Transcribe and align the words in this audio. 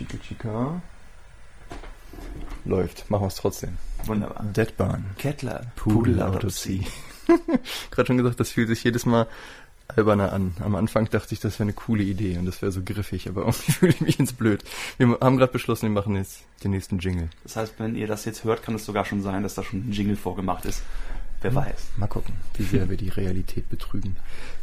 Chica 0.00 0.16
Chica. 0.16 0.82
Läuft. 2.64 3.10
Machen 3.10 3.24
wir 3.24 3.28
es 3.28 3.34
trotzdem. 3.34 3.76
Wunderbar. 4.06 4.42
Deadbahn. 4.44 5.04
Kettler. 5.18 5.66
Pudelautopsie. 5.76 6.86
Gerade 7.90 8.06
schon 8.06 8.16
gesagt, 8.16 8.40
das 8.40 8.50
fühlt 8.50 8.68
sich 8.68 8.82
jedes 8.82 9.04
Mal 9.04 9.26
alberner 9.88 10.32
an. 10.32 10.54
Am 10.60 10.74
Anfang 10.74 11.10
dachte 11.10 11.34
ich, 11.34 11.40
das 11.40 11.54
wäre 11.54 11.64
eine 11.64 11.74
coole 11.74 12.02
Idee 12.02 12.38
und 12.38 12.46
das 12.46 12.62
wäre 12.62 12.72
so 12.72 12.80
griffig, 12.82 13.28
aber 13.28 13.40
irgendwie 13.46 13.72
fühle 13.72 13.92
ich 13.92 14.00
mich 14.00 14.18
ins 14.18 14.32
Blöd. 14.32 14.64
Wir 14.96 15.18
haben 15.20 15.36
gerade 15.36 15.52
beschlossen, 15.52 15.82
wir 15.82 15.90
machen 15.90 16.16
jetzt 16.16 16.44
den 16.64 16.70
nächsten 16.70 16.98
Jingle. 16.98 17.28
Das 17.42 17.56
heißt, 17.56 17.74
wenn 17.78 17.94
ihr 17.94 18.06
das 18.06 18.24
jetzt 18.24 18.44
hört, 18.44 18.62
kann 18.62 18.76
es 18.76 18.86
sogar 18.86 19.04
schon 19.04 19.20
sein, 19.20 19.42
dass 19.42 19.54
da 19.54 19.62
schon 19.62 19.80
ein 19.80 19.92
Jingle 19.92 20.16
vorgemacht 20.16 20.64
ist. 20.64 20.82
Wer 21.42 21.54
weiß. 21.54 21.92
Mal 21.96 22.06
gucken, 22.06 22.34
wie 22.54 22.64
sehr 22.64 22.90
wir 22.90 22.98
die 22.98 23.08
Realität 23.08 23.70
betrügen. 23.70 24.16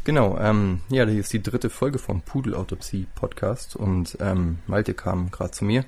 Genau, 0.04 0.38
ähm, 0.38 0.80
ja, 0.90 1.04
das 1.04 1.14
ist 1.14 1.32
die 1.32 1.42
dritte 1.42 1.70
Folge 1.70 1.98
vom 1.98 2.22
Pudelautopsie-Podcast 2.22 3.74
und 3.74 4.16
ähm, 4.20 4.58
Malte 4.68 4.94
kam 4.94 5.32
gerade 5.32 5.50
zu 5.50 5.64
mir 5.64 5.84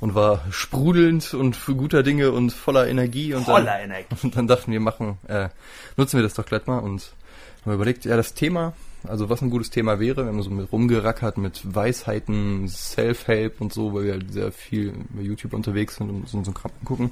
und 0.00 0.16
war 0.16 0.44
sprudelnd 0.50 1.32
und 1.34 1.54
für 1.54 1.76
guter 1.76 2.02
Dinge 2.02 2.32
und 2.32 2.52
voller 2.52 2.88
Energie. 2.88 3.34
Und 3.34 3.44
Voller 3.44 3.66
dann, 3.66 3.82
Energie. 3.82 4.06
Und 4.22 4.36
dann 4.36 4.48
dachten 4.48 4.72
wir, 4.72 4.80
machen, 4.80 5.18
äh, 5.28 5.48
nutzen 5.96 6.18
wir 6.18 6.22
das 6.22 6.34
doch 6.34 6.46
gleich 6.46 6.66
mal 6.66 6.78
und 6.78 7.12
haben 7.64 7.74
überlegt, 7.74 8.04
ja, 8.04 8.16
das 8.16 8.34
Thema, 8.34 8.72
also 9.06 9.28
was 9.28 9.42
ein 9.42 9.50
gutes 9.50 9.70
Thema 9.70 10.00
wäre, 10.00 10.26
wenn 10.26 10.34
man 10.34 10.42
so 10.42 10.50
mit 10.50 10.70
rumgerackert 10.72 11.38
mit 11.38 11.74
Weisheiten, 11.74 12.68
Self-Help 12.68 13.60
und 13.60 13.72
so, 13.72 13.94
weil 13.94 14.04
wir 14.04 14.12
halt 14.12 14.32
sehr 14.32 14.52
viel 14.52 14.92
bei 15.10 15.22
YouTube 15.22 15.54
unterwegs 15.54 15.96
sind 15.96 16.10
und 16.10 16.28
so, 16.28 16.42
so 16.42 16.52
Kram 16.52 16.72
gucken, 16.84 17.10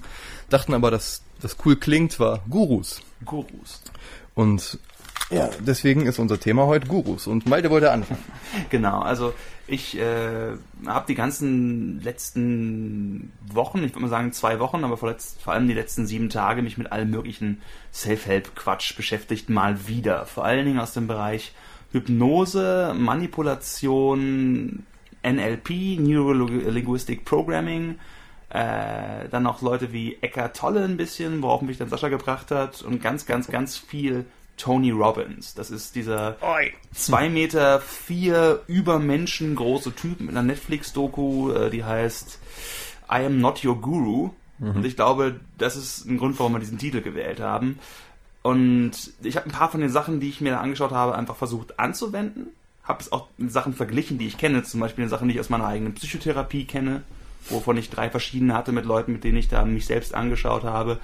dachten 0.48 0.74
aber, 0.74 0.90
dass 0.90 1.22
das 1.40 1.56
cool 1.64 1.76
klingt, 1.76 2.20
war 2.20 2.42
Gurus. 2.48 3.00
Gurus. 3.24 3.82
Und 4.34 4.78
ja, 5.30 5.48
deswegen 5.60 6.06
ist 6.06 6.18
unser 6.18 6.40
Thema 6.40 6.66
heute 6.66 6.88
Gurus. 6.88 7.26
Und 7.26 7.46
Malte 7.46 7.70
wollte 7.70 7.92
anfangen. 7.92 8.24
Genau, 8.70 9.00
also 9.00 9.32
ich 9.70 9.98
äh, 9.98 10.56
habe 10.86 11.06
die 11.08 11.14
ganzen 11.14 12.00
letzten 12.02 13.32
Wochen, 13.52 13.78
ich 13.78 13.92
würde 13.92 14.00
mal 14.00 14.08
sagen 14.08 14.32
zwei 14.32 14.58
Wochen, 14.58 14.84
aber 14.84 14.96
vor, 14.96 15.14
vor 15.42 15.52
allem 15.52 15.68
die 15.68 15.74
letzten 15.74 16.06
sieben 16.06 16.28
Tage 16.28 16.62
mich 16.62 16.78
mit 16.78 16.92
allem 16.92 17.10
möglichen 17.10 17.60
Self-Help-Quatsch 17.92 18.96
beschäftigt, 18.96 19.48
mal 19.48 19.86
wieder. 19.86 20.26
Vor 20.26 20.44
allen 20.44 20.66
Dingen 20.66 20.80
aus 20.80 20.92
dem 20.92 21.06
Bereich 21.06 21.52
Hypnose, 21.92 22.94
Manipulation, 22.96 24.84
NLP, 25.22 25.98
Neuro-Linguistic 25.98 27.24
Programming, 27.24 27.98
äh, 28.50 29.28
dann 29.30 29.42
noch 29.42 29.62
Leute 29.62 29.92
wie 29.92 30.18
Eckart 30.20 30.56
Tolle 30.56 30.84
ein 30.84 30.96
bisschen, 30.96 31.42
worauf 31.42 31.62
mich 31.62 31.78
dann 31.78 31.88
Sascha 31.88 32.08
gebracht 32.08 32.50
hat 32.50 32.82
und 32.82 33.02
ganz, 33.02 33.26
ganz, 33.26 33.48
ganz 33.48 33.76
viel 33.76 34.26
Tony 34.60 34.90
Robbins. 34.90 35.54
Das 35.54 35.70
ist 35.70 35.94
dieser 35.94 36.36
zwei 36.92 37.28
Meter 37.28 37.80
vier 37.80 38.62
Übermenschen 38.66 39.56
große 39.56 39.94
Typ 39.94 40.20
mit 40.20 40.30
einer 40.30 40.42
Netflix-Doku, 40.42 41.52
äh, 41.52 41.70
die 41.70 41.84
heißt 41.84 42.38
I 43.10 43.24
am 43.24 43.40
not 43.40 43.64
your 43.64 43.80
guru. 43.80 44.30
Und 44.74 44.84
ich 44.84 44.94
glaube, 44.94 45.40
das 45.56 45.74
ist 45.74 46.04
ein 46.04 46.18
Grund, 46.18 46.38
warum 46.38 46.52
wir 46.52 46.58
diesen 46.58 46.76
Titel 46.76 47.00
gewählt 47.00 47.40
haben. 47.40 47.78
Und 48.42 48.92
ich 49.22 49.36
habe 49.36 49.46
ein 49.46 49.52
paar 49.52 49.70
von 49.70 49.80
den 49.80 49.88
Sachen, 49.88 50.20
die 50.20 50.28
ich 50.28 50.42
mir 50.42 50.50
da 50.50 50.60
angeschaut 50.60 50.90
habe, 50.90 51.14
einfach 51.14 51.36
versucht 51.36 51.78
anzuwenden. 51.78 52.48
Habe 52.84 53.00
es 53.00 53.10
auch 53.10 53.28
mit 53.38 53.50
Sachen 53.52 53.72
verglichen, 53.72 54.18
die 54.18 54.26
ich 54.26 54.36
kenne. 54.36 54.62
Zum 54.62 54.80
Beispiel 54.80 55.08
Sachen, 55.08 55.28
die 55.28 55.34
ich 55.34 55.40
aus 55.40 55.48
meiner 55.48 55.66
eigenen 55.66 55.94
Psychotherapie 55.94 56.66
kenne, 56.66 57.02
wovon 57.48 57.78
ich 57.78 57.88
drei 57.88 58.10
verschiedene 58.10 58.52
hatte 58.52 58.72
mit 58.72 58.84
Leuten, 58.84 59.12
mit 59.12 59.24
denen 59.24 59.38
ich 59.38 59.48
da 59.48 59.64
mich 59.64 59.86
selbst 59.86 60.14
angeschaut 60.14 60.64
habe. 60.64 60.98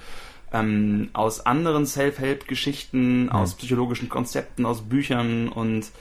Ähm, 0.53 1.09
aus 1.11 1.45
anderen 1.45 1.85
Self-Help-Geschichten, 1.85 3.29
aus 3.29 3.55
psychologischen 3.55 4.07
Konzepten, 4.07 4.65
aus 4.65 4.81
Büchern 4.81 5.49
und 5.49 5.91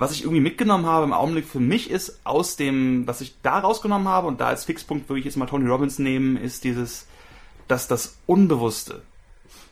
was 0.00 0.12
ich 0.12 0.22
irgendwie 0.22 0.40
mitgenommen 0.40 0.86
habe 0.86 1.04
im 1.04 1.12
Augenblick 1.12 1.46
für 1.46 1.60
mich 1.60 1.90
ist, 1.90 2.20
aus 2.24 2.56
dem, 2.56 3.06
was 3.06 3.20
ich 3.20 3.34
da 3.42 3.58
rausgenommen 3.58 4.08
habe 4.08 4.28
und 4.28 4.40
da 4.40 4.46
als 4.46 4.64
Fixpunkt 4.64 5.10
würde 5.10 5.18
ich 5.18 5.26
jetzt 5.26 5.36
mal 5.36 5.44
Tony 5.44 5.68
Robbins 5.68 5.98
nehmen, 5.98 6.38
ist 6.38 6.64
dieses, 6.64 7.06
dass 7.68 7.86
das 7.86 8.16
Unbewusste, 8.24 9.02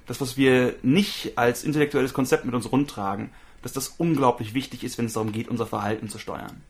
das, 0.06 0.20
was 0.20 0.36
wir 0.36 0.74
nicht 0.82 1.38
als 1.38 1.64
intellektuelles 1.64 2.12
Konzept 2.12 2.44
mit 2.44 2.54
uns 2.54 2.70
rumtragen, 2.70 3.30
dass 3.62 3.72
das 3.72 3.88
unglaublich 3.88 4.52
wichtig 4.52 4.84
ist, 4.84 4.98
wenn 4.98 5.06
es 5.06 5.14
darum 5.14 5.32
geht, 5.32 5.48
unser 5.48 5.66
Verhalten 5.66 6.10
zu 6.10 6.18
steuern. 6.18 6.60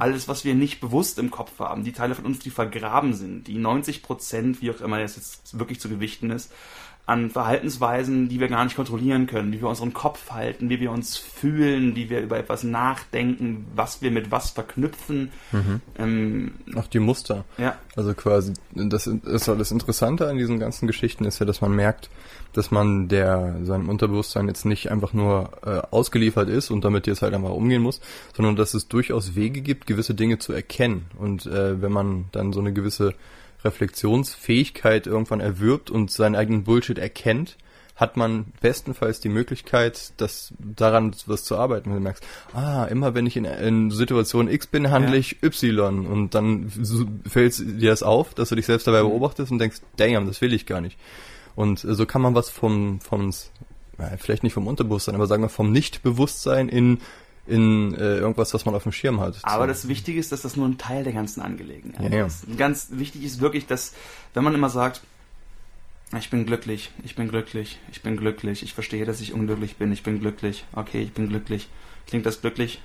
Alles, 0.00 0.28
was 0.28 0.44
wir 0.44 0.54
nicht 0.54 0.80
bewusst 0.80 1.18
im 1.18 1.30
Kopf 1.30 1.58
haben, 1.58 1.84
die 1.84 1.92
Teile 1.92 2.14
von 2.14 2.24
uns, 2.24 2.38
die 2.38 2.50
vergraben 2.50 3.12
sind, 3.14 3.46
die 3.46 3.58
90 3.58 4.02
Prozent, 4.02 4.62
wie 4.62 4.70
auch 4.70 4.80
immer 4.80 5.00
das 5.00 5.16
jetzt 5.16 5.58
wirklich 5.58 5.80
zu 5.80 5.88
gewichten 5.88 6.30
ist, 6.30 6.52
an 7.10 7.28
Verhaltensweisen, 7.28 8.28
die 8.28 8.38
wir 8.38 8.46
gar 8.46 8.62
nicht 8.62 8.76
kontrollieren 8.76 9.26
können, 9.26 9.52
wie 9.52 9.60
wir 9.60 9.68
unseren 9.68 9.92
Kopf 9.92 10.30
halten, 10.30 10.70
wie 10.70 10.78
wir 10.78 10.92
uns 10.92 11.16
fühlen, 11.16 11.96
wie 11.96 12.08
wir 12.08 12.20
über 12.20 12.38
etwas 12.38 12.62
nachdenken, 12.62 13.66
was 13.74 14.00
wir 14.00 14.12
mit 14.12 14.30
was 14.30 14.50
verknüpfen. 14.50 15.32
Ähm, 15.98 16.52
Auch 16.76 16.86
die 16.86 17.00
Muster. 17.00 17.44
ja, 17.58 17.76
Also 17.96 18.14
quasi, 18.14 18.52
das 18.74 19.08
ist 19.08 19.44
so 19.44 19.56
das 19.56 19.72
Interessante 19.72 20.28
an 20.28 20.38
diesen 20.38 20.60
ganzen 20.60 20.86
Geschichten 20.86 21.24
ist 21.24 21.40
ja, 21.40 21.46
dass 21.46 21.60
man 21.60 21.72
merkt, 21.74 22.10
dass 22.52 22.70
man 22.70 23.08
der 23.08 23.56
seinem 23.64 23.88
Unterbewusstsein 23.88 24.46
jetzt 24.46 24.64
nicht 24.64 24.90
einfach 24.90 25.12
nur 25.12 25.50
äh, 25.64 25.82
ausgeliefert 25.90 26.48
ist 26.48 26.70
und 26.70 26.84
damit 26.84 27.08
jetzt 27.08 27.22
halt 27.22 27.34
einfach 27.34 27.50
umgehen 27.50 27.82
muss, 27.82 28.00
sondern 28.36 28.54
dass 28.54 28.74
es 28.74 28.86
durchaus 28.86 29.34
Wege 29.34 29.62
gibt, 29.62 29.88
gewisse 29.88 30.14
Dinge 30.14 30.38
zu 30.38 30.52
erkennen. 30.52 31.06
Und 31.18 31.46
äh, 31.46 31.82
wenn 31.82 31.92
man 31.92 32.26
dann 32.30 32.52
so 32.52 32.60
eine 32.60 32.72
gewisse 32.72 33.14
Reflexionsfähigkeit 33.64 35.06
irgendwann 35.06 35.40
erwirbt 35.40 35.90
und 35.90 36.10
seinen 36.10 36.34
eigenen 36.34 36.64
Bullshit 36.64 36.98
erkennt, 36.98 37.56
hat 37.96 38.16
man 38.16 38.46
bestenfalls 38.62 39.20
die 39.20 39.28
Möglichkeit, 39.28 40.12
das 40.16 40.54
daran 40.58 41.14
was 41.26 41.44
zu 41.44 41.58
arbeiten. 41.58 41.90
Wenn 41.90 41.96
du 41.96 42.02
merkst, 42.02 42.26
ah, 42.54 42.84
immer 42.84 43.14
wenn 43.14 43.26
ich 43.26 43.36
in, 43.36 43.44
in 43.44 43.90
Situation 43.90 44.48
X 44.48 44.66
bin, 44.66 44.90
handle 44.90 45.12
Ja. 45.12 45.18
ich 45.18 45.42
Y 45.42 46.06
und 46.06 46.34
dann 46.34 46.70
fällt 47.28 47.58
dir 47.58 47.90
das 47.90 48.02
auf, 48.02 48.32
dass 48.32 48.48
du 48.48 48.54
dich 48.54 48.64
selbst 48.64 48.86
dabei 48.86 49.02
beobachtest 49.02 49.52
und 49.52 49.58
denkst, 49.58 49.80
damn, 49.96 50.26
das 50.26 50.40
will 50.40 50.54
ich 50.54 50.64
gar 50.64 50.80
nicht. 50.80 50.98
Und 51.54 51.84
äh, 51.84 51.94
so 51.94 52.06
kann 52.06 52.22
man 52.22 52.34
was 52.34 52.48
vom, 52.48 53.00
vom 53.00 53.34
vielleicht 54.18 54.44
nicht 54.44 54.54
vom 54.54 54.66
Unterbewusstsein, 54.66 55.14
aber 55.14 55.26
sagen 55.26 55.42
wir 55.42 55.50
vom 55.50 55.70
Nichtbewusstsein 55.72 56.70
in 56.70 57.00
in 57.50 57.94
äh, 57.94 58.18
irgendwas, 58.18 58.54
was 58.54 58.64
man 58.64 58.74
auf 58.74 58.84
dem 58.84 58.92
Schirm 58.92 59.20
hat. 59.20 59.36
Aber 59.42 59.64
So. 59.64 59.68
das 59.68 59.88
Wichtige 59.88 60.18
ist, 60.20 60.32
dass 60.32 60.42
das 60.42 60.56
nur 60.56 60.66
ein 60.66 60.78
Teil 60.78 61.04
der 61.04 61.12
ganzen 61.12 61.40
Angelegenheit 61.42 62.10
Ja, 62.12 62.18
ja. 62.20 62.26
ist. 62.26 62.44
Ganz 62.56 62.88
wichtig 62.92 63.24
ist 63.24 63.40
wirklich, 63.40 63.66
dass, 63.66 63.92
wenn 64.34 64.44
man 64.44 64.54
immer 64.54 64.70
sagt, 64.70 65.02
ich 66.18 66.30
bin 66.30 66.44
glücklich, 66.46 66.90
ich 67.04 67.14
bin 67.14 67.28
glücklich, 67.28 67.78
ich 67.92 68.02
bin 68.02 68.16
glücklich, 68.16 68.62
ich 68.62 68.74
verstehe, 68.74 69.04
dass 69.04 69.20
ich 69.20 69.32
unglücklich 69.32 69.76
bin, 69.76 69.92
ich 69.92 70.02
bin 70.02 70.20
glücklich, 70.20 70.64
okay, 70.72 71.02
ich 71.02 71.12
bin 71.12 71.28
glücklich. 71.28 71.68
Klingt 72.06 72.26
das 72.26 72.40
glücklich? 72.40 72.80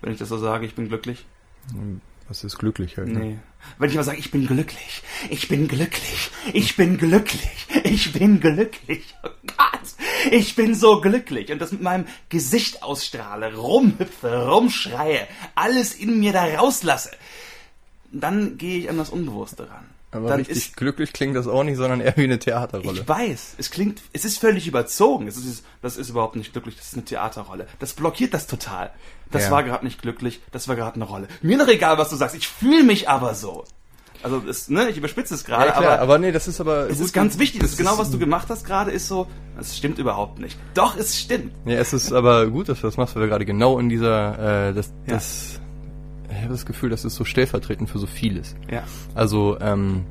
Wenn 0.00 0.12
ich 0.12 0.18
das 0.18 0.28
so 0.28 0.38
sage, 0.38 0.66
ich 0.66 0.74
bin 0.74 0.88
glücklich? 0.88 1.24
was 2.28 2.42
ist 2.44 2.58
glücklich 2.58 2.96
halt. 2.96 3.08
Ne? 3.08 3.18
Nee. 3.18 3.38
Wenn 3.78 3.88
ich 3.88 3.94
immer 3.94 4.04
sage, 4.04 4.18
ich 4.18 4.30
bin 4.30 4.46
glücklich, 4.46 5.02
ich 5.30 5.48
bin 5.48 5.66
glücklich, 5.68 6.30
ich 6.52 6.76
bin 6.76 6.98
glücklich, 6.98 7.66
ich 7.84 8.12
bin 8.12 8.40
glücklich, 8.40 9.14
oh 9.24 9.28
Gott, 9.46 9.80
ich 10.30 10.54
bin 10.56 10.74
so 10.74 11.00
glücklich 11.00 11.50
und 11.52 11.58
das 11.60 11.72
mit 11.72 11.82
meinem 11.82 12.06
Gesicht 12.28 12.82
ausstrahle, 12.82 13.54
rumhüpfe, 13.56 14.46
rumschreie, 14.48 15.26
alles 15.54 15.94
in 15.94 16.18
mir 16.20 16.32
da 16.32 16.44
rauslasse, 16.44 17.10
dann 18.12 18.58
gehe 18.58 18.78
ich 18.80 18.90
an 18.90 18.98
das 18.98 19.10
Unbewusste 19.10 19.68
ran. 19.68 19.86
Aber 20.12 20.28
dann 20.28 20.38
richtig 20.38 20.56
ist, 20.68 20.76
glücklich 20.76 21.12
klingt 21.12 21.36
das 21.36 21.46
auch 21.46 21.62
nicht, 21.64 21.76
sondern 21.76 22.00
eher 22.00 22.16
wie 22.16 22.24
eine 22.24 22.38
Theaterrolle. 22.38 23.00
ich 23.00 23.08
weiß, 23.08 23.56
es 23.58 23.70
klingt, 23.70 24.00
es 24.12 24.24
ist 24.24 24.38
völlig 24.38 24.66
überzogen. 24.66 25.26
Es 25.26 25.36
ist, 25.36 25.64
das 25.82 25.96
ist 25.96 26.08
überhaupt 26.08 26.36
nicht 26.36 26.52
glücklich, 26.52 26.76
das 26.76 26.86
ist 26.88 26.94
eine 26.94 27.04
Theaterrolle. 27.04 27.66
Das 27.80 27.92
blockiert 27.92 28.32
das 28.32 28.46
total. 28.46 28.92
Das 29.30 29.44
Ja. 29.46 29.50
war 29.50 29.62
gerade 29.64 29.84
nicht 29.84 30.00
glücklich, 30.00 30.40
das 30.52 30.68
war 30.68 30.76
gerade 30.76 30.94
eine 30.96 31.04
Rolle. 31.04 31.28
Mir 31.42 31.58
doch 31.58 31.68
egal, 31.68 31.98
was 31.98 32.08
du 32.08 32.16
sagst, 32.16 32.36
ich 32.36 32.48
fühle 32.48 32.84
mich 32.84 33.08
aber 33.08 33.34
so. 33.34 33.64
Also, 34.26 34.42
es, 34.48 34.68
ne, 34.68 34.88
ich 34.90 34.96
überspitze 34.96 35.34
es 35.34 35.44
gerade, 35.44 35.66
ja, 35.66 35.72
klar, 35.72 35.92
aber, 35.92 36.02
aber, 36.02 36.18
nee, 36.18 36.32
das 36.32 36.48
ist 36.48 36.60
aber 36.60 36.90
es 36.90 36.98
ist 37.00 37.12
ganz 37.12 37.38
wichtig. 37.38 37.60
Das 37.60 37.70
ist 37.70 37.76
genau, 37.78 37.92
ist- 37.92 37.98
was 37.98 38.10
du 38.10 38.18
gemacht 38.18 38.48
hast 38.50 38.64
gerade, 38.66 38.90
ist 38.90 39.06
so, 39.06 39.26
es 39.58 39.76
stimmt 39.76 39.98
überhaupt 39.98 40.40
nicht. 40.40 40.58
Doch, 40.74 40.96
es 40.96 41.16
stimmt. 41.18 41.52
Ja, 41.64 41.74
es 41.76 41.92
ist 41.92 42.12
aber 42.12 42.46
gut, 42.48 42.68
dass 42.68 42.80
du 42.80 42.86
das 42.88 42.96
machst, 42.96 43.14
weil 43.14 43.22
wir 43.22 43.28
gerade 43.28 43.44
genau 43.44 43.78
in 43.78 43.88
dieser, 43.88 44.68
äh, 44.70 44.74
das, 44.74 44.92
Ja. 45.06 45.14
das, 45.14 45.60
ich 46.28 46.36
habe 46.38 46.48
das 46.52 46.66
Gefühl, 46.66 46.90
das 46.90 47.04
ist 47.04 47.14
so 47.14 47.24
stellvertretend 47.24 47.88
für 47.88 47.98
so 48.00 48.06
vieles. 48.08 48.56
Ja. 48.70 48.82
Also, 49.14 49.58
ähm, 49.60 50.04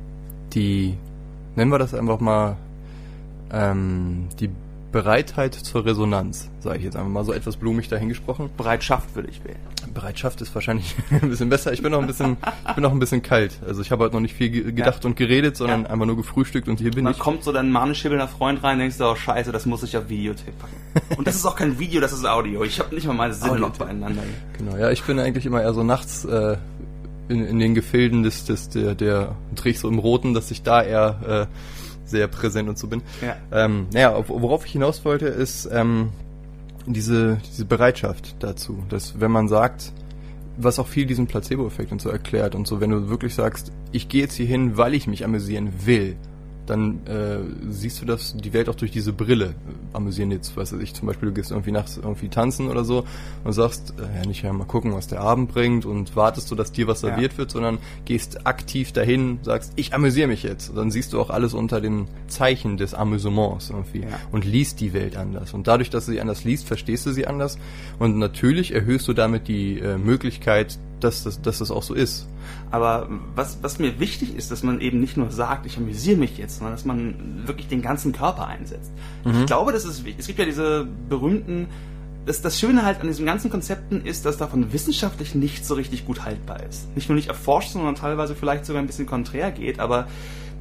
die, 0.54 0.96
nennen 1.56 1.70
wir 1.70 1.78
das 1.78 1.92
einfach 1.92 2.18
mal, 2.20 2.56
ähm, 3.52 4.28
die 4.40 4.50
Bereitheit 4.92 5.54
zur 5.54 5.84
Resonanz, 5.84 6.48
sage 6.60 6.78
ich 6.78 6.84
jetzt 6.84 6.96
einfach 6.96 7.10
mal 7.10 7.24
so 7.24 7.32
etwas 7.32 7.56
blumig 7.56 7.88
dahingesprochen. 7.88 8.48
Bereitschaft 8.56 9.14
würde 9.14 9.28
ich 9.28 9.44
wählen. 9.44 9.58
Bereitschaft 9.96 10.40
ist 10.42 10.54
wahrscheinlich 10.54 10.94
ein 11.10 11.30
bisschen 11.30 11.48
besser. 11.48 11.72
Ich 11.72 11.82
bin 11.82 11.90
noch 11.92 12.00
ein 12.00 12.06
bisschen, 12.06 12.36
ich 12.68 12.74
bin 12.74 12.82
noch 12.82 12.92
ein 12.92 12.98
bisschen 12.98 13.22
kalt. 13.22 13.58
Also 13.66 13.80
ich 13.82 13.90
habe 13.90 14.04
heute 14.04 14.14
noch 14.14 14.20
nicht 14.20 14.34
viel 14.34 14.50
ge- 14.50 14.72
gedacht 14.72 15.04
und 15.04 15.16
geredet, 15.16 15.56
sondern 15.56 15.82
Ja. 15.82 15.90
einfach 15.90 16.06
nur 16.06 16.16
gefrühstückt 16.16 16.68
und 16.68 16.78
hier 16.80 16.90
bin 16.90 17.04
dann 17.06 17.14
ich. 17.14 17.18
kommt 17.18 17.42
so 17.42 17.50
dein 17.52 17.70
manisch 17.70 18.02
hibbelnder 18.02 18.28
Freund 18.28 18.62
rein, 18.62 18.78
denkst 18.78 18.98
du, 18.98 19.04
oh 19.04 19.14
scheiße, 19.16 19.50
das 19.52 19.66
muss 19.66 19.82
ich 19.82 19.96
auf 19.96 20.08
Videotape 20.08 20.52
packen. 20.52 21.16
Und 21.18 21.26
das 21.26 21.34
ist 21.36 21.44
auch 21.46 21.56
kein 21.56 21.78
Video, 21.78 22.00
das 22.00 22.12
ist 22.12 22.24
Audio. 22.26 22.62
Ich 22.64 22.78
habe 22.78 22.94
nicht 22.94 23.06
mal 23.06 23.14
meine 23.14 23.34
Sinne 23.34 23.58
noch 23.58 23.76
beieinander. 23.76 24.22
Genau, 24.58 24.76
ja, 24.76 24.90
ich 24.90 25.02
bin 25.02 25.18
eigentlich 25.18 25.46
immer 25.46 25.62
eher 25.62 25.72
so 25.74 25.82
nachts 25.82 26.24
äh, 26.24 26.56
in, 27.28 27.44
in 27.44 27.58
den 27.58 27.74
Gefilden 27.74 28.22
des, 28.22 28.44
des 28.44 28.68
der, 28.68 28.94
der 28.94 29.34
drehe 29.54 29.72
ich 29.72 29.80
so 29.80 29.88
im 29.88 29.98
Roten, 29.98 30.34
dass 30.34 30.50
ich 30.50 30.62
da 30.62 30.82
eher 30.82 31.48
äh, 31.50 32.08
sehr 32.08 32.28
präsent 32.28 32.68
und 32.68 32.78
so 32.78 32.86
bin. 32.86 33.02
Ja. 33.20 33.36
Ähm, 33.50 33.86
naja, 33.92 34.14
auf- 34.14 34.28
worauf 34.28 34.64
ich 34.66 34.72
hinaus 34.72 35.04
wollte, 35.04 35.26
ist 35.26 35.68
ähm, 35.72 36.10
diese, 36.86 37.38
diese 37.50 37.64
Bereitschaft 37.64 38.36
dazu, 38.40 38.82
dass 38.88 39.20
wenn 39.20 39.30
man 39.30 39.48
sagt, 39.48 39.92
was 40.56 40.78
auch 40.78 40.86
viel 40.86 41.06
diesen 41.06 41.26
Placebo-Effekt 41.26 41.92
und 41.92 42.00
so 42.00 42.08
erklärt 42.08 42.54
und 42.54 42.66
so, 42.66 42.80
wenn 42.80 42.90
du 42.90 43.08
wirklich 43.08 43.34
sagst, 43.34 43.72
ich 43.92 44.08
gehe 44.08 44.22
jetzt 44.22 44.34
hier 44.34 44.46
hin, 44.46 44.76
weil 44.76 44.94
ich 44.94 45.06
mich 45.06 45.24
amüsieren 45.24 45.70
will, 45.84 46.16
dann 46.66 47.06
äh, 47.06 47.38
siehst 47.70 48.00
du 48.00 48.06
das, 48.06 48.36
die 48.36 48.52
Welt 48.52 48.68
auch 48.68 48.74
durch 48.74 48.90
diese 48.90 49.12
Brille. 49.12 49.54
Amüsieren 49.92 50.30
jetzt, 50.30 50.56
weiß 50.56 50.72
ich, 50.72 50.94
zum 50.94 51.06
Beispiel, 51.06 51.28
du 51.28 51.34
gehst 51.34 51.50
irgendwie 51.50 51.70
nachts 51.70 51.96
irgendwie 51.96 52.28
tanzen 52.28 52.68
oder 52.68 52.84
so 52.84 53.04
und 53.44 53.52
sagst, 53.52 53.94
äh, 53.98 54.18
ja, 54.18 54.26
nicht 54.26 54.42
ja, 54.42 54.52
mal 54.52 54.64
gucken, 54.64 54.94
was 54.94 55.06
der 55.06 55.20
Abend 55.20 55.52
bringt 55.52 55.86
und 55.86 56.16
wartest 56.16 56.50
du, 56.50 56.54
dass 56.54 56.72
dir 56.72 56.86
was 56.86 57.00
serviert 57.00 57.32
ja. 57.32 57.38
wird, 57.38 57.50
sondern 57.50 57.78
gehst 58.04 58.46
aktiv 58.46 58.92
dahin, 58.92 59.38
sagst, 59.42 59.72
ich 59.76 59.94
amüsiere 59.94 60.28
mich 60.28 60.42
jetzt. 60.42 60.70
Und 60.70 60.76
dann 60.76 60.90
siehst 60.90 61.12
du 61.12 61.20
auch 61.20 61.30
alles 61.30 61.54
unter 61.54 61.80
den 61.80 62.08
Zeichen 62.28 62.76
des 62.76 62.94
Amüsements 62.94 63.70
irgendwie 63.70 64.00
ja. 64.00 64.08
und 64.32 64.44
liest 64.44 64.80
die 64.80 64.92
Welt 64.92 65.16
anders. 65.16 65.54
Und 65.54 65.66
dadurch, 65.66 65.90
dass 65.90 66.06
du 66.06 66.12
sie 66.12 66.20
anders 66.20 66.44
liest, 66.44 66.66
verstehst 66.66 67.06
du 67.06 67.12
sie 67.12 67.26
anders 67.26 67.58
und 67.98 68.18
natürlich 68.18 68.74
erhöhst 68.74 69.08
du 69.08 69.12
damit 69.12 69.48
die 69.48 69.78
äh, 69.78 69.98
Möglichkeit, 69.98 70.78
dass 71.00 71.24
das, 71.24 71.40
dass 71.40 71.58
das 71.58 71.70
auch 71.70 71.82
so 71.82 71.94
ist. 71.94 72.26
Aber 72.70 73.08
was, 73.34 73.58
was 73.62 73.78
mir 73.78 74.00
wichtig 74.00 74.34
ist, 74.34 74.50
dass 74.50 74.62
man 74.62 74.80
eben 74.80 75.00
nicht 75.00 75.16
nur 75.16 75.30
sagt, 75.30 75.66
ich 75.66 75.76
amüsiere 75.76 76.16
mich 76.16 76.36
jetzt, 76.36 76.58
sondern 76.58 76.74
dass 76.74 76.84
man 76.84 77.46
wirklich 77.46 77.68
den 77.68 77.80
ganzen 77.80 78.12
Körper 78.12 78.46
einsetzt. 78.46 78.92
Mhm. 79.24 79.40
Ich 79.40 79.46
glaube, 79.46 79.72
das 79.72 79.84
ist 79.84 80.04
wichtig. 80.04 80.20
Es 80.20 80.26
gibt 80.26 80.38
ja 80.38 80.44
diese 80.44 80.86
berühmten, 81.08 81.68
das, 82.26 82.42
das 82.42 82.58
Schöne 82.58 82.84
halt 82.84 83.00
an 83.00 83.06
diesen 83.06 83.24
ganzen 83.24 83.50
Konzepten 83.50 84.04
ist, 84.04 84.26
dass 84.26 84.36
davon 84.36 84.72
wissenschaftlich 84.72 85.34
nicht 85.34 85.64
so 85.64 85.74
richtig 85.74 86.06
gut 86.06 86.24
haltbar 86.24 86.62
ist. 86.64 86.94
Nicht 86.96 87.08
nur 87.08 87.14
nicht 87.14 87.28
erforscht, 87.28 87.70
sondern 87.70 87.94
teilweise 87.94 88.34
vielleicht 88.34 88.66
sogar 88.66 88.82
ein 88.82 88.86
bisschen 88.86 89.06
konträr 89.06 89.52
geht, 89.52 89.78
aber 89.78 90.08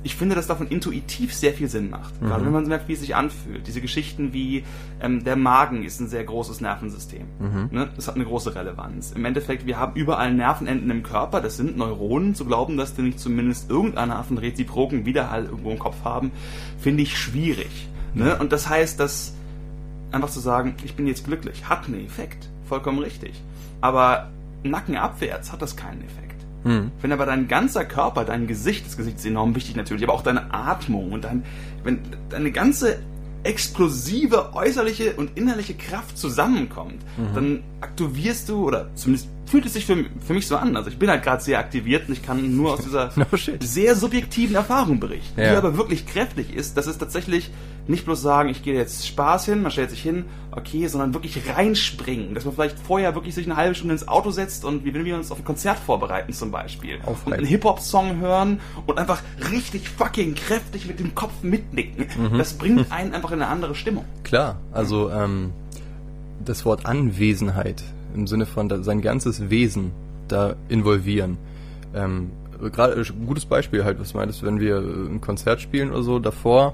ich 0.06 0.16
finde, 0.16 0.36
dass 0.36 0.46
davon 0.46 0.68
intuitiv 0.68 1.34
sehr 1.34 1.52
viel 1.52 1.68
Sinn 1.68 1.90
macht. 1.90 2.22
Mhm. 2.22 2.28
Gerade 2.28 2.46
wenn 2.46 2.54
man 2.54 2.68
merkt, 2.68 2.88
wie 2.88 2.94
es 2.94 3.00
sich 3.00 3.16
anfühlt. 3.16 3.66
Diese 3.66 3.82
Geschichten 3.82 4.34
wie 4.34 4.64
ähm, 5.02 5.24
der 5.24 5.36
Magen 5.36 5.84
ist 5.84 6.00
ein 6.00 6.08
sehr 6.08 6.24
großes 6.24 6.62
Nervensystem. 6.62 7.26
Mhm. 7.40 7.70
Ne? 7.72 7.90
Das 7.96 8.08
hat 8.08 8.14
eine 8.14 8.26
große 8.26 8.54
Relevanz. 8.54 9.14
Im 9.14 9.26
Endeffekt, 9.26 9.66
wir 9.66 9.80
haben 9.80 9.96
überall 9.96 10.32
Nervenenden 10.32 10.92
im 10.92 11.02
Körper. 11.02 11.42
Das 11.42 11.58
sind 11.58 11.76
Neuronen. 11.76 12.36
Zu 12.36 12.46
glauben, 12.46 12.78
dass 12.78 12.94
die 12.94 13.02
nicht 13.02 13.20
zumindest 13.20 13.72
irgendeine 13.72 14.18
Art 14.18 14.28
von 14.28 14.38
reziproken 14.38 15.08
Widerhall 15.08 15.46
irgendwo 15.46 15.72
im 15.72 15.80
Kopf 15.80 16.04
haben, 16.04 16.32
finde 16.78 17.02
ich 17.02 17.18
schwierig. 17.18 17.90
Ne? 18.14 18.38
Und 18.38 18.52
das 18.52 18.70
heißt, 18.70 19.00
dass 19.00 19.34
einfach 20.12 20.30
zu 20.30 20.40
sagen, 20.40 20.76
ich 20.84 20.96
bin 20.96 21.08
jetzt 21.08 21.26
glücklich, 21.26 21.68
hat 21.68 21.88
einen 21.88 22.06
Effekt. 22.06 22.48
Vollkommen 22.70 23.00
richtig. 23.00 23.42
Aber 23.82 24.30
nackenabwärts 24.62 25.52
hat 25.52 25.64
das 25.64 25.76
keinen 25.76 26.04
Effekt. 26.04 26.35
Hm. 26.66 26.92
Wenn 27.00 27.12
aber 27.12 27.28
dein 27.28 27.48
ganzer 27.48 27.86
Körper, 27.86 28.26
dein 28.26 28.48
Gesicht, 28.48 28.86
das 28.88 28.98
Gesicht 28.98 29.18
ist 29.18 29.26
enorm 29.26 29.56
wichtig 29.56 29.76
natürlich, 29.76 30.04
aber 30.04 30.14
auch 30.14 30.24
deine 30.24 30.52
Atmung 30.52 31.12
und 31.12 31.24
dein, 31.24 31.44
wenn 31.84 32.00
deine 32.30 32.52
ganze 32.52 32.98
explosive 33.44 34.56
äußerliche 34.56 35.14
und 35.14 35.38
innerliche 35.38 35.76
Kraft 35.76 36.18
zusammenkommt, 36.18 37.04
mhm. 37.18 37.36
dann 37.36 37.64
aktivierst 37.82 38.50
du, 38.50 38.66
oder 38.66 38.88
zumindest 38.96 39.30
fühlt 39.46 39.66
es 39.66 39.74
sich 39.74 39.86
für, 39.86 40.06
für 40.26 40.34
mich 40.34 40.48
so 40.48 40.58
an. 40.58 40.76
Also 40.76 40.90
ich 40.90 40.98
bin 40.98 41.10
halt 41.10 41.24
gerade 41.24 41.42
sehr 41.42 41.60
aktiviert 41.60 42.08
und 42.08 42.14
ich 42.14 42.24
kann 42.24 42.56
nur 42.56 42.74
aus 42.74 42.82
dieser 42.82 43.12
no 43.16 43.26
sehr 43.60 43.96
subjektiven 43.96 44.56
Erfahrung 44.56 45.00
berichten, 45.00 45.40
ja. 45.40 45.52
die 45.52 45.58
aber 45.58 45.78
wirklich 45.78 46.06
kräftig 46.06 46.54
ist. 46.54 46.78
Das 46.78 46.88
ist 46.88 46.98
tatsächlich 46.98 47.52
nicht 47.88 48.06
bloß 48.06 48.22
sagen, 48.22 48.50
ich 48.50 48.64
gehe 48.64 48.74
jetzt 48.74 49.08
Spaß 49.08 49.46
hin, 49.46 49.62
man 49.62 49.72
stellt 49.72 49.92
sich 49.92 50.02
hin, 50.02 50.26
okay, 50.52 50.88
sondern 50.88 51.14
wirklich 51.14 51.40
reinspringen. 51.56 52.34
Dass 52.34 52.46
man 52.46 52.56
vielleicht 52.56 52.80
vorher 52.80 53.14
wirklich 53.14 53.36
sich 53.36 53.46
eine 53.46 53.56
halbe 53.56 53.76
Stunde 53.76 53.94
ins 53.94 54.08
Auto 54.08 54.32
setzt 54.32 54.66
und 54.66 54.86
wie 54.86 54.94
wenn 54.94 55.06
wir 55.06 55.16
uns 55.16 55.32
auf 55.32 55.38
ein 55.38 55.46
Konzert 55.46 55.78
vorbereiten 55.78 56.34
zum 56.34 56.52
Beispiel. 56.52 57.00
Aufreib. 57.06 57.28
Und 57.28 57.34
einen 57.34 57.46
Hip-Hop-Song 57.46 58.20
hören 58.20 58.60
und 58.88 58.98
einfach 58.98 59.22
richtig 59.52 59.90
fucking 59.90 60.34
kräftig 60.34 60.88
mit 60.88 61.00
dem 61.00 61.14
Kopf 61.14 61.34
mitnicken. 61.44 62.08
Mhm. 62.32 62.38
Das 62.38 62.54
bringt 62.54 62.88
einen 62.92 63.14
einfach 63.14 63.32
in 63.32 63.42
eine 63.42 63.52
andere 63.52 63.76
Stimmung. 63.76 64.06
Klar, 64.24 64.58
also 64.72 65.12
ähm, 65.12 65.52
das 66.44 66.66
Wort 66.66 66.86
Anwesenheit 66.88 67.84
im 68.16 68.28
Sinne 68.28 68.46
von 68.46 68.84
sein 68.84 69.02
ganzes 69.02 69.50
Wesen 69.50 69.92
da 70.28 70.56
involvieren. 70.70 71.38
Ähm, 71.94 72.32
Gerade 72.72 73.00
äh, 73.00 73.26
gutes 73.26 73.46
Beispiel 73.46 73.84
halt, 73.84 74.00
was 74.00 74.14
meintest, 74.14 74.44
wenn 74.44 74.60
wir 74.60 74.78
äh, 74.78 75.10
ein 75.10 75.22
Konzert 75.22 75.62
spielen 75.62 75.92
oder 75.92 76.04
so, 76.04 76.20
davor 76.20 76.74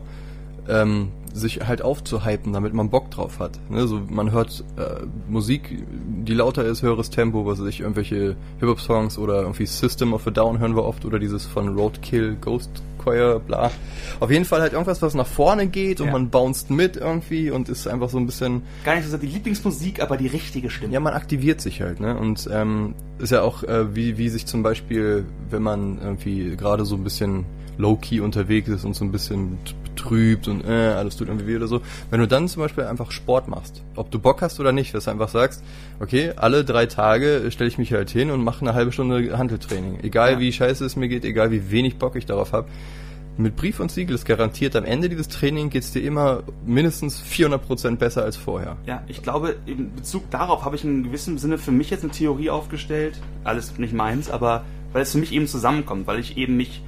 ähm, 0.70 1.10
sich 1.34 1.68
halt 1.68 1.82
aufzuhypen, 1.82 2.54
damit 2.54 2.74
man 2.74 2.90
Bock 2.90 3.12
drauf 3.12 3.40
hat. 3.40 3.60
Ne? 3.70 3.88
So, 3.88 4.02
man 4.10 4.32
hört 4.32 4.64
äh, 4.78 5.06
Musik, 5.30 5.84
die 6.26 6.34
lauter 6.34 6.66
ist, 6.66 6.82
höheres 6.82 7.10
Tempo, 7.10 7.46
was 7.46 7.60
weiß 7.60 7.68
ich, 7.68 7.82
irgendwelche 7.82 8.36
Hip-Hop-Songs 8.60 9.18
oder 9.18 9.42
irgendwie 9.42 9.66
System 9.66 10.14
of 10.14 10.28
a 10.28 10.32
Down 10.32 10.60
hören 10.60 10.76
wir 10.76 10.84
oft 10.84 11.06
oder 11.06 11.20
dieses 11.20 11.46
von 11.46 11.70
Roadkill, 11.78 12.36
Ghost 12.40 12.84
Choir, 13.04 13.40
bla. 13.40 13.72
Auf 14.20 14.30
jeden 14.30 14.46
Fall 14.46 14.62
halt 14.62 14.74
irgendwas, 14.74 15.02
was 15.02 15.16
nach 15.16 15.28
vorne 15.28 15.68
geht 15.68 16.00
ja. 16.00 16.06
und 16.06 16.12
man 16.12 16.30
bounced 16.30 16.70
mit 16.70 16.98
irgendwie 16.98 17.50
und 17.50 17.68
ist 17.70 17.88
einfach 17.88 18.10
so 18.10 18.18
ein 18.18 18.26
bisschen... 18.26 18.62
Gar 18.86 18.96
nicht 18.96 19.10
so 19.10 19.18
die 19.18 19.28
Lieblingsmusik, 19.28 20.02
aber 20.02 20.18
die 20.18 20.28
richtige 20.28 20.70
Stimme. 20.70 20.94
Ja, 20.94 21.00
man 21.00 21.14
aktiviert 21.14 21.62
sich 21.62 21.82
halt, 21.82 22.00
ne? 22.00 22.16
Und 22.18 22.48
ähm, 22.52 22.94
ist 23.18 23.32
ja 23.32 23.42
auch, 23.42 23.64
äh, 23.64 23.96
wie, 23.96 24.18
wie 24.18 24.30
sich 24.30 24.46
zum 24.46 24.62
Beispiel, 24.64 25.26
wenn 25.50 25.64
man 25.64 26.00
irgendwie 26.00 26.56
gerade 26.56 26.86
so 26.86 26.96
ein 26.96 27.04
bisschen 27.04 27.46
low-key 27.78 28.20
unterwegs 28.20 28.70
ist 28.70 28.86
und 28.86 28.96
so 28.96 29.06
ein 29.06 29.12
bisschen 29.12 29.58
betrübt 29.84 30.48
und 30.48 30.64
äh, 30.66 30.94
alles 30.94 31.18
tut 31.18 31.28
irgendwie 31.28 31.48
weh 31.48 31.56
oder 31.56 31.68
so. 31.68 31.82
Wenn 32.10 32.20
du 32.20 32.28
dann 32.28 32.48
zum 32.48 32.62
Beispiel 32.62 32.86
einfach 32.86 33.12
Sport 33.12 33.48
machst, 33.48 33.84
ob 33.96 34.12
du 34.12 34.20
Bock 34.20 34.42
hast 34.42 34.60
oder 34.60 34.72
nicht, 34.72 34.94
dass 34.94 35.06
du 35.06 35.12
einfach 35.12 35.30
sagst, 35.30 35.64
okay, 36.00 36.34
alle 36.36 36.64
drei 36.64 36.86
Tage 36.86 37.50
stelle 37.52 37.68
ich 37.68 37.78
mich 37.78 37.94
halt 37.94 38.10
hin 38.10 38.32
und 38.32 38.44
mache 38.44 38.62
eine 38.62 38.74
halbe 38.74 38.92
Stunde 38.92 39.38
Handeltraining. 39.38 40.00
Egal 40.02 40.34
ja. 40.34 40.40
wie 40.40 40.52
scheiße 40.52 40.86
es 40.86 40.96
mir 40.96 41.08
geht, 41.08 41.26
egal 41.26 41.52
wie 41.52 41.72
wenig 41.72 41.98
Bock 41.98 42.16
ich 42.16 42.26
darauf 42.26 42.54
habe. 42.54 42.68
Mit 43.38 43.56
Brief 43.56 43.80
und 43.80 43.90
Siegel 43.90 44.14
ist 44.16 44.26
garantiert, 44.26 44.76
am 44.76 44.84
Ende 44.84 45.08
dieses 45.08 45.30
Trainings 45.30 45.72
geht 45.72 45.84
es 45.84 45.92
dir 45.92 46.04
immer 46.04 46.44
mindestens 46.66 47.24
400% 47.24 47.96
besser 47.96 48.24
als 48.24 48.36
vorher. 48.36 48.76
Ja, 48.86 49.04
ich 49.08 49.24
glaube, 49.24 49.56
in 49.66 49.96
Bezug 49.96 50.30
darauf 50.30 50.66
habe 50.66 50.76
ich 50.76 50.84
in 50.84 51.04
gewissem 51.04 51.38
Sinne 51.38 51.58
für 51.58 51.72
mich 51.72 51.90
jetzt 51.90 52.04
eine 52.04 52.12
Theorie 52.12 52.50
aufgestellt. 52.50 53.20
Alles 53.46 53.78
nicht 53.78 53.94
meins, 53.94 54.30
aber 54.30 54.64
weil 54.92 55.04
es 55.04 55.14
für 55.14 55.18
mich 55.18 55.32
eben 55.32 55.48
zusammenkommt, 55.48 56.08
weil 56.08 56.20
ich 56.20 56.38
eben 56.38 56.58
mich 56.58 56.84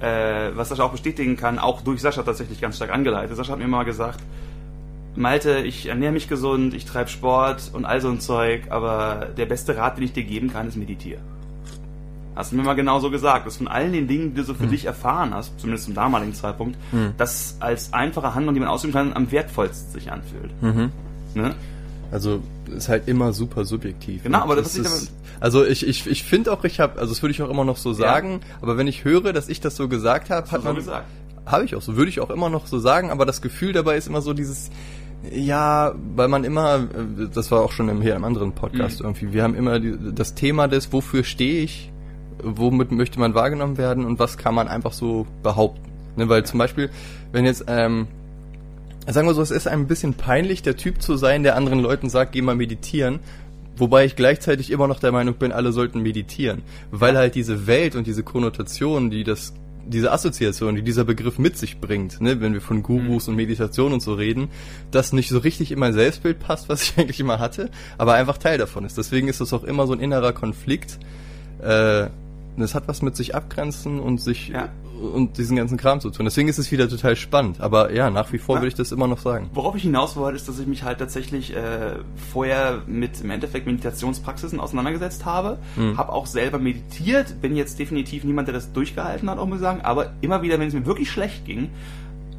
äh, 0.00 0.50
was 0.54 0.68
Sascha 0.68 0.84
auch 0.84 0.92
bestätigen 0.92 1.36
kann, 1.36 1.58
auch 1.58 1.80
durch 1.80 2.00
Sascha 2.00 2.22
tatsächlich 2.22 2.60
ganz 2.60 2.76
stark 2.76 2.92
angeleitet. 2.92 3.36
Sascha 3.36 3.52
hat 3.52 3.58
mir 3.58 3.68
mal 3.68 3.84
gesagt, 3.84 4.20
Malte, 5.16 5.58
ich 5.60 5.86
ernähre 5.86 6.12
mich 6.12 6.28
gesund, 6.28 6.74
ich 6.74 6.84
treibe 6.84 7.08
Sport 7.08 7.70
und 7.72 7.86
all 7.86 8.00
so 8.00 8.08
ein 8.08 8.20
Zeug, 8.20 8.64
aber 8.68 9.28
der 9.36 9.46
beste 9.46 9.76
Rat, 9.76 9.96
den 9.96 10.04
ich 10.04 10.12
dir 10.12 10.24
geben 10.24 10.52
kann, 10.52 10.68
ist 10.68 10.76
meditiere. 10.76 11.20
Hast 12.34 12.52
du 12.52 12.56
mir 12.56 12.62
mal 12.62 12.74
genau 12.74 13.00
so 13.00 13.10
gesagt, 13.10 13.46
dass 13.46 13.56
von 13.56 13.66
allen 13.66 13.94
den 13.94 14.06
Dingen, 14.08 14.34
die 14.34 14.36
du 14.36 14.44
so 14.44 14.52
für 14.52 14.64
hm. 14.64 14.70
dich 14.70 14.84
erfahren 14.84 15.32
hast, 15.32 15.58
zumindest 15.58 15.86
zum 15.86 15.94
damaligen 15.94 16.34
Zeitpunkt, 16.34 16.76
hm. 16.90 17.14
das 17.16 17.56
als 17.60 17.94
einfache 17.94 18.34
Handlung, 18.34 18.54
die 18.54 18.60
man 18.60 18.68
ausüben 18.68 18.92
kann, 18.92 19.14
am 19.14 19.32
wertvollsten 19.32 19.92
sich 19.92 20.12
anfühlt. 20.12 20.50
Mhm. 20.62 20.92
Ne? 21.34 21.54
Also 22.10 22.40
ist 22.74 22.88
halt 22.88 23.08
immer 23.08 23.32
super 23.32 23.64
subjektiv. 23.64 24.22
Genau, 24.22 24.38
aber 24.38 24.56
das, 24.56 24.74
das 24.74 25.02
ist, 25.02 25.12
also 25.40 25.64
ich 25.64 25.86
ich 25.86 26.06
ich 26.06 26.22
finde 26.22 26.52
auch, 26.52 26.64
ich 26.64 26.80
habe, 26.80 26.98
also 26.98 27.12
das 27.12 27.22
würde 27.22 27.32
ich 27.32 27.42
auch 27.42 27.50
immer 27.50 27.64
noch 27.64 27.76
so 27.76 27.92
sagen. 27.92 28.40
Ja. 28.42 28.56
Aber 28.62 28.76
wenn 28.78 28.86
ich 28.86 29.04
höre, 29.04 29.32
dass 29.32 29.48
ich 29.48 29.60
das 29.60 29.76
so 29.76 29.88
gesagt 29.88 30.30
habe, 30.30 30.50
hat 30.50 30.64
man, 30.64 30.80
so 30.80 30.92
habe 31.46 31.64
ich 31.64 31.74
auch 31.74 31.82
so, 31.82 31.96
würde 31.96 32.08
ich 32.08 32.20
auch 32.20 32.30
immer 32.30 32.50
noch 32.50 32.66
so 32.66 32.78
sagen. 32.78 33.10
Aber 33.10 33.24
das 33.24 33.42
Gefühl 33.42 33.72
dabei 33.72 33.96
ist 33.96 34.08
immer 34.08 34.20
so 34.20 34.32
dieses, 34.32 34.70
ja, 35.32 35.94
weil 36.14 36.28
man 36.28 36.44
immer, 36.44 36.86
das 37.34 37.50
war 37.50 37.62
auch 37.62 37.72
schon 37.72 37.88
im, 37.88 38.02
hier 38.02 38.14
im 38.14 38.24
anderen 38.24 38.52
Podcast 38.52 39.00
mhm. 39.00 39.06
irgendwie. 39.06 39.32
Wir 39.32 39.42
haben 39.42 39.54
immer 39.54 39.78
die, 39.80 39.96
das 40.14 40.34
Thema 40.34 40.68
des, 40.68 40.92
wofür 40.92 41.24
stehe 41.24 41.62
ich, 41.62 41.90
womit 42.42 42.92
möchte 42.92 43.18
man 43.18 43.34
wahrgenommen 43.34 43.78
werden 43.78 44.04
und 44.04 44.18
was 44.18 44.38
kann 44.38 44.54
man 44.54 44.68
einfach 44.68 44.92
so 44.92 45.26
behaupten. 45.42 45.90
Ne, 46.16 46.28
weil 46.28 46.40
ja. 46.40 46.44
zum 46.44 46.58
Beispiel, 46.58 46.90
wenn 47.32 47.44
jetzt 47.44 47.64
ähm, 47.68 48.08
sagen 49.12 49.28
wir 49.28 49.34
so, 49.34 49.42
es 49.42 49.50
ist 49.50 49.68
ein 49.68 49.86
bisschen 49.86 50.14
peinlich, 50.14 50.62
der 50.62 50.76
Typ 50.76 51.00
zu 51.00 51.16
sein, 51.16 51.42
der 51.42 51.56
anderen 51.56 51.80
Leuten 51.80 52.08
sagt, 52.08 52.32
geh 52.32 52.42
mal 52.42 52.56
meditieren. 52.56 53.20
Wobei 53.76 54.06
ich 54.06 54.16
gleichzeitig 54.16 54.70
immer 54.70 54.88
noch 54.88 55.00
der 55.00 55.12
Meinung 55.12 55.34
bin, 55.34 55.52
alle 55.52 55.70
sollten 55.72 56.02
meditieren. 56.02 56.62
Weil 56.90 57.16
halt 57.16 57.34
diese 57.34 57.66
Welt 57.66 57.94
und 57.94 58.06
diese 58.06 58.22
Konnotation, 58.22 59.10
die 59.10 59.22
das, 59.22 59.52
diese 59.86 60.12
Assoziation, 60.12 60.76
die 60.76 60.82
dieser 60.82 61.04
Begriff 61.04 61.38
mit 61.38 61.58
sich 61.58 61.78
bringt, 61.78 62.20
ne, 62.20 62.40
wenn 62.40 62.54
wir 62.54 62.62
von 62.62 62.82
Gurus 62.82 63.26
mhm. 63.26 63.32
und 63.32 63.36
Meditation 63.36 63.92
und 63.92 64.00
so 64.00 64.14
reden, 64.14 64.48
das 64.90 65.12
nicht 65.12 65.28
so 65.28 65.38
richtig 65.38 65.72
in 65.72 65.78
mein 65.78 65.92
Selbstbild 65.92 66.38
passt, 66.40 66.68
was 66.68 66.82
ich 66.82 66.94
eigentlich 66.98 67.20
immer 67.20 67.38
hatte, 67.38 67.70
aber 67.98 68.14
einfach 68.14 68.38
Teil 68.38 68.58
davon 68.58 68.84
ist. 68.84 68.96
Deswegen 68.96 69.28
ist 69.28 69.40
das 69.40 69.52
auch 69.52 69.64
immer 69.64 69.86
so 69.86 69.92
ein 69.92 70.00
innerer 70.00 70.32
Konflikt. 70.32 70.98
Äh, 71.62 72.08
es 72.58 72.74
hat 72.74 72.88
was 72.88 73.02
mit 73.02 73.14
sich 73.14 73.34
abgrenzen 73.34 74.00
und 74.00 74.18
sich 74.20 74.48
ja 74.48 74.70
und 74.96 75.38
diesen 75.38 75.56
ganzen 75.56 75.76
Kram 75.76 76.00
zu 76.00 76.10
tun. 76.10 76.24
Deswegen 76.24 76.48
ist 76.48 76.58
es 76.58 76.70
wieder 76.72 76.88
total 76.88 77.16
spannend. 77.16 77.60
Aber 77.60 77.92
ja, 77.92 78.10
nach 78.10 78.32
wie 78.32 78.38
vor 78.38 78.56
ja. 78.56 78.62
würde 78.62 78.68
ich 78.68 78.74
das 78.74 78.92
immer 78.92 79.06
noch 79.06 79.18
sagen. 79.18 79.50
Worauf 79.52 79.76
ich 79.76 79.82
hinaus 79.82 80.16
wollte, 80.16 80.36
ist, 80.36 80.48
dass 80.48 80.58
ich 80.58 80.66
mich 80.66 80.82
halt 80.82 80.98
tatsächlich 80.98 81.54
äh, 81.54 81.96
vorher 82.32 82.82
mit 82.86 83.20
im 83.20 83.30
Endeffekt 83.30 83.66
Meditationspraxisen 83.66 84.60
auseinandergesetzt 84.60 85.24
habe. 85.24 85.58
Mhm. 85.76 85.96
Habe 85.96 86.12
auch 86.12 86.26
selber 86.26 86.58
meditiert. 86.58 87.40
Bin 87.40 87.56
jetzt 87.56 87.78
definitiv 87.78 88.24
niemand, 88.24 88.48
der 88.48 88.54
das 88.54 88.72
durchgehalten 88.72 89.30
hat, 89.30 89.38
auch 89.38 89.46
mal 89.46 89.58
sagen. 89.58 89.80
Aber 89.82 90.12
immer 90.20 90.42
wieder, 90.42 90.58
wenn 90.58 90.68
es 90.68 90.74
mir 90.74 90.86
wirklich 90.86 91.10
schlecht 91.10 91.44
ging, 91.44 91.70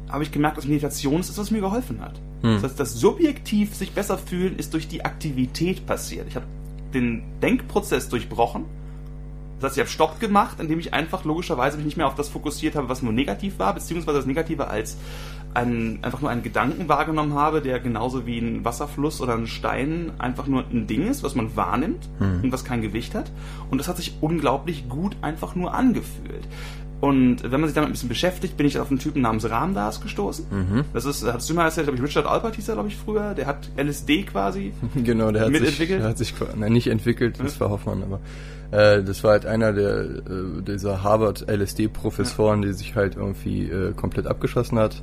habe 0.08 0.22
ich 0.22 0.32
gemerkt, 0.32 0.56
dass 0.56 0.66
Meditation 0.66 1.20
ist, 1.20 1.36
was 1.36 1.50
mir 1.50 1.60
geholfen 1.60 2.00
hat. 2.00 2.14
Mhm. 2.42 2.54
Das 2.54 2.64
heißt, 2.64 2.80
das 2.80 2.94
subjektiv 2.94 3.74
sich 3.74 3.92
besser 3.92 4.18
fühlen 4.18 4.56
ist 4.56 4.74
durch 4.74 4.88
die 4.88 5.04
Aktivität 5.04 5.86
passiert. 5.86 6.26
Ich 6.28 6.36
habe 6.36 6.46
den 6.94 7.22
Denkprozess 7.42 8.08
durchbrochen 8.08 8.64
Das 9.60 9.70
heißt, 9.70 9.76
ich 9.76 9.80
habe 9.80 9.90
Stopp 9.90 10.20
gemacht, 10.20 10.60
indem 10.60 10.78
ich 10.78 10.94
einfach 10.94 11.24
logischerweise 11.24 11.76
mich 11.76 11.86
nicht 11.86 11.96
mehr 11.96 12.06
auf 12.06 12.14
das 12.14 12.28
fokussiert 12.28 12.76
habe, 12.76 12.88
was 12.88 13.02
nur 13.02 13.12
negativ 13.12 13.58
war, 13.58 13.74
beziehungsweise 13.74 14.18
das 14.18 14.26
Negative 14.26 14.68
als 14.68 14.96
ein, 15.54 15.98
einfach 16.02 16.20
nur 16.20 16.30
einen 16.30 16.42
Gedanken 16.42 16.88
wahrgenommen 16.88 17.34
habe, 17.34 17.60
der 17.62 17.80
genauso 17.80 18.26
wie 18.26 18.38
ein 18.38 18.64
Wasserfluss 18.64 19.20
oder 19.20 19.34
ein 19.34 19.46
Stein 19.46 20.12
einfach 20.18 20.46
nur 20.46 20.64
ein 20.70 20.86
Ding 20.86 21.08
ist, 21.08 21.22
was 21.22 21.34
man 21.34 21.56
wahrnimmt 21.56 22.08
Hm. 22.18 22.40
und 22.44 22.52
was 22.52 22.64
kein 22.64 22.82
Gewicht 22.82 23.14
hat. 23.14 23.30
Und 23.70 23.78
das 23.78 23.88
hat 23.88 23.96
sich 23.96 24.14
unglaublich 24.20 24.88
gut 24.88 25.16
einfach 25.22 25.54
nur 25.54 25.74
angefühlt. 25.74 26.46
Und 27.00 27.44
wenn 27.44 27.60
man 27.60 27.68
sich 27.68 27.74
damit 27.74 27.90
ein 27.90 27.92
bisschen 27.92 28.08
beschäftigt, 28.08 28.56
bin 28.56 28.66
ich 28.66 28.78
auf 28.78 28.90
einen 28.90 28.98
Typen 28.98 29.22
namens 29.22 29.48
Ramdas 29.48 30.00
gestoßen. 30.00 30.46
Mhm. 30.50 30.84
Das 30.92 31.04
ist, 31.04 31.24
hattest 31.24 31.48
du 31.48 31.54
mal 31.54 31.64
erzählt, 31.64 31.86
glaube 31.86 31.98
ich, 31.98 32.04
Richard 32.04 32.26
Alpert 32.26 32.56
hieß 32.56 32.68
er, 32.68 32.74
glaube 32.74 32.88
ich, 32.88 32.96
früher. 32.96 33.34
Der 33.34 33.46
hat 33.46 33.70
LSD 33.76 34.24
quasi. 34.24 34.72
Genau, 34.94 35.30
der 35.30 35.42
hat 35.42 35.52
sich, 35.52 35.60
Mitentwickelt? 35.60 36.00
der 36.00 36.08
hat 36.08 36.18
sich, 36.18 36.34
nein, 36.56 36.72
nicht 36.72 36.88
entwickelt, 36.88 37.38
das 37.38 37.60
war 37.60 37.70
Hoffmann, 37.70 38.02
aber 38.02 38.20
äh, 38.70 39.02
das 39.02 39.22
war 39.22 39.32
halt 39.32 39.46
einer 39.46 39.72
der 39.72 40.00
äh, 40.00 40.62
dieser 40.66 41.02
Harvard 41.02 41.46
LSD-Professoren, 41.48 42.62
die 42.62 42.72
sich 42.72 42.96
halt 42.96 43.16
irgendwie 43.16 43.70
äh, 43.70 43.92
komplett 43.92 44.26
abgeschossen 44.26 44.78
hat. 44.78 45.02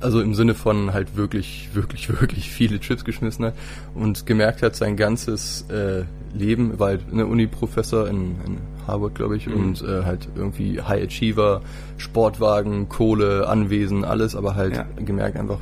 Also 0.00 0.20
im 0.20 0.34
Sinne 0.34 0.54
von 0.54 0.92
halt 0.92 1.16
wirklich, 1.16 1.70
wirklich, 1.72 2.08
wirklich 2.20 2.50
viele 2.50 2.78
Chips 2.78 3.04
geschmissen 3.04 3.46
hat 3.46 3.54
und 3.94 4.26
gemerkt 4.26 4.62
hat, 4.62 4.76
sein 4.76 4.96
ganzes 4.96 5.66
äh, 5.70 6.04
Leben, 6.34 6.78
war 6.78 6.88
halt 6.88 7.02
eine 7.10 7.26
Uni-Professor 7.26 8.08
in, 8.08 8.36
in 8.46 8.58
Harvard, 8.86 9.14
glaube 9.14 9.36
ich, 9.36 9.46
Mhm. 9.46 9.54
und 9.54 9.82
äh, 9.82 10.04
halt 10.04 10.28
irgendwie 10.36 10.80
High 10.80 11.04
Achiever, 11.04 11.62
Sportwagen, 11.96 12.88
Kohle, 12.88 13.48
Anwesen, 13.48 14.04
alles, 14.04 14.36
aber 14.36 14.54
halt 14.54 14.76
Ja. 14.76 14.86
gemerkt 15.04 15.36
einfach 15.36 15.58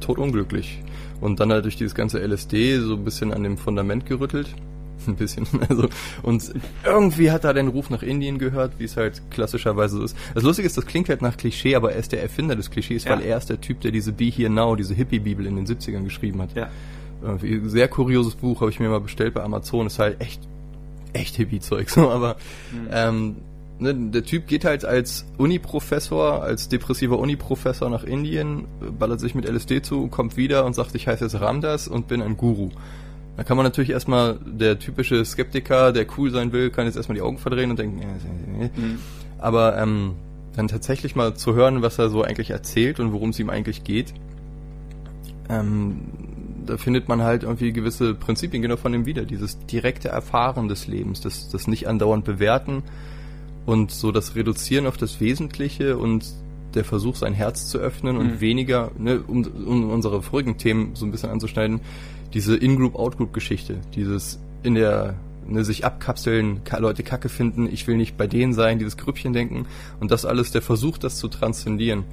totunglücklich. 0.00 0.82
Und 1.20 1.40
dann 1.40 1.50
halt 1.52 1.64
durch 1.64 1.76
dieses 1.76 1.94
ganze 1.94 2.20
LSD 2.20 2.78
so 2.80 2.94
ein 2.94 3.04
bisschen 3.04 3.32
an 3.32 3.42
dem 3.42 3.56
Fundament 3.56 4.06
gerüttelt. 4.06 4.48
Ein 5.06 5.16
bisschen, 5.16 5.46
also, 5.68 5.88
und 6.22 6.54
irgendwie 6.84 7.30
hat 7.30 7.44
er 7.44 7.52
den 7.52 7.68
Ruf 7.68 7.90
nach 7.90 8.02
Indien 8.02 8.38
gehört, 8.38 8.72
wie 8.78 8.84
es 8.84 8.96
halt 8.96 9.20
klassischerweise 9.30 9.98
so 9.98 10.02
ist. 10.04 10.16
Das 10.34 10.42
Lustige 10.44 10.66
ist, 10.66 10.78
das 10.78 10.86
klingt 10.86 11.10
halt 11.10 11.20
nach 11.20 11.36
Klischee, 11.36 11.74
aber 11.74 11.92
er 11.92 11.98
ist 11.98 12.12
der 12.12 12.22
Erfinder 12.22 12.56
des 12.56 12.70
Klischees, 12.70 13.04
Ja. 13.04 13.10
weil 13.12 13.20
er 13.22 13.36
ist 13.36 13.50
der 13.50 13.60
Typ, 13.60 13.82
der 13.82 13.90
diese 13.90 14.12
Be 14.12 14.24
Here 14.26 14.48
Now, 14.48 14.76
diese 14.76 14.94
Hippie-Bibel 14.94 15.44
in 15.44 15.56
den 15.56 15.66
70ern 15.66 16.04
geschrieben 16.04 16.40
hat. 16.40 16.54
Ja. 16.56 16.68
Sehr 17.66 17.88
kurioses 17.88 18.34
Buch, 18.34 18.60
habe 18.62 18.70
ich 18.70 18.80
mir 18.80 18.88
mal 18.88 19.00
bestellt 19.00 19.34
bei 19.34 19.42
Amazon, 19.42 19.86
ist 19.88 19.98
halt 19.98 20.20
echt, 20.22 20.40
echt 21.14 21.36
Hippie-Zeug, 21.36 21.88
so, 21.90 22.10
aber, 22.10 22.36
Mhm. 22.72 22.88
ähm, 22.92 23.36
ne, 23.78 23.94
der 23.94 24.24
Typ 24.24 24.46
geht 24.46 24.64
halt 24.64 24.84
als 24.84 25.24
Uni-Professor, 25.38 26.42
als 26.42 26.68
depressiver 26.68 27.18
Uni-Professor 27.18 27.88
nach 27.88 28.04
Indien, 28.04 28.66
ballert 28.98 29.20
sich 29.20 29.34
mit 29.34 29.46
LSD 29.48 29.80
zu, 29.82 30.08
kommt 30.08 30.36
wieder 30.36 30.64
und 30.66 30.74
sagt, 30.74 30.94
ich 30.94 31.08
heiße 31.08 31.24
jetzt 31.24 31.40
Ramdas 31.40 31.88
und 31.88 32.06
bin 32.08 32.20
ein 32.22 32.36
Guru. 32.36 32.70
Da 33.36 33.42
kann 33.42 33.56
man 33.56 33.64
natürlich 33.64 33.90
erstmal, 33.90 34.38
der 34.46 34.78
typische 34.78 35.24
Skeptiker, 35.24 35.92
der 35.92 36.06
cool 36.18 36.30
sein 36.30 36.52
will, 36.52 36.70
kann 36.70 36.86
jetzt 36.86 36.96
erstmal 36.96 37.16
die 37.16 37.22
Augen 37.22 37.38
verdrehen 37.38 37.70
und 37.70 37.78
denken, 37.78 38.00
ja, 38.00 38.08
Mhm. 38.76 38.98
aber 39.38 39.76
ähm, 39.76 40.12
dann 40.54 40.68
tatsächlich 40.68 41.16
mal 41.16 41.34
zu 41.34 41.54
hören, 41.54 41.82
was 41.82 41.98
er 41.98 42.10
so 42.10 42.22
eigentlich 42.22 42.50
erzählt 42.50 43.00
und 43.00 43.12
worum 43.12 43.30
es 43.30 43.40
ihm 43.40 43.50
eigentlich 43.50 43.82
geht, 43.82 44.14
ähm, 45.48 46.00
da 46.66 46.76
findet 46.76 47.08
man 47.08 47.22
halt 47.22 47.42
irgendwie 47.42 47.72
gewisse 47.72 48.14
Prinzipien 48.14 48.62
genau 48.62 48.76
von 48.76 48.94
ihm 48.94 49.06
wieder. 49.06 49.24
Dieses 49.24 49.58
direkte 49.66 50.08
Erfahren 50.08 50.68
des 50.68 50.86
Lebens, 50.86 51.20
das, 51.20 51.48
das 51.48 51.66
nicht 51.66 51.88
andauernd 51.88 52.24
bewerten 52.24 52.82
und 53.66 53.90
so 53.90 54.12
das 54.12 54.34
Reduzieren 54.34 54.86
auf 54.86 54.96
das 54.96 55.20
Wesentliche 55.20 55.96
und 55.96 56.24
der 56.74 56.84
Versuch, 56.84 57.16
sein 57.16 57.34
Herz 57.34 57.68
zu 57.68 57.78
öffnen 57.78 58.16
und 58.16 58.26
Mhm. 58.26 58.40
weniger, 58.40 58.90
ne, 58.98 59.20
um, 59.26 59.44
um 59.44 59.90
unsere 59.90 60.22
vorigen 60.22 60.58
Themen 60.58 60.90
so 60.94 61.06
ein 61.06 61.12
bisschen 61.12 61.30
anzuschneiden, 61.30 61.80
diese 62.32 62.56
In-Group-Out-Group-Geschichte, 62.56 63.78
dieses 63.94 64.40
in 64.64 64.74
der 64.74 65.14
ne, 65.46 65.64
sich 65.64 65.84
abkapseln, 65.84 66.64
ka 66.64 66.78
Leute 66.78 67.02
Kacke 67.02 67.28
finden, 67.28 67.68
ich 67.70 67.86
will 67.86 67.96
nicht 67.96 68.16
bei 68.16 68.26
denen 68.26 68.54
sein, 68.54 68.78
dieses 68.78 68.96
Grüppchen 68.96 69.32
denken 69.32 69.66
und 70.00 70.10
das 70.10 70.24
alles, 70.24 70.50
der 70.50 70.62
Versuch, 70.62 70.98
das 70.98 71.16
zu 71.16 71.28
transzendieren. 71.28 72.04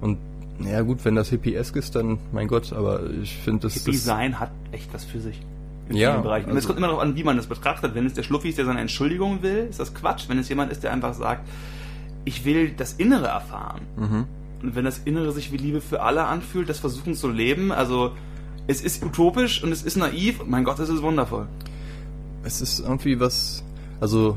Und 0.00 0.18
ja 0.64 0.80
gut, 0.82 1.04
wenn 1.04 1.14
das 1.14 1.28
hippiesk 1.30 1.76
ist, 1.76 1.94
dann 1.96 2.18
mein 2.32 2.48
Gott, 2.48 2.72
aber 2.72 3.00
ich 3.22 3.36
finde 3.36 3.62
das, 3.62 3.74
Hippie 3.74 3.92
das 3.92 4.04
sein 4.04 4.38
hat 4.40 4.50
echt 4.72 4.92
was 4.92 5.04
für 5.04 5.20
sich. 5.20 5.40
In 5.88 5.96
Ja, 5.96 6.18
Bereichen. 6.18 6.50
Und 6.50 6.56
es 6.56 6.64
also- 6.64 6.68
kommt 6.68 6.78
immer 6.78 6.86
darauf 6.88 7.02
an, 7.02 7.16
wie 7.16 7.24
man 7.24 7.36
das 7.36 7.46
betrachtet. 7.46 7.94
Wenn 7.94 8.06
es 8.06 8.14
der 8.14 8.22
Schluffi 8.22 8.48
ist, 8.50 8.58
der 8.58 8.64
seine 8.64 8.80
Entschuldigung 8.80 9.42
will, 9.42 9.66
ist 9.70 9.80
das 9.80 9.92
Quatsch. 9.94 10.28
Wenn 10.28 10.38
es 10.38 10.48
jemand 10.48 10.70
ist, 10.70 10.84
der 10.84 10.92
einfach 10.92 11.14
sagt, 11.14 11.48
ich 12.24 12.44
will 12.44 12.70
das 12.76 12.92
Innere 12.94 13.26
erfahren. 13.28 13.80
mhm. 13.96 14.24
Und 14.62 14.74
wenn 14.76 14.84
das 14.84 14.98
Innere 14.98 15.32
sich 15.32 15.52
wie 15.52 15.56
Liebe 15.56 15.80
für 15.80 16.02
alle 16.02 16.26
anfühlt, 16.26 16.68
das 16.68 16.78
versuchen 16.80 17.14
zu 17.14 17.28
leben, 17.30 17.72
also 17.72 18.12
es 18.66 18.82
ist 18.82 19.02
utopisch 19.02 19.64
und 19.64 19.72
es 19.72 19.82
ist 19.82 19.96
naiv 19.96 20.42
mein 20.46 20.64
Gott, 20.64 20.78
es 20.80 20.90
ist 20.90 21.00
wundervoll. 21.00 21.46
es 22.44 22.60
ist 22.60 22.80
irgendwie 22.80 23.18
was, 23.20 23.64
also 24.00 24.36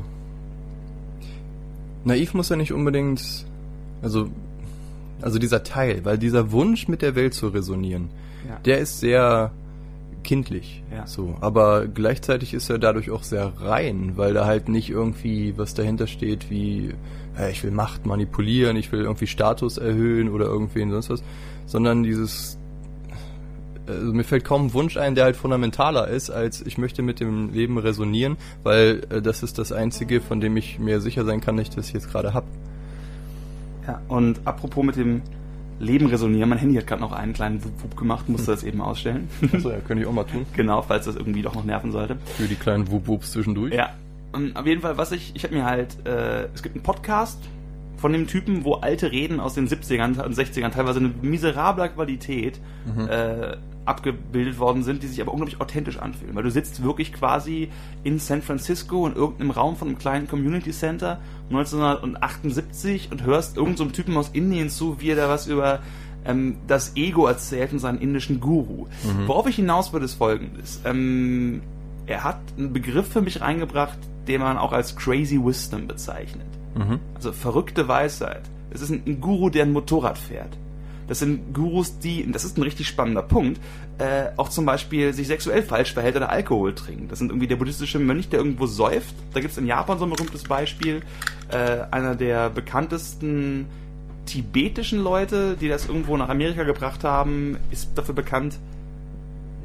naiv 2.04 2.34
muss 2.34 2.48
ja 2.48 2.56
nicht 2.56 2.72
unbedingt, 2.72 3.22
also 4.02 4.28
also 5.22 5.38
dieser 5.38 5.62
Teil, 5.62 6.04
weil 6.04 6.18
dieser 6.18 6.52
Wunsch 6.52 6.88
mit 6.88 7.02
der 7.02 7.14
Welt 7.14 7.34
zu 7.34 7.48
resonieren, 7.48 8.08
Ja. 8.48 8.58
der 8.64 8.78
ist 8.78 9.00
sehr 9.00 9.52
kindlich, 10.22 10.82
Ja. 10.90 11.06
so, 11.06 11.36
aber 11.40 11.86
gleichzeitig 11.86 12.54
ist 12.54 12.70
er 12.70 12.78
dadurch 12.78 13.10
auch 13.10 13.22
sehr 13.22 13.52
rein, 13.60 14.12
weil 14.16 14.32
da 14.34 14.46
halt 14.46 14.68
nicht 14.68 14.88
irgendwie 14.90 15.54
was 15.58 15.74
dahinter 15.74 16.06
steht 16.06 16.50
wie 16.50 16.94
äh, 17.38 17.50
ich 17.50 17.62
will 17.62 17.70
Macht 17.72 18.06
manipulieren, 18.06 18.76
ich 18.76 18.90
will 18.92 19.00
irgendwie 19.02 19.26
Status 19.26 19.76
erhöhen 19.76 20.30
oder 20.30 20.46
irgendwen 20.46 20.90
sonst 20.90 21.10
was, 21.10 21.22
sondern 21.66 22.02
dieses 22.02 22.58
also 23.86 24.14
mir 24.14 24.24
fällt 24.24 24.44
kaum 24.44 24.66
ein 24.68 24.72
Wunsch 24.72 24.96
ein, 24.96 25.14
der 25.14 25.24
halt 25.24 25.36
fundamentaler 25.36 26.08
ist, 26.08 26.30
als 26.30 26.62
ich 26.64 26.78
möchte 26.78 27.02
mit 27.02 27.20
dem 27.20 27.52
Leben 27.52 27.76
resonieren, 27.76 28.38
weil 28.62 29.02
äh, 29.10 29.20
das 29.20 29.42
ist 29.42 29.58
das 29.58 29.72
Einzige, 29.72 30.22
von 30.22 30.40
dem 30.40 30.56
ich 30.56 30.78
mir 30.78 31.02
sicher 31.02 31.26
sein 31.26 31.42
kann, 31.42 31.58
dass 31.58 31.68
ich 31.68 31.74
das 31.74 31.92
jetzt 31.92 32.10
gerade 32.10 32.32
hab. 32.32 32.44
Ja, 33.86 34.00
und 34.08 34.40
apropos 34.44 34.84
mit 34.84 34.96
dem 34.96 35.22
Leben 35.80 36.06
resonieren, 36.06 36.48
mein 36.48 36.58
Handy 36.58 36.76
hat 36.76 36.86
gerade 36.86 37.02
noch 37.02 37.12
einen 37.12 37.32
kleinen 37.32 37.62
Wup 37.64 37.82
Wup 37.82 37.96
gemacht, 37.96 38.28
musste 38.28 38.52
das 38.52 38.62
eben 38.62 38.80
ausstellen. 38.80 39.28
Achso, 39.52 39.70
ja, 39.70 39.78
könnte 39.80 40.02
ich 40.04 40.08
auch 40.08 40.12
mal 40.12 40.24
tun. 40.24 40.46
genau, 40.54 40.82
falls 40.82 41.04
das 41.06 41.16
irgendwie 41.16 41.42
doch 41.42 41.54
noch 41.54 41.64
nerven 41.64 41.90
sollte. 41.92 42.16
Für 42.36 42.44
die 42.46 42.54
kleinen 42.54 42.90
Wup-Wups 42.90 43.32
zwischendurch. 43.32 43.74
Ja, 43.74 43.90
und 44.32 44.56
auf 44.56 44.66
jeden 44.66 44.80
Fall, 44.82 44.96
was 44.98 45.12
ich, 45.12 45.32
ich 45.34 45.42
habe 45.44 45.54
mir 45.54 45.64
halt, 45.64 45.96
äh, 46.06 46.44
es 46.54 46.62
gibt 46.62 46.76
einen 46.76 46.82
Podcast 46.84 47.38
von 47.96 48.12
dem 48.12 48.26
Typen, 48.26 48.64
wo 48.64 48.74
alte 48.74 49.10
Reden 49.12 49.40
aus 49.40 49.54
den 49.54 49.66
70ern 49.68 50.20
und 50.22 50.34
60ern 50.36 50.70
teilweise 50.70 51.00
in 51.00 51.14
miserabler 51.22 51.88
Qualität 51.88 52.60
Mhm. 52.86 53.08
äh, 53.08 53.56
abgebildet 53.84 54.58
worden 54.58 54.82
sind, 54.82 55.02
die 55.02 55.06
sich 55.06 55.20
aber 55.20 55.32
unglaublich 55.32 55.60
authentisch 55.60 55.98
anfühlen. 55.98 56.34
Weil 56.34 56.42
du 56.42 56.50
sitzt 56.50 56.82
wirklich 56.82 57.12
quasi 57.12 57.70
in 58.02 58.18
San 58.18 58.42
Francisco 58.42 59.06
in 59.06 59.14
irgendeinem 59.14 59.50
Raum 59.50 59.76
von 59.76 59.88
einem 59.88 59.98
kleinen 59.98 60.28
Community 60.28 60.70
Center 60.70 61.20
1978 61.50 63.10
und 63.10 63.24
hörst 63.24 63.56
irgendeinem 63.56 63.88
so 63.88 63.94
Typen 63.94 64.16
aus 64.16 64.30
Indien 64.32 64.70
zu, 64.70 65.00
wie 65.00 65.10
er 65.10 65.16
da 65.16 65.28
was 65.28 65.46
über 65.46 65.80
ähm, 66.24 66.56
das 66.66 66.96
Ego 66.96 67.26
erzählt 67.26 67.72
und 67.72 67.78
seinen 67.78 67.98
indischen 67.98 68.40
Guru. 68.40 68.86
Worauf 69.26 69.46
ich 69.46 69.56
hinaus 69.56 69.92
würde, 69.92 70.06
ist 70.06 70.14
folgendes. 70.14 70.80
Ähm, 70.84 71.62
er 72.06 72.24
hat 72.24 72.38
einen 72.56 72.72
Begriff 72.72 73.08
für 73.08 73.22
mich 73.22 73.40
reingebracht, 73.40 73.98
den 74.28 74.40
man 74.40 74.58
auch 74.58 74.72
als 74.72 74.96
Crazy 74.96 75.42
Wisdom 75.42 75.86
bezeichnet. 75.86 76.46
Mhm. 76.74 77.00
Also 77.14 77.32
verrückte 77.32 77.88
Weisheit. 77.88 78.42
Es 78.70 78.80
ist 78.80 78.90
ein, 78.90 79.02
ein 79.06 79.20
Guru, 79.20 79.50
der 79.50 79.64
ein 79.64 79.72
Motorrad 79.72 80.18
fährt. 80.18 80.56
Das 81.06 81.18
sind 81.18 81.54
Gurus, 81.54 81.98
die, 81.98 82.24
und 82.24 82.34
das 82.34 82.44
ist 82.44 82.56
ein 82.56 82.62
richtig 82.62 82.88
spannender 82.88 83.22
Punkt, 83.22 83.60
äh, 83.98 84.28
auch 84.36 84.48
zum 84.48 84.64
Beispiel 84.64 85.12
sich 85.12 85.26
sexuell 85.26 85.62
falsch 85.62 85.92
verhält 85.92 86.16
oder 86.16 86.30
Alkohol 86.30 86.74
trinkt. 86.74 87.12
Das 87.12 87.18
sind 87.18 87.30
irgendwie 87.30 87.46
der 87.46 87.56
buddhistische 87.56 87.98
Mönch, 87.98 88.28
der 88.28 88.40
irgendwo 88.40 88.66
säuft. 88.66 89.14
Da 89.32 89.40
gibt 89.40 89.52
es 89.52 89.58
in 89.58 89.66
Japan 89.66 89.98
so 89.98 90.04
ein 90.04 90.10
berühmtes 90.10 90.44
Beispiel. 90.44 91.02
Äh, 91.50 91.84
einer 91.90 92.14
der 92.14 92.50
bekanntesten 92.50 93.66
tibetischen 94.26 95.02
Leute, 95.02 95.56
die 95.60 95.68
das 95.68 95.86
irgendwo 95.86 96.16
nach 96.16 96.28
Amerika 96.28 96.64
gebracht 96.64 97.04
haben, 97.04 97.58
ist 97.70 97.90
dafür 97.96 98.14
bekannt. 98.14 98.58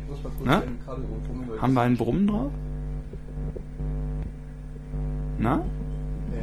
Ich 0.03 0.09
muss 0.09 0.23
mal 0.23 0.29
kurz 0.29 0.45
Na? 0.45 0.63
Kabel 0.85 1.05
Haben 1.61 1.73
wir 1.73 1.81
einen 1.81 1.97
Brummen 1.97 2.27
drauf? 2.27 2.51
Na? 5.39 5.63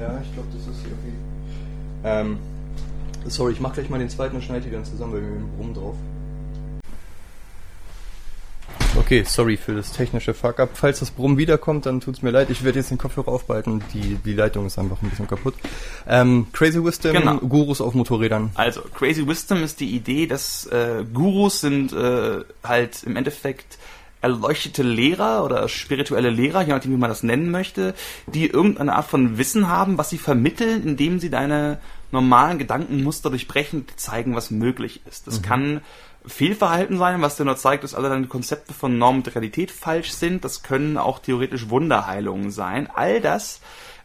Ja, 0.00 0.18
ich 0.22 0.32
glaube, 0.32 0.48
das 0.52 0.62
ist 0.62 0.84
irgendwie. 0.84 1.16
Ähm, 2.04 2.38
sorry, 3.28 3.52
ich 3.52 3.61
mach 3.61 3.73
gleich 3.75 3.88
mal 3.88 3.99
den 3.99 4.09
zweiten 4.09 4.37
und 4.37 4.42
schneide 4.42 4.64
die 4.66 4.71
dann 4.71 4.85
zusammen, 4.85 5.14
weil 5.14 5.21
wir 5.23 5.28
mit 5.28 5.40
dem 5.40 5.56
Brumm 5.56 5.75
drauf. 5.75 5.97
Okay, 8.99 9.25
sorry 9.26 9.56
für 9.56 9.75
das 9.75 9.92
technische 9.92 10.33
Fuck-up. 10.33 10.71
Falls 10.75 11.00
das 11.00 11.11
Brummen 11.11 11.37
wiederkommt, 11.37 11.87
dann 11.87 12.00
tut's 12.00 12.23
mir 12.23 12.30
leid. 12.30 12.49
Ich 12.50 12.64
werde 12.64 12.78
jetzt 12.78 12.90
den 12.90 12.99
Kopfhörer 12.99 13.28
aufbehalten. 13.28 13.83
Die, 13.92 14.16
die 14.16 14.33
Leitung 14.33 14.66
ist 14.66 14.78
einfach 14.78 15.00
ein 15.02 15.11
bisschen 15.11 15.28
kaputt. 15.28 15.54
Ähm, 16.09 16.47
Crazy 16.52 16.83
Wisdom, 16.83 17.12
Genau. 17.12 17.37
Gurus 17.37 17.80
auf 17.80 17.95
Motorrädern. 17.95 18.50
Also, 18.54 18.80
Crazy 18.95 19.26
Wisdom 19.26 19.62
ist 19.62 19.80
die 19.80 19.95
Idee, 19.95 20.26
dass 20.26 20.66
äh, 20.66 21.04
Gurus 21.12 21.61
sind 21.61 21.92
äh, 21.92 22.40
halt 22.64 23.02
im 23.04 23.16
Endeffekt 23.16 23.78
erleuchtete 24.23 24.83
Lehrer 24.83 25.45
oder 25.45 25.68
spirituelle 25.68 26.30
Lehrer, 26.30 26.62
je 26.62 26.73
nachdem, 26.73 26.92
wie 26.92 26.97
man 26.97 27.11
das 27.11 27.23
nennen 27.23 27.50
möchte, 27.50 27.95
die 28.26 28.47
irgendeine 28.47 28.97
Art 28.97 29.06
von 29.06 29.38
Wissen 29.38 29.68
haben, 29.68 29.99
was 29.99 30.11
sie 30.11 30.18
vermitteln, 30.18 30.83
indem 30.85 31.21
sie 31.21 31.30
deine 31.30 31.78
normalen 32.12 32.58
Gedankenmuster 32.58 33.30
durchbrechen 33.30 33.80
und 33.80 33.98
zeigen, 33.98 34.34
was 34.34 34.50
möglich 34.50 35.00
ist. 35.08 35.26
Das 35.26 35.42
kann 35.42 35.80
Fehlverhalten 36.26 36.98
sein, 36.98 37.22
was 37.22 37.36
dir 37.36 37.44
nur 37.44 37.56
zeigt, 37.56 37.84
dass 37.84 37.94
alle 37.94 38.08
deine 38.08 38.26
Konzepte 38.26 38.75
von 38.75 38.98
Norm 38.98 39.18
und 39.18 39.34
Realität 39.34 39.70
falsch 39.70 40.10
sind. 40.10 40.44
Das 40.44 40.62
können 40.62 40.98
auch 40.98 41.18
theoretisch 41.18 41.68
Wunderheilungen 41.68 42.50
sein. 42.50 42.88
All 42.92 43.20
das 43.20 43.60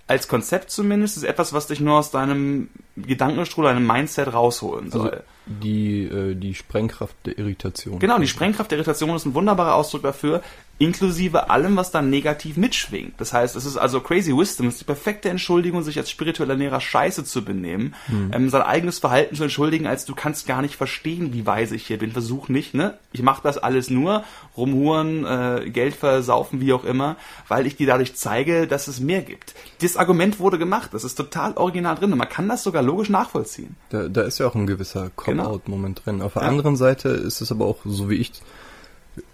als 0.08 0.27
Konzept 0.27 0.72
zumindest, 0.72 1.17
ist 1.17 1.24
etwas, 1.24 1.53
was 1.53 1.67
dich 1.67 1.79
nur 1.79 1.98
aus 1.98 2.12
deinem 2.12 2.70
Gedankenstrudel, 3.01 3.74
deinem 3.74 3.88
Mindset 3.88 4.34
rausholen 4.34 4.91
soll. 4.91 5.10
Also 5.10 5.24
die, 5.46 6.03
äh, 6.03 6.36
die 6.36 6.53
Sprengkraft 6.53 7.15
der 7.25 7.38
Irritation. 7.38 8.00
Genau, 8.00 8.20
die 8.20 8.27
Sprengkraft 8.27 8.72
der 8.72 8.77
Irritation 8.77 9.15
ist 9.15 9.25
ein 9.25 9.34
wunderbarer 9.34 9.75
Ausdruck 9.75 10.03
dafür, 10.03 10.41
inklusive 10.77 11.51
allem, 11.51 11.75
was 11.75 11.91
dann 11.91 12.10
negativ 12.10 12.58
mitschwingt. 12.58 13.13
Das 13.20 13.34
heißt, 13.34 13.55
es 13.55 13.65
ist 13.65 13.77
also 13.77 14.01
Crazy 14.01 14.36
Wisdom, 14.36 14.67
es 14.67 14.75
ist 14.75 14.81
die 14.81 14.86
perfekte 14.86 15.29
Entschuldigung, 15.29 15.84
sich 15.84 15.98
als 15.98 16.10
spiritueller 16.10 16.55
Lehrer 16.55 16.81
scheiße 16.81 17.24
zu 17.24 17.46
benehmen, 17.46 17.93
hm. 18.08 18.31
ähm, 18.34 18.50
sein 18.50 18.63
eigenes 18.63 18.98
Verhalten 18.98 19.36
zu 19.36 19.43
entschuldigen, 19.43 19.86
als 19.86 20.05
du 20.05 20.15
kannst 20.15 20.48
gar 20.48 20.63
nicht 20.63 20.75
verstehen, 20.75 21.34
wie 21.34 21.46
weise 21.46 21.75
ich 21.75 21.86
hier 21.86 22.00
bin. 22.00 22.12
Versuch 22.12 22.50
nicht, 22.50 22.74
ne? 22.74 22.98
Ich 23.13 23.22
mache 23.22 23.43
das 23.43 23.60
alles 23.60 23.91
nur, 23.91 24.24
rumhuren, 24.58 25.24
äh, 25.24 25.70
Geld 25.70 25.96
versaufen, 25.96 26.62
wie 26.62 26.74
auch 26.74 26.84
immer, 26.84 27.15
weil 27.48 27.67
ich 27.67 27.75
dir 27.75 27.86
dadurch 27.86 28.15
zeige, 28.15 28.65
dass 28.65 28.88
es 28.88 29.00
mehr 29.00 29.22
gibt. 29.22 29.53
Das 29.81 29.98
Argument 29.98 30.39
wurde 30.39 30.58
gemacht, 30.58 30.93
das 30.93 31.03
ist 31.03 31.15
total 31.15 31.53
original 31.58 31.96
drin 31.96 32.12
und 32.12 32.17
man 32.17 32.29
kann 32.29 32.50
das 32.50 32.63
sogar 32.63 32.81
logisch 32.91 33.10
nachvollziehen. 33.10 33.75
Da, 33.89 34.07
da 34.07 34.21
ist 34.21 34.39
ja 34.39 34.48
auch 34.48 34.55
ein 34.55 34.67
gewisser 34.67 35.10
Cop-Out-Moment 35.15 36.03
genau. 36.03 36.17
drin. 36.17 36.25
Auf 36.25 36.33
der 36.33 36.43
ja. 36.43 36.50
anderen 36.50 36.75
Seite 36.75 37.10
ist 37.10 37.41
es 37.41 37.51
aber 37.51 37.65
auch, 37.65 37.77
so 37.86 38.10
wie 38.10 38.15
ich 38.15 38.31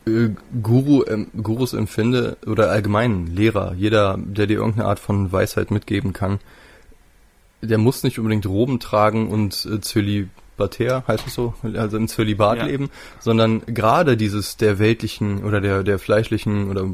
äh, 0.05 0.29
Guru, 0.61 1.03
ähm, 1.07 1.27
Gurus 1.41 1.73
empfinde, 1.73 2.37
oder 2.45 2.71
allgemein 2.71 3.27
Lehrer, 3.27 3.73
jeder, 3.75 4.17
der 4.17 4.47
dir 4.47 4.57
irgendeine 4.57 4.87
Art 4.87 4.99
von 4.99 5.31
Weisheit 5.31 5.71
mitgeben 5.71 6.13
kann, 6.13 6.39
der 7.61 7.77
muss 7.77 8.03
nicht 8.03 8.19
unbedingt 8.19 8.45
Roben 8.45 8.79
tragen 8.79 9.29
und 9.29 9.65
äh, 9.65 9.81
zölibatär, 9.81 11.03
heißt 11.07 11.27
es 11.27 11.33
so, 11.33 11.53
also 11.75 11.97
im 11.97 12.07
Zölibat 12.07 12.59
ja. 12.59 12.65
leben, 12.65 12.89
sondern 13.19 13.61
gerade 13.65 14.17
dieses 14.17 14.57
der 14.57 14.79
weltlichen 14.79 15.43
oder 15.43 15.61
der, 15.61 15.83
der 15.83 15.99
fleischlichen 15.99 16.69
oder 16.69 16.89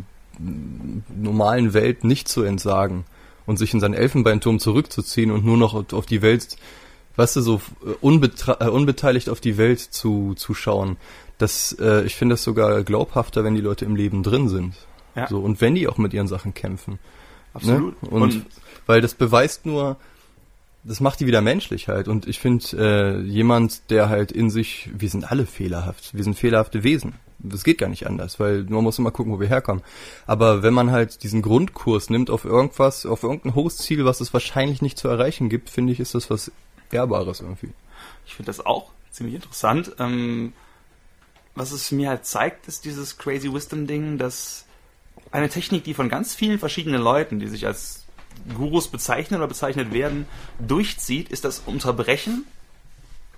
normalen 1.16 1.74
Welt 1.74 2.04
nicht 2.04 2.28
zu 2.28 2.44
entsagen 2.44 3.06
und 3.46 3.58
sich 3.58 3.74
in 3.74 3.80
seinen 3.80 3.94
Elfenbeinturm 3.94 4.60
zurückzuziehen 4.60 5.32
und 5.32 5.46
nur 5.46 5.58
noch 5.58 5.74
auf 5.94 6.06
die 6.06 6.22
Welt, 6.22 6.58
weißt 7.16 7.36
du, 7.36 7.42
so 7.42 7.62
äh, 7.86 7.92
äh, 7.92 8.70
unbeteiligt 8.70 9.30
auf 9.30 9.42
die 9.42 9.58
Welt 9.58 9.80
zu, 9.80 10.34
zu 10.36 10.54
schauen. 10.54 10.98
Das, 11.38 11.74
äh, 11.80 12.04
ich 12.04 12.16
finde 12.16 12.34
das 12.34 12.44
sogar 12.44 12.84
glaubhafter, 12.84 13.44
wenn 13.44 13.56
die 13.56 13.62
Leute 13.62 13.86
im 13.86 13.96
Leben 13.96 14.24
drin 14.24 14.50
sind. 14.50 14.76
Ja. 15.16 15.28
So, 15.28 15.40
und 15.40 15.62
wenn 15.62 15.76
die 15.76 15.88
auch 15.88 15.98
mit 15.98 16.14
ihren 16.14 16.28
Sachen 16.28 16.54
kämpfen. 16.54 17.00
Absolut. 17.54 18.02
Ne? 18.02 18.10
Und, 18.10 18.22
und 18.22 18.46
weil 18.86 19.02
das 19.02 19.14
beweist 19.14 19.66
nur, 19.66 19.98
das 20.84 21.00
macht 21.00 21.20
die 21.20 21.28
wieder 21.28 21.42
menschlich 21.42 21.88
halt. 21.88 22.08
Und 22.08 22.28
ich 22.28 22.40
finde, 22.40 22.66
äh, 22.78 23.22
jemand, 23.22 23.90
der 23.90 24.10
halt 24.10 24.32
in 24.32 24.50
sich, 24.50 24.90
wir 24.98 25.10
sind 25.10 25.32
alle 25.32 25.46
fehlerhaft, 25.46 26.16
wir 26.16 26.24
sind 26.24 26.36
fehlerhafte 26.36 26.84
Wesen. 26.84 27.14
Das 27.44 27.64
geht 27.64 27.78
gar 27.78 27.90
nicht 27.90 28.08
anders, 28.08 28.40
weil 28.40 28.64
man 28.64 28.84
muss 28.84 29.00
immer 29.00 29.12
gucken, 29.12 29.34
wo 29.34 29.40
wir 29.40 29.48
herkommen. 29.48 29.84
Aber 30.26 30.64
wenn 30.64 30.74
man 30.74 30.92
halt 30.92 31.24
diesen 31.24 31.42
Grundkurs 31.42 32.10
nimmt 32.10 32.30
auf 32.30 32.46
irgendwas, 32.46 33.06
auf 33.06 33.24
irgendein 33.24 33.56
Hostziel, 33.56 34.06
was 34.06 34.22
es 34.22 34.34
wahrscheinlich 34.34 34.82
nicht 34.82 34.98
zu 34.98 35.10
erreichen 35.10 35.50
gibt, 35.50 35.70
finde 35.70 35.92
ich, 35.92 36.00
ist 36.00 36.16
das 36.16 36.30
was 36.30 36.52
Ehrbares 36.92 37.42
irgendwie. 37.42 37.72
Ich 38.26 38.36
finde 38.36 38.48
das 38.48 38.66
auch 38.66 38.92
ziemlich 39.12 39.36
interessant. 39.36 39.96
Ähm, 40.00 40.54
was 41.56 41.72
es 41.72 41.92
mir 41.92 42.10
halt 42.10 42.26
zeigt, 42.26 42.68
ist 42.68 42.86
dieses 42.86 43.18
Crazy 43.18 43.54
Wisdom 43.54 43.88
Ding, 43.88 44.18
dass 44.18 44.66
eine 45.32 45.50
Technik, 45.50 45.84
die 45.84 45.94
von 45.94 46.10
ganz 46.10 46.34
vielen 46.34 46.60
verschiedenen 46.60 47.02
Leuten, 47.02 47.40
die 47.40 47.48
sich 47.48 47.66
als 47.66 48.06
Gurus 48.56 48.88
bezeichnen 48.88 49.40
oder 49.40 49.48
bezeichnet 49.48 49.94
werden, 49.94 50.26
durchzieht, 50.60 51.30
ist 51.30 51.46
das 51.46 51.60
Unterbrechen 51.60 52.46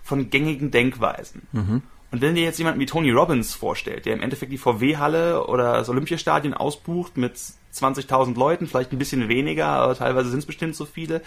von 0.03 0.29
gängigen 0.29 0.71
Denkweisen. 0.71 1.47
Mhm. 1.51 1.81
Und 2.11 2.21
wenn 2.21 2.35
dir 2.35 2.43
jetzt 2.43 2.59
jemand 2.59 2.79
wie 2.79 2.85
Tony 2.85 3.11
Robbins 3.11 3.53
vorstellt, 3.53 4.05
der 4.05 4.13
im 4.13 4.21
Endeffekt 4.21 4.51
die 4.51 4.57
VW-Halle 4.57 5.47
oder 5.47 5.73
das 5.73 5.89
Olympiastadion 5.89 6.53
ausbucht 6.53 7.17
mit 7.17 7.33
20.000 7.75 8.37
Leuten, 8.37 8.67
vielleicht 8.67 8.91
ein 8.91 8.97
bisschen 8.97 9.27
weniger, 9.27 9.67
aber 9.67 9.95
teilweise 9.95 10.29
sind 10.29 10.39
es 10.39 10.45
bestimmt 10.45 10.75
so 10.75 10.85
viele, 10.85 11.21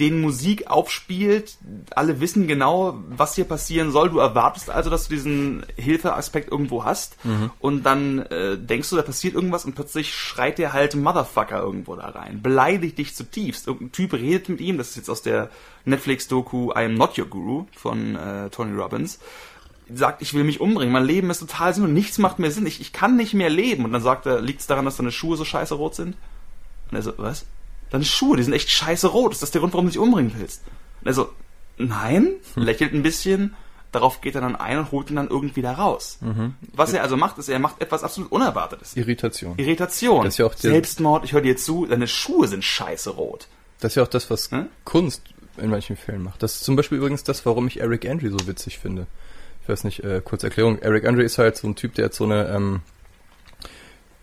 den 0.00 0.20
Musik 0.20 0.68
aufspielt, 0.68 1.56
alle 1.90 2.20
wissen 2.20 2.46
genau, 2.46 2.98
was 3.08 3.34
hier 3.34 3.44
passieren 3.44 3.90
soll. 3.90 4.10
Du 4.10 4.18
erwartest 4.18 4.70
also, 4.70 4.88
dass 4.88 5.08
du 5.08 5.14
diesen 5.14 5.66
Hilfeaspekt 5.76 6.50
irgendwo 6.50 6.84
hast 6.84 7.22
mhm. 7.24 7.50
und 7.60 7.84
dann 7.84 8.20
äh, 8.20 8.56
denkst 8.56 8.88
du, 8.90 8.96
da 8.96 9.02
passiert 9.02 9.34
irgendwas 9.34 9.64
und 9.64 9.74
plötzlich 9.74 10.14
schreit 10.14 10.58
der 10.58 10.72
halt 10.72 10.94
Motherfucker 10.94 11.60
irgendwo 11.60 11.94
da 11.96 12.08
rein, 12.08 12.40
beleidigt 12.42 12.98
dich 12.98 13.14
zutiefst. 13.14 13.66
Irgendein 13.66 13.92
Typ 13.92 14.14
redet 14.14 14.48
mit 14.48 14.60
ihm, 14.60 14.78
das 14.78 14.90
ist 14.90 14.96
jetzt 14.96 15.10
aus 15.10 15.22
der 15.22 15.50
Netflix-Doku 15.84 16.70
I 16.70 16.84
Am 16.84 16.94
Not 16.94 17.18
Your 17.18 17.26
Guru 17.26 17.66
von 17.76 18.16
äh, 18.16 18.50
Tony 18.50 18.74
Robbins 18.74 19.18
sagt, 19.92 20.22
ich 20.22 20.34
will 20.34 20.44
mich 20.44 20.60
umbringen, 20.60 20.92
mein 20.92 21.04
Leben 21.04 21.30
ist 21.30 21.40
total 21.40 21.74
sinnlos, 21.74 21.92
nichts 21.92 22.18
macht 22.18 22.38
mehr 22.38 22.50
Sinn, 22.50 22.66
ich, 22.66 22.80
ich 22.80 22.92
kann 22.92 23.16
nicht 23.16 23.34
mehr 23.34 23.50
leben. 23.50 23.84
Und 23.84 23.92
dann 23.92 24.02
sagt 24.02 24.26
er, 24.26 24.40
liegt 24.40 24.60
es 24.60 24.66
daran, 24.66 24.84
dass 24.84 24.96
deine 24.96 25.12
Schuhe 25.12 25.36
so 25.36 25.44
scheiße 25.44 25.74
rot 25.74 25.94
sind? 25.94 26.16
Und 26.90 26.96
er 26.96 27.02
so, 27.02 27.12
was? 27.16 27.46
Deine 27.90 28.04
Schuhe, 28.04 28.36
die 28.36 28.42
sind 28.42 28.52
echt 28.52 28.70
scheiße 28.70 29.08
rot, 29.08 29.32
ist 29.32 29.42
das 29.42 29.50
der 29.50 29.60
Grund, 29.60 29.74
warum 29.74 29.86
du 29.86 29.92
dich 29.92 29.98
umbringen 29.98 30.32
willst? 30.38 30.62
Und 31.00 31.06
er 31.06 31.14
so, 31.14 31.30
nein, 31.76 32.34
hm. 32.54 32.62
lächelt 32.62 32.94
ein 32.94 33.02
bisschen, 33.02 33.54
darauf 33.90 34.20
geht 34.20 34.34
er 34.34 34.40
dann 34.40 34.56
ein 34.56 34.78
und 34.78 34.92
holt 34.92 35.10
ihn 35.10 35.16
dann 35.16 35.28
irgendwie 35.28 35.62
da 35.62 35.72
raus. 35.72 36.18
Mhm. 36.20 36.54
Was 36.72 36.92
er 36.94 37.02
also 37.02 37.18
macht, 37.18 37.36
ist, 37.38 37.48
er 37.48 37.58
macht 37.58 37.82
etwas 37.82 38.02
absolut 38.02 38.32
Unerwartetes. 38.32 38.96
Irritation. 38.96 39.58
Irritation. 39.58 40.24
Das 40.24 40.34
ist 40.34 40.38
ja 40.38 40.46
auch 40.46 40.54
Selbstmord, 40.54 41.24
ich 41.24 41.32
höre 41.34 41.42
dir 41.42 41.56
zu, 41.56 41.84
deine 41.84 42.08
Schuhe 42.08 42.48
sind 42.48 42.64
scheiße 42.64 43.10
rot. 43.10 43.48
Das 43.80 43.92
ist 43.92 43.96
ja 43.96 44.04
auch 44.04 44.08
das, 44.08 44.30
was 44.30 44.50
hm? 44.50 44.68
Kunst 44.84 45.22
in 45.58 45.68
manchen 45.68 45.96
Fällen 45.96 46.22
macht. 46.22 46.42
Das 46.42 46.54
ist 46.54 46.64
zum 46.64 46.76
Beispiel 46.76 46.96
übrigens 46.96 47.24
das, 47.24 47.44
warum 47.44 47.66
ich 47.66 47.80
Eric 47.80 48.08
Andre 48.08 48.30
so 48.30 48.46
witzig 48.46 48.78
finde 48.78 49.06
ich 49.62 49.68
weiß 49.68 49.84
nicht, 49.84 50.02
äh, 50.02 50.20
kurze 50.24 50.48
Erklärung. 50.48 50.78
Eric 50.80 51.06
Andre 51.06 51.22
ist 51.22 51.38
halt 51.38 51.56
so 51.56 51.68
ein 51.68 51.76
Typ, 51.76 51.94
der 51.94 52.06
hat 52.06 52.14
so 52.14 52.24
eine, 52.24 52.48
ähm, 52.48 52.80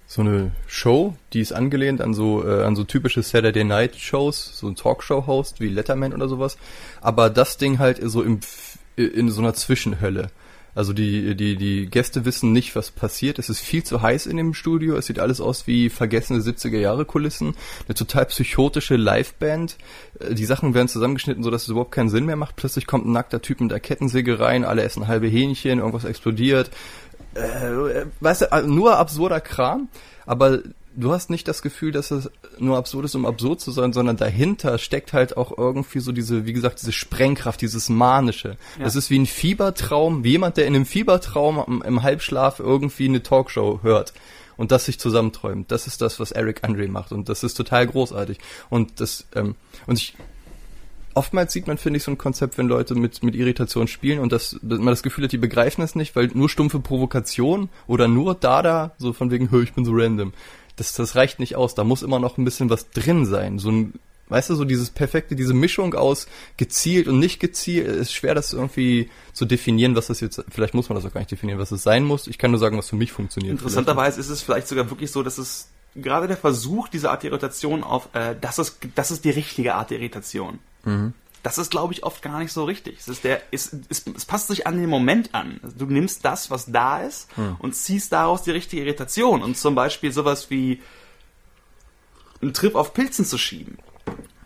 so 0.05 0.21
eine 0.21 0.51
Show, 0.67 1.15
die 1.33 1.39
ist 1.39 1.53
angelehnt 1.53 2.01
an 2.01 2.13
so, 2.13 2.45
äh, 2.45 2.63
an 2.63 2.75
so 2.75 2.83
typische 2.83 3.23
Saturday 3.23 3.63
Night 3.63 3.95
Shows, 3.95 4.57
so 4.57 4.67
ein 4.67 4.75
Talkshow-Host 4.75 5.61
wie 5.61 5.69
Letterman 5.69 6.13
oder 6.13 6.27
sowas. 6.27 6.57
Aber 6.99 7.29
das 7.29 7.57
Ding 7.57 7.79
halt 7.79 7.99
so 8.01 8.21
im, 8.21 8.39
in 8.95 9.29
so 9.29 9.41
einer 9.41 9.53
Zwischenhölle. 9.53 10.29
Also 10.75 10.93
die, 10.93 11.35
die, 11.35 11.55
die 11.55 11.87
Gäste 11.87 12.25
wissen 12.25 12.51
nicht, 12.51 12.75
was 12.75 12.91
passiert. 12.91 13.39
Es 13.39 13.49
ist 13.49 13.59
viel 13.59 13.83
zu 13.83 14.01
heiß 14.01 14.25
in 14.27 14.37
dem 14.37 14.53
Studio. 14.53 14.95
Es 14.95 15.07
sieht 15.07 15.19
alles 15.19 15.41
aus 15.41 15.67
wie 15.67 15.89
vergessene 15.89 16.39
70er 16.39 16.77
Jahre 16.77 17.05
Kulissen. 17.05 17.55
Eine 17.87 17.95
total 17.95 18.25
psychotische 18.27 18.95
Liveband. 18.95 19.77
Äh, 20.19 20.35
die 20.35 20.45
Sachen 20.45 20.73
werden 20.73 20.87
zusammengeschnitten, 20.87 21.43
so 21.43 21.51
dass 21.51 21.63
es 21.63 21.69
überhaupt 21.69 21.91
keinen 21.91 22.09
Sinn 22.09 22.25
mehr 22.25 22.35
macht. 22.35 22.55
Plötzlich 22.55 22.87
kommt 22.87 23.05
ein 23.05 23.11
nackter 23.11 23.41
Typ 23.41 23.61
mit 23.61 23.71
der 23.71 23.79
Kettensäge 23.79 24.39
rein, 24.39 24.65
alle 24.65 24.83
essen 24.83 25.07
halbe 25.07 25.27
Hähnchen, 25.27 25.79
irgendwas 25.79 26.05
explodiert. 26.05 26.69
Äh, 27.33 28.05
weißt 28.19 28.47
du, 28.51 28.67
nur 28.67 28.97
absurder 28.97 29.41
Kram. 29.41 29.89
Aber 30.25 30.59
du 30.99 31.11
hast 31.13 31.29
nicht 31.29 31.47
das 31.47 31.61
Gefühl, 31.61 31.91
dass 31.91 32.11
es 32.11 32.29
nur 32.57 32.77
absurd 32.77 33.05
ist, 33.05 33.15
um 33.15 33.25
absurd 33.25 33.61
zu 33.61 33.71
sein, 33.71 33.93
sondern 33.93 34.17
dahinter 34.17 34.77
steckt 34.77 35.13
halt 35.13 35.37
auch 35.37 35.57
irgendwie 35.57 35.99
so 35.99 36.11
diese, 36.11 36.45
wie 36.45 36.53
gesagt, 36.53 36.81
diese 36.81 36.91
Sprengkraft, 36.91 37.61
dieses 37.61 37.89
Manische. 37.89 38.57
Ja. 38.77 38.83
Das 38.83 38.95
ist 38.95 39.09
wie 39.09 39.19
ein 39.19 39.25
Fiebertraum, 39.25 40.23
wie 40.23 40.31
jemand, 40.31 40.57
der 40.57 40.67
in 40.67 40.75
einem 40.75 40.85
Fiebertraum 40.85 41.63
im, 41.65 41.81
im 41.81 42.03
Halbschlaf 42.03 42.59
irgendwie 42.59 43.07
eine 43.07 43.23
Talkshow 43.23 43.79
hört 43.81 44.13
und 44.57 44.71
das 44.71 44.85
sich 44.85 44.99
zusammenträumt. 44.99 45.71
Das 45.71 45.87
ist 45.87 46.01
das, 46.01 46.19
was 46.19 46.31
Eric 46.31 46.63
Andre 46.63 46.87
macht 46.87 47.11
und 47.11 47.29
das 47.29 47.43
ist 47.43 47.53
total 47.53 47.87
großartig. 47.87 48.37
Und 48.69 48.99
das, 48.99 49.25
ähm, 49.35 49.55
und 49.87 49.97
ich, 49.97 50.15
oftmals 51.13 51.53
sieht 51.53 51.67
man, 51.67 51.77
finde 51.77 51.97
ich, 51.97 52.03
so 52.03 52.11
ein 52.11 52.17
Konzept, 52.17 52.57
wenn 52.57 52.67
Leute 52.67 52.95
mit, 52.95 53.23
mit 53.23 53.35
Irritation 53.35 53.87
spielen 53.87 54.19
und 54.19 54.33
das, 54.33 54.57
man 54.61 54.87
das 54.87 55.01
Gefühl 55.01 55.23
hat, 55.23 55.31
die 55.31 55.37
begreifen 55.37 55.81
es 55.81 55.95
nicht, 55.95 56.15
weil 56.17 56.29
nur 56.33 56.49
stumpfe 56.49 56.79
Provokation 56.79 57.69
oder 57.87 58.09
nur 58.09 58.35
Dada, 58.35 58.91
so 58.97 59.13
von 59.13 59.31
wegen, 59.31 59.49
hör, 59.49 59.61
ich 59.61 59.73
bin 59.73 59.85
so 59.85 59.93
random 59.93 60.33
das, 60.79 60.93
das 60.93 61.15
reicht 61.15 61.39
nicht 61.39 61.55
aus. 61.55 61.75
Da 61.75 61.83
muss 61.83 62.03
immer 62.03 62.19
noch 62.19 62.37
ein 62.37 62.45
bisschen 62.45 62.69
was 62.69 62.89
drin 62.89 63.25
sein. 63.25 63.59
So 63.59 63.71
ein, 63.71 63.93
weißt 64.29 64.49
du, 64.49 64.55
so 64.55 64.65
dieses 64.65 64.89
perfekte, 64.89 65.35
diese 65.35 65.53
Mischung 65.53 65.93
aus 65.93 66.27
gezielt 66.57 67.07
und 67.07 67.19
nicht 67.19 67.39
gezielt, 67.39 67.87
ist 67.87 68.13
schwer, 68.13 68.35
das 68.35 68.53
irgendwie 68.53 69.09
zu 69.33 69.45
definieren, 69.45 69.95
was 69.95 70.07
das 70.07 70.21
jetzt, 70.21 70.43
vielleicht 70.49 70.73
muss 70.73 70.89
man 70.89 70.95
das 70.95 71.05
auch 71.05 71.13
gar 71.13 71.21
nicht 71.21 71.31
definieren, 71.31 71.59
was 71.59 71.71
es 71.71 71.83
sein 71.83 72.03
muss. 72.03 72.27
Ich 72.27 72.37
kann 72.37 72.51
nur 72.51 72.59
sagen, 72.59 72.77
was 72.77 72.89
für 72.89 72.95
mich 72.95 73.11
funktioniert. 73.11 73.53
Interessanterweise 73.53 74.19
ist 74.19 74.29
es 74.29 74.41
vielleicht 74.41 74.67
sogar 74.67 74.89
wirklich 74.89 75.11
so, 75.11 75.23
dass 75.23 75.37
es 75.37 75.69
gerade 75.95 76.27
der 76.27 76.37
Versuch 76.37 76.87
dieser 76.87 77.11
Art 77.11 77.23
der 77.23 77.31
Irritation 77.31 77.83
auf, 77.83 78.09
äh, 78.13 78.35
das 78.39 78.59
ist, 78.59 78.77
das 78.95 79.11
ist 79.11 79.25
die 79.25 79.31
richtige 79.31 79.75
Art 79.75 79.89
der 79.89 79.99
Irritation. 79.99 80.59
Mhm 80.85 81.13
das 81.43 81.57
ist, 81.57 81.71
glaube 81.71 81.93
ich, 81.93 82.03
oft 82.03 82.21
gar 82.21 82.39
nicht 82.39 82.51
so 82.51 82.65
richtig. 82.65 82.99
Es, 83.07 83.21
der, 83.21 83.41
es, 83.51 83.75
es, 83.89 84.05
es 84.05 84.25
passt 84.25 84.47
sich 84.47 84.67
an 84.67 84.77
den 84.77 84.89
Moment 84.89 85.33
an. 85.33 85.59
Du 85.77 85.85
nimmst 85.85 86.25
das, 86.25 86.51
was 86.51 86.71
da 86.71 87.01
ist, 87.01 87.29
hm. 87.35 87.55
und 87.59 87.75
ziehst 87.75 88.11
daraus 88.11 88.43
die 88.43 88.51
richtige 88.51 88.83
Irritation. 88.83 89.41
Und 89.41 89.57
zum 89.57 89.75
Beispiel 89.75 90.11
sowas 90.11 90.49
wie 90.49 90.81
einen 92.41 92.53
Trip 92.53 92.75
auf 92.75 92.93
Pilzen 92.93 93.25
zu 93.25 93.37
schieben, 93.37 93.77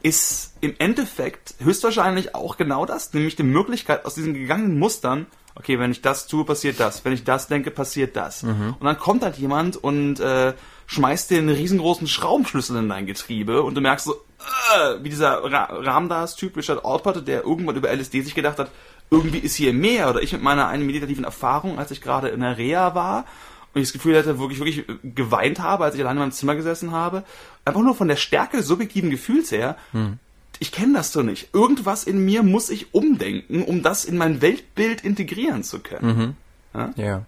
ist 0.01 0.53
im 0.61 0.75
Endeffekt 0.77 1.55
höchstwahrscheinlich 1.59 2.35
auch 2.35 2.57
genau 2.57 2.85
das, 2.85 3.13
nämlich 3.13 3.35
die 3.35 3.43
Möglichkeit 3.43 4.05
aus 4.05 4.15
diesen 4.15 4.33
gegangenen 4.33 4.77
Mustern, 4.77 5.27
okay, 5.55 5.79
wenn 5.79 5.91
ich 5.91 6.01
das 6.01 6.27
tue, 6.27 6.45
passiert 6.45 6.79
das, 6.79 7.05
wenn 7.05 7.13
ich 7.13 7.23
das 7.23 7.47
denke, 7.47 7.71
passiert 7.71 8.15
das. 8.15 8.43
Mhm. 8.43 8.75
Und 8.79 8.85
dann 8.85 8.97
kommt 8.97 9.23
halt 9.23 9.37
jemand 9.37 9.77
und 9.77 10.19
äh, 10.19 10.53
schmeißt 10.87 11.29
dir 11.29 11.39
einen 11.39 11.49
riesengroßen 11.49 12.07
Schraubenschlüssel 12.07 12.77
in 12.77 12.89
dein 12.89 13.05
Getriebe 13.05 13.63
und 13.63 13.75
du 13.75 13.81
merkst 13.81 14.05
so, 14.05 14.13
äh, 14.13 15.03
wie 15.03 15.09
dieser 15.09 15.43
Ra 15.43 15.65
Ramdas-Typ 15.69 16.57
Richard 16.57 16.85
Alpert, 16.85 17.27
der 17.27 17.43
irgendwann 17.43 17.75
über 17.75 17.91
LSD 17.93 18.21
sich 18.21 18.35
gedacht 18.35 18.59
hat, 18.59 18.71
irgendwie 19.09 19.39
ist 19.39 19.55
hier 19.55 19.73
mehr. 19.73 20.09
Oder 20.09 20.21
ich 20.21 20.33
mit 20.33 20.41
meiner 20.41 20.67
einen 20.67 20.85
meditativen 20.85 21.23
Erfahrung, 21.23 21.79
als 21.79 21.91
ich 21.91 22.01
gerade 22.01 22.29
in 22.29 22.41
der 22.41 22.57
Reha 22.57 22.95
war 22.95 23.25
und 23.73 23.81
ich 23.81 23.87
das 23.87 23.93
Gefühl 23.93 24.17
hatte, 24.17 24.39
wirklich, 24.39 24.59
wirklich 24.59 24.85
geweint 25.03 25.59
habe, 25.59 25.85
als 25.85 25.95
ich 25.95 26.01
alleine 26.01 26.19
in 26.19 26.25
meinem 26.25 26.31
Zimmer 26.31 26.55
gesessen 26.55 26.91
habe. 26.91 27.23
Einfach 27.65 27.81
nur 27.81 27.95
von 27.95 28.07
der 28.07 28.15
Stärke 28.15 28.57
des 28.57 28.67
subjektiven 28.67 29.09
Gefühls 29.09 29.51
her. 29.51 29.77
Hm. 29.91 30.19
Ich 30.59 30.71
kenne 30.71 30.93
das 30.93 31.11
doch 31.11 31.23
nicht. 31.23 31.49
Irgendwas 31.53 32.03
in 32.03 32.23
mir 32.23 32.43
muss 32.43 32.69
ich 32.69 32.93
umdenken, 32.93 33.63
um 33.63 33.81
das 33.81 34.05
in 34.05 34.17
mein 34.17 34.41
Weltbild 34.41 35.01
integrieren 35.01 35.63
zu 35.63 35.79
können. 35.79 36.35
Mhm. 36.73 36.79
Ja. 36.79 36.93
ja. 36.95 37.25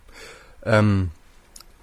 Ähm, 0.63 1.11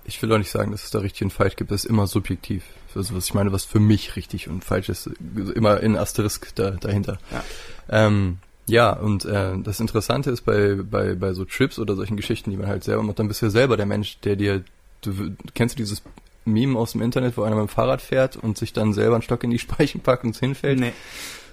ich 0.04 0.20
will 0.22 0.32
auch 0.32 0.38
nicht 0.38 0.50
sagen, 0.50 0.72
dass 0.72 0.84
es 0.84 0.90
da 0.90 0.98
richtig 1.00 1.22
und 1.22 1.32
falsch 1.32 1.56
gibt. 1.56 1.70
Das 1.70 1.84
ist 1.84 1.90
immer 1.90 2.06
subjektiv. 2.06 2.64
Also 2.94 3.14
was 3.14 3.26
ich 3.26 3.34
meine, 3.34 3.52
was 3.52 3.64
für 3.64 3.80
mich 3.80 4.16
richtig 4.16 4.48
und 4.48 4.64
falsch 4.64 4.88
ist, 4.88 5.10
immer 5.54 5.80
in 5.80 5.96
Asterisk 5.96 6.54
da, 6.54 6.72
dahinter. 6.72 7.18
Ja. 7.30 7.44
Ähm, 7.88 8.38
ja, 8.66 8.92
und 8.92 9.24
äh, 9.24 9.58
das 9.62 9.80
Interessante 9.80 10.30
ist 10.30 10.42
bei, 10.42 10.76
bei, 10.76 11.14
bei 11.14 11.32
so 11.32 11.44
Trips 11.44 11.78
oder 11.78 11.96
solchen 11.96 12.16
Geschichten, 12.16 12.50
die 12.50 12.56
man 12.56 12.68
halt 12.68 12.84
selber 12.84 13.02
macht, 13.02 13.18
dann 13.18 13.28
bist 13.28 13.42
du 13.42 13.46
ja 13.46 13.50
selber 13.50 13.76
der 13.76 13.86
Mensch, 13.86 14.18
der 14.20 14.36
dir, 14.36 14.62
du 15.02 15.34
kennst 15.54 15.74
du 15.74 15.76
dieses 15.78 16.02
Meme 16.44 16.78
aus 16.78 16.92
dem 16.92 17.02
Internet, 17.02 17.36
wo 17.36 17.42
einer 17.42 17.56
mit 17.56 17.68
dem 17.68 17.68
Fahrrad 17.68 18.00
fährt 18.02 18.36
und 18.36 18.58
sich 18.58 18.72
dann 18.72 18.92
selber 18.92 19.14
einen 19.14 19.22
Stock 19.22 19.42
in 19.44 19.50
die 19.50 19.58
Speichen 19.60 20.00
packt 20.00 20.24
und 20.24 20.30
es 20.30 20.40
hinfällt? 20.40 20.78
Nee. 20.78 20.92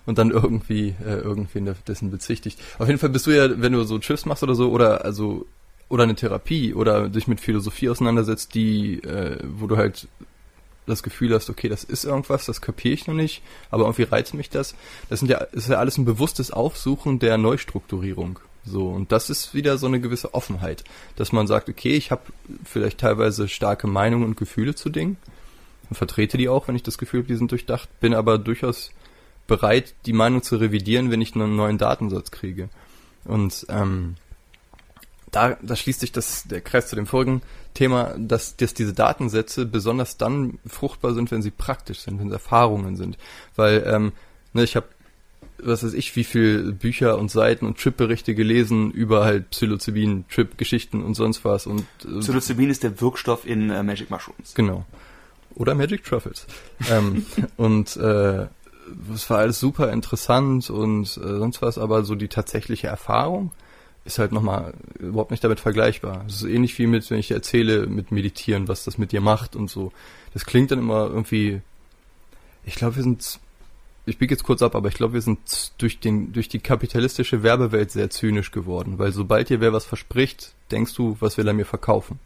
Und 0.06 0.18
dann 0.18 0.32
irgendwie, 0.32 0.96
äh, 1.06 1.16
irgendwen 1.16 1.76
dessen 1.88 2.10
bezichtigt. 2.10 2.60
Auf 2.80 2.88
jeden 2.88 3.00
Fall 3.00 3.10
bist 3.10 3.28
du 3.28 3.32
ja, 3.32 3.62
wenn 3.62 3.74
du 3.74 3.84
so 3.84 4.00
Trips 4.00 4.26
machst 4.26 4.42
oder 4.42 4.56
so, 4.56 4.72
oder 4.72 5.06
also 5.06 5.46
oder 5.90 6.04
eine 6.04 6.16
Therapie 6.16 6.74
oder 6.74 7.10
dich 7.10 7.28
mit 7.28 7.42
Philosophie 7.42 7.90
auseinandersetzt, 7.90 8.54
die, 8.54 9.04
äh, 9.04 9.40
wo 9.44 9.68
du 9.68 9.78
halt 9.78 10.08
das 10.86 11.04
Gefühl 11.04 11.34
hast, 11.34 11.50
okay, 11.50 11.70
das 11.70 11.84
ist 11.84 12.06
irgendwas, 12.06 12.46
das 12.46 12.62
kapiere 12.62 12.94
ich 12.94 13.08
noch 13.08 13.14
nicht, 13.14 13.42
aber 13.70 13.84
irgendwie 13.84 14.04
reizt 14.04 14.34
mich 14.34 14.50
das. 14.50 14.76
Das 15.10 15.20
sind 15.20 15.30
ja, 15.30 15.38
ist 15.38 15.70
ja 15.70 15.78
alles 15.78 15.98
ein 15.98 16.06
bewusstes 16.06 16.52
Aufsuchen 16.52 17.20
der 17.20 17.38
Neustrukturierung. 17.38 18.40
So, 18.66 18.88
und 18.88 19.12
das 19.12 19.30
ist 19.30 19.54
wieder 19.54 19.78
so 19.78 19.88
eine 19.88 20.00
gewisse 20.00 20.34
Offenheit, 20.34 20.84
dass 21.16 21.32
man 21.32 21.48
sagt, 21.48 21.70
okay, 21.70 21.96
ich 21.96 22.12
habe 22.12 22.22
vielleicht 22.64 23.00
teilweise 23.00 23.48
starke 23.48 23.88
Meinungen 23.88 24.26
und 24.26 24.38
Gefühle 24.38 24.76
zu 24.76 24.90
Dingen 24.90 25.18
und 25.90 25.96
vertrete 25.96 26.38
die 26.38 26.50
auch, 26.50 26.68
wenn 26.68 26.76
ich 26.76 26.84
das 26.84 26.98
Gefühl 26.98 27.22
habe, 27.22 27.28
die 27.28 27.36
sind 27.36 27.52
durchdacht, 27.52 27.88
bin 28.00 28.14
aber 28.14 28.38
durchaus 28.38 28.92
bereit, 29.48 29.96
die 30.06 30.14
Meinung 30.14 30.44
zu 30.44 30.58
revidieren, 30.58 31.10
wenn 31.10 31.22
ich 31.22 31.36
einen 31.36 31.56
neuen 31.56 31.78
Datensatz 31.78 32.32
kriege. 32.32 32.70
Und 33.26 33.66
ähm, 33.70 34.16
da, 35.32 35.58
da 35.62 35.76
schließt 35.76 36.00
sich 36.00 36.12
das, 36.12 36.44
der 36.46 36.62
Kreis 36.62 36.88
zu 36.88 36.96
dem 36.96 37.06
vorigen 37.06 37.42
Thema, 37.74 38.16
dass, 38.18 38.56
dass 38.56 38.74
diese 38.74 38.94
Datensätze 38.94 39.66
besonders 39.66 40.18
dann 40.18 40.60
fruchtbar 40.66 41.14
sind, 41.14 41.32
wenn 41.32 41.42
sie 41.42 41.52
praktisch 41.52 42.00
sind, 42.00 42.20
wenn 42.20 42.28
es 42.28 42.34
Erfahrungen 42.34 42.96
sind. 42.96 43.18
Weil, 43.56 43.84
ähm, 43.86 44.12
ne, 44.54 44.64
ich 44.64 44.76
habe, 44.76 44.88
was 45.62 45.84
weiß 45.84 45.94
ich, 45.94 46.16
wie 46.16 46.24
viel 46.24 46.72
Bücher 46.72 47.18
und 47.18 47.30
Seiten 47.30 47.66
und 47.66 47.78
Trip-Berichte 47.78 48.34
gelesen 48.34 48.92
über 48.92 49.24
halt 49.24 49.50
Psilocybin, 49.52 50.26
Trip-Geschichten 50.30 51.04
und 51.04 51.16
sonst 51.16 51.46
was. 51.46 51.68
Und 51.68 51.86
äh, 52.06 52.20
Psilocybin 52.20 52.70
ist 52.70 52.84
der 52.84 53.00
Wirkstoff 53.02 53.46
in 53.46 53.70
äh, 53.70 53.84
Magic 53.84 54.10
Mushrooms. 54.10 54.54
Genau. 54.56 54.86
Oder 55.56 55.76
Magic 55.76 56.04
Truffles. 56.04 56.48
ähm, 56.90 57.26
und 57.58 57.98
äh, 57.98 58.48
es 59.14 59.30
war 59.30 59.40
alles 59.40 59.60
super 59.60 59.92
interessant 59.92 60.70
und 60.70 61.04
äh, 61.04 61.08
sonst 61.08 61.62
was, 61.62 61.78
aber 61.78 62.04
so 62.04 62.16
die 62.16 62.28
tatsächliche 62.28 62.88
Erfahrung, 62.88 63.52
ist 64.14 64.20
halt 64.20 64.32
nochmal 64.32 64.74
überhaupt 65.00 65.32
nicht 65.32 65.44
damit 65.44 65.60
vergleichbar. 65.60 66.26
Es 66.28 66.36
ist 66.36 66.44
ähnlich 66.44 66.78
wie 66.80 66.88
mit, 66.88 67.10
wenn 67.10 67.20
ich 67.20 67.32
erzähle, 67.32 67.88
mit 67.88 68.12
Meditieren, 68.12 68.68
was 68.68 68.84
das 68.84 68.98
mit 68.98 69.12
dir 69.12 69.22
macht 69.22 69.56
und 69.56 69.70
so. 69.70 69.92
Das 70.34 70.46
klingt 70.46 70.72
dann 70.72 70.80
immer 70.80 71.08
irgendwie, 71.08 71.62
ich 72.66 72.76
glaube, 72.76 72.96
wir 72.98 73.04
sind, 73.04 73.40
ich 74.06 74.18
biege 74.18 74.34
jetzt 74.34 74.44
kurz 74.44 74.62
ab, 74.62 74.76
aber 74.76 74.88
ich 74.88 74.96
glaube, 74.96 75.14
wir 75.14 75.22
sind 75.22 75.40
durch 75.78 76.00
den, 76.00 76.34
durch 76.34 76.50
die 76.50 76.60
kapitalistische 76.60 77.44
Werbewelt 77.44 77.92
sehr 77.92 78.10
zynisch 78.10 78.52
geworden, 78.52 78.98
weil 78.98 79.12
sobald 79.12 79.50
dir 79.50 79.62
wer 79.62 79.74
was 79.74 79.86
verspricht, 79.86 80.54
denkst 80.72 80.94
du, 80.96 81.18
was 81.20 81.38
will 81.38 81.48
er 81.48 81.54
mir 81.54 81.66
verkaufen? 81.66 82.20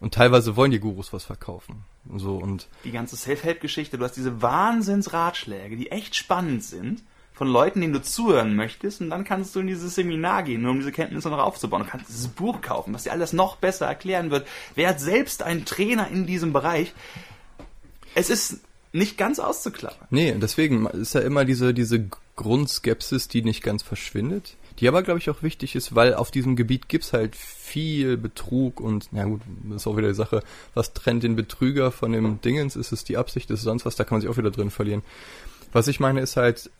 Und 0.00 0.14
teilweise 0.14 0.56
wollen 0.56 0.70
die 0.70 0.80
Gurus 0.80 1.12
was 1.12 1.24
verkaufen. 1.24 1.84
So 2.16 2.36
und 2.36 2.68
die 2.84 2.90
ganze 2.90 3.16
Self-Help-Geschichte, 3.16 3.96
du 3.96 4.04
hast 4.04 4.16
diese 4.16 4.42
Wahnsinnsratschläge, 4.42 5.76
die 5.76 5.90
echt 5.90 6.14
spannend 6.14 6.62
sind 6.64 7.02
von 7.34 7.48
Leuten, 7.48 7.80
denen 7.80 7.92
du 7.92 8.00
zuhören 8.00 8.54
möchtest, 8.54 9.00
und 9.00 9.10
dann 9.10 9.24
kannst 9.24 9.54
du 9.54 9.60
in 9.60 9.66
dieses 9.66 9.96
Seminar 9.96 10.44
gehen, 10.44 10.62
nur 10.62 10.70
um 10.70 10.78
diese 10.78 10.92
Kenntnisse 10.92 11.28
noch 11.28 11.40
aufzubauen. 11.40 11.82
Du 11.82 11.88
kannst 11.88 12.08
dieses 12.08 12.28
Buch 12.28 12.60
kaufen, 12.60 12.94
was 12.94 13.02
dir 13.02 13.12
alles 13.12 13.32
noch 13.32 13.56
besser 13.56 13.86
erklären 13.86 14.30
wird. 14.30 14.46
Wer 14.76 14.90
hat 14.90 15.00
selbst 15.00 15.42
einen 15.42 15.64
Trainer 15.64 16.08
in 16.08 16.26
diesem 16.26 16.52
Bereich? 16.52 16.94
Es 18.14 18.30
ist 18.30 18.60
nicht 18.92 19.18
ganz 19.18 19.40
auszuklammern. 19.40 20.06
Nee, 20.10 20.36
deswegen 20.40 20.86
ist 20.86 21.14
ja 21.14 21.20
immer 21.20 21.44
diese, 21.44 21.74
diese 21.74 22.06
Grundskepsis, 22.36 23.26
die 23.26 23.42
nicht 23.42 23.64
ganz 23.64 23.82
verschwindet, 23.82 24.56
die 24.78 24.86
aber, 24.86 25.02
glaube 25.02 25.18
ich, 25.18 25.28
auch 25.28 25.42
wichtig 25.42 25.74
ist, 25.74 25.96
weil 25.96 26.14
auf 26.14 26.30
diesem 26.30 26.54
Gebiet 26.54 26.88
gibt's 26.88 27.12
halt 27.12 27.34
viel 27.34 28.16
Betrug 28.16 28.80
und, 28.80 29.08
na 29.10 29.24
gut, 29.24 29.40
das 29.64 29.82
ist 29.82 29.86
auch 29.88 29.96
wieder 29.96 30.08
die 30.08 30.14
Sache, 30.14 30.42
was 30.74 30.92
trennt 30.92 31.24
den 31.24 31.34
Betrüger 31.34 31.90
von 31.90 32.12
dem 32.12 32.40
Dingens, 32.40 32.76
ist 32.76 32.92
es 32.92 33.02
die 33.02 33.16
Absicht, 33.16 33.50
ist 33.50 33.60
es 33.60 33.64
sonst 33.64 33.84
was, 33.84 33.96
da 33.96 34.04
kann 34.04 34.16
man 34.16 34.20
sich 34.20 34.30
auch 34.30 34.36
wieder 34.36 34.52
drin 34.52 34.70
verlieren. 34.70 35.02
Was 35.72 35.88
ich 35.88 35.98
meine, 35.98 36.20
ist 36.20 36.36
halt, 36.36 36.70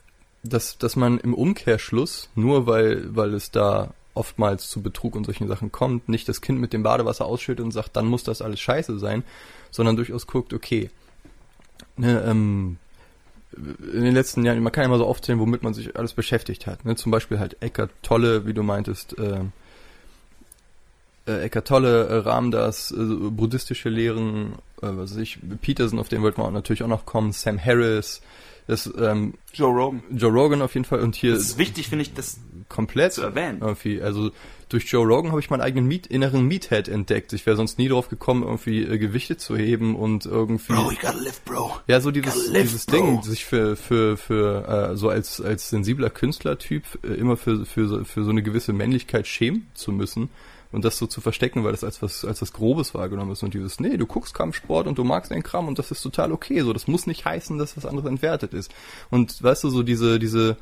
dass, 0.45 0.79
dass 0.79 0.95
man 0.95 1.19
im 1.19 1.35
Umkehrschluss, 1.35 2.29
nur 2.35 2.67
weil, 2.67 3.15
weil 3.17 3.35
es 3.35 3.51
da 3.51 3.91
oftmals 4.13 4.69
zu 4.69 4.81
Betrug 4.81 5.17
und 5.17 5.25
solchen 5.25 5.49
Sachen 5.49 5.73
kommt, 5.73 6.09
nicht 6.09 6.29
das 6.29 6.41
Kind 6.41 6.61
mit 6.61 6.73
dem 6.73 6.85
Badewasser 6.85 7.25
ausschüttet 7.25 7.65
und 7.65 7.73
sagt, 7.73 7.97
dann 7.97 8.07
muss 8.07 8.23
das 8.23 8.43
alles 8.43 8.61
scheiße 8.61 8.99
sein, 8.99 9.25
sondern 9.71 9.97
durchaus 9.97 10.27
guckt, 10.27 10.53
okay, 10.53 10.91
ne, 11.97 12.23
ähm, 12.27 12.77
in 13.93 14.03
den 14.03 14.15
letzten 14.15 14.45
Jahren, 14.45 14.61
man 14.63 14.73
kann 14.73 14.83
ja 14.83 14.89
mal 14.89 14.99
so 14.99 15.07
aufzählen, 15.07 15.41
womit 15.41 15.63
man 15.63 15.75
sich 15.75 15.97
alles 15.97 16.13
beschäftigt 16.13 16.67
hat. 16.67 16.85
Ne? 16.85 16.97
Zum 16.97 17.13
Beispiel 17.13 17.39
halt 17.39 17.57
Eckart 17.61 17.91
Tolle, 18.03 18.47
wie 18.47 18.55
du 18.55 18.63
meintest, 18.63 19.17
äh, 19.19 19.41
äh, 21.27 21.45
Eckart 21.45 21.69
Tolle, 21.69 22.07
äh, 22.07 22.17
Ramdas, 22.17 22.91
äh, 22.91 22.97
buddhistische 22.97 23.89
Lehren, 23.89 24.55
äh, 24.83 24.89
was 24.89 25.13
weiß 25.13 25.19
ich, 25.19 25.39
Peterson, 25.61 25.99
auf 25.99 26.09
den 26.09 26.23
wollten 26.23 26.41
wir 26.41 26.47
auch 26.47 26.51
natürlich 26.51 26.83
auch 26.83 26.89
noch 26.89 27.07
kommen, 27.07 27.33
Sam 27.33 27.65
Harris, 27.65 28.23
das, 28.67 28.93
ähm, 28.99 29.35
Joe 29.53 29.73
Rogan. 29.73 30.03
Joe 30.11 30.33
Rogan 30.33 30.63
auf 30.63 30.75
jeden 30.75 30.85
Fall 30.85 31.01
und 31.01 31.15
hier. 31.15 31.33
Das 31.33 31.43
ist 31.43 31.59
wichtig, 31.59 31.89
finde 31.89 32.03
ich, 32.03 32.15
das 32.15 32.39
komplett 32.69 33.13
zu 33.13 33.23
erwähnen. 33.23 33.59
Irgendwie. 33.61 34.01
Also 34.01 34.31
durch 34.69 34.87
Joe 34.87 35.07
Rogan 35.07 35.31
habe 35.31 35.41
ich 35.41 35.51
meinen 35.51 35.61
eigenen 35.61 35.87
Meat, 35.87 36.07
inneren 36.07 36.47
Meathead 36.47 36.89
entdeckt. 36.89 37.33
Ich 37.33 37.45
wäre 37.47 37.57
sonst 37.57 37.79
nie 37.79 37.89
drauf 37.89 38.09
gekommen, 38.09 38.43
irgendwie 38.43 38.83
äh, 38.83 38.99
Gewichte 38.99 39.37
zu 39.37 39.57
heben 39.57 39.95
und 39.95 40.25
irgendwie. 40.27 40.73
Bro, 40.73 40.91
you 40.91 40.99
gotta 41.01 41.19
live, 41.19 41.41
bro. 41.43 41.77
Ja, 41.87 42.01
so 42.01 42.11
dieses, 42.11 42.49
live, 42.49 42.63
dieses 42.63 42.87
Ding, 42.87 43.23
sich 43.23 43.45
für, 43.45 43.77
für, 43.77 44.17
für, 44.17 44.93
äh, 44.93 44.97
so 44.97 45.11
als, 45.11 45.41
als 45.41 45.69
sensibler 45.69 46.11
Künstlertyp 46.11 46.85
äh, 47.03 47.09
immer 47.15 47.37
für, 47.37 47.67
für, 47.67 48.05
für 48.05 48.25
so 48.25 48.31
eine 48.31 48.43
gewisse 48.43 48.73
Männlichkeit 48.73 49.27
schämen 49.27 49.67
zu 49.75 49.93
müssen 49.93 50.31
und 50.75 50.85
das 50.85 50.99
so 50.99 51.07
zu 51.07 51.21
verstecken, 51.21 51.63
weil 51.63 51.71
das 51.71 51.85
als 51.85 52.03
was, 52.03 52.25
als 52.25 52.43
was 52.43 52.53
Grobes 52.53 52.95
wahrgenommen 52.95 53.31
ist 53.31 53.45
und 53.45 53.55
dieses, 53.55 53.79
nee, 53.79 53.97
du 53.97 54.07
guckst 54.07 54.35
Kampfsport 54.35 54.89
und 54.89 54.99
du 54.99 55.05
magst 55.05 55.31
den 55.31 55.45
Kram 55.45 55.69
und 55.69 55.79
das 55.79 55.93
ist 55.93 56.03
total 56.03 56.33
okay, 56.33 56.63
so, 56.63 56.73
das 56.73 56.89
muss 56.89 57.07
nicht 57.07 57.25
heißen, 57.25 57.59
dass 57.59 57.77
was 57.77 57.87
anderes 57.87 58.09
entwertet 58.09 58.53
ist. 58.53 58.75
Und 59.09 59.41
weißt 59.41 59.65
du, 59.65 59.71
so 59.71 59.85
diese, 59.85 60.19
diese, 60.19 60.57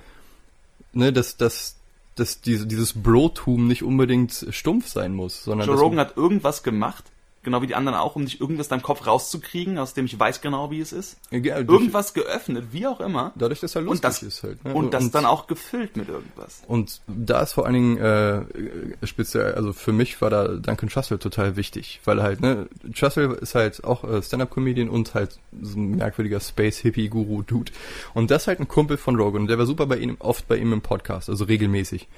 ne, 0.92 1.12
dass, 1.12 1.38
dass, 1.38 1.76
dass 2.14 2.42
diese, 2.42 2.66
dieses 2.66 2.92
Brotum 2.92 3.66
nicht 3.66 3.82
unbedingt 3.82 4.46
stumpf 4.50 4.88
sein 4.88 5.14
muss, 5.14 5.44
sondern. 5.44 5.66
Joe 5.66 5.78
Rogan 5.78 5.98
hat 5.98 6.16
irgendwas 6.16 6.62
gemacht, 6.62 7.11
genau 7.42 7.62
wie 7.62 7.66
die 7.66 7.74
anderen 7.74 7.98
auch, 7.98 8.16
um 8.16 8.24
nicht 8.24 8.40
irgendwas 8.40 8.68
deinem 8.68 8.82
Kopf 8.82 9.06
rauszukriegen, 9.06 9.78
aus 9.78 9.94
dem 9.94 10.04
ich 10.06 10.18
weiß 10.18 10.40
genau, 10.40 10.70
wie 10.70 10.80
es 10.80 10.92
ist. 10.92 11.18
Ja, 11.30 11.58
irgendwas 11.58 12.14
geöffnet, 12.14 12.66
wie 12.72 12.86
auch 12.86 13.00
immer. 13.00 13.32
Dadurch, 13.36 13.60
dass 13.60 13.74
er 13.74 13.82
lustig 13.82 13.98
und 13.98 14.04
das, 14.04 14.22
ist 14.22 14.42
halt. 14.42 14.64
Ne? 14.64 14.74
Und, 14.74 14.84
und 14.86 14.94
das 14.94 15.10
dann 15.10 15.26
auch 15.26 15.46
gefüllt 15.46 15.96
mit 15.96 16.08
irgendwas. 16.08 16.62
Und 16.66 17.00
da 17.06 17.40
ist 17.40 17.52
vor 17.52 17.66
allen 17.66 17.74
Dingen 17.74 17.96
äh, 17.98 19.06
speziell, 19.06 19.54
also 19.54 19.72
für 19.72 19.92
mich 19.92 20.20
war 20.20 20.30
da 20.30 20.48
Duncan 20.48 20.88
Trussell 20.88 21.18
total 21.18 21.56
wichtig, 21.56 22.00
weil 22.04 22.22
halt, 22.22 22.40
ne, 22.40 22.68
Trussell 22.94 23.32
ist 23.32 23.54
halt 23.54 23.84
auch 23.84 24.04
äh, 24.04 24.22
Stand-Up-Comedian 24.22 24.88
und 24.88 25.14
halt 25.14 25.38
so 25.60 25.78
ein 25.78 25.96
merkwürdiger 25.96 26.40
Space-Hippie-Guru-Dude. 26.40 27.72
Und 28.14 28.30
das 28.30 28.42
ist 28.42 28.48
halt 28.48 28.60
ein 28.60 28.68
Kumpel 28.68 28.96
von 28.96 29.16
Rogan, 29.16 29.46
der 29.46 29.58
war 29.58 29.66
super 29.66 29.86
bei 29.86 29.96
ihm, 29.96 30.16
oft 30.18 30.46
bei 30.48 30.56
ihm 30.56 30.72
im 30.72 30.80
Podcast, 30.80 31.28
also 31.28 31.44
regelmäßig. 31.44 32.08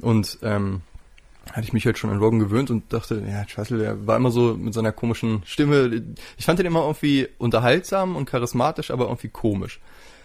Und 0.00 0.38
ähm, 0.42 0.80
hatte 1.50 1.62
ich 1.62 1.72
mich 1.72 1.84
halt 1.86 1.98
schon 1.98 2.10
an 2.10 2.18
Rogan 2.18 2.38
gewöhnt 2.38 2.70
und 2.70 2.92
dachte, 2.92 3.22
ja, 3.28 3.44
Trussell, 3.44 3.78
der 3.78 4.06
war 4.06 4.16
immer 4.16 4.30
so 4.30 4.54
mit 4.54 4.74
seiner 4.74 4.92
komischen 4.92 5.42
Stimme. 5.44 6.02
Ich 6.36 6.44
fand 6.44 6.58
den 6.58 6.66
immer 6.66 6.82
irgendwie 6.82 7.28
unterhaltsam 7.38 8.16
und 8.16 8.26
charismatisch, 8.26 8.90
aber 8.90 9.06
irgendwie 9.06 9.28
komisch. 9.28 9.80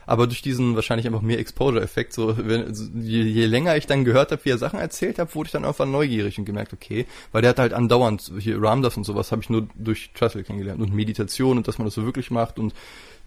Aber 0.07 0.25
durch 0.25 0.41
diesen 0.41 0.75
wahrscheinlich 0.75 1.05
einfach 1.05 1.21
mehr 1.21 1.37
Exposure-Effekt, 1.37 2.13
so 2.13 2.35
wenn, 2.37 2.73
je, 2.95 3.21
je 3.23 3.45
länger 3.45 3.75
ich 3.75 3.85
dann 3.85 4.05
gehört 4.05 4.31
habe, 4.31 4.43
wie 4.45 4.49
er 4.49 4.57
Sachen 4.57 4.79
erzählt 4.79 5.19
hat, 5.19 5.35
wurde 5.35 5.47
ich 5.47 5.51
dann 5.51 5.63
irgendwann 5.63 5.91
neugierig 5.91 6.39
und 6.39 6.45
gemerkt, 6.45 6.73
okay, 6.73 7.05
weil 7.33 7.41
der 7.41 7.49
hat 7.49 7.59
halt 7.59 7.73
andauernd 7.73 8.31
hier 8.39 8.59
Ramdas 8.61 8.95
und 8.95 9.03
sowas 9.03 9.31
habe 9.33 9.41
ich 9.41 9.49
nur 9.49 9.67
durch 9.75 10.11
Trussell 10.13 10.43
kennengelernt 10.43 10.81
und 10.81 10.93
Meditation 10.93 11.57
und 11.57 11.67
dass 11.67 11.77
man 11.77 11.85
das 11.85 11.93
so 11.93 12.05
wirklich 12.05 12.31
macht 12.31 12.57
und 12.57 12.73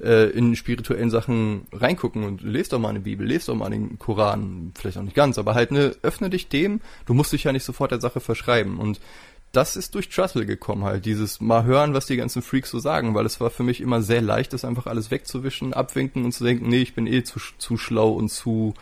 äh, 0.03 0.31
in 0.31 0.57
spirituellen 0.57 1.11
Sachen 1.11 1.67
reingucken 1.73 2.25
und 2.25 2.41
lest 2.41 2.73
doch 2.73 2.79
mal 2.79 2.89
eine 2.89 3.01
Bibel, 3.01 3.27
lest 3.27 3.49
doch 3.49 3.55
mal 3.55 3.69
den 3.69 3.99
Koran, 3.99 4.73
vielleicht 4.75 4.97
auch 4.97 5.03
nicht 5.03 5.15
ganz, 5.15 5.37
aber 5.37 5.55
halt 5.55 5.73
ne, 5.73 5.95
öffne 6.03 6.31
dich 6.31 6.49
dem, 6.49 6.81
du 7.05 7.13
musst 7.13 7.35
dich 7.35 7.45
ja 7.45 7.53
nicht 7.53 7.65
sofort 7.65 7.91
der 7.91 8.01
Sache 8.01 8.21
verschreiben 8.21 8.79
und 8.79 9.01
das 9.53 9.77
ist 9.77 9.95
durch 9.95 10.09
Trussell 10.09 10.47
gekommen 10.47 10.85
halt, 10.85 11.05
dieses 11.07 11.41
mal 11.41 11.65
hören, 11.65 11.93
was 11.95 12.07
die 12.07 12.17
ganzen 12.17 12.43
Freaks 12.43 12.71
so 12.71 12.79
sagen, 12.79 13.15
weil 13.15 13.27
es 13.27 13.41
war 13.41 13.51
für 13.51 13.65
mich 13.65 13.81
immer 13.81 14.03
sehr 14.03 14.23
leicht, 14.23 14.53
das 14.53 14.65
einfach 14.65 14.87
alles 14.87 15.11
wegzuwischen, 15.11 15.75
abwinken 15.75 16.25
und 16.25 16.33
zu 16.33 16.45
denken, 16.45 16.69
nee, 16.69 16.83
ich 16.83 16.95
bin 16.95 17.07
eh 17.07 17.25
zu, 17.25 17.41
zu 17.59 17.77
schlau 17.77 18.11
und 18.11 18.29
zu 18.29 18.75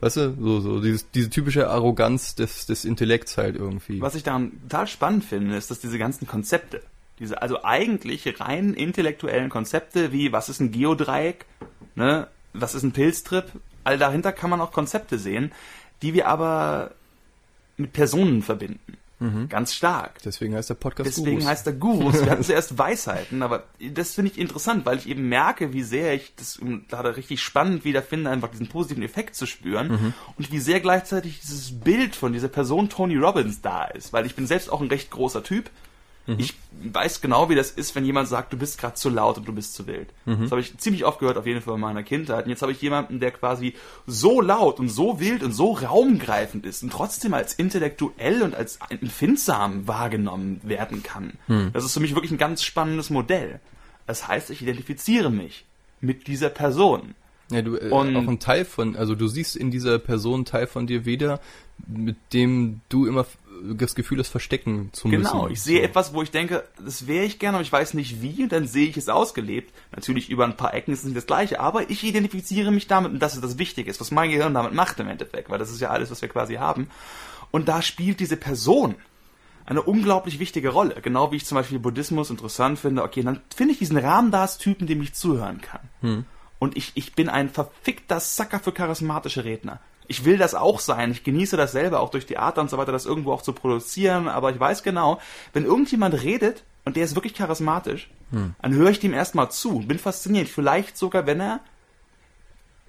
Weißt 0.00 0.16
du, 0.16 0.36
so, 0.40 0.60
so 0.60 0.80
dieses, 0.80 1.10
diese 1.10 1.28
typische 1.28 1.68
Arroganz 1.68 2.36
des, 2.36 2.66
des 2.66 2.84
Intellekts 2.84 3.36
halt 3.36 3.56
irgendwie. 3.56 4.00
Was 4.00 4.14
ich 4.14 4.22
daran 4.22 4.52
total 4.62 4.86
spannend 4.86 5.24
finde, 5.24 5.56
ist, 5.56 5.70
dass 5.70 5.80
diese 5.80 5.98
ganzen 5.98 6.28
Konzepte, 6.28 6.82
diese 7.18 7.42
also 7.42 7.64
eigentlich 7.64 8.40
rein 8.40 8.74
intellektuellen 8.74 9.48
Konzepte 9.48 10.12
wie 10.12 10.30
was 10.30 10.48
ist 10.48 10.60
ein 10.60 10.70
Geodreieck, 10.70 11.46
ne, 11.96 12.28
was 12.52 12.76
ist 12.76 12.84
ein 12.84 12.92
Pilztrip, 12.92 13.46
all 13.82 13.98
dahinter 13.98 14.32
kann 14.32 14.50
man 14.50 14.60
auch 14.60 14.70
Konzepte 14.70 15.18
sehen, 15.18 15.50
die 16.02 16.14
wir 16.14 16.28
aber 16.28 16.92
mit 17.76 17.92
Personen 17.92 18.42
verbinden. 18.42 18.96
Mhm. 19.20 19.48
Ganz 19.48 19.74
stark. 19.74 20.22
Deswegen 20.24 20.54
heißt 20.54 20.70
der 20.70 20.74
Podcast 20.74 21.08
Deswegen 21.08 21.38
Gurus. 21.38 21.46
heißt 21.46 21.66
der 21.66 21.72
Gurus. 21.72 22.14
Wir 22.24 22.30
hatten 22.30 22.42
zuerst 22.44 22.78
Weisheiten, 22.78 23.42
aber 23.42 23.64
das 23.92 24.14
finde 24.14 24.30
ich 24.30 24.38
interessant, 24.38 24.86
weil 24.86 24.98
ich 24.98 25.08
eben 25.08 25.28
merke, 25.28 25.72
wie 25.72 25.82
sehr 25.82 26.14
ich 26.14 26.34
das 26.36 26.60
gerade 26.88 27.16
richtig 27.16 27.42
spannend 27.42 27.84
wiederfinde, 27.84 28.30
einfach 28.30 28.50
diesen 28.50 28.68
positiven 28.68 29.02
Effekt 29.02 29.34
zu 29.34 29.46
spüren 29.46 29.88
mhm. 29.88 30.14
und 30.36 30.52
wie 30.52 30.60
sehr 30.60 30.80
gleichzeitig 30.80 31.40
dieses 31.40 31.80
Bild 31.80 32.14
von 32.14 32.32
dieser 32.32 32.48
Person 32.48 32.88
Tony 32.88 33.16
Robbins 33.16 33.60
da 33.60 33.84
ist, 33.86 34.12
weil 34.12 34.26
ich 34.26 34.36
bin 34.36 34.46
selbst 34.46 34.70
auch 34.70 34.80
ein 34.80 34.88
recht 34.88 35.10
großer 35.10 35.42
Typ 35.42 35.70
Mhm. 36.28 36.36
Ich 36.38 36.54
weiß 36.92 37.20
genau, 37.22 37.48
wie 37.48 37.54
das 37.54 37.70
ist, 37.70 37.94
wenn 37.94 38.04
jemand 38.04 38.28
sagt, 38.28 38.52
du 38.52 38.58
bist 38.58 38.78
gerade 38.78 38.94
zu 38.94 39.08
laut 39.08 39.38
und 39.38 39.48
du 39.48 39.52
bist 39.52 39.74
zu 39.74 39.86
wild. 39.86 40.08
Mhm. 40.26 40.42
Das 40.42 40.50
habe 40.50 40.60
ich 40.60 40.76
ziemlich 40.76 41.04
oft 41.04 41.18
gehört, 41.18 41.38
auf 41.38 41.46
jeden 41.46 41.62
Fall 41.62 41.74
in 41.74 41.80
meiner 41.80 42.02
Kindheit. 42.02 42.44
Und 42.44 42.50
jetzt 42.50 42.60
habe 42.60 42.70
ich 42.70 42.82
jemanden, 42.82 43.18
der 43.18 43.30
quasi 43.30 43.74
so 44.06 44.40
laut 44.40 44.78
und 44.78 44.90
so 44.90 45.18
wild 45.20 45.42
und 45.42 45.52
so 45.52 45.72
raumgreifend 45.72 46.66
ist 46.66 46.82
und 46.82 46.92
trotzdem 46.92 47.32
als 47.32 47.54
intellektuell 47.54 48.42
und 48.42 48.54
als 48.54 48.78
empfindsam 48.90 49.88
wahrgenommen 49.88 50.60
werden 50.62 51.02
kann. 51.02 51.32
Mhm. 51.48 51.70
Das 51.72 51.84
ist 51.84 51.94
für 51.94 52.00
mich 52.00 52.14
wirklich 52.14 52.30
ein 52.30 52.38
ganz 52.38 52.62
spannendes 52.62 53.08
Modell. 53.08 53.60
Das 54.06 54.28
heißt, 54.28 54.50
ich 54.50 54.62
identifiziere 54.62 55.30
mich 55.30 55.64
mit 56.00 56.26
dieser 56.26 56.50
Person. 56.50 57.14
Ja, 57.50 57.62
du 57.62 57.76
äh, 57.76 57.88
und 57.88 58.14
auch 58.14 58.28
ein 58.28 58.38
Teil 58.38 58.66
von, 58.66 58.96
also 58.96 59.14
du 59.14 59.26
siehst 59.26 59.56
in 59.56 59.70
dieser 59.70 59.98
Person 59.98 60.34
einen 60.34 60.44
Teil 60.44 60.66
von 60.66 60.86
dir 60.86 61.06
wieder, 61.06 61.40
mit 61.86 62.16
dem 62.32 62.82
du 62.90 63.06
immer 63.06 63.24
das 63.62 63.94
Gefühl, 63.94 64.18
das 64.18 64.28
verstecken 64.28 64.90
zu 64.92 65.08
müssen. 65.08 65.22
Genau, 65.22 65.48
ich 65.48 65.62
sehe 65.62 65.82
etwas, 65.82 66.14
wo 66.14 66.22
ich 66.22 66.30
denke, 66.30 66.64
das 66.84 67.06
wäre 67.06 67.24
ich 67.24 67.38
gerne, 67.38 67.56
aber 67.56 67.62
ich 67.62 67.72
weiß 67.72 67.94
nicht 67.94 68.22
wie, 68.22 68.42
und 68.42 68.52
dann 68.52 68.66
sehe 68.66 68.88
ich 68.88 68.96
es 68.96 69.08
ausgelebt. 69.08 69.74
Natürlich 69.92 70.30
über 70.30 70.44
ein 70.44 70.56
paar 70.56 70.74
Ecken 70.74 70.92
ist 70.92 71.00
es 71.00 71.04
nicht 71.04 71.16
das 71.16 71.26
gleiche, 71.26 71.60
aber 71.60 71.90
ich 71.90 72.04
identifiziere 72.04 72.70
mich 72.70 72.86
damit 72.86 73.12
und 73.12 73.20
das 73.20 73.34
ist 73.34 73.44
das 73.44 73.58
Wichtige, 73.58 73.92
was 73.98 74.10
mein 74.10 74.30
Gehirn 74.30 74.54
damit 74.54 74.74
macht 74.74 75.00
im 75.00 75.08
Endeffekt, 75.08 75.50
weil 75.50 75.58
das 75.58 75.70
ist 75.70 75.80
ja 75.80 75.90
alles, 75.90 76.10
was 76.10 76.22
wir 76.22 76.28
quasi 76.28 76.54
haben. 76.54 76.88
Und 77.50 77.68
da 77.68 77.82
spielt 77.82 78.20
diese 78.20 78.36
Person 78.36 78.94
eine 79.64 79.82
unglaublich 79.82 80.38
wichtige 80.38 80.70
Rolle. 80.70 80.96
Genau 81.02 81.30
wie 81.30 81.36
ich 81.36 81.46
zum 81.46 81.56
Beispiel 81.56 81.78
Buddhismus 81.78 82.30
interessant 82.30 82.78
finde. 82.78 83.02
Okay, 83.02 83.22
dann 83.22 83.40
finde 83.54 83.72
ich 83.72 83.78
diesen 83.78 83.98
Ramdas-Typen, 83.98 84.86
dem 84.86 85.02
ich 85.02 85.14
zuhören 85.14 85.60
kann. 85.60 85.80
Hm. 86.00 86.24
Und 86.58 86.76
ich, 86.76 86.92
ich 86.94 87.14
bin 87.14 87.28
ein 87.28 87.50
verfickter 87.50 88.18
Sacker 88.18 88.60
für 88.60 88.72
charismatische 88.72 89.44
Redner 89.44 89.80
ich 90.08 90.24
will 90.24 90.38
das 90.38 90.54
auch 90.54 90.80
sein. 90.80 91.12
Ich 91.12 91.22
genieße 91.22 91.56
das 91.56 91.72
selber, 91.72 92.00
auch 92.00 92.10
durch 92.10 92.26
Theater 92.26 92.60
und 92.62 92.70
so 92.70 92.78
weiter, 92.78 92.92
das 92.92 93.06
irgendwo 93.06 93.32
auch 93.32 93.42
zu 93.42 93.52
produzieren. 93.52 94.26
Aber 94.26 94.50
ich 94.50 94.58
weiß 94.58 94.82
genau, 94.82 95.20
wenn 95.52 95.64
irgendjemand 95.64 96.22
redet 96.22 96.64
und 96.84 96.96
der 96.96 97.04
ist 97.04 97.14
wirklich 97.14 97.34
charismatisch, 97.34 98.10
hm. 98.30 98.54
dann 98.60 98.74
höre 98.74 98.90
ich 98.90 99.00
dem 99.00 99.12
erstmal 99.12 99.50
zu. 99.50 99.80
Bin 99.80 99.98
fasziniert. 99.98 100.48
Vielleicht 100.48 100.96
sogar, 100.96 101.26
wenn 101.26 101.40
er 101.40 101.60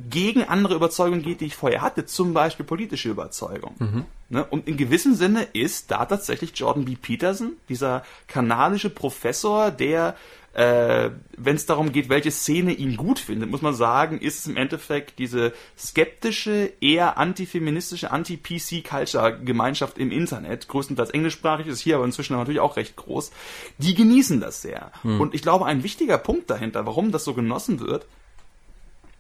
gegen 0.10 0.44
andere 0.44 0.76
Überzeugungen 0.76 1.22
geht, 1.22 1.42
die 1.42 1.46
ich 1.46 1.56
vorher 1.56 1.82
hatte, 1.82 2.06
zum 2.06 2.34
Beispiel 2.34 2.66
politische 2.66 3.10
Überzeugung. 3.10 3.76
Mhm. 3.80 4.06
Ne? 4.30 4.46
Und 4.46 4.68
in 4.68 4.78
gewissem 4.78 5.16
Sinne 5.16 5.44
ist 5.54 5.92
da 5.92 6.06
tatsächlich 6.06 6.52
Jordan 6.56 6.86
B. 6.86 6.96
Peterson, 6.96 7.54
dieser 7.68 8.04
kanadische 8.28 8.90
Professor, 8.90 9.72
der 9.72 10.16
äh, 10.54 11.12
wenn 11.38 11.56
es 11.56 11.68
darum 11.68 11.92
geht, 11.92 12.10
welche 12.10 12.32
Szene 12.32 12.74
ihn 12.74 12.98
gut 12.98 13.20
findet, 13.20 13.50
muss 13.52 13.62
man 13.62 13.76
sagen, 13.76 14.20
ist 14.20 14.40
es 14.40 14.48
im 14.48 14.58
Endeffekt 14.58 15.20
diese 15.20 15.54
skeptische, 15.78 16.74
eher 16.82 17.18
antifeministische, 17.18 18.12
anti-PC-Culture-Gemeinschaft 18.12 20.00
im 20.00 20.12
Internet, 20.12 20.68
größtenteils 20.68 21.12
englischsprachig, 21.12 21.68
ist 21.68 21.82
hier 21.82 21.96
aber 21.98 22.06
inzwischen 22.06 22.36
natürlich 22.36 22.62
auch 22.62 22.78
recht 22.78 22.96
groß, 22.96 23.32
die 23.78 23.94
genießen 23.94 24.40
das 24.40 24.62
sehr. 24.62 24.92
Hm. 25.04 25.22
Und 25.22 25.36
ich 25.36 25.44
glaube, 25.44 25.66
ein 25.66 25.84
wichtiger 25.84 26.18
Punkt 26.18 26.50
dahinter, 26.50 26.86
warum 26.86 27.12
das 27.12 27.24
so 27.24 27.34
genossen 27.36 27.80
wird, 27.80 28.08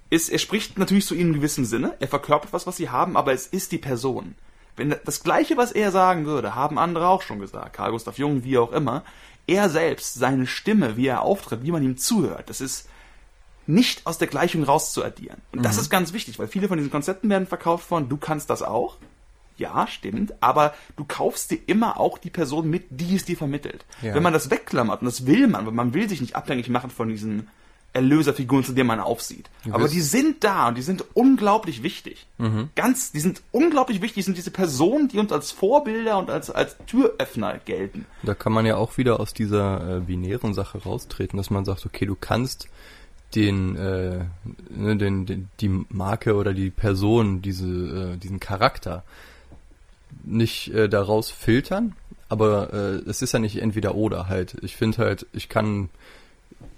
ist, 0.10 0.30
er 0.30 0.39
spricht 0.39 0.78
natürlich 0.78 1.06
zu 1.06 1.15
ihnen 1.15 1.30
in 1.30 1.36
gewissem 1.36 1.65
Sinne, 1.65 1.95
er 2.00 2.08
verkörpert 2.08 2.54
was, 2.54 2.65
was 2.67 2.78
sie 2.78 2.89
haben, 2.89 3.15
aber 3.15 3.34
es 3.34 3.48
ist 3.48 3.72
die 3.72 3.78
Person. 3.78 4.36
Wenn 4.76 4.95
das 5.06 5.24
Gleiche, 5.24 5.58
was 5.58 5.72
er 5.72 5.91
sagen 5.91 6.26
würde, 6.26 6.56
haben 6.56 6.80
andere 6.80 7.08
auch 7.08 7.22
schon 7.22 7.39
gesagt, 7.39 7.74
Karl 7.74 7.91
Gustav 7.91 8.17
Jung, 8.17 8.43
wie 8.43 8.58
auch 8.58 8.72
immer, 8.72 9.04
er 9.45 9.69
selbst, 9.69 10.13
seine 10.13 10.48
Stimme, 10.48 10.95
wie 10.95 11.08
er 11.08 11.22
auftritt, 11.22 11.63
wie 11.63 11.72
man 11.72 11.84
ihm 11.84 11.98
zuhört, 11.98 12.50
das 12.50 12.62
ist 12.62 12.88
nicht 13.67 14.08
aus 14.08 14.17
der 14.17 14.28
Gleichung 14.28 14.63
rauszuaddieren. 14.63 15.41
Und 15.52 15.60
mhm. 15.60 15.63
das 15.63 15.78
ist 15.78 15.89
ganz 15.89 16.13
wichtig, 16.13 16.39
weil 16.39 16.48
viele 16.48 16.67
von 16.67 16.78
diesen 16.78 16.91
Konzepten 16.91 17.30
werden 17.30 17.48
verkauft 17.48 17.88
von, 17.88 18.10
du 18.10 18.17
kannst 18.17 18.50
das 18.50 18.63
auch. 18.63 18.98
Ja, 19.58 19.88
stimmt, 19.88 20.34
aber 20.41 20.74
du 20.95 21.04
kaufst 21.06 21.52
dir 21.52 21.60
immer 21.67 22.00
auch 22.00 22.17
die 22.17 22.30
Person 22.30 22.69
mit, 22.69 22.86
die 22.89 23.15
es 23.15 23.26
dir 23.26 23.36
vermittelt. 23.36 23.86
Ja. 24.02 24.15
Wenn 24.15 24.24
man 24.24 24.32
das 24.32 24.50
wegklammert, 24.50 25.02
und 25.02 25.06
das 25.06 25.26
will 25.26 25.48
man, 25.48 25.65
weil 25.65 25.74
man 25.74 25.93
will 25.93 26.08
sich 26.08 26.22
nicht 26.22 26.36
abhängig 26.36 26.69
machen 26.69 26.89
von 26.89 27.10
diesen 27.10 27.50
Erlöserfiguren, 27.93 28.63
zu 28.63 28.73
denen 28.73 28.88
man 28.88 28.99
aufsieht. 28.99 29.49
Aber 29.71 29.88
die 29.88 30.02
sind 30.02 30.43
da 30.43 30.67
und 30.67 30.78
die 30.78 30.82
sind 30.84 31.04
unglaublich 31.13 31.82
wichtig. 31.82 32.28
Mhm. 32.38 32.69
Ganz, 32.75 33.12
die 33.12 33.19
sind 33.19 33.41
unglaublich 33.52 34.02
wichtig, 34.02 34.25
sind 34.25 34.38
diese 34.38 34.52
Personen, 34.52 35.08
die 35.08 35.17
uns 35.17 35.32
als 35.32 35.52
Vorbilder 35.52 36.17
und 36.19 36.30
als, 36.30 36.52
als 36.52 36.78
Türöffner 36.86 37.60
gelten. 37.65 38.06
Da 38.23 38.36
kann 38.36 38.54
man 38.54 38.65
ja 38.65 38.75
auch 38.75 38.97
wieder 38.97 39.19
aus 39.19 39.34
dieser 39.34 39.97
äh, 39.97 39.99
binären 40.02 40.54
Sache 40.54 40.84
raustreten, 40.84 41.38
dass 41.38 41.49
man 41.49 41.65
sagt, 41.65 41.86
okay, 41.86 42.06
du 42.06 42.15
kannst 42.15 42.67
den, 43.36 43.75
äh, 43.75 44.25
ne, 44.69 44.97
den, 44.97 45.25
den, 45.25 45.49
die 45.60 45.86
Marke 45.89 46.36
oder 46.36 46.54
die 46.54 46.69
Person, 46.69 47.41
diese, 47.41 48.13
äh, 48.13 48.17
diesen 48.17 48.39
Charakter 48.39 49.04
nicht 50.23 50.73
äh, 50.73 50.89
daraus 50.89 51.30
filtern, 51.30 51.95
aber 52.28 52.73
äh, 52.73 53.10
es 53.10 53.21
ist 53.21 53.34
ja 53.34 53.39
nicht 53.39 53.62
entweder 53.62 53.95
oder 53.95 54.28
halt. 54.28 54.58
Ich 54.62 54.75
finde 54.75 54.99
halt, 54.99 55.25
ich 55.34 55.49
kann 55.49 55.89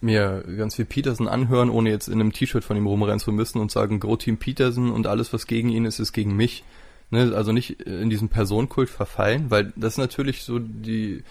mir 0.01 0.43
ganz 0.57 0.75
viel 0.75 0.85
Peterson 0.85 1.27
anhören, 1.27 1.69
ohne 1.69 1.89
jetzt 1.89 2.07
in 2.07 2.19
einem 2.19 2.33
T-Shirt 2.33 2.63
von 2.63 2.75
ihm 2.75 2.87
rumrennen 2.87 3.19
zu 3.19 3.31
müssen 3.31 3.59
und 3.59 3.71
sagen, 3.71 3.99
Go 3.99 4.15
Team 4.15 4.37
Peterson 4.37 4.91
und 4.91 5.07
alles, 5.07 5.31
was 5.33 5.47
gegen 5.47 5.69
ihn 5.69 5.85
ist, 5.85 5.99
ist 5.99 6.13
gegen 6.13 6.35
mich. 6.35 6.63
Ne? 7.11 7.33
Also 7.35 7.51
nicht 7.51 7.81
in 7.81 8.09
diesen 8.09 8.29
Personenkult 8.29 8.89
verfallen, 8.89 9.51
weil 9.51 9.73
das 9.75 9.93
ist 9.93 9.97
natürlich 9.97 10.43
so 10.43 10.59
die, 10.59 11.23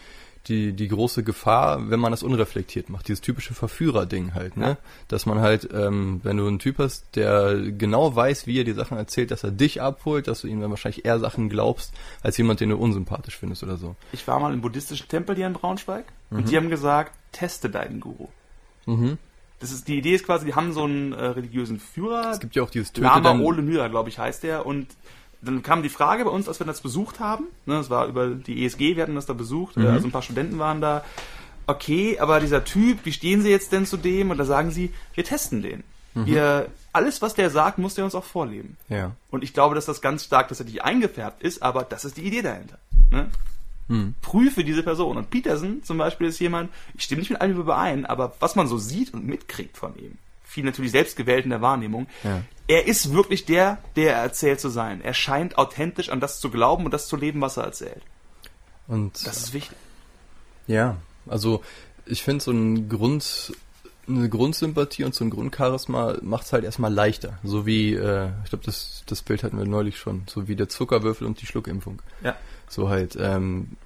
die, 0.46 0.72
die 0.72 0.88
große 0.88 1.22
Gefahr, 1.22 1.90
wenn 1.90 2.00
man 2.00 2.12
das 2.12 2.22
unreflektiert 2.22 2.88
macht. 2.88 3.08
Dieses 3.08 3.20
typische 3.20 3.54
Verführer-Ding 3.54 4.34
halt, 4.34 4.56
ne? 4.56 4.68
Ja. 4.68 4.76
Dass 5.08 5.26
man 5.26 5.40
halt, 5.40 5.68
ähm, 5.72 6.20
wenn 6.22 6.36
du 6.36 6.46
einen 6.46 6.58
Typ 6.58 6.78
hast, 6.78 7.16
der 7.16 7.56
genau 7.56 8.14
weiß, 8.14 8.46
wie 8.46 8.58
er 8.58 8.64
die 8.64 8.72
Sachen 8.72 8.96
erzählt, 8.96 9.30
dass 9.30 9.44
er 9.44 9.50
dich 9.50 9.82
abholt, 9.82 10.28
dass 10.28 10.40
du 10.40 10.48
ihm 10.48 10.60
dann 10.60 10.70
wahrscheinlich 10.70 11.04
eher 11.04 11.18
Sachen 11.18 11.48
glaubst, 11.48 11.92
als 12.22 12.36
jemand, 12.38 12.60
den 12.60 12.70
du 12.70 12.76
unsympathisch 12.76 13.36
findest 13.36 13.62
oder 13.62 13.76
so. 13.76 13.96
Ich 14.12 14.26
war 14.26 14.40
mal 14.40 14.52
im 14.52 14.60
buddhistischen 14.60 15.08
Tempel 15.08 15.36
hier 15.36 15.46
in 15.46 15.52
Braunschweig 15.52 16.06
mhm. 16.30 16.38
und 16.38 16.50
die 16.50 16.56
haben 16.56 16.70
gesagt, 16.70 17.12
teste 17.32 17.68
deinen 17.68 18.00
Guru. 18.00 18.28
Mhm. 18.90 19.18
Das 19.60 19.72
ist, 19.72 19.88
die 19.88 19.98
Idee 19.98 20.14
ist 20.14 20.24
quasi, 20.24 20.46
die 20.46 20.54
haben 20.54 20.72
so 20.72 20.84
einen 20.84 21.12
äh, 21.12 21.22
religiösen 21.22 21.78
Führer. 21.80 22.30
Es 22.32 22.40
gibt 22.40 22.56
ja 22.56 22.62
auch 22.62 22.70
dieses 22.70 22.92
Töte 22.92 23.06
Lama 23.06 23.38
Ole 23.38 23.60
Myra, 23.60 23.88
glaube 23.88 24.08
ich, 24.08 24.18
heißt 24.18 24.42
der. 24.42 24.64
Und 24.64 24.86
dann 25.42 25.62
kam 25.62 25.82
die 25.82 25.90
Frage 25.90 26.24
bei 26.24 26.30
uns, 26.30 26.48
als 26.48 26.60
wir 26.60 26.66
das 26.66 26.80
besucht 26.80 27.20
haben, 27.20 27.44
ne, 27.66 27.74
das 27.74 27.90
war 27.90 28.06
über 28.06 28.28
die 28.28 28.64
ESG, 28.64 28.96
wir 28.96 29.02
hatten 29.02 29.14
das 29.14 29.26
da 29.26 29.32
besucht, 29.32 29.76
mhm. 29.76 29.86
also 29.86 30.06
ein 30.06 30.12
paar 30.12 30.22
Studenten 30.22 30.58
waren 30.58 30.80
da. 30.80 31.04
Okay, 31.66 32.18
aber 32.18 32.40
dieser 32.40 32.64
Typ, 32.64 33.00
wie 33.04 33.12
stehen 33.12 33.42
Sie 33.42 33.50
jetzt 33.50 33.70
denn 33.70 33.86
zu 33.86 33.96
dem? 33.96 34.30
Und 34.30 34.38
da 34.38 34.44
sagen 34.44 34.70
sie, 34.70 34.92
wir 35.14 35.24
testen 35.24 35.62
den. 35.62 35.84
Mhm. 36.14 36.26
Wir, 36.26 36.66
alles, 36.92 37.22
was 37.22 37.34
der 37.34 37.50
sagt, 37.50 37.78
muss 37.78 37.94
der 37.94 38.04
uns 38.04 38.14
auch 38.14 38.24
vorleben. 38.24 38.76
Ja. 38.88 39.12
Und 39.30 39.44
ich 39.44 39.54
glaube, 39.54 39.74
dass 39.74 39.86
das 39.86 40.00
ganz 40.00 40.24
stark 40.24 40.48
tatsächlich 40.48 40.82
eingefärbt 40.82 41.42
ist, 41.42 41.62
aber 41.62 41.84
das 41.84 42.04
ist 42.04 42.16
die 42.16 42.22
Idee 42.22 42.42
dahinter. 42.42 42.78
Ne? 43.10 43.30
Hm. 43.90 44.14
Prüfe 44.22 44.62
diese 44.62 44.84
Person. 44.84 45.16
Und 45.16 45.30
Peterson 45.30 45.82
zum 45.82 45.98
Beispiel 45.98 46.28
ist 46.28 46.38
jemand, 46.38 46.70
ich 46.94 47.02
stimme 47.02 47.18
nicht 47.18 47.30
mit 47.30 47.40
allem 47.40 47.58
überein, 47.58 48.06
aber 48.06 48.34
was 48.38 48.54
man 48.54 48.68
so 48.68 48.78
sieht 48.78 49.12
und 49.12 49.26
mitkriegt 49.26 49.76
von 49.76 49.98
ihm, 49.98 50.16
viel 50.44 50.64
natürlich 50.64 50.92
selbstgewählt 50.92 51.42
in 51.42 51.50
der 51.50 51.60
Wahrnehmung, 51.60 52.06
ja. 52.22 52.42
er 52.68 52.86
ist 52.86 53.12
wirklich 53.12 53.46
der, 53.46 53.78
der 53.96 54.14
er 54.14 54.22
erzählt 54.22 54.60
zu 54.60 54.68
sein. 54.68 55.00
Er 55.02 55.12
scheint 55.12 55.58
authentisch 55.58 56.08
an 56.08 56.20
das 56.20 56.38
zu 56.38 56.50
glauben 56.50 56.84
und 56.84 56.92
das 56.92 57.08
zu 57.08 57.16
leben, 57.16 57.40
was 57.40 57.56
er 57.56 57.64
erzählt. 57.64 58.02
Und 58.86 59.26
das 59.26 59.38
ist 59.38 59.52
wichtig. 59.52 59.76
Ja, 60.68 60.96
also 61.26 61.60
ich 62.06 62.22
finde 62.22 62.44
so 62.44 62.52
ein 62.52 62.88
Grund, 62.88 63.52
eine 64.06 64.28
Grundsympathie 64.28 65.02
und 65.02 65.16
so 65.16 65.24
ein 65.24 65.30
Grundcharisma 65.30 66.18
macht 66.22 66.46
es 66.46 66.52
halt 66.52 66.62
erstmal 66.62 66.94
leichter. 66.94 67.40
So 67.42 67.66
wie, 67.66 67.94
äh, 67.94 68.28
ich 68.44 68.50
glaube, 68.50 68.64
das, 68.64 69.02
das 69.06 69.22
Bild 69.22 69.42
hatten 69.42 69.58
wir 69.58 69.66
neulich 69.66 69.98
schon, 69.98 70.22
so 70.28 70.46
wie 70.46 70.54
der 70.54 70.68
Zuckerwürfel 70.68 71.26
und 71.26 71.40
die 71.40 71.46
Schluckimpfung. 71.46 72.00
Ja. 72.22 72.36
So 72.70 72.88
halt. 72.88 73.18
Ähm, 73.20 73.76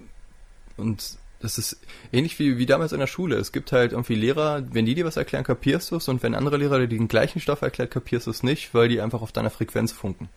und 0.77 1.17
das 1.41 1.57
ist 1.57 1.79
ähnlich 2.13 2.39
wie, 2.39 2.57
wie 2.57 2.65
damals 2.65 2.93
in 2.93 2.99
der 2.99 3.07
Schule. 3.07 3.35
Es 3.35 3.51
gibt 3.51 3.71
halt 3.71 3.91
irgendwie 3.91 4.15
Lehrer, 4.15 4.63
wenn 4.71 4.85
die 4.85 4.95
dir 4.95 5.05
was 5.05 5.17
erklären, 5.17 5.43
kapierst 5.43 5.91
du 5.91 5.97
es 5.97 6.07
und 6.07 6.23
wenn 6.23 6.33
andere 6.33 6.57
Lehrer 6.57 6.79
dir 6.79 6.87
den 6.87 7.07
gleichen 7.07 7.41
Stoff 7.41 7.61
erklärt, 7.61 7.91
kapierst 7.91 8.27
du 8.27 8.31
es 8.31 8.43
nicht, 8.43 8.73
weil 8.73 8.87
die 8.87 9.01
einfach 9.01 9.21
auf 9.21 9.31
deiner 9.31 9.49
Frequenz 9.49 9.91
funken. 9.91 10.29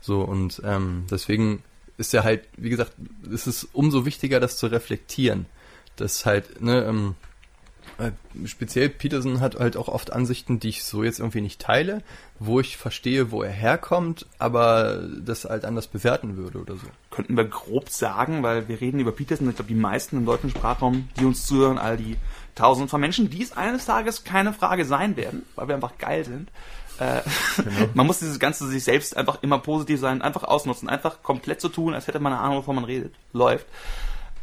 So 0.00 0.20
und 0.22 0.60
ähm, 0.64 1.04
deswegen 1.10 1.62
ist 1.96 2.12
ja 2.12 2.22
halt, 2.22 2.44
wie 2.56 2.68
gesagt, 2.68 2.92
ist 3.30 3.46
es 3.46 3.64
umso 3.72 4.04
wichtiger, 4.04 4.38
das 4.38 4.58
zu 4.58 4.66
reflektieren. 4.66 5.46
Das 5.96 6.26
halt, 6.26 6.60
ne, 6.60 6.84
ähm, 6.84 7.14
äh, 7.14 7.35
speziell 8.44 8.90
Peterson 8.90 9.40
hat 9.40 9.58
halt 9.58 9.76
auch 9.76 9.88
oft 9.88 10.12
Ansichten, 10.12 10.60
die 10.60 10.68
ich 10.68 10.84
so 10.84 11.02
jetzt 11.02 11.18
irgendwie 11.18 11.40
nicht 11.40 11.60
teile, 11.60 12.02
wo 12.38 12.60
ich 12.60 12.76
verstehe, 12.76 13.30
wo 13.30 13.42
er 13.42 13.50
herkommt, 13.50 14.26
aber 14.38 15.02
das 15.24 15.44
halt 15.44 15.64
anders 15.64 15.86
bewerten 15.86 16.36
würde 16.36 16.58
oder 16.58 16.74
so. 16.74 16.86
Könnten 17.10 17.36
wir 17.36 17.44
grob 17.44 17.88
sagen, 17.88 18.42
weil 18.42 18.68
wir 18.68 18.80
reden 18.80 19.00
über 19.00 19.12
Peterson, 19.12 19.48
ich 19.48 19.56
glaube, 19.56 19.68
die 19.68 19.74
meisten 19.74 20.18
im 20.18 20.26
deutschen 20.26 20.50
Sprachraum, 20.50 21.08
die 21.18 21.24
uns 21.24 21.46
zuhören, 21.46 21.78
all 21.78 21.96
die 21.96 22.16
tausend 22.54 22.90
von 22.90 23.00
Menschen, 23.00 23.30
die 23.30 23.42
es 23.42 23.56
eines 23.56 23.86
Tages 23.86 24.24
keine 24.24 24.52
Frage 24.52 24.84
sein 24.84 25.16
werden, 25.16 25.42
weil 25.54 25.68
wir 25.68 25.74
einfach 25.74 25.96
geil 25.96 26.24
sind. 26.24 26.50
Äh, 26.98 27.20
genau. 27.56 27.88
man 27.94 28.06
muss 28.06 28.18
dieses 28.18 28.38
ganze 28.38 28.66
sich 28.66 28.84
selbst 28.84 29.16
einfach 29.16 29.42
immer 29.42 29.58
positiv 29.58 30.00
sein, 30.00 30.20
einfach 30.20 30.44
ausnutzen, 30.44 30.88
einfach 30.88 31.22
komplett 31.22 31.60
so 31.62 31.68
tun, 31.68 31.94
als 31.94 32.06
hätte 32.06 32.20
man 32.20 32.32
eine 32.32 32.42
Ahnung, 32.42 32.58
wovon 32.58 32.76
man 32.76 32.84
redet. 32.84 33.14
Läuft. 33.32 33.66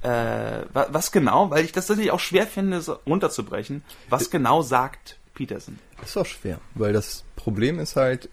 Äh, 0.03 0.65
was 0.73 1.11
genau? 1.11 1.49
Weil 1.49 1.63
ich 1.63 1.71
das 1.71 1.87
natürlich 1.87 2.11
auch 2.11 2.19
schwer 2.19 2.45
finde, 2.45 2.81
so 2.81 2.93
runterzubrechen. 3.07 3.83
Was 4.09 4.29
genau 4.29 4.61
sagt 4.61 5.17
Peterson? 5.33 5.79
Ist 6.03 6.17
auch 6.17 6.25
schwer, 6.25 6.59
weil 6.75 6.93
das 6.93 7.23
Problem 7.35 7.79
ist 7.79 7.95
halt, 7.95 8.29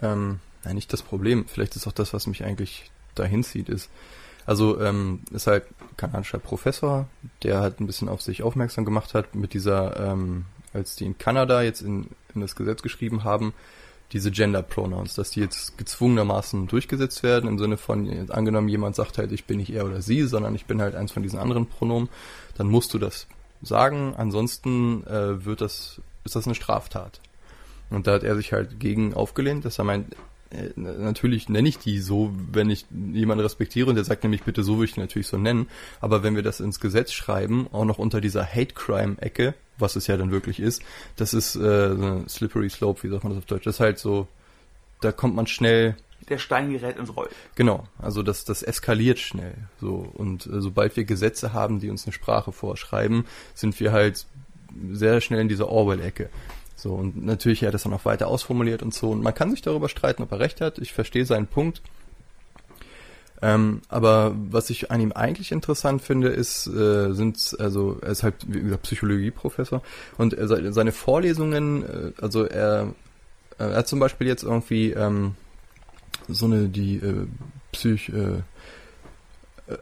ähm, 0.00 0.40
nein, 0.64 0.76
nicht 0.76 0.92
das 0.92 1.02
Problem, 1.02 1.46
vielleicht 1.46 1.76
ist 1.76 1.86
auch 1.86 1.92
das, 1.92 2.12
was 2.14 2.26
mich 2.26 2.44
eigentlich 2.44 2.90
dahin 3.16 3.42
zieht, 3.42 3.68
ist, 3.68 3.90
also 4.46 4.80
ähm, 4.80 5.20
ist 5.32 5.46
halt 5.46 5.64
kanadischer 5.96 6.38
Professor, 6.38 7.06
der 7.42 7.60
halt 7.60 7.80
ein 7.80 7.86
bisschen 7.86 8.08
auf 8.08 8.22
sich 8.22 8.42
aufmerksam 8.42 8.84
gemacht 8.84 9.12
hat 9.12 9.34
mit 9.34 9.52
dieser, 9.52 10.12
ähm, 10.12 10.44
als 10.72 10.96
die 10.96 11.04
in 11.04 11.18
Kanada 11.18 11.62
jetzt 11.62 11.82
in, 11.82 12.08
in 12.34 12.40
das 12.40 12.54
Gesetz 12.54 12.82
geschrieben 12.82 13.24
haben, 13.24 13.52
diese 14.12 14.30
Gender 14.30 14.62
Pronouns, 14.62 15.14
dass 15.14 15.30
die 15.30 15.40
jetzt 15.40 15.76
gezwungenermaßen 15.76 16.66
durchgesetzt 16.66 17.22
werden, 17.22 17.48
im 17.48 17.58
Sinne 17.58 17.76
von, 17.76 18.30
angenommen 18.30 18.68
jemand 18.68 18.96
sagt 18.96 19.18
halt, 19.18 19.32
ich 19.32 19.44
bin 19.44 19.58
nicht 19.58 19.70
er 19.70 19.84
oder 19.84 20.00
sie, 20.00 20.22
sondern 20.22 20.54
ich 20.54 20.64
bin 20.64 20.80
halt 20.80 20.94
eins 20.94 21.12
von 21.12 21.22
diesen 21.22 21.38
anderen 21.38 21.66
Pronomen, 21.66 22.08
dann 22.56 22.68
musst 22.68 22.94
du 22.94 22.98
das 22.98 23.26
sagen, 23.60 24.14
ansonsten 24.16 25.06
äh, 25.06 25.44
wird 25.44 25.60
das, 25.60 26.00
ist 26.24 26.36
das 26.36 26.46
eine 26.46 26.54
Straftat. 26.54 27.20
Und 27.90 28.06
da 28.06 28.14
hat 28.14 28.22
er 28.22 28.36
sich 28.36 28.52
halt 28.52 28.80
gegen 28.80 29.14
aufgelehnt, 29.14 29.64
dass 29.64 29.78
er 29.78 29.84
meint, 29.84 30.14
äh, 30.50 30.70
natürlich 30.76 31.48
nenne 31.48 31.68
ich 31.68 31.78
die 31.78 31.98
so, 32.00 32.32
wenn 32.52 32.70
ich 32.70 32.86
jemanden 32.90 33.42
respektiere 33.42 33.90
und 33.90 33.96
der 33.96 34.04
sagt 34.04 34.22
nämlich 34.22 34.42
bitte 34.42 34.62
so, 34.62 34.76
würde 34.76 34.86
ich 34.86 34.94
die 34.94 35.00
natürlich 35.00 35.28
so 35.28 35.36
nennen. 35.36 35.68
Aber 36.00 36.22
wenn 36.22 36.34
wir 36.34 36.42
das 36.42 36.60
ins 36.60 36.80
Gesetz 36.80 37.12
schreiben, 37.12 37.68
auch 37.72 37.84
noch 37.84 37.98
unter 37.98 38.20
dieser 38.20 38.46
Hate 38.46 38.74
Crime 38.74 39.20
Ecke, 39.20 39.54
was 39.78 39.96
es 39.96 40.06
ja 40.06 40.16
dann 40.16 40.30
wirklich 40.30 40.60
ist, 40.60 40.82
das 41.16 41.34
ist 41.34 41.56
äh, 41.56 41.60
eine 41.60 42.24
slippery 42.28 42.70
slope, 42.70 43.02
wie 43.02 43.08
sagt 43.08 43.24
man 43.24 43.32
das 43.32 43.38
auf 43.38 43.46
Deutsch? 43.46 43.64
Das 43.64 43.76
ist 43.76 43.80
halt 43.80 43.98
so, 43.98 44.28
da 45.00 45.12
kommt 45.12 45.34
man 45.34 45.46
schnell. 45.46 45.96
Der 46.28 46.38
Stein 46.38 46.70
gerät 46.70 46.96
ins 46.96 47.14
Rollen. 47.16 47.30
Genau, 47.54 47.86
also 47.98 48.22
das, 48.22 48.44
das 48.44 48.62
eskaliert 48.62 49.18
schnell. 49.18 49.54
So 49.80 50.10
und 50.14 50.46
äh, 50.46 50.60
sobald 50.60 50.96
wir 50.96 51.04
Gesetze 51.04 51.52
haben, 51.52 51.80
die 51.80 51.90
uns 51.90 52.04
eine 52.06 52.12
Sprache 52.12 52.52
vorschreiben, 52.52 53.24
sind 53.54 53.78
wir 53.80 53.92
halt 53.92 54.26
sehr 54.90 55.20
schnell 55.20 55.40
in 55.40 55.48
dieser 55.48 55.68
Orwell-Ecke. 55.68 56.28
So, 56.76 56.94
und 56.94 57.24
natürlich, 57.24 57.62
er 57.62 57.68
hat 57.68 57.74
das 57.74 57.82
dann 57.82 57.92
auch 57.92 58.04
weiter 58.04 58.28
ausformuliert 58.28 58.82
und 58.82 58.94
so. 58.94 59.10
Und 59.10 59.20
man 59.20 59.34
kann 59.34 59.50
sich 59.50 59.62
darüber 59.62 59.88
streiten, 59.88 60.22
ob 60.22 60.30
er 60.30 60.38
recht 60.38 60.60
hat. 60.60 60.78
Ich 60.78 60.92
verstehe 60.92 61.24
seinen 61.24 61.48
Punkt. 61.48 61.82
Ähm, 63.40 63.82
aber 63.88 64.34
was 64.50 64.68
ich 64.70 64.90
an 64.90 65.00
ihm 65.00 65.12
eigentlich 65.12 65.52
interessant 65.52 66.02
finde, 66.02 66.28
ist, 66.28 66.66
äh, 66.66 67.12
sind, 67.12 67.56
also 67.58 67.98
er 68.02 68.10
ist 68.10 68.22
halt, 68.22 68.34
wie 68.48 68.60
gesagt, 68.60 68.82
Psychologieprofessor 68.82 69.82
und 70.16 70.34
er, 70.34 70.72
seine 70.72 70.92
Vorlesungen, 70.92 71.84
äh, 71.84 72.12
also 72.20 72.44
er, 72.44 72.94
äh, 73.58 73.64
er 73.64 73.76
hat 73.76 73.88
zum 73.88 74.00
Beispiel 74.00 74.26
jetzt 74.26 74.42
irgendwie 74.42 74.90
ähm, 74.90 75.36
so 76.26 76.46
eine, 76.46 76.68
die 76.68 76.96
äh, 76.96 77.26
Psych, 77.72 78.08
äh, 78.08 78.42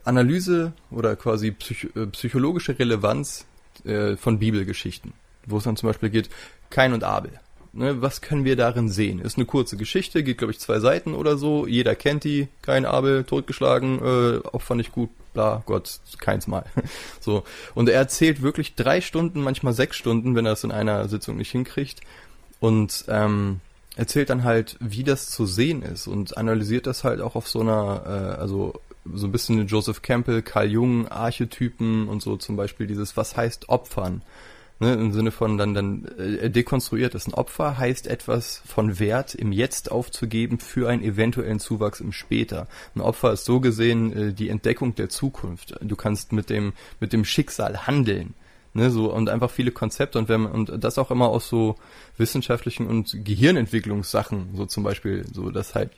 Analyse 0.05 0.73
oder 0.91 1.17
quasi 1.17 1.51
psych, 1.53 1.89
äh, 1.97 2.07
psychologische 2.07 2.79
Relevanz 2.79 3.47
äh, 3.85 4.17
von 4.17 4.39
Bibelgeschichten, 4.39 5.13
wo 5.47 5.59
es 5.59 5.65
dann 5.65 5.77
zum 5.77 5.89
Beispiel 5.89 6.11
geht, 6.11 6.29
Kain 6.71 6.93
und 6.93 7.05
Abel. 7.05 7.33
Ne, 7.77 8.01
was 8.01 8.23
können 8.23 8.47
wir 8.47 8.57
darin 8.57 8.89
sehen? 8.89 9.21
Ist 9.21 9.37
eine 9.37 9.45
kurze 9.45 9.77
Geschichte, 9.77 10.23
geht 10.23 10.39
glaube 10.39 10.53
ich 10.53 10.59
zwei 10.59 10.81
Seiten 10.81 11.13
oder 11.13 11.37
so. 11.37 11.67
Jeder 11.67 11.95
kennt 11.95 12.25
die. 12.25 12.49
Kain, 12.63 12.87
Abel, 12.87 13.25
totgeschlagen, 13.25 13.99
äh, 13.99 14.39
Opfer 14.47 14.77
nicht 14.77 14.93
gut, 14.93 15.11
bla, 15.35 15.63
Gott, 15.67 16.01
keins 16.19 16.47
Mal. 16.47 16.65
so. 17.21 17.45
Und 17.75 17.91
er 17.91 17.97
erzählt 17.97 18.41
wirklich 18.41 18.77
drei 18.77 19.03
Stunden, 19.03 19.43
manchmal 19.43 19.75
sechs 19.75 19.99
Stunden, 19.99 20.35
wenn 20.35 20.47
er 20.47 20.53
es 20.53 20.65
in 20.65 20.73
einer 20.73 21.07
Sitzung 21.09 21.37
nicht 21.37 21.51
hinkriegt. 21.51 22.01
Und 22.61 23.05
ähm, 23.09 23.61
erzählt 23.95 24.31
dann 24.31 24.45
halt, 24.45 24.77
wie 24.81 25.05
das 25.05 25.29
zu 25.29 25.45
sehen 25.45 25.83
ist 25.83 26.07
und 26.07 26.39
analysiert 26.39 26.87
das 26.87 27.05
halt 27.05 27.21
auch 27.21 27.35
auf 27.35 27.47
so 27.47 27.61
einer, 27.61 28.03
äh, 28.07 28.41
also 28.41 28.81
so 29.13 29.27
ein 29.27 29.33
bisschen 29.33 29.67
Joseph 29.67 30.01
Campbell, 30.01 30.41
Carl 30.41 30.71
Jung, 30.71 31.09
Archetypen 31.09 32.09
und 32.09 32.23
so 32.23 32.39
zum 32.39 32.57
Beispiel 32.57 32.87
dieses, 32.87 33.19
was 33.19 33.37
heißt 33.37 33.69
Opfern? 33.69 34.23
Ne, 34.79 34.93
Im 34.93 35.11
Sinne 35.13 35.31
von 35.31 35.57
dann, 35.57 35.73
dann 35.73 36.05
äh, 36.19 36.51
dekonstruiert 36.51 37.15
ist. 37.15 37.27
Ein 37.27 37.33
Opfer 37.33 37.79
heißt 37.79 38.07
etwas 38.07 38.61
von 38.67 38.99
Wert 38.99 39.35
im 39.35 39.51
Jetzt 39.51 39.91
aufzugeben 39.91 40.59
für 40.59 40.91
einen 40.91 41.03
eventuellen 41.03 41.61
Zuwachs 41.61 42.01
im 42.01 42.13
Später. 42.13 42.69
Ein 42.95 43.01
Opfer 43.01 43.33
ist 43.33 43.47
so 43.47 43.61
gesehen 43.61 44.13
äh, 44.13 44.33
die 44.35 44.51
Entdeckung 44.51 44.95
der 44.95 45.09
Zukunft. 45.09 45.75
Du 45.81 45.97
kannst 45.97 46.33
mit 46.33 46.51
dem, 46.51 46.75
mit 47.01 47.15
dem 47.15 47.25
Schicksal 47.25 47.87
handeln. 47.87 48.35
Ne, 48.75 48.91
so, 48.91 49.11
und 49.11 49.31
einfach 49.31 49.51
viele 49.51 49.71
Konzepte 49.71 50.19
und 50.19 50.29
wenn 50.29 50.43
man, 50.43 50.53
und 50.53 50.85
das 50.85 50.99
auch 50.99 51.11
immer 51.11 51.29
aus 51.29 51.49
so 51.49 51.77
wissenschaftlichen 52.19 52.87
und 52.87 53.25
Gehirnentwicklungssachen, 53.25 54.51
so 54.55 54.67
zum 54.67 54.85
Beispiel, 54.85 55.25
so, 55.33 55.49
dass 55.49 55.75
halt 55.75 55.93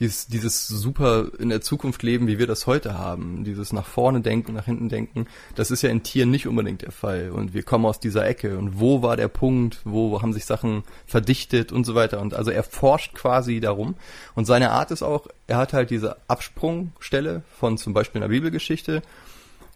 dieses, 0.00 0.26
dieses 0.26 0.66
super 0.66 1.28
in 1.38 1.50
der 1.50 1.60
Zukunft 1.60 2.02
leben, 2.02 2.26
wie 2.26 2.38
wir 2.38 2.46
das 2.46 2.66
heute 2.66 2.98
haben, 2.98 3.44
dieses 3.44 3.72
nach 3.72 3.86
vorne 3.86 4.20
denken, 4.20 4.54
nach 4.54 4.64
hinten 4.64 4.88
denken, 4.88 5.26
das 5.54 5.70
ist 5.70 5.82
ja 5.82 5.90
in 5.90 6.02
Tieren 6.02 6.30
nicht 6.30 6.48
unbedingt 6.48 6.82
der 6.82 6.92
Fall. 6.92 7.30
Und 7.30 7.54
wir 7.54 7.62
kommen 7.62 7.86
aus 7.86 8.00
dieser 8.00 8.26
Ecke. 8.26 8.58
Und 8.58 8.80
wo 8.80 9.02
war 9.02 9.16
der 9.16 9.28
Punkt, 9.28 9.80
wo 9.84 10.20
haben 10.20 10.32
sich 10.32 10.46
Sachen 10.46 10.82
verdichtet 11.06 11.70
und 11.72 11.84
so 11.84 11.94
weiter. 11.94 12.20
Und 12.20 12.34
also 12.34 12.50
er 12.50 12.64
forscht 12.64 13.14
quasi 13.14 13.60
darum. 13.60 13.94
Und 14.34 14.46
seine 14.46 14.70
Art 14.70 14.90
ist 14.90 15.02
auch, 15.02 15.28
er 15.46 15.58
hat 15.58 15.72
halt 15.72 15.90
diese 15.90 16.16
Absprungstelle 16.28 17.42
von 17.58 17.78
zum 17.78 17.94
Beispiel 17.94 18.20
einer 18.20 18.30
Bibelgeschichte 18.30 19.02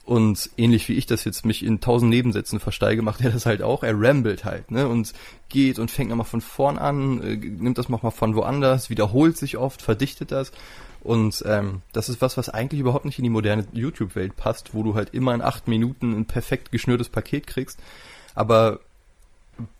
und 0.08 0.48
ähnlich 0.56 0.88
wie 0.88 0.94
ich 0.94 1.04
das 1.04 1.24
jetzt 1.24 1.44
mich 1.44 1.62
in 1.62 1.82
tausend 1.82 2.08
Nebensätzen 2.08 2.60
versteige, 2.60 3.02
macht 3.02 3.20
er 3.20 3.30
das 3.30 3.44
halt 3.44 3.60
auch. 3.60 3.82
Er 3.82 3.92
rambelt 3.94 4.46
halt, 4.46 4.70
ne? 4.70 4.88
Und 4.88 5.12
geht 5.50 5.78
und 5.78 5.90
fängt 5.90 6.08
nochmal 6.08 6.24
von 6.24 6.40
vorn 6.40 6.78
an, 6.78 7.22
äh, 7.22 7.36
nimmt 7.36 7.76
das 7.76 7.90
nochmal 7.90 8.10
von 8.10 8.34
woanders, 8.34 8.88
wiederholt 8.88 9.36
sich 9.36 9.58
oft, 9.58 9.82
verdichtet 9.82 10.32
das. 10.32 10.50
Und 11.02 11.44
ähm, 11.46 11.82
das 11.92 12.08
ist 12.08 12.22
was, 12.22 12.38
was 12.38 12.48
eigentlich 12.48 12.80
überhaupt 12.80 13.04
nicht 13.04 13.18
in 13.18 13.24
die 13.24 13.28
moderne 13.28 13.66
YouTube-Welt 13.72 14.34
passt, 14.34 14.72
wo 14.72 14.82
du 14.82 14.94
halt 14.94 15.12
immer 15.12 15.34
in 15.34 15.42
acht 15.42 15.68
Minuten 15.68 16.16
ein 16.16 16.24
perfekt 16.24 16.72
geschnürtes 16.72 17.10
Paket 17.10 17.46
kriegst. 17.46 17.78
Aber 18.34 18.80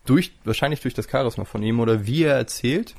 durch, 0.05 0.33
wahrscheinlich 0.43 0.81
durch 0.81 0.93
das 0.93 1.09
Charisma 1.09 1.43
von 1.43 1.63
ihm 1.63 1.79
oder 1.79 2.05
wie 2.05 2.21
er 2.21 2.35
erzählt, 2.35 2.93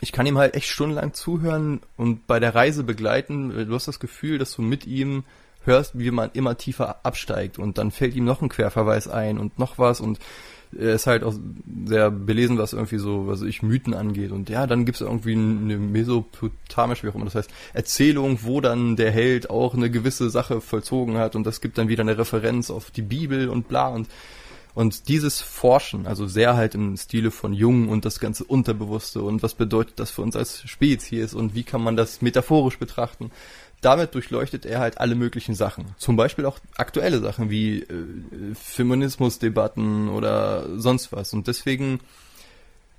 ich 0.00 0.12
kann 0.12 0.24
ihm 0.24 0.38
halt 0.38 0.54
echt 0.54 0.68
stundenlang 0.68 1.12
zuhören 1.12 1.80
und 1.98 2.26
bei 2.26 2.40
der 2.40 2.54
Reise 2.54 2.84
begleiten. 2.84 3.50
Du 3.50 3.74
hast 3.74 3.86
das 3.86 4.00
Gefühl, 4.00 4.38
dass 4.38 4.52
du 4.52 4.62
mit 4.62 4.86
ihm 4.86 5.24
hörst, 5.68 5.96
wie 5.96 6.10
man 6.10 6.30
immer 6.32 6.56
tiefer 6.56 7.04
absteigt 7.04 7.58
und 7.58 7.78
dann 7.78 7.92
fällt 7.92 8.16
ihm 8.16 8.24
noch 8.24 8.42
ein 8.42 8.48
Querverweis 8.48 9.06
ein 9.06 9.38
und 9.38 9.58
noch 9.58 9.78
was 9.78 10.00
und 10.00 10.18
er 10.76 10.94
ist 10.94 11.06
halt 11.06 11.24
auch 11.24 11.34
sehr 11.86 12.10
belesen, 12.10 12.58
was 12.58 12.72
irgendwie 12.72 12.98
so, 12.98 13.26
was 13.26 13.42
ich 13.42 13.62
Mythen 13.62 13.94
angeht. 13.94 14.32
Und 14.32 14.50
ja, 14.50 14.66
dann 14.66 14.84
gibt 14.84 14.96
es 14.96 15.00
irgendwie 15.00 15.32
eine 15.32 15.78
mesopotamische, 15.78 17.04
wie 17.04 17.10
auch 17.10 17.14
immer 17.14 17.24
das 17.24 17.36
heißt, 17.36 17.50
Erzählung, 17.72 18.40
wo 18.42 18.60
dann 18.60 18.96
der 18.96 19.10
Held 19.10 19.50
auch 19.50 19.74
eine 19.74 19.90
gewisse 19.90 20.30
Sache 20.30 20.60
vollzogen 20.60 21.16
hat 21.16 21.36
und 21.36 21.46
das 21.46 21.60
gibt 21.60 21.78
dann 21.78 21.88
wieder 21.88 22.02
eine 22.02 22.18
Referenz 22.18 22.70
auf 22.70 22.90
die 22.90 23.02
Bibel 23.02 23.48
und 23.48 23.68
bla 23.68 23.88
und 23.88 24.08
und 24.74 25.08
dieses 25.08 25.40
Forschen, 25.40 26.06
also 26.06 26.28
sehr 26.28 26.56
halt 26.56 26.76
im 26.76 26.96
Stile 26.96 27.32
von 27.32 27.52
Jung 27.52 27.88
und 27.88 28.04
das 28.04 28.20
ganze 28.20 28.44
Unterbewusste 28.44 29.22
und 29.22 29.42
was 29.42 29.54
bedeutet 29.54 29.98
das 29.98 30.12
für 30.12 30.22
uns 30.22 30.36
als 30.36 30.62
Spezies 30.68 31.34
und 31.34 31.56
wie 31.56 31.64
kann 31.64 31.82
man 31.82 31.96
das 31.96 32.22
metaphorisch 32.22 32.78
betrachten, 32.78 33.32
damit 33.80 34.14
durchleuchtet 34.14 34.66
er 34.66 34.80
halt 34.80 34.98
alle 34.98 35.14
möglichen 35.14 35.54
Sachen. 35.54 35.86
Zum 35.98 36.16
Beispiel 36.16 36.46
auch 36.46 36.58
aktuelle 36.76 37.20
Sachen 37.20 37.50
wie 37.50 37.82
äh, 37.82 38.54
Feminismusdebatten 38.54 40.08
oder 40.08 40.78
sonst 40.78 41.12
was. 41.12 41.32
Und 41.32 41.46
deswegen 41.46 42.00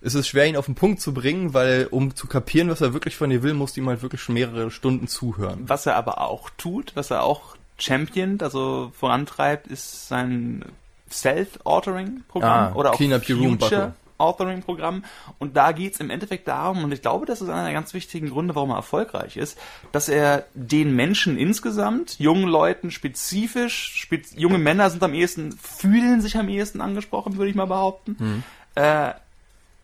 ist 0.01 0.13
es 0.13 0.27
schwer, 0.27 0.47
ihn 0.47 0.55
auf 0.55 0.65
den 0.65 0.75
Punkt 0.75 1.01
zu 1.01 1.13
bringen, 1.13 1.53
weil 1.53 1.87
um 1.91 2.15
zu 2.15 2.27
kapieren, 2.27 2.69
was 2.69 2.81
er 2.81 2.93
wirklich 2.93 3.17
von 3.17 3.29
dir 3.29 3.43
will, 3.43 3.53
musst 3.53 3.75
du 3.75 3.81
ihm 3.81 3.89
halt 3.89 4.01
wirklich 4.01 4.21
schon 4.21 4.35
mehrere 4.35 4.71
Stunden 4.71 5.07
zuhören. 5.07 5.63
Was 5.67 5.85
er 5.85 5.97
aber 5.97 6.21
auch 6.21 6.49
tut, 6.57 6.95
was 6.95 7.11
er 7.11 7.23
auch 7.23 7.57
championt, 7.77 8.41
also 8.41 8.91
vorantreibt, 8.97 9.67
ist 9.67 10.07
sein 10.07 10.63
Self-Authoring-Programm 11.11 12.73
ah, 12.73 12.75
oder 12.75 12.93
auch 12.93 12.97
Future 12.97 13.93
Authoring-Programm. 14.19 15.03
Und 15.39 15.57
da 15.57 15.71
geht's 15.71 15.99
im 15.99 16.09
Endeffekt 16.09 16.47
darum, 16.47 16.83
und 16.83 16.91
ich 16.91 17.01
glaube, 17.01 17.25
das 17.25 17.41
ist 17.41 17.49
einer 17.49 17.63
der 17.63 17.73
ganz 17.73 17.93
wichtigen 17.93 18.29
Gründe, 18.29 18.55
warum 18.55 18.71
er 18.71 18.77
erfolgreich 18.77 19.37
ist, 19.37 19.57
dass 19.91 20.09
er 20.09 20.45
den 20.53 20.95
Menschen 20.95 21.37
insgesamt, 21.37 22.19
jungen 22.19 22.47
Leuten 22.47 22.91
spezifisch, 22.91 23.93
spez 23.95 24.33
junge 24.35 24.57
Männer 24.57 24.89
sind 24.89 25.03
am 25.03 25.13
ehesten, 25.13 25.53
fühlen 25.53 26.21
sich 26.21 26.37
am 26.37 26.49
ehesten 26.49 26.81
angesprochen, 26.81 27.37
würde 27.37 27.49
ich 27.49 27.55
mal 27.55 27.65
behaupten, 27.65 28.15
hm. 28.19 28.43
äh, 28.75 29.13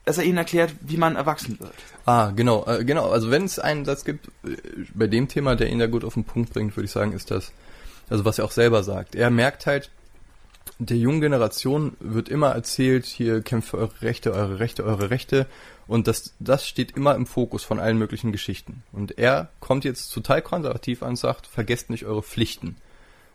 dass 0.05 0.19
er 0.19 0.23
ihnen 0.23 0.37
erklärt, 0.37 0.73
wie 0.81 0.97
man 0.97 1.15
erwachsen 1.15 1.59
wird. 1.59 1.73
Ah, 2.05 2.31
genau, 2.35 2.65
äh, 2.67 2.85
genau. 2.85 3.09
Also 3.09 3.31
wenn 3.31 3.43
es 3.43 3.57
einen 3.57 3.85
Satz 3.85 4.05
gibt, 4.05 4.27
äh, 4.43 4.55
bei 4.93 5.07
dem 5.07 5.27
Thema, 5.27 5.55
der 5.55 5.69
ihn 5.69 5.79
da 5.79 5.87
gut 5.87 6.05
auf 6.05 6.13
den 6.13 6.23
Punkt 6.23 6.53
bringt, 6.53 6.75
würde 6.77 6.85
ich 6.85 6.91
sagen, 6.91 7.11
ist 7.13 7.31
das, 7.31 7.51
also 8.09 8.23
was 8.23 8.37
er 8.37 8.45
auch 8.45 8.51
selber 8.51 8.83
sagt. 8.83 9.15
Er 9.15 9.31
merkt 9.31 9.65
halt, 9.65 9.89
der 10.79 10.97
jungen 10.97 11.21
Generation 11.21 11.95
wird 11.99 12.29
immer 12.29 12.51
erzählt, 12.51 13.05
hier 13.05 13.41
kämpft 13.41 13.69
für 13.69 13.77
eure 13.77 14.01
Rechte, 14.01 14.33
eure 14.33 14.59
Rechte, 14.59 14.83
eure 14.83 15.09
Rechte. 15.09 15.47
Und 15.87 16.07
das, 16.07 16.33
das 16.39 16.67
steht 16.67 16.91
immer 16.91 17.15
im 17.15 17.25
Fokus 17.25 17.63
von 17.63 17.79
allen 17.79 17.97
möglichen 17.97 18.31
Geschichten. 18.31 18.83
Und 18.91 19.17
er 19.17 19.49
kommt 19.59 19.85
jetzt 19.85 20.09
total 20.09 20.41
konservativ 20.41 21.03
an 21.03 21.09
und 21.09 21.15
sagt, 21.15 21.47
vergesst 21.47 21.89
nicht 21.89 22.05
eure 22.05 22.23
Pflichten. 22.23 22.75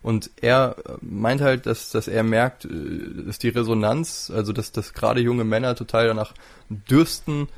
Und 0.03 0.31
er 0.41 0.77
äh, 0.79 0.93
meint 1.01 1.41
halt, 1.41 1.67
dass, 1.67 1.91
dass 1.91 2.09
er 2.09 2.23
merkt, 2.23 2.65
äh, 2.65 3.25
dass 3.27 3.39
die 3.39 3.49
Resonanz, 3.49 4.31
also 4.35 4.53
dass, 4.53 4.73
dass 4.73 4.95
gerade 4.95 5.21
junge 5.21 5.45
Männer 5.45 5.75
total 5.75 6.09
danach 6.09 6.35
dürsten, 6.69 7.49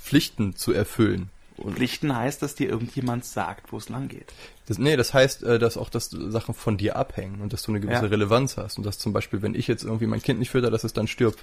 Pflichten 0.00 0.56
zu 0.56 0.72
erfüllen. 0.72 1.30
Und 1.60 1.74
Pflichten 1.74 2.14
heißt, 2.14 2.42
dass 2.42 2.54
dir 2.54 2.68
irgendjemand 2.68 3.24
sagt, 3.24 3.72
wo 3.72 3.76
es 3.76 3.88
lang 3.88 4.08
geht. 4.08 4.32
Das, 4.66 4.78
nee, 4.78 4.96
das 4.96 5.12
heißt, 5.14 5.42
äh, 5.42 5.58
dass 5.58 5.76
auch 5.76 5.90
das 5.90 6.10
Sachen 6.10 6.54
von 6.54 6.76
dir 6.76 6.96
abhängen 6.96 7.40
und 7.40 7.52
dass 7.52 7.62
du 7.62 7.72
eine 7.72 7.80
gewisse 7.80 8.04
ja. 8.04 8.08
Relevanz 8.08 8.56
hast. 8.56 8.78
Und 8.78 8.86
dass 8.86 8.98
zum 8.98 9.12
Beispiel, 9.12 9.42
wenn 9.42 9.54
ich 9.54 9.68
jetzt 9.68 9.84
irgendwie 9.84 10.06
mein 10.06 10.22
Kind 10.22 10.38
nicht 10.38 10.50
fütter, 10.50 10.70
dass 10.70 10.84
es 10.84 10.92
dann 10.92 11.06
stirbt. 11.06 11.40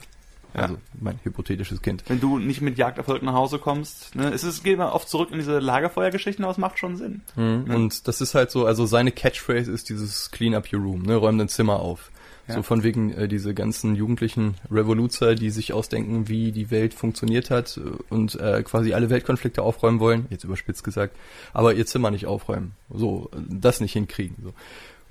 Ja. 0.53 0.61
Also 0.63 0.77
mein 0.99 1.19
hypothetisches 1.23 1.81
Kind. 1.81 2.03
Wenn 2.07 2.19
du 2.19 2.39
nicht 2.39 2.61
mit 2.61 2.77
Jagderfolg 2.77 3.21
nach 3.21 3.33
Hause 3.33 3.59
kommst, 3.59 4.15
ne, 4.15 4.29
es 4.33 4.43
ist, 4.43 4.63
geht 4.63 4.77
man 4.77 4.87
oft 4.87 5.09
zurück 5.09 5.29
in 5.31 5.37
diese 5.37 5.59
Lagerfeuergeschichten, 5.59 6.43
aber 6.43 6.51
es 6.51 6.57
macht 6.57 6.79
schon 6.79 6.95
Sinn. 6.95 7.21
Mhm. 7.35 7.65
Ne? 7.67 7.75
Und 7.75 8.07
das 8.07 8.21
ist 8.21 8.33
halt 8.33 8.49
so, 8.49 8.65
also 8.65 8.85
seine 8.85 9.11
Catchphrase 9.11 9.71
ist 9.71 9.89
dieses 9.89 10.31
Clean 10.31 10.55
up 10.55 10.71
your 10.71 10.81
room, 10.81 11.03
ne, 11.03 11.15
räum 11.15 11.37
dein 11.37 11.49
Zimmer 11.49 11.79
auf. 11.79 12.11
Ja. 12.47 12.55
So 12.55 12.63
von 12.63 12.83
wegen 12.83 13.11
äh, 13.11 13.27
diese 13.27 13.53
ganzen 13.53 13.95
jugendlichen 13.95 14.55
Revoluzer, 14.71 15.35
die 15.35 15.49
sich 15.49 15.73
ausdenken, 15.73 16.29
wie 16.29 16.51
die 16.51 16.71
Welt 16.71 16.93
funktioniert 16.93 17.49
hat 17.49 17.77
äh, 17.77 17.81
und 18.09 18.39
äh, 18.39 18.63
quasi 18.63 18.93
alle 18.93 19.09
Weltkonflikte 19.09 19.61
aufräumen 19.61 19.99
wollen, 19.99 20.27
jetzt 20.29 20.43
überspitzt 20.43 20.83
gesagt, 20.83 21.15
aber 21.53 21.73
ihr 21.73 21.85
Zimmer 21.85 22.09
nicht 22.09 22.25
aufräumen. 22.25 22.73
So, 22.89 23.29
das 23.49 23.81
nicht 23.81 23.93
hinkriegen. 23.93 24.37
So. 24.41 24.53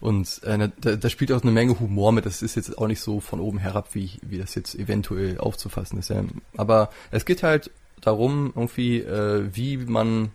Und 0.01 0.43
äh, 0.45 0.69
da, 0.81 0.97
da 0.97 1.09
spielt 1.09 1.33
auch 1.33 1.43
eine 1.43 1.53
Menge 1.53 1.79
Humor 1.79 2.13
mit. 2.13 2.27
Das 2.27 2.43
ist 2.43 2.55
jetzt 2.55 2.77
auch 2.79 2.87
nicht 2.87 3.01
so 3.01 3.21
von 3.21 3.41
oben 3.41 3.59
herab, 3.59 3.95
wie, 3.95 4.13
wie 4.23 4.39
das 4.39 4.55
jetzt 4.55 4.75
eventuell 4.75 5.39
aufzufassen 5.39 5.99
ist. 5.99 6.11
Ja. 6.11 6.25
Aber 6.57 6.91
es 7.11 7.25
geht 7.25 7.43
halt 7.43 7.71
darum, 8.01 8.53
irgendwie, 8.55 9.01
äh, 9.01 9.49
wie 9.53 9.77
man, 9.79 10.31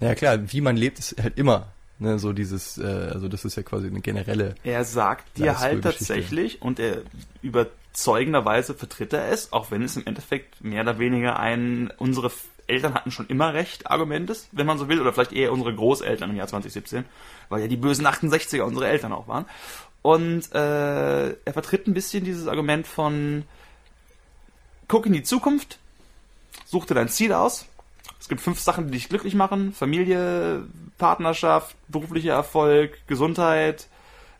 ja 0.00 0.14
klar, 0.14 0.52
wie 0.52 0.60
man 0.60 0.76
lebt, 0.76 0.98
ist 0.98 1.16
halt 1.22 1.38
immer 1.38 1.73
Ne, 1.98 2.18
so 2.18 2.32
dieses, 2.32 2.76
äh, 2.76 3.10
also 3.12 3.28
das 3.28 3.44
ist 3.44 3.56
ja 3.56 3.62
quasi 3.62 3.86
eine 3.86 4.00
generelle. 4.00 4.56
Er 4.64 4.84
sagt 4.84 5.38
dir 5.38 5.60
halt 5.60 5.82
tatsächlich 5.82 6.60
und 6.60 6.80
er 6.80 7.02
überzeugenderweise 7.40 8.74
vertritt 8.74 9.12
er 9.12 9.28
es, 9.28 9.52
auch 9.52 9.70
wenn 9.70 9.82
es 9.82 9.96
im 9.96 10.04
Endeffekt 10.04 10.62
mehr 10.64 10.82
oder 10.82 10.98
weniger 10.98 11.38
ein 11.38 11.92
unsere 11.96 12.32
Eltern 12.66 12.94
hatten 12.94 13.10
schon 13.10 13.28
immer 13.28 13.54
recht 13.54 13.90
Argument 13.90 14.28
ist, 14.30 14.48
wenn 14.52 14.66
man 14.66 14.78
so 14.78 14.88
will, 14.88 15.00
oder 15.00 15.12
vielleicht 15.12 15.32
eher 15.32 15.52
unsere 15.52 15.74
Großeltern 15.74 16.30
im 16.30 16.36
Jahr 16.36 16.48
2017, 16.48 17.04
weil 17.48 17.60
ja 17.60 17.68
die 17.68 17.76
bösen 17.76 18.06
68er 18.06 18.62
unsere 18.62 18.88
Eltern 18.88 19.12
auch 19.12 19.28
waren. 19.28 19.44
Und 20.02 20.52
äh, 20.52 21.28
er 21.28 21.52
vertritt 21.52 21.86
ein 21.86 21.94
bisschen 21.94 22.24
dieses 22.24 22.46
Argument 22.48 22.86
von 22.86 23.44
guck 24.88 25.06
in 25.06 25.12
die 25.12 25.22
Zukunft, 25.22 25.78
such 26.66 26.86
dir 26.86 26.94
dein 26.94 27.08
Ziel 27.08 27.32
aus. 27.32 27.66
Es 28.24 28.28
gibt 28.30 28.40
fünf 28.40 28.58
Sachen, 28.58 28.86
die 28.86 28.92
dich 28.92 29.10
glücklich 29.10 29.34
machen. 29.34 29.74
Familie, 29.74 30.64
Partnerschaft, 30.96 31.76
beruflicher 31.88 32.32
Erfolg, 32.32 33.06
Gesundheit, 33.06 33.86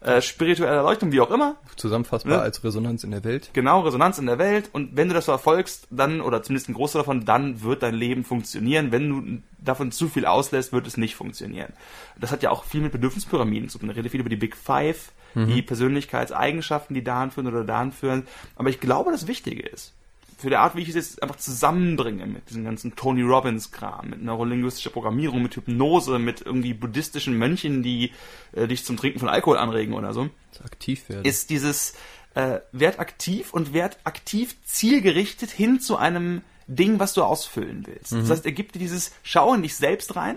äh, 0.01 0.23
spirituelle 0.23 0.75
Erleuchtung, 0.75 1.13
wie 1.13 1.21
auch 1.21 1.31
immer. 1.31 1.57
Zusammenfassbar 1.77 2.39
ne? 2.39 2.43
als 2.43 2.65
Resonanz 2.65 3.05
in 3.05 3.11
der 3.11 3.25
Welt. 3.25 3.51
Genau, 3.53 3.83
Resonanz 3.83 4.17
in 4.17 4.25
der 4.25 4.39
Welt. 4.39 4.71
Und 4.73 4.97
wenn 4.97 5.09
du 5.09 5.15
das 5.15 5.27
verfolgst, 5.27 5.87
dann, 5.91 6.23
oder 6.23 6.43
zumindest 6.43 6.71
ein 6.71 6.73
Großteil 6.73 7.03
davon, 7.03 7.27
dann 7.27 7.61
wird 7.61 7.83
dein 7.83 7.95
Leben 7.95 8.25
funktionieren. 8.25 8.91
Wenn 8.91 9.11
du 9.11 9.43
davon 9.59 9.93
zu 9.93 10.09
viel 10.09 10.25
auslässt, 10.25 10.73
wird 10.73 10.87
es 10.87 10.97
nicht 10.97 11.15
funktionieren. 11.15 11.75
Das 12.19 12.33
hat 12.33 12.43
ja 12.43 12.49
auch 12.49 12.65
viel 12.65 12.81
mit 12.81 12.93
Bedürfnispyramiden 12.93 13.69
zu 13.69 13.79
tun. 13.79 13.91
Ich 13.91 13.97
rede 13.97 14.09
viel 14.09 14.21
über 14.21 14.31
die 14.31 14.37
Big 14.37 14.57
Five, 14.57 15.13
mhm. 15.35 15.49
die 15.49 15.61
Persönlichkeitseigenschaften, 15.61 16.95
die 16.95 17.05
dahin 17.05 17.33
führen 17.33 17.49
oder 17.49 17.65
dahin 17.65 17.93
führen. 17.93 18.27
Aber 18.57 18.71
ich 18.71 18.81
glaube, 18.81 19.13
das 19.13 19.27
Wichtige 19.27 19.69
ist, 19.69 19.93
für 20.37 20.51
die 20.51 20.57
Art, 20.57 20.77
wie 20.77 20.83
ich 20.83 20.89
es 20.89 20.95
jetzt 20.95 21.23
einfach 21.23 21.37
zusammenbringe 21.37 22.27
mit 22.27 22.49
diesem 22.51 22.65
ganzen 22.65 22.97
Tony 22.97 23.23
Robbins-Kram, 23.23 24.11
mit 24.11 24.23
neurolinguistischer 24.23 24.91
Programmierung, 24.91 25.43
mit 25.43 25.57
Hypnose, 25.57 26.19
mit 26.19 26.41
irgendwie 26.41 26.75
buddhistischen 26.75 27.37
Mönchen, 27.37 27.83
die 27.83 28.13
äh, 28.53 28.67
dich 28.67 28.85
zum 28.85 28.97
Trinken 28.97 29.21
von 29.21 29.29
Alkohol 29.29 29.59
anregen 29.59 29.95
oder 29.95 30.13
so. 30.13 30.29
Aktiv 30.65 31.09
werden. 31.09 31.25
Ist 31.25 31.51
dieses 31.51 31.95
äh, 32.35 32.61
Wert 32.73 32.99
aktiv 32.99 33.53
und 33.53 33.73
Wert 33.73 33.99
aktiv 34.05 34.57
zielgerichtet 34.65 35.51
hin 35.51 35.81
zu 35.81 35.97
einem 35.97 36.43
Ding, 36.67 36.99
was 36.99 37.15
du 37.15 37.23
ausfüllen 37.23 37.85
willst. 37.87 38.13
Mhm. 38.13 38.21
Das 38.21 38.31
heißt, 38.31 38.47
er 38.47 38.53
gibt 38.53 38.75
dir 38.75 38.79
dieses 38.79 39.13
Schau 39.23 39.55
in 39.55 39.63
dich 39.63 39.77
selbst 39.77 40.17
rein 40.17 40.37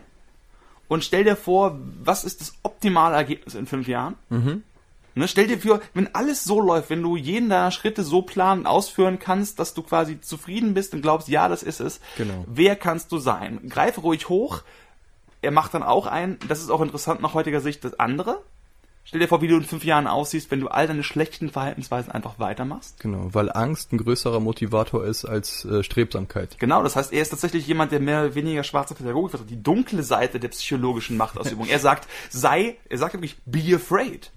und 0.88 1.04
stell 1.04 1.24
dir 1.24 1.36
vor, 1.36 1.80
was 2.04 2.24
ist 2.24 2.42
das 2.42 2.54
optimale 2.64 3.16
Ergebnis 3.16 3.56
in 3.56 3.66
fünf 3.66 3.88
Jahren? 3.88 4.16
Mhm. 4.30 4.64
Ne, 5.18 5.28
stell 5.28 5.48
dir 5.48 5.60
vor, 5.60 5.82
wenn 5.96 6.14
alles 6.14 6.44
so 6.44 6.62
läuft, 6.62 6.92
wenn 6.92 7.02
du 7.02 7.16
jeden 7.16 7.50
deiner 7.50 7.72
Schritte 7.72 8.04
so 8.04 8.22
planen, 8.22 8.68
ausführen 8.68 9.18
kannst, 9.18 9.58
dass 9.58 9.74
du 9.74 9.82
quasi 9.82 10.22
zufrieden 10.22 10.76
bist 10.76 10.94
und 10.94 11.02
glaubst, 11.02 11.28
ja, 11.28 11.50
das 11.50 11.64
ist 11.64 11.80
es. 11.80 12.00
Genau. 12.18 12.46
Wer 12.48 12.76
kannst 12.76 13.12
du 13.12 13.18
sein? 13.18 13.60
Greife 13.68 14.02
ruhig 14.02 14.30
hoch. 14.30 14.62
Er 15.42 15.50
macht 15.50 15.74
dann 15.74 15.82
auch 15.82 16.06
ein, 16.06 16.38
das 16.48 16.62
ist 16.62 16.70
auch 16.70 16.82
interessant 16.82 17.22
nach 17.22 17.34
heutiger 17.34 17.62
Sicht, 17.62 17.84
das 17.84 18.00
andere. 18.00 18.44
Stell 19.06 19.22
dir 19.22 19.28
vor, 19.28 19.42
wie 19.42 19.48
du 19.48 19.56
in 19.56 19.64
fünf 19.64 19.86
Jahren 19.86 20.06
aussiehst, 20.06 20.52
wenn 20.52 20.60
du 20.60 20.68
all 20.68 20.86
deine 20.86 21.02
schlechten 21.02 21.50
Verhaltensweisen 21.50 22.12
einfach 22.12 22.38
weitermachst. 22.38 23.00
Genau, 23.00 23.30
weil 23.32 23.52
Angst 23.52 23.94
ein 23.94 23.98
größerer 23.98 24.40
Motivator 24.40 25.04
ist 25.06 25.26
als 25.26 25.66
äh, 25.66 25.82
Strebsamkeit. 25.82 26.60
Genau, 26.60 26.84
das 26.84 26.96
heißt, 26.96 27.12
er 27.12 27.22
ist 27.22 27.30
tatsächlich 27.30 27.66
jemand, 27.66 27.92
der 27.92 28.02
mehr 28.02 28.26
oder 28.26 28.36
weniger 28.36 28.64
schwarze 28.64 28.94
Pädagogik 28.94 29.32
vertritt, 29.32 29.50
die 29.50 29.64
dunkle 29.64 30.04
Seite 30.04 30.40
der 30.40 30.50
psychologischen 30.50 31.18
Machtausübung. 31.18 31.68
er 31.68 31.80
sagt, 31.80 32.08
sei, 32.30 32.78
er 32.90 32.98
sagt 33.00 33.14
wirklich, 33.14 33.38
be 33.46 33.76
afraid. 33.76 34.30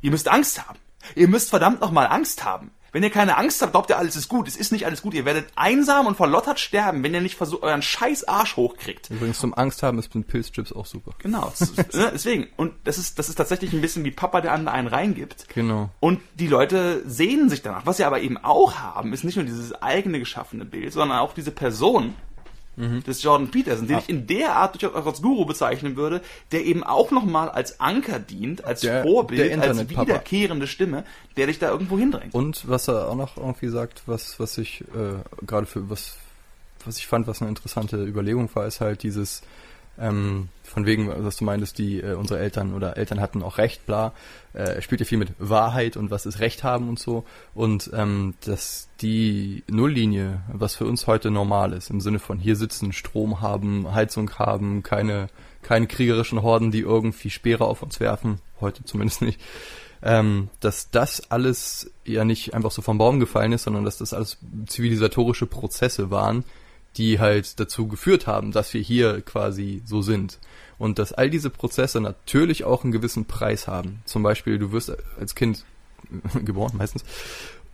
Ihr 0.00 0.10
müsst 0.10 0.28
Angst 0.28 0.66
haben. 0.66 0.78
Ihr 1.14 1.28
müsst 1.28 1.50
verdammt 1.50 1.80
nochmal 1.80 2.06
Angst 2.06 2.44
haben. 2.44 2.70
Wenn 2.96 3.02
ihr 3.02 3.10
keine 3.10 3.36
Angst 3.36 3.60
habt, 3.60 3.72
glaubt 3.72 3.90
ihr, 3.90 3.98
alles 3.98 4.16
ist 4.16 4.28
gut. 4.28 4.48
Es 4.48 4.56
ist 4.56 4.72
nicht 4.72 4.86
alles 4.86 5.02
gut. 5.02 5.12
Ihr 5.12 5.26
werdet 5.26 5.48
einsam 5.54 6.06
und 6.06 6.16
verlottert 6.16 6.58
sterben, 6.58 7.02
wenn 7.02 7.12
ihr 7.12 7.20
nicht 7.20 7.34
versucht, 7.34 7.62
euren 7.62 7.82
scheiß 7.82 8.26
Arsch 8.26 8.56
hochkriegt. 8.56 9.10
Übrigens 9.10 9.38
zum 9.38 9.52
Angst 9.52 9.82
haben 9.82 9.98
ist 9.98 10.14
mit 10.14 10.26
Pilzchips 10.28 10.72
auch 10.72 10.86
super. 10.86 11.12
Genau. 11.18 11.52
Ne, 11.92 12.10
deswegen. 12.12 12.46
Und 12.56 12.72
das 12.84 12.96
ist, 12.96 13.18
das 13.18 13.28
ist 13.28 13.34
tatsächlich 13.34 13.74
ein 13.74 13.82
bisschen 13.82 14.04
wie 14.04 14.10
Papa, 14.10 14.40
der 14.40 14.52
einen 14.52 14.86
reingibt. 14.86 15.46
Genau. 15.54 15.90
Und 16.00 16.20
die 16.38 16.46
Leute 16.46 17.02
sehnen 17.06 17.50
sich 17.50 17.60
danach. 17.60 17.84
Was 17.84 17.98
sie 17.98 18.04
aber 18.04 18.20
eben 18.20 18.38
auch 18.38 18.76
haben, 18.76 19.12
ist 19.12 19.24
nicht 19.24 19.36
nur 19.36 19.44
dieses 19.44 19.74
eigene 19.74 20.18
geschaffene 20.18 20.64
Bild, 20.64 20.92
sondern 20.92 21.18
auch 21.18 21.34
diese 21.34 21.50
Person, 21.50 22.14
mhm. 22.76 23.02
des 23.04 23.22
Jordan 23.22 23.50
Peterson, 23.50 23.86
den 23.86 23.96
ah. 23.96 23.98
ich 24.00 24.08
in 24.08 24.26
der 24.26 24.54
Art 24.56 24.80
durchaus 24.80 25.06
als 25.06 25.22
Guru 25.22 25.44
bezeichnen 25.44 25.96
würde, 25.96 26.20
der 26.52 26.64
eben 26.64 26.84
auch 26.84 27.10
nochmal 27.10 27.48
als 27.48 27.80
Anker 27.80 28.18
dient, 28.18 28.64
als 28.64 28.80
der, 28.80 29.02
Vorbild, 29.02 29.50
der 29.50 29.62
als 29.62 29.88
wiederkehrende 29.88 30.66
Stimme, 30.66 31.04
der 31.36 31.46
dich 31.46 31.58
da 31.58 31.70
irgendwo 31.70 31.98
hindrängt. 31.98 32.34
Und 32.34 32.68
was 32.68 32.88
er 32.88 33.08
auch 33.08 33.16
noch 33.16 33.36
irgendwie 33.36 33.68
sagt, 33.68 34.02
was, 34.06 34.38
was 34.38 34.58
ich 34.58 34.82
äh, 34.82 35.44
gerade 35.46 35.66
für 35.66 35.90
was, 35.90 36.16
was 36.84 36.98
ich 36.98 37.06
fand, 37.06 37.26
was 37.26 37.40
eine 37.40 37.48
interessante 37.48 38.04
Überlegung 38.04 38.48
war, 38.54 38.66
ist 38.66 38.80
halt 38.80 39.02
dieses 39.02 39.42
ähm, 39.98 40.48
von 40.62 40.84
wegen, 40.84 41.08
was 41.24 41.36
du 41.36 41.44
meintest, 41.44 41.78
die 41.78 42.00
äh, 42.00 42.14
unsere 42.14 42.40
Eltern 42.40 42.74
oder 42.74 42.96
Eltern 42.96 43.20
hatten 43.20 43.42
auch 43.42 43.58
Recht, 43.58 43.86
bla. 43.86 44.12
Äh, 44.52 44.82
spielt 44.82 45.00
ja 45.00 45.06
viel 45.06 45.18
mit 45.18 45.32
Wahrheit 45.38 45.96
und 45.96 46.10
was 46.10 46.26
ist 46.26 46.40
Recht 46.40 46.64
haben 46.64 46.88
und 46.88 46.98
so. 46.98 47.24
Und 47.54 47.90
ähm, 47.94 48.34
dass 48.44 48.88
die 49.00 49.62
Nulllinie, 49.68 50.40
was 50.52 50.76
für 50.76 50.86
uns 50.86 51.06
heute 51.06 51.30
normal 51.30 51.72
ist, 51.72 51.90
im 51.90 52.00
Sinne 52.00 52.18
von 52.18 52.38
hier 52.38 52.56
sitzen, 52.56 52.92
Strom 52.92 53.40
haben, 53.40 53.94
Heizung 53.94 54.30
haben, 54.38 54.82
keine, 54.82 55.28
keine 55.62 55.86
kriegerischen 55.86 56.42
Horden, 56.42 56.70
die 56.70 56.80
irgendwie 56.80 57.30
Speere 57.30 57.64
auf 57.64 57.82
uns 57.82 58.00
werfen, 58.00 58.40
heute 58.60 58.84
zumindest 58.84 59.22
nicht. 59.22 59.40
Ähm, 60.02 60.50
dass 60.60 60.90
das 60.90 61.30
alles 61.30 61.90
ja 62.04 62.24
nicht 62.24 62.54
einfach 62.54 62.70
so 62.70 62.82
vom 62.82 62.98
Baum 62.98 63.18
gefallen 63.18 63.52
ist, 63.52 63.64
sondern 63.64 63.84
dass 63.84 63.98
das 63.98 64.12
alles 64.12 64.38
zivilisatorische 64.66 65.46
Prozesse 65.46 66.10
waren, 66.10 66.44
die 66.96 67.20
halt 67.20 67.58
dazu 67.60 67.88
geführt 67.88 68.26
haben, 68.26 68.52
dass 68.52 68.72
wir 68.74 68.80
hier 68.80 69.20
quasi 69.22 69.82
so 69.84 70.02
sind. 70.02 70.38
Und 70.78 70.98
dass 70.98 71.12
all 71.12 71.30
diese 71.30 71.50
Prozesse 71.50 72.00
natürlich 72.00 72.64
auch 72.64 72.84
einen 72.84 72.92
gewissen 72.92 73.24
Preis 73.24 73.66
haben. 73.66 74.02
Zum 74.04 74.22
Beispiel, 74.22 74.58
du 74.58 74.72
wirst 74.72 74.92
als 75.18 75.34
Kind 75.34 75.64
geboren 76.44 76.76
meistens 76.76 77.04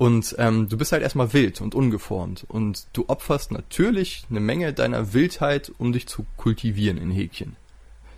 und 0.02 0.34
ähm, 0.38 0.68
du 0.68 0.76
bist 0.76 0.90
halt 0.90 1.04
erstmal 1.04 1.32
wild 1.32 1.60
und 1.60 1.76
ungeformt 1.76 2.44
und 2.48 2.86
du 2.92 3.04
opferst 3.08 3.52
natürlich 3.52 4.24
eine 4.30 4.40
Menge 4.40 4.72
deiner 4.72 5.12
Wildheit, 5.12 5.70
um 5.78 5.92
dich 5.92 6.08
zu 6.08 6.26
kultivieren 6.36 6.98
in 6.98 7.12
Häkchen. 7.12 7.54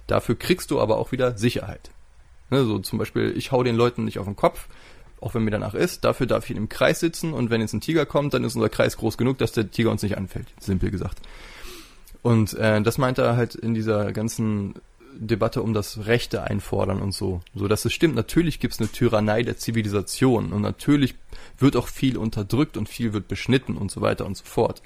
Dafür 0.06 0.34
kriegst 0.34 0.70
du 0.70 0.80
aber 0.80 0.96
auch 0.96 1.12
wieder 1.12 1.36
Sicherheit. 1.36 1.90
Ne, 2.48 2.64
so 2.64 2.78
zum 2.78 2.98
Beispiel, 2.98 3.34
ich 3.36 3.52
hau 3.52 3.62
den 3.62 3.76
Leuten 3.76 4.04
nicht 4.04 4.18
auf 4.18 4.24
den 4.24 4.34
Kopf, 4.34 4.66
auch 5.24 5.34
wenn 5.34 5.42
mir 5.42 5.50
danach 5.50 5.74
ist. 5.74 6.04
Dafür 6.04 6.26
darf 6.26 6.48
ich 6.48 6.56
im 6.56 6.68
Kreis 6.68 7.00
sitzen 7.00 7.32
und 7.32 7.50
wenn 7.50 7.60
jetzt 7.60 7.72
ein 7.72 7.80
Tiger 7.80 8.04
kommt, 8.06 8.34
dann 8.34 8.44
ist 8.44 8.54
unser 8.54 8.68
Kreis 8.68 8.96
groß 8.96 9.16
genug, 9.16 9.38
dass 9.38 9.52
der 9.52 9.70
Tiger 9.70 9.90
uns 9.90 10.02
nicht 10.02 10.16
anfällt. 10.18 10.46
Simpel 10.60 10.90
gesagt. 10.90 11.18
Und 12.22 12.54
äh, 12.54 12.80
das 12.82 12.98
meint 12.98 13.18
er 13.18 13.36
halt 13.36 13.54
in 13.54 13.74
dieser 13.74 14.12
ganzen 14.12 14.74
Debatte 15.16 15.62
um 15.62 15.74
das 15.74 16.06
Rechte 16.06 16.42
einfordern 16.42 17.00
und 17.00 17.12
so. 17.12 17.40
So 17.54 17.68
dass 17.68 17.84
es 17.84 17.92
stimmt, 17.92 18.14
natürlich 18.16 18.60
gibt 18.60 18.74
es 18.74 18.80
eine 18.80 18.90
Tyrannei 18.90 19.42
der 19.42 19.56
Zivilisation 19.56 20.52
und 20.52 20.62
natürlich 20.62 21.14
wird 21.58 21.76
auch 21.76 21.88
viel 21.88 22.16
unterdrückt 22.16 22.76
und 22.76 22.88
viel 22.88 23.12
wird 23.12 23.28
beschnitten 23.28 23.76
und 23.76 23.90
so 23.90 24.00
weiter 24.00 24.26
und 24.26 24.36
so 24.36 24.44
fort. 24.44 24.82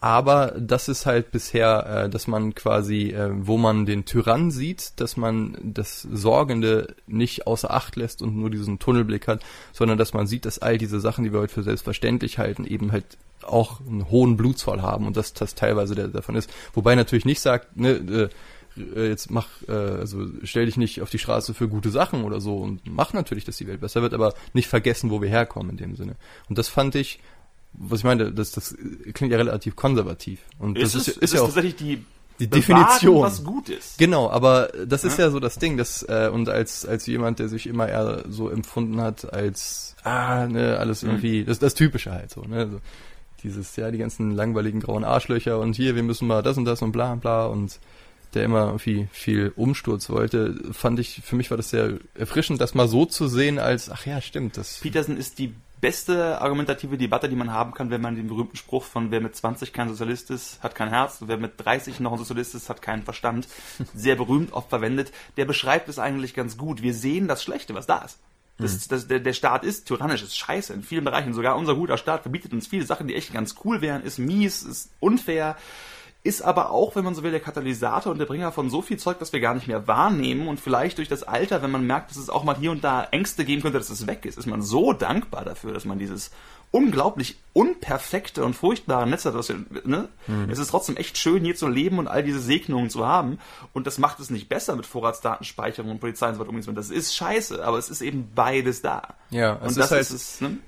Aber 0.00 0.54
das 0.56 0.88
ist 0.88 1.06
halt 1.06 1.32
bisher, 1.32 2.04
äh, 2.04 2.08
dass 2.08 2.28
man 2.28 2.54
quasi, 2.54 3.10
äh, 3.10 3.30
wo 3.32 3.56
man 3.56 3.84
den 3.84 4.04
Tyrann 4.04 4.52
sieht, 4.52 5.00
dass 5.00 5.16
man 5.16 5.56
das 5.60 6.02
Sorgende 6.02 6.94
nicht 7.08 7.48
außer 7.48 7.72
Acht 7.72 7.96
lässt 7.96 8.22
und 8.22 8.36
nur 8.36 8.48
diesen 8.48 8.78
Tunnelblick 8.78 9.26
hat, 9.26 9.42
sondern 9.72 9.98
dass 9.98 10.14
man 10.14 10.28
sieht, 10.28 10.44
dass 10.44 10.60
all 10.60 10.78
diese 10.78 11.00
Sachen, 11.00 11.24
die 11.24 11.32
wir 11.32 11.40
heute 11.40 11.54
für 11.54 11.64
selbstverständlich 11.64 12.38
halten, 12.38 12.64
eben 12.64 12.92
halt 12.92 13.18
auch 13.42 13.80
einen 13.80 14.08
hohen 14.08 14.36
Blutzoll 14.36 14.82
haben 14.82 15.06
und 15.06 15.16
dass 15.16 15.32
das 15.32 15.54
teilweise 15.54 15.94
der, 15.96 16.08
davon 16.08 16.36
ist. 16.36 16.50
Wobei 16.74 16.94
natürlich 16.94 17.24
nicht 17.24 17.40
sagt, 17.40 17.76
ne, 17.76 18.28
äh, 18.76 19.08
jetzt 19.08 19.30
mach, 19.30 19.48
äh, 19.66 19.72
also 19.72 20.26
stell 20.44 20.66
dich 20.66 20.76
nicht 20.76 21.02
auf 21.02 21.10
die 21.10 21.18
Straße 21.18 21.54
für 21.54 21.68
gute 21.68 21.90
Sachen 21.90 22.22
oder 22.22 22.40
so 22.40 22.58
und 22.58 22.82
mach 22.84 23.12
natürlich, 23.12 23.44
dass 23.44 23.56
die 23.56 23.66
Welt 23.66 23.80
besser 23.80 24.02
wird, 24.02 24.14
aber 24.14 24.34
nicht 24.52 24.68
vergessen, 24.68 25.10
wo 25.10 25.20
wir 25.20 25.28
herkommen 25.28 25.70
in 25.70 25.76
dem 25.76 25.96
Sinne. 25.96 26.14
Und 26.48 26.58
das 26.58 26.68
fand 26.68 26.94
ich 26.94 27.20
was 27.78 28.00
ich 28.00 28.04
meine, 28.04 28.32
das, 28.32 28.52
das 28.52 28.76
klingt 29.14 29.32
ja 29.32 29.38
relativ 29.38 29.76
konservativ. 29.76 30.40
Und 30.58 30.78
ist 30.78 30.94
das 30.94 31.02
ist, 31.02 31.08
ist, 31.08 31.22
ist 31.22 31.34
ja 31.34 31.40
auch 31.40 31.46
tatsächlich 31.46 31.76
die, 31.76 32.04
die 32.38 32.48
Definition. 32.48 33.22
was 33.22 33.44
gut 33.44 33.68
ist. 33.68 33.98
Genau, 33.98 34.30
aber 34.30 34.70
das 34.86 35.04
ist 35.04 35.18
ja, 35.18 35.26
ja 35.26 35.30
so 35.30 35.40
das 35.40 35.58
Ding, 35.58 35.76
das 35.76 36.02
äh, 36.02 36.30
und 36.32 36.48
als 36.48 36.86
als 36.86 37.06
jemand, 37.06 37.38
der 37.38 37.48
sich 37.48 37.66
immer 37.66 37.88
eher 37.88 38.24
so 38.28 38.48
empfunden 38.48 39.00
hat 39.00 39.32
als 39.32 39.96
ah 40.04 40.46
ne 40.46 40.78
alles 40.78 41.02
mhm. 41.02 41.10
irgendwie 41.10 41.44
das 41.44 41.58
das 41.58 41.74
typische 41.74 42.12
halt 42.12 42.30
so 42.30 42.42
ne 42.42 42.68
so, 42.70 42.80
dieses 43.42 43.74
ja 43.76 43.90
die 43.90 43.98
ganzen 43.98 44.32
langweiligen 44.32 44.80
grauen 44.80 45.04
Arschlöcher 45.04 45.58
und 45.58 45.74
hier 45.74 45.96
wir 45.96 46.02
müssen 46.02 46.28
mal 46.28 46.42
das 46.42 46.56
und 46.56 46.64
das 46.64 46.82
und 46.82 46.92
bla 46.92 47.16
bla 47.16 47.46
und 47.46 47.80
der 48.34 48.44
immer 48.44 48.66
irgendwie 48.66 49.08
viel 49.10 49.52
Umsturz 49.56 50.10
wollte, 50.10 50.54
fand 50.72 51.00
ich, 51.00 51.22
für 51.24 51.34
mich 51.34 51.50
war 51.50 51.56
das 51.56 51.70
sehr 51.70 51.94
erfrischend, 52.14 52.60
das 52.60 52.74
mal 52.74 52.88
so 52.88 53.06
zu 53.06 53.26
sehen 53.26 53.58
als, 53.58 53.90
ach 53.90 54.04
ja, 54.06 54.20
stimmt, 54.20 54.56
das. 54.56 54.80
Peterson 54.80 55.16
ist 55.16 55.38
die 55.38 55.54
beste 55.80 56.40
argumentative 56.40 56.98
Debatte, 56.98 57.28
die 57.28 57.36
man 57.36 57.52
haben 57.52 57.72
kann, 57.72 57.90
wenn 57.90 58.00
man 58.00 58.16
den 58.16 58.28
berühmten 58.28 58.56
Spruch 58.56 58.84
von 58.84 59.10
wer 59.10 59.20
mit 59.20 59.36
20 59.36 59.72
kein 59.72 59.88
Sozialist 59.88 60.30
ist, 60.30 60.62
hat 60.62 60.74
kein 60.74 60.88
Herz, 60.88 61.18
wer 61.26 61.36
mit 61.36 61.52
30 61.56 62.00
noch 62.00 62.12
ein 62.12 62.18
Sozialist 62.18 62.54
ist, 62.54 62.68
hat 62.68 62.82
keinen 62.82 63.02
Verstand, 63.02 63.48
sehr 63.94 64.16
berühmt 64.16 64.52
oft 64.52 64.68
verwendet, 64.68 65.12
der 65.36 65.44
beschreibt 65.44 65.88
es 65.88 65.98
eigentlich 65.98 66.34
ganz 66.34 66.56
gut. 66.56 66.82
Wir 66.82 66.94
sehen 66.94 67.28
das 67.28 67.42
Schlechte, 67.42 67.74
was 67.74 67.86
da 67.86 67.98
ist. 67.98 68.18
Das, 68.58 68.72
mhm. 68.72 68.88
das, 68.88 69.08
der, 69.08 69.20
der 69.20 69.32
Staat 69.32 69.64
ist 69.64 69.86
tyrannisch, 69.86 70.22
ist 70.22 70.36
scheiße 70.36 70.72
in 70.72 70.82
vielen 70.82 71.04
Bereichen. 71.04 71.32
Sogar 71.32 71.56
unser 71.56 71.76
guter 71.76 71.96
Staat 71.96 72.22
verbietet 72.22 72.52
uns 72.52 72.66
viele 72.66 72.84
Sachen, 72.84 73.06
die 73.06 73.14
echt 73.14 73.32
ganz 73.32 73.54
cool 73.64 73.80
wären, 73.80 74.02
ist 74.02 74.18
mies, 74.18 74.62
ist 74.62 74.90
unfair 75.00 75.56
ist 76.28 76.42
aber 76.42 76.70
auch, 76.70 76.94
wenn 76.94 77.04
man 77.04 77.14
so 77.14 77.22
will, 77.22 77.30
der 77.30 77.40
Katalysator 77.40 78.12
und 78.12 78.18
der 78.18 78.26
Bringer 78.26 78.52
von 78.52 78.68
so 78.68 78.82
viel 78.82 78.98
Zeug, 78.98 79.18
das 79.18 79.32
wir 79.32 79.40
gar 79.40 79.54
nicht 79.54 79.66
mehr 79.66 79.88
wahrnehmen 79.88 80.46
und 80.46 80.60
vielleicht 80.60 80.98
durch 80.98 81.08
das 81.08 81.22
Alter, 81.22 81.62
wenn 81.62 81.70
man 81.70 81.86
merkt, 81.86 82.10
dass 82.10 82.18
es 82.18 82.28
auch 82.28 82.44
mal 82.44 82.54
hier 82.54 82.70
und 82.70 82.84
da 82.84 83.04
Ängste 83.04 83.46
geben 83.46 83.62
könnte, 83.62 83.78
dass 83.78 83.88
es 83.88 84.06
weg 84.06 84.26
ist, 84.26 84.36
ist 84.36 84.46
man 84.46 84.60
so 84.60 84.92
dankbar 84.92 85.46
dafür, 85.46 85.72
dass 85.72 85.86
man 85.86 85.98
dieses 85.98 86.30
unglaublich 86.70 87.38
unperfekte 87.54 88.44
und 88.44 88.54
furchtbare 88.54 89.08
Netz 89.08 89.24
hat. 89.24 89.32
Was 89.32 89.48
wir, 89.48 89.64
ne? 89.84 90.10
Mhm. 90.26 90.50
Es 90.50 90.58
ist 90.58 90.68
trotzdem 90.68 90.98
echt 90.98 91.16
schön, 91.16 91.42
hier 91.42 91.56
zu 91.56 91.66
leben 91.66 91.98
und 91.98 92.08
all 92.08 92.22
diese 92.22 92.40
Segnungen 92.40 92.90
zu 92.90 93.06
haben. 93.06 93.38
Und 93.72 93.86
das 93.86 93.96
macht 93.96 94.20
es 94.20 94.28
nicht 94.28 94.50
besser 94.50 94.76
mit 94.76 94.84
Vorratsdatenspeicherung 94.84 95.90
und 95.92 96.00
Polizei 96.00 96.28
und 96.28 96.34
so 96.34 96.46
weiter. 96.46 96.72
Das 96.74 96.90
ist 96.90 97.16
scheiße, 97.16 97.64
aber 97.64 97.78
es 97.78 97.88
ist 97.88 98.02
eben 98.02 98.30
beides 98.34 98.82
da. 98.82 99.14
Ja, 99.30 99.54
es 99.56 99.62
und 99.62 99.68
ist 99.70 99.78
das 99.78 99.90
halt, 99.90 100.00
ist 100.02 100.10
es, 100.10 100.40
ne? 100.42 100.58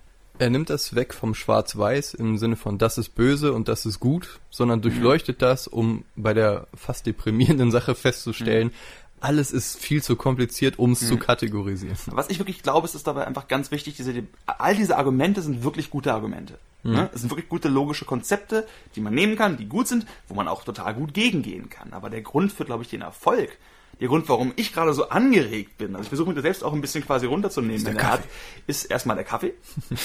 Er 0.41 0.49
nimmt 0.49 0.71
das 0.71 0.95
weg 0.95 1.13
vom 1.13 1.35
Schwarz-Weiß 1.35 2.15
im 2.15 2.39
Sinne 2.39 2.57
von 2.57 2.79
das 2.79 2.97
ist 2.97 3.11
böse 3.11 3.53
und 3.53 3.69
das 3.69 3.85
ist 3.85 4.01
gut, 4.01 4.41
sondern 4.49 4.81
durchleuchtet 4.81 5.37
mhm. 5.37 5.41
das, 5.41 5.69
um 5.69 6.05
bei 6.17 6.33
der 6.33 6.67
fast 6.75 7.07
deprimierenden 7.07 7.71
Sache 7.71 7.95
festzustellen, 7.95 8.69
mhm. 8.69 8.73
alles 9.21 9.53
ist 9.53 9.79
viel 9.79 10.03
zu 10.03 10.17
kompliziert, 10.17 10.79
um 10.79 10.93
es 10.93 11.03
mhm. 11.03 11.07
zu 11.07 11.17
kategorisieren. 11.19 11.97
Was 12.07 12.31
ich 12.31 12.39
wirklich 12.39 12.63
glaube, 12.63 12.87
ist, 12.87 12.95
ist 12.95 13.07
dabei 13.07 13.27
einfach 13.27 13.49
ganz 13.49 13.71
wichtig, 13.71 13.97
diese, 13.97 14.15
all 14.47 14.75
diese 14.75 14.97
Argumente 14.97 15.43
sind 15.43 15.63
wirklich 15.63 15.91
gute 15.91 16.15
Argumente. 16.15 16.59
Mhm. 16.85 16.93
Ne? 16.93 17.11
Es 17.13 17.21
sind 17.21 17.31
wirklich 17.31 17.51
gute 17.51 17.69
logische 17.69 18.07
Konzepte, 18.07 18.67
die 18.97 19.03
man 19.03 19.13
nehmen 19.13 19.37
kann, 19.37 19.59
die 19.59 19.67
gut 19.67 19.89
sind, 19.89 20.07
wo 20.27 20.35
man 20.35 20.49
auch 20.49 20.65
total 20.65 20.95
gut 20.95 21.13
gegengehen 21.13 21.69
kann. 21.69 21.93
Aber 21.93 22.09
der 22.09 22.23
Grund 22.23 22.51
für, 22.51 22.65
glaube 22.65 22.83
ich, 22.83 22.89
den 22.89 23.03
Erfolg 23.03 23.59
der 23.99 24.09
Grund, 24.09 24.29
warum 24.29 24.53
ich 24.57 24.73
gerade 24.73 24.95
so 24.95 25.09
angeregt 25.09 25.79
bin, 25.79 25.95
also 25.95 26.05
ich 26.05 26.09
versuche 26.09 26.29
mich 26.29 26.37
da 26.37 26.43
selbst 26.43 26.65
auch 26.65 26.73
ein 26.73 26.81
bisschen 26.81 27.05
quasi 27.05 27.27
runterzunehmen, 27.27 27.87
ist, 27.87 28.05
Art, 28.05 28.23
ist 28.67 28.85
erstmal 28.85 29.17
der 29.17 29.25
Kaffee, 29.25 29.55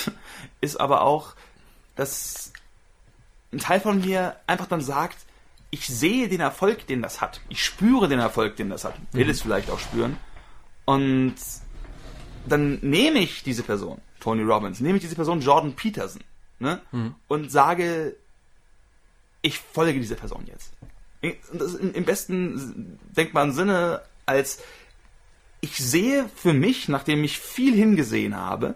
ist 0.61 0.79
aber 0.79 1.01
auch, 1.01 1.33
dass 1.95 2.51
ein 3.53 3.59
Teil 3.59 3.79
von 3.79 4.01
mir 4.01 4.35
einfach 4.47 4.67
dann 4.67 4.81
sagt, 4.81 5.17
ich 5.71 5.87
sehe 5.87 6.27
den 6.27 6.41
Erfolg, 6.41 6.87
den 6.87 7.01
das 7.01 7.21
hat. 7.21 7.41
Ich 7.49 7.63
spüre 7.63 8.07
den 8.07 8.19
Erfolg, 8.19 8.55
den 8.55 8.69
das 8.69 8.85
hat. 8.85 8.95
Will 9.11 9.25
mhm. 9.25 9.31
es 9.31 9.41
vielleicht 9.41 9.69
auch 9.69 9.79
spüren. 9.79 10.17
Und 10.85 11.35
dann 12.45 12.79
nehme 12.81 13.19
ich 13.19 13.43
diese 13.43 13.63
Person, 13.63 13.99
Tony 14.19 14.43
Robbins, 14.43 14.79
nehme 14.79 14.97
ich 14.97 15.01
diese 15.01 15.15
Person 15.15 15.41
Jordan 15.41 15.73
Peterson, 15.73 16.21
ne? 16.59 16.81
Mhm. 16.91 17.15
Und 17.27 17.51
sage, 17.51 18.15
ich 19.41 19.59
folge 19.59 19.99
dieser 19.99 20.15
Person 20.15 20.45
jetzt 20.47 20.73
im 21.93 22.05
besten 22.05 22.99
denkbaren 23.15 23.53
Sinne 23.53 24.01
als 24.25 24.59
ich 25.61 25.77
sehe 25.77 26.29
für 26.35 26.53
mich, 26.53 26.89
nachdem 26.89 27.23
ich 27.23 27.39
viel 27.39 27.73
hingesehen 27.73 28.35
habe, 28.35 28.75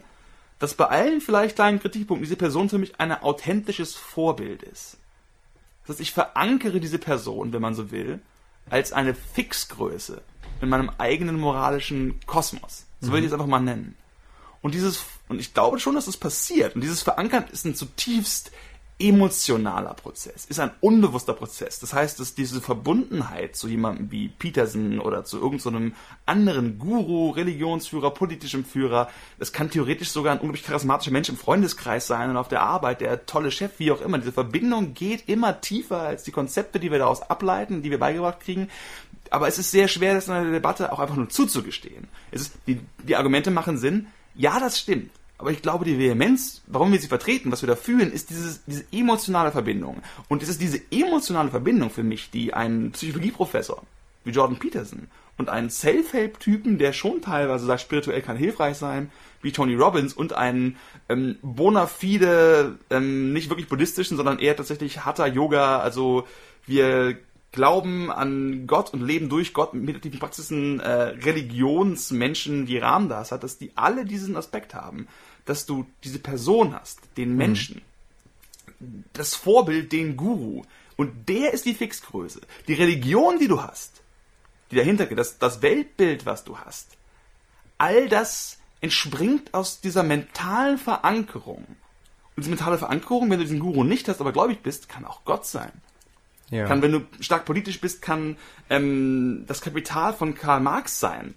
dass 0.58 0.74
bei 0.74 0.86
allen 0.86 1.22
vielleicht 1.22 1.56
kleinen 1.56 1.80
Kritikpunkten 1.80 2.24
diese 2.24 2.36
Person 2.36 2.70
für 2.70 2.78
mich 2.78 3.00
ein 3.00 3.12
authentisches 3.12 3.96
Vorbild 3.96 4.64
ist. 4.64 4.98
Das 5.84 5.96
heißt, 5.96 6.02
ich 6.02 6.12
verankere 6.12 6.80
diese 6.80 7.00
Person, 7.00 7.54
wenn 7.54 7.62
man 7.62 7.76
so 7.76 7.92
will, 7.92 8.20
als 8.70 8.92
eine 8.92 9.16
Fixgröße 9.16 10.22
in 10.62 10.70
meinem 10.70 10.92
eigenen 10.98 11.40
moralischen 11.40 12.20
Kosmos. 12.26 12.86
So 13.02 13.12
will 13.12 13.22
ich 13.22 13.28
es 13.28 13.34
einfach 13.34 13.48
mal 13.48 13.60
nennen. 13.60 13.96
Und 14.62 14.74
dieses, 14.74 15.06
und 15.30 15.40
ich 15.40 15.54
glaube 15.54 15.80
schon, 15.80 15.96
dass 15.96 16.06
das 16.06 16.18
passiert. 16.18 16.76
Und 16.76 16.82
dieses 16.82 17.02
Verankern 17.02 17.46
ist 17.52 17.66
ein 17.66 17.76
zutiefst 17.76 18.52
emotionaler 19.00 19.94
Prozess, 19.94 20.46
ist 20.46 20.60
ein 20.60 20.72
unbewusster 20.82 21.34
Prozess. 21.34 21.80
Das 21.80 21.94
heißt, 21.94 22.20
dass 22.20 22.36
diese 22.36 22.60
Verbundenheit 22.60 23.56
zu 23.56 23.70
jemandem 23.70 24.12
wie 24.12 24.28
Peterson 24.28 25.00
oder 25.00 25.24
zu 25.24 25.38
irgendeinem 25.38 25.90
so 25.90 25.96
anderen 26.26 26.80
Guru, 26.80 27.30
Religionsführer, 27.30 28.12
politischem 28.12 28.66
Führer, 28.66 29.10
das 29.38 29.54
kann 29.54 29.70
theoretisch 29.70 30.10
sogar 30.12 30.34
ein 30.34 30.40
unglaublich 30.40 30.66
charismatischer 30.66 31.12
Mensch 31.12 31.30
im 31.30 31.38
Freundeskreis 31.38 32.08
sein 32.08 32.30
und 32.30 32.38
auf 32.38 32.50
der 32.50 32.62
Arbeit, 32.62 33.00
der 33.00 33.26
tolle 33.26 33.52
Chef, 33.52 33.72
wie 33.78 33.92
auch 33.92 34.02
immer. 34.02 34.18
Diese 34.18 34.34
Verbindung 34.34 34.94
geht 34.94 35.30
immer 35.30 35.62
tiefer 35.62 36.00
als 36.00 36.24
die 36.24 36.32
Konzepte, 36.32 36.80
die 36.80 36.92
wir 36.92 37.00
daraus 37.00 37.22
ableiten, 37.22 37.82
die 37.82 37.92
wir 37.92 38.00
beigebracht 38.00 38.42
kriegen. 38.42 38.68
Aber 39.32 39.48
es 39.48 39.58
ist 39.58 39.72
sehr 39.72 39.88
schwer, 39.88 40.16
das 40.16 40.28
in 40.28 40.34
einer 40.34 40.52
Debatte 40.52 40.92
auch 40.92 41.00
einfach 41.00 41.16
nur 41.16 41.30
zuzugestehen. 41.30 42.08
Es 42.32 42.42
ist, 42.42 42.54
die, 42.68 42.82
die 43.08 43.16
Argumente 43.16 43.50
machen 43.50 43.78
Sinn. 43.78 44.08
Ja, 44.36 44.60
das 44.60 44.80
stimmt. 44.80 45.12
Aber 45.40 45.52
ich 45.52 45.62
glaube, 45.62 45.86
die 45.86 45.98
Vehemenz, 45.98 46.62
warum 46.68 46.92
wir 46.92 47.00
sie 47.00 47.08
vertreten, 47.08 47.50
was 47.50 47.64
wir 47.64 47.68
da 47.68 47.78
fühlen, 47.78 48.12
ist 48.12 48.30
dieses, 48.30 48.66
diese 48.66 48.84
emotionale 48.92 49.52
Verbindung. 49.52 50.04
Und 50.28 50.44
es 50.44 50.50
ist 50.50 50.62
diese 50.62 50.82
emotionale 50.92 51.50
Verbindung 51.50 51.90
für 51.90 52.04
mich, 52.04 52.30
die 52.30 52.54
ein 52.54 52.92
Psychologieprofessor 52.92 53.82
wie 54.26 54.32
Jordan 54.32 54.60
Peterson 54.60 55.08
und 55.38 55.48
einen 55.48 55.70
Self-Help-Typen, 55.70 56.78
der 56.78 56.92
schon 56.92 57.22
teilweise 57.22 57.66
sagt, 57.66 57.80
spirituell 57.80 58.22
kann 58.22 58.36
hilfreich 58.36 58.76
sein, 58.76 59.12
wie 59.42 59.54
Tony 59.54 59.76
Robbins 59.76 60.14
und 60.14 60.34
einen 60.34 60.76
ähm, 61.08 61.38
bona 61.42 61.88
fide, 61.88 62.78
ähm, 62.90 63.32
nicht 63.32 63.50
wirklich 63.50 63.70
buddhistischen, 63.70 64.18
sondern 64.18 64.40
eher 64.40 64.58
tatsächlich 64.58 65.06
Hatha 65.06 65.26
Yoga, 65.26 65.80
also 65.80 66.28
wir 66.66 67.18
glauben 67.54 68.12
an 68.12 68.68
Gott 68.68 68.94
und 68.94 69.02
leben 69.02 69.30
durch 69.30 69.54
Gott 69.54 69.74
mit 69.74 69.86
meditativen 69.86 70.20
Praxisen 70.20 70.82
äh, 70.82 70.92
Religionsmenschen 70.92 72.68
wie 72.68 72.78
Ramdas 72.78 73.32
hat, 73.32 73.44
dass 73.44 73.58
die 73.58 73.72
alle 73.76 74.04
diesen 74.04 74.36
Aspekt 74.36 74.76
haben 74.76 75.08
dass 75.46 75.66
du 75.66 75.86
diese 76.04 76.20
Person 76.20 76.74
hast, 76.74 77.00
den 77.18 77.32
mhm. 77.32 77.38
Menschen, 77.38 77.82
mhm. 78.80 79.04
das 79.14 79.36
Vorbild, 79.36 79.92
den 79.92 80.18
Guru, 80.18 80.64
und 81.00 81.30
der 81.30 81.54
ist 81.54 81.66
die 81.66 81.74
Fixgröße. 81.74 82.42
Die 82.68 82.74
Religion, 82.74 83.40
die 83.40 83.48
du 83.48 83.62
hast, 83.62 84.02
die 84.70 84.76
dahinter 84.76 85.06
geht, 85.06 85.18
das, 85.18 85.40
das 85.40 85.62
Weltbild, 85.62 86.26
was 86.26 86.44
du 86.44 86.58
hast, 86.58 86.98
all 87.78 88.10
das 88.10 88.58
entspringt 88.82 89.54
aus 89.54 89.82
dieser 89.82 90.04
mentalen 90.04 90.78
Verankerung. 90.78 91.66
Und 91.66 92.44
diese 92.44 92.50
mentale 92.50 92.78
Verankerung, 92.78 93.30
wenn 93.30 93.40
du 93.40 93.46
diesen 93.46 93.60
Guru 93.60 93.84
nicht 93.84 94.08
hast, 94.10 94.22
aber 94.22 94.34
gläubig 94.34 94.62
bist, 94.62 94.90
kann 94.90 95.06
auch 95.06 95.24
Gott 95.26 95.46
sein. 95.46 95.72
Ja. 96.50 96.66
Kann, 96.66 96.82
wenn 96.82 96.92
du 96.92 97.02
stark 97.20 97.46
politisch 97.46 97.80
bist, 97.80 98.02
kann 98.02 98.38
ähm, 98.70 99.46
das 99.48 99.62
Kapital 99.62 100.14
von 100.14 100.36
Karl 100.36 100.60
Marx 100.60 101.00
sein. 101.00 101.36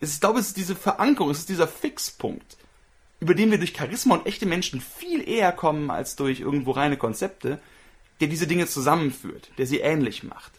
Ich 0.00 0.20
glaube, 0.20 0.40
es 0.40 0.48
ist 0.48 0.56
diese 0.56 0.76
Verankerung, 0.76 1.30
es 1.30 1.38
ist 1.38 1.48
dieser 1.48 1.68
Fixpunkt 1.68 2.56
über 3.20 3.34
den 3.34 3.50
wir 3.50 3.58
durch 3.58 3.74
Charisma 3.76 4.16
und 4.16 4.26
echte 4.26 4.46
Menschen 4.46 4.80
viel 4.80 5.28
eher 5.28 5.52
kommen 5.52 5.90
als 5.90 6.16
durch 6.16 6.40
irgendwo 6.40 6.72
reine 6.72 6.96
Konzepte, 6.96 7.58
der 8.20 8.28
diese 8.28 8.46
Dinge 8.46 8.66
zusammenführt, 8.66 9.50
der 9.58 9.66
sie 9.66 9.78
ähnlich 9.78 10.22
macht. 10.22 10.52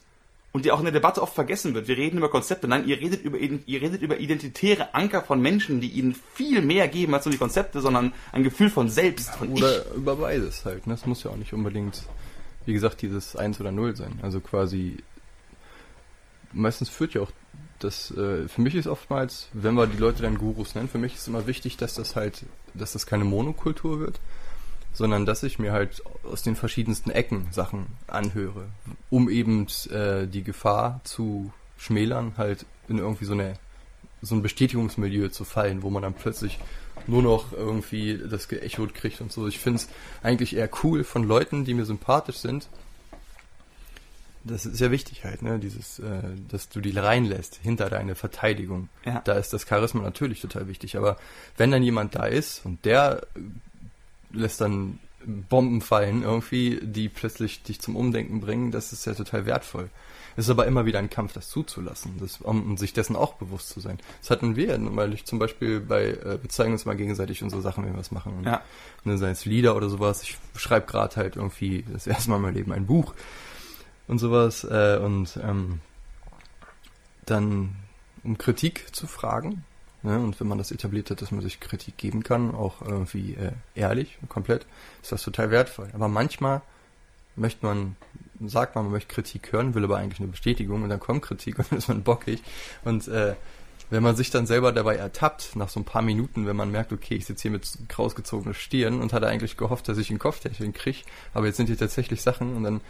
Und 0.52 0.66
die 0.66 0.72
auch 0.72 0.80
in 0.80 0.86
der 0.86 0.94
Debatte 0.94 1.22
oft 1.22 1.36
vergessen 1.36 1.76
wird. 1.76 1.88
Wir 1.88 1.96
reden 1.96 2.18
über 2.18 2.30
Konzepte, 2.30 2.68
nein, 2.68 2.88
ihr 2.88 3.00
redet 3.00 3.24
über, 3.24 3.38
ihr 3.38 3.82
redet 3.82 4.02
über 4.02 4.20
identitäre 4.20 4.96
Anker 4.96 5.22
von 5.22 5.40
Menschen, 5.40 5.80
die 5.80 5.90
ihnen 5.90 6.16
viel 6.34 6.62
mehr 6.64 6.88
geben 6.88 7.14
als 7.14 7.26
nur 7.26 7.32
die 7.32 7.38
Konzepte, 7.38 7.82
sondern 7.82 8.14
ein 8.32 8.44
Gefühl 8.44 8.72
von 8.72 8.90
Selbst, 8.90 9.36
von 9.36 9.50
Oder 9.50 9.86
ich. 9.86 9.96
über 9.96 10.16
beides 10.16 10.66
halt. 10.66 10.88
Ne? 10.88 10.94
Das 10.96 11.06
muss 11.06 11.24
ja 11.24 11.30
auch 11.30 11.36
nicht 11.36 11.54
unbedingt, 11.54 12.02
wie 12.66 12.74
gesagt, 12.74 13.04
dieses 13.04 13.36
Eins 13.36 13.62
oder 13.62 13.72
Null 13.72 13.96
sein. 13.96 14.20
Also 14.24 14.40
quasi, 14.40 14.98
meistens 16.52 16.90
führt 16.90 17.14
ja 17.14 17.22
auch 17.22 17.32
das 17.80 18.12
äh, 18.12 18.48
für 18.48 18.62
mich 18.62 18.76
ist 18.76 18.88
oftmals, 18.88 19.48
wenn 19.54 19.76
wir 19.76 19.88
die 19.88 19.98
Leute 19.98 20.22
dann 20.22 20.38
Gurus 20.38 20.76
nennen, 20.76 20.90
für 20.90 20.98
mich 20.98 21.16
ist 21.16 21.28
immer 21.28 21.48
wichtig, 21.48 21.78
dass 21.78 21.96
das 21.96 22.16
halt, 22.16 22.46
dass 22.74 22.94
das 22.94 23.06
keine 23.06 23.24
Monokultur 23.24 24.00
wird, 24.00 24.20
sondern 24.94 25.26
dass 25.26 25.44
ich 25.44 25.60
mir 25.60 25.72
halt 25.72 26.04
aus 26.24 26.44
den 26.44 26.56
verschiedensten 26.56 27.12
Ecken 27.12 27.48
Sachen 27.52 27.88
anhöre, 28.08 28.66
um 29.10 29.30
eben 29.30 29.68
äh, 29.92 30.28
die 30.28 30.44
Gefahr 30.44 31.02
zu 31.04 31.54
schmälern, 31.78 32.34
halt 32.38 32.66
in 32.88 32.98
irgendwie 32.98 33.26
so 33.26 33.34
eine 33.34 33.56
so 34.22 34.36
ein 34.36 34.42
Bestätigungsmilieu 34.42 35.30
zu 35.30 35.46
fallen, 35.46 35.82
wo 35.82 35.90
man 35.90 36.04
dann 36.04 36.14
plötzlich 36.14 36.60
nur 37.08 37.24
noch 37.24 37.54
irgendwie 37.54 38.18
das 38.18 38.48
geechot 38.48 38.94
kriegt 38.94 39.22
und 39.22 39.32
so. 39.32 39.48
Ich 39.48 39.60
finde 39.60 39.80
es 39.80 39.90
eigentlich 40.22 40.56
eher 40.56 40.70
cool 40.84 41.04
von 41.04 41.24
Leuten, 41.24 41.66
die 41.66 41.74
mir 41.74 41.86
sympathisch 41.86 42.38
sind. 42.38 42.68
Das 44.50 44.66
ist 44.66 44.80
ja 44.80 44.92
wichtig 44.92 45.24
halt, 45.24 45.42
ne? 45.42 45.60
Dieses, 45.60 46.00
äh, 46.00 46.22
dass 46.50 46.70
du 46.70 46.82
die 46.82 46.98
reinlässt 46.98 47.60
hinter 47.62 47.90
deine 47.90 48.16
Verteidigung. 48.16 48.90
Ja. 49.06 49.22
Da 49.24 49.34
ist 49.34 49.54
das 49.54 49.68
Charisma 49.68 50.02
natürlich 50.02 50.42
total 50.42 50.68
wichtig. 50.68 50.98
Aber 50.98 51.18
wenn 51.58 51.72
dann 51.72 51.84
jemand 51.84 52.16
da 52.16 52.26
ist 52.26 52.66
und 52.66 52.84
der 52.86 53.22
lässt 54.32 54.62
dann 54.62 55.00
Bomben 55.26 55.82
fallen 55.82 56.24
irgendwie, 56.24 56.80
die 56.82 57.10
plötzlich 57.10 57.64
dich 57.64 57.82
zum 57.82 57.96
Umdenken 57.96 58.40
bringen, 58.40 58.72
das 58.72 58.94
ist 58.94 59.06
ja 59.06 59.14
total 59.14 59.46
wertvoll. 59.46 59.90
Es 60.38 60.46
ist 60.46 60.52
aber 60.52 60.68
immer 60.68 60.86
wieder 60.86 61.00
ein 61.00 61.10
Kampf, 61.10 61.34
das 61.34 61.50
zuzulassen, 61.50 62.14
das, 62.20 62.40
um, 62.40 62.78
sich 62.78 62.94
dessen 62.94 63.18
auch 63.18 63.34
bewusst 63.34 63.70
zu 63.70 63.82
sein. 63.82 63.98
Das 64.22 64.30
hatten 64.30 64.56
wir, 64.56 64.78
weil 64.96 65.14
ich 65.14 65.26
zum 65.26 65.38
Beispiel 65.38 65.82
bei, 65.82 66.12
äh, 66.12 66.42
wir 66.42 66.50
zeigen 66.50 66.72
uns 66.72 66.86
mal 66.86 66.96
gegenseitig 66.96 67.44
unsere 67.44 67.62
Sachen, 67.62 67.84
wenn 67.84 67.94
wir 67.94 68.00
was 68.00 68.12
machen. 68.12 68.38
Und, 68.38 68.46
Ja. 68.46 68.62
Ne, 69.04 69.18
sei 69.18 69.32
es 69.32 69.44
Lieder 69.44 69.76
oder 69.76 69.90
sowas. 69.90 70.24
Ich 70.24 70.38
schreibe 70.56 70.86
gerade 70.86 71.16
halt 71.18 71.36
irgendwie 71.36 71.84
das 71.92 72.08
erste 72.08 72.30
Mal 72.30 72.38
in 72.38 72.42
meinem 72.44 72.54
Leben 72.54 72.72
ein 72.72 72.86
Buch 72.86 73.14
und 74.10 74.20
sowas. 74.20 74.66
Äh, 74.66 75.00
und 75.02 75.40
ähm, 75.42 75.80
dann 77.26 77.76
um 78.24 78.38
Kritik 78.38 78.94
zu 78.94 79.08
fragen. 79.08 79.64
Ne? 80.04 80.20
Und 80.20 80.40
wenn 80.40 80.48
man 80.48 80.58
das 80.58 80.72
etabliert 80.72 81.10
hat, 81.10 81.22
dass 81.22 81.32
man 81.32 81.42
sich 81.42 81.60
Kritik 81.60 81.98
geben 81.98 82.24
kann, 82.24 82.54
auch 82.54 82.82
irgendwie 82.82 83.36
äh, 83.36 83.52
ehrlich 83.76 84.18
und 84.22 84.30
komplett, 84.30 84.66
ist 85.02 85.12
das 85.12 85.24
total 85.24 85.52
wertvoll. 85.52 85.90
Aber 85.94 86.08
manchmal 86.08 86.62
möchte 87.36 87.66
man, 87.66 87.96
sagt 88.46 88.76
man, 88.76 88.86
man 88.86 88.94
möchte 88.94 89.14
Kritik 89.14 89.52
hören, 89.52 89.74
will 89.76 89.84
aber 89.84 89.98
eigentlich 89.98 90.20
eine 90.20 90.30
Bestätigung 90.30 90.84
und 90.84 90.90
dann 90.90 91.00
kommt 91.00 91.22
Kritik 91.22 91.60
und 91.60 91.72
dann 91.72 91.78
ist 91.80 91.88
man 91.88 92.04
bockig. 92.04 92.42
Und 92.84 93.08
äh, 93.08 93.36
wenn 93.90 94.04
man 94.04 94.16
sich 94.16 94.30
dann 94.30 94.46
selber 94.46 94.72
dabei 94.72 94.98
ertappt, 94.98 95.56
nach 95.56 95.70
so 95.70 95.80
ein 95.80 95.86
paar 95.86 96.04
Minuten, 96.04 96.46
wenn 96.46 96.56
man 96.56 96.70
merkt, 96.70 96.94
okay, 96.94 97.16
ich 97.16 97.26
sitze 97.26 97.44
hier 97.44 97.52
mit 97.52 97.68
rausgezogener 97.98 98.54
Stirn 98.54 99.02
und 99.02 99.14
hatte 99.14 99.28
eigentlich 99.28 99.58
gehofft, 99.58 99.88
dass 99.88 99.98
ich 99.98 100.10
einen 100.10 100.20
Kopftäschchen 100.20 100.74
kriege, 100.74 101.00
aber 101.34 101.48
jetzt 101.48 101.58
sind 101.58 101.68
hier 101.68 101.78
tatsächlich 101.78 102.22
Sachen 102.22 102.56
und 102.56 102.64
dann, 102.64 102.82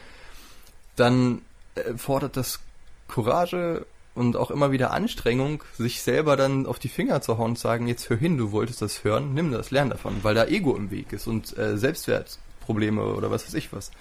dann 0.99 1.41
äh, 1.75 1.95
fordert 1.95 2.37
das 2.37 2.59
Courage 3.07 3.85
und 4.15 4.35
auch 4.35 4.51
immer 4.51 4.71
wieder 4.71 4.91
Anstrengung, 4.91 5.63
sich 5.77 6.01
selber 6.01 6.35
dann 6.35 6.65
auf 6.65 6.79
die 6.79 6.89
Finger 6.89 7.21
zu 7.21 7.37
hauen 7.37 7.51
und 7.51 7.59
sagen, 7.59 7.87
jetzt 7.87 8.09
hör 8.09 8.17
hin, 8.17 8.37
du 8.37 8.51
wolltest 8.51 8.81
das 8.81 9.03
hören, 9.03 9.33
nimm 9.33 9.51
das, 9.51 9.71
lern 9.71 9.89
davon, 9.89 10.15
weil 10.23 10.35
da 10.35 10.45
Ego 10.45 10.75
im 10.75 10.91
Weg 10.91 11.13
ist 11.13 11.27
und 11.27 11.57
äh, 11.57 11.77
Selbstwertprobleme 11.77 13.01
oder 13.01 13.31
was 13.31 13.45
weiß 13.45 13.53
ich 13.53 13.71
was. 13.71 13.91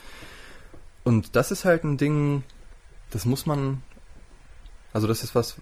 Und 1.04 1.36
das 1.36 1.50
ist 1.50 1.64
halt 1.64 1.84
ein 1.84 1.96
Ding, 1.96 2.42
das 3.10 3.24
muss 3.24 3.46
man, 3.46 3.82
also 4.92 5.06
das 5.06 5.22
ist 5.22 5.34
was, 5.34 5.56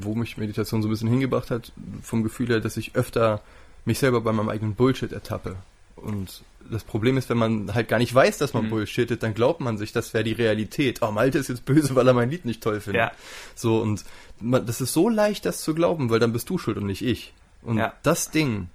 wo 0.00 0.14
mich 0.14 0.36
Meditation 0.36 0.82
so 0.82 0.88
ein 0.88 0.90
bisschen 0.90 1.08
hingebracht 1.08 1.50
hat, 1.50 1.72
vom 2.02 2.22
Gefühl 2.22 2.48
her, 2.48 2.60
dass 2.60 2.76
ich 2.76 2.96
öfter 2.96 3.40
mich 3.84 3.98
selber 3.98 4.20
bei 4.20 4.32
meinem 4.32 4.48
eigenen 4.48 4.74
Bullshit 4.74 5.12
ertappe. 5.12 5.56
Und 5.96 6.42
das 6.70 6.84
Problem 6.84 7.16
ist, 7.18 7.28
wenn 7.28 7.36
man 7.38 7.74
halt 7.74 7.88
gar 7.88 7.98
nicht 7.98 8.14
weiß, 8.14 8.38
dass 8.38 8.54
man 8.54 8.66
Mhm. 8.66 8.70
bullshittet, 8.70 9.22
dann 9.22 9.34
glaubt 9.34 9.60
man 9.60 9.78
sich, 9.78 9.92
das 9.92 10.14
wäre 10.14 10.24
die 10.24 10.32
Realität. 10.32 11.00
Oh, 11.02 11.10
Malte 11.10 11.38
ist 11.38 11.48
jetzt 11.48 11.64
böse, 11.64 11.94
weil 11.94 12.06
er 12.06 12.14
mein 12.14 12.30
Lied 12.30 12.44
nicht 12.44 12.62
toll 12.62 12.80
findet. 12.80 13.00
Ja. 13.02 13.12
So, 13.54 13.80
und 13.80 14.04
man, 14.40 14.64
das 14.66 14.80
ist 14.80 14.92
so 14.92 15.08
leicht, 15.08 15.44
das 15.44 15.60
zu 15.62 15.74
glauben, 15.74 16.10
weil 16.10 16.18
dann 16.20 16.32
bist 16.32 16.48
du 16.50 16.58
schuld 16.58 16.76
und 16.76 16.86
nicht 16.86 17.02
ich. 17.04 17.32
Und 17.62 17.78
Ja. 17.78 17.92
das 18.02 18.30
Ding 18.30 18.68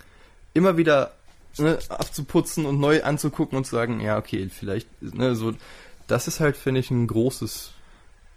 immer 0.54 0.78
wieder 0.78 1.14
ne, 1.60 1.80
abzuputzen 1.90 2.66
und 2.66 2.80
neu 2.80 3.02
anzugucken 3.04 3.58
und 3.58 3.66
zu 3.66 3.72
sagen, 3.76 4.00
ja, 4.00 4.18
okay, 4.18 4.48
vielleicht, 4.50 4.88
ne, 5.02 5.36
so, 5.36 5.54
das 6.08 6.28
ist 6.28 6.40
halt, 6.40 6.56
finde 6.56 6.82
ich, 6.82 6.92
ein 6.92 7.08
großes 7.08 7.72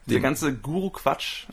Der 0.07 0.15
Ding. 0.15 0.23
ganze 0.23 0.55
Guru-Quatsch, 0.55 1.45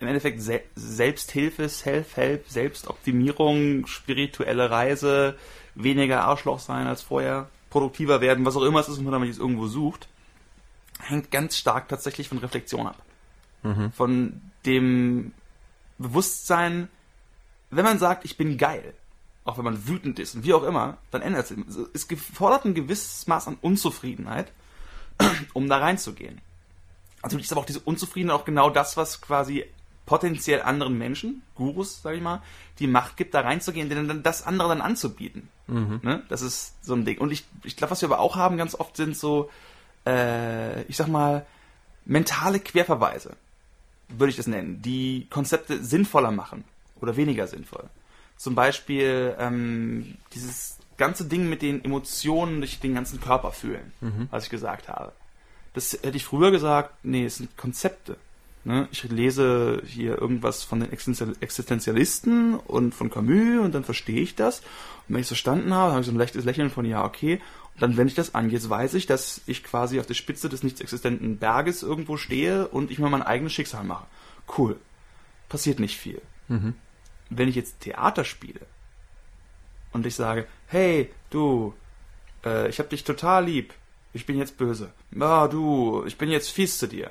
im 0.00 0.08
Endeffekt 0.08 0.40
Se 0.42 0.60
Selbsthilfe, 0.74 1.68
Self-Help, 1.68 2.48
Selbstoptimierung, 2.48 3.86
spirituelle 3.86 4.70
Reise, 4.70 5.36
weniger 5.82 6.24
Arschloch 6.24 6.58
sein 6.58 6.86
als 6.86 7.02
vorher, 7.02 7.48
produktiver 7.70 8.20
werden, 8.20 8.44
was 8.44 8.56
auch 8.56 8.62
immer 8.62 8.80
es 8.80 8.88
ist, 8.88 9.04
wonach 9.04 9.18
man 9.18 9.28
es 9.28 9.38
irgendwo 9.38 9.66
sucht, 9.66 10.08
hängt 11.00 11.30
ganz 11.30 11.56
stark 11.56 11.88
tatsächlich 11.88 12.28
von 12.28 12.38
Reflexion 12.38 12.86
ab. 12.86 13.00
Mhm. 13.62 13.92
Von 13.92 14.40
dem 14.66 15.32
Bewusstsein, 15.98 16.88
wenn 17.70 17.84
man 17.84 17.98
sagt, 17.98 18.24
ich 18.24 18.36
bin 18.36 18.58
geil, 18.58 18.94
auch 19.44 19.56
wenn 19.56 19.64
man 19.64 19.86
wütend 19.86 20.18
ist 20.18 20.34
und 20.34 20.44
wie 20.44 20.54
auch 20.54 20.62
immer, 20.62 20.98
dann 21.10 21.22
ändert 21.22 21.50
es. 21.50 21.76
Es 21.94 22.08
gefordert 22.08 22.64
ein 22.64 22.74
gewisses 22.74 23.26
Maß 23.26 23.48
an 23.48 23.58
Unzufriedenheit, 23.60 24.52
um 25.52 25.68
da 25.68 25.78
reinzugehen. 25.78 26.40
Natürlich 27.22 27.46
ist 27.46 27.52
aber 27.52 27.62
auch 27.62 27.66
diese 27.66 27.80
Unzufriedenheit 27.80 28.40
auch 28.40 28.44
genau 28.44 28.70
das, 28.70 28.96
was 28.96 29.20
quasi 29.20 29.64
potenziell 30.08 30.62
anderen 30.62 30.96
Menschen, 30.96 31.42
Gurus, 31.54 32.00
sag 32.02 32.14
ich 32.14 32.22
mal, 32.22 32.40
die 32.78 32.86
Macht 32.86 33.18
gibt, 33.18 33.34
da 33.34 33.42
reinzugehen, 33.42 33.90
denen 33.90 34.08
dann 34.08 34.22
das 34.22 34.42
andere 34.42 34.70
dann 34.70 34.80
anzubieten. 34.80 35.50
Ne? 36.02 36.22
Das 36.30 36.40
ist 36.40 36.82
so 36.82 36.94
ein 36.94 37.04
Ding. 37.04 37.18
Und 37.18 37.30
ich, 37.30 37.44
ich 37.62 37.76
glaube, 37.76 37.90
was 37.90 38.00
wir 38.00 38.08
aber 38.08 38.20
auch 38.20 38.34
haben 38.34 38.56
ganz 38.56 38.74
oft 38.74 38.96
sind 38.96 39.14
so, 39.14 39.50
äh, 40.06 40.80
ich 40.84 40.96
sag 40.96 41.08
mal, 41.08 41.44
mentale 42.06 42.58
Querverweise, 42.58 43.36
würde 44.08 44.30
ich 44.30 44.36
das 44.36 44.46
nennen, 44.46 44.80
die 44.80 45.26
Konzepte 45.28 45.84
sinnvoller 45.84 46.30
machen 46.30 46.64
oder 47.02 47.16
weniger 47.16 47.46
sinnvoll. 47.46 47.84
Zum 48.38 48.54
Beispiel 48.54 49.36
ähm, 49.38 50.16
dieses 50.32 50.78
ganze 50.96 51.26
Ding 51.26 51.50
mit 51.50 51.60
den 51.60 51.84
Emotionen 51.84 52.60
durch 52.60 52.80
den 52.80 52.94
ganzen 52.94 53.20
Körper 53.20 53.52
fühlen, 53.52 53.92
was 54.30 54.44
ich 54.44 54.50
gesagt 54.50 54.88
habe. 54.88 55.12
Das 55.74 55.92
hätte 55.92 56.16
ich 56.16 56.24
früher 56.24 56.50
gesagt, 56.50 57.04
nee, 57.04 57.26
es 57.26 57.36
sind 57.36 57.58
Konzepte. 57.58 58.16
Ne? 58.64 58.88
Ich 58.90 59.04
lese 59.04 59.82
hier 59.86 60.18
irgendwas 60.18 60.62
von 60.64 60.80
den 60.80 60.90
Existenzial- 60.90 61.36
Existenzialisten 61.40 62.54
und 62.54 62.94
von 62.94 63.10
Camus 63.10 63.64
und 63.64 63.74
dann 63.74 63.84
verstehe 63.84 64.20
ich 64.20 64.34
das. 64.34 64.60
Und 64.60 65.14
wenn 65.14 65.20
ich 65.20 65.24
es 65.24 65.28
verstanden 65.28 65.72
habe, 65.72 65.92
habe 65.92 66.00
ich 66.00 66.06
so 66.06 66.12
ein 66.12 66.18
leichtes 66.18 66.44
Lächeln 66.44 66.70
von, 66.70 66.84
ja, 66.84 67.04
okay. 67.04 67.40
Und 67.74 67.82
dann 67.82 67.96
wende 67.96 68.10
ich 68.10 68.16
das 68.16 68.34
an. 68.34 68.50
Jetzt 68.50 68.68
weiß 68.68 68.94
ich, 68.94 69.06
dass 69.06 69.40
ich 69.46 69.62
quasi 69.64 70.00
auf 70.00 70.06
der 70.06 70.14
Spitze 70.14 70.48
des 70.48 70.62
nicht 70.62 70.80
existenten 70.80 71.38
Berges 71.38 71.82
irgendwo 71.82 72.16
stehe 72.16 72.68
und 72.68 72.90
ich 72.90 72.98
mir 72.98 73.08
mein 73.08 73.22
eigenes 73.22 73.52
Schicksal 73.52 73.84
mache. 73.84 74.06
Cool. 74.56 74.76
Passiert 75.48 75.78
nicht 75.78 75.96
viel. 75.96 76.20
Wenn 77.30 77.48
ich 77.48 77.54
jetzt 77.54 77.80
Theater 77.80 78.24
spiele 78.24 78.60
und 79.92 80.04
ich 80.06 80.14
sage, 80.14 80.46
hey, 80.66 81.10
du, 81.30 81.74
äh, 82.44 82.68
ich 82.68 82.78
hab 82.80 82.90
dich 82.90 83.04
total 83.04 83.44
lieb, 83.44 83.72
ich 84.12 84.26
bin 84.26 84.38
jetzt 84.38 84.56
böse. 84.58 84.90
Ah, 85.18 85.46
du, 85.48 86.04
ich 86.06 86.18
bin 86.18 86.30
jetzt 86.30 86.50
fies 86.50 86.78
zu 86.78 86.86
dir. 86.88 87.10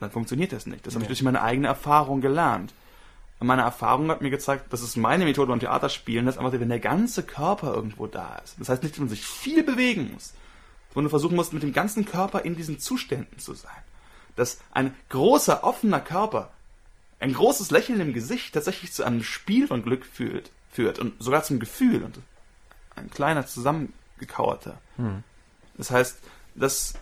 Dann 0.00 0.10
funktioniert 0.10 0.52
das 0.52 0.66
nicht. 0.66 0.86
Das 0.86 0.94
habe 0.94 1.04
ich 1.04 1.08
durch 1.08 1.22
meine 1.22 1.42
eigene 1.42 1.68
Erfahrung 1.68 2.20
gelernt. 2.20 2.72
Und 3.38 3.46
meine 3.46 3.62
Erfahrung 3.62 4.10
hat 4.10 4.20
mir 4.20 4.30
gezeigt, 4.30 4.66
das 4.70 4.82
ist 4.82 4.96
meine 4.96 5.24
Methode 5.24 5.48
beim 5.48 5.60
Theaterspielen, 5.60 6.26
dass 6.26 6.36
einfach, 6.36 6.52
wenn 6.52 6.68
der 6.68 6.80
ganze 6.80 7.22
Körper 7.22 7.74
irgendwo 7.74 8.06
da 8.06 8.36
ist. 8.44 8.56
Das 8.58 8.68
heißt 8.68 8.82
nicht, 8.82 8.94
dass 8.94 9.00
man 9.00 9.08
sich 9.08 9.24
viel 9.24 9.62
bewegen 9.62 10.10
muss, 10.12 10.34
sondern 10.92 11.04
du 11.04 11.10
versuchen 11.10 11.36
musst, 11.36 11.52
mit 11.52 11.62
dem 11.62 11.72
ganzen 11.72 12.04
Körper 12.04 12.42
in 12.42 12.56
diesen 12.56 12.78
Zuständen 12.78 13.38
zu 13.38 13.54
sein. 13.54 13.70
Dass 14.36 14.58
ein 14.72 14.94
großer, 15.08 15.64
offener 15.64 16.00
Körper, 16.00 16.50
ein 17.18 17.32
großes 17.32 17.70
Lächeln 17.70 18.00
im 18.00 18.12
Gesicht 18.12 18.54
tatsächlich 18.54 18.92
zu 18.92 19.04
einem 19.04 19.22
Spiel 19.22 19.66
von 19.66 19.82
Glück 19.82 20.04
führt, 20.04 20.50
führt 20.70 20.98
und 20.98 21.22
sogar 21.22 21.42
zum 21.42 21.60
Gefühl 21.60 22.02
und 22.02 22.18
ein 22.96 23.10
kleiner 23.10 23.46
zusammengekauerter. 23.46 24.78
Das 25.76 25.90
heißt, 25.90 26.18
das, 26.54 26.94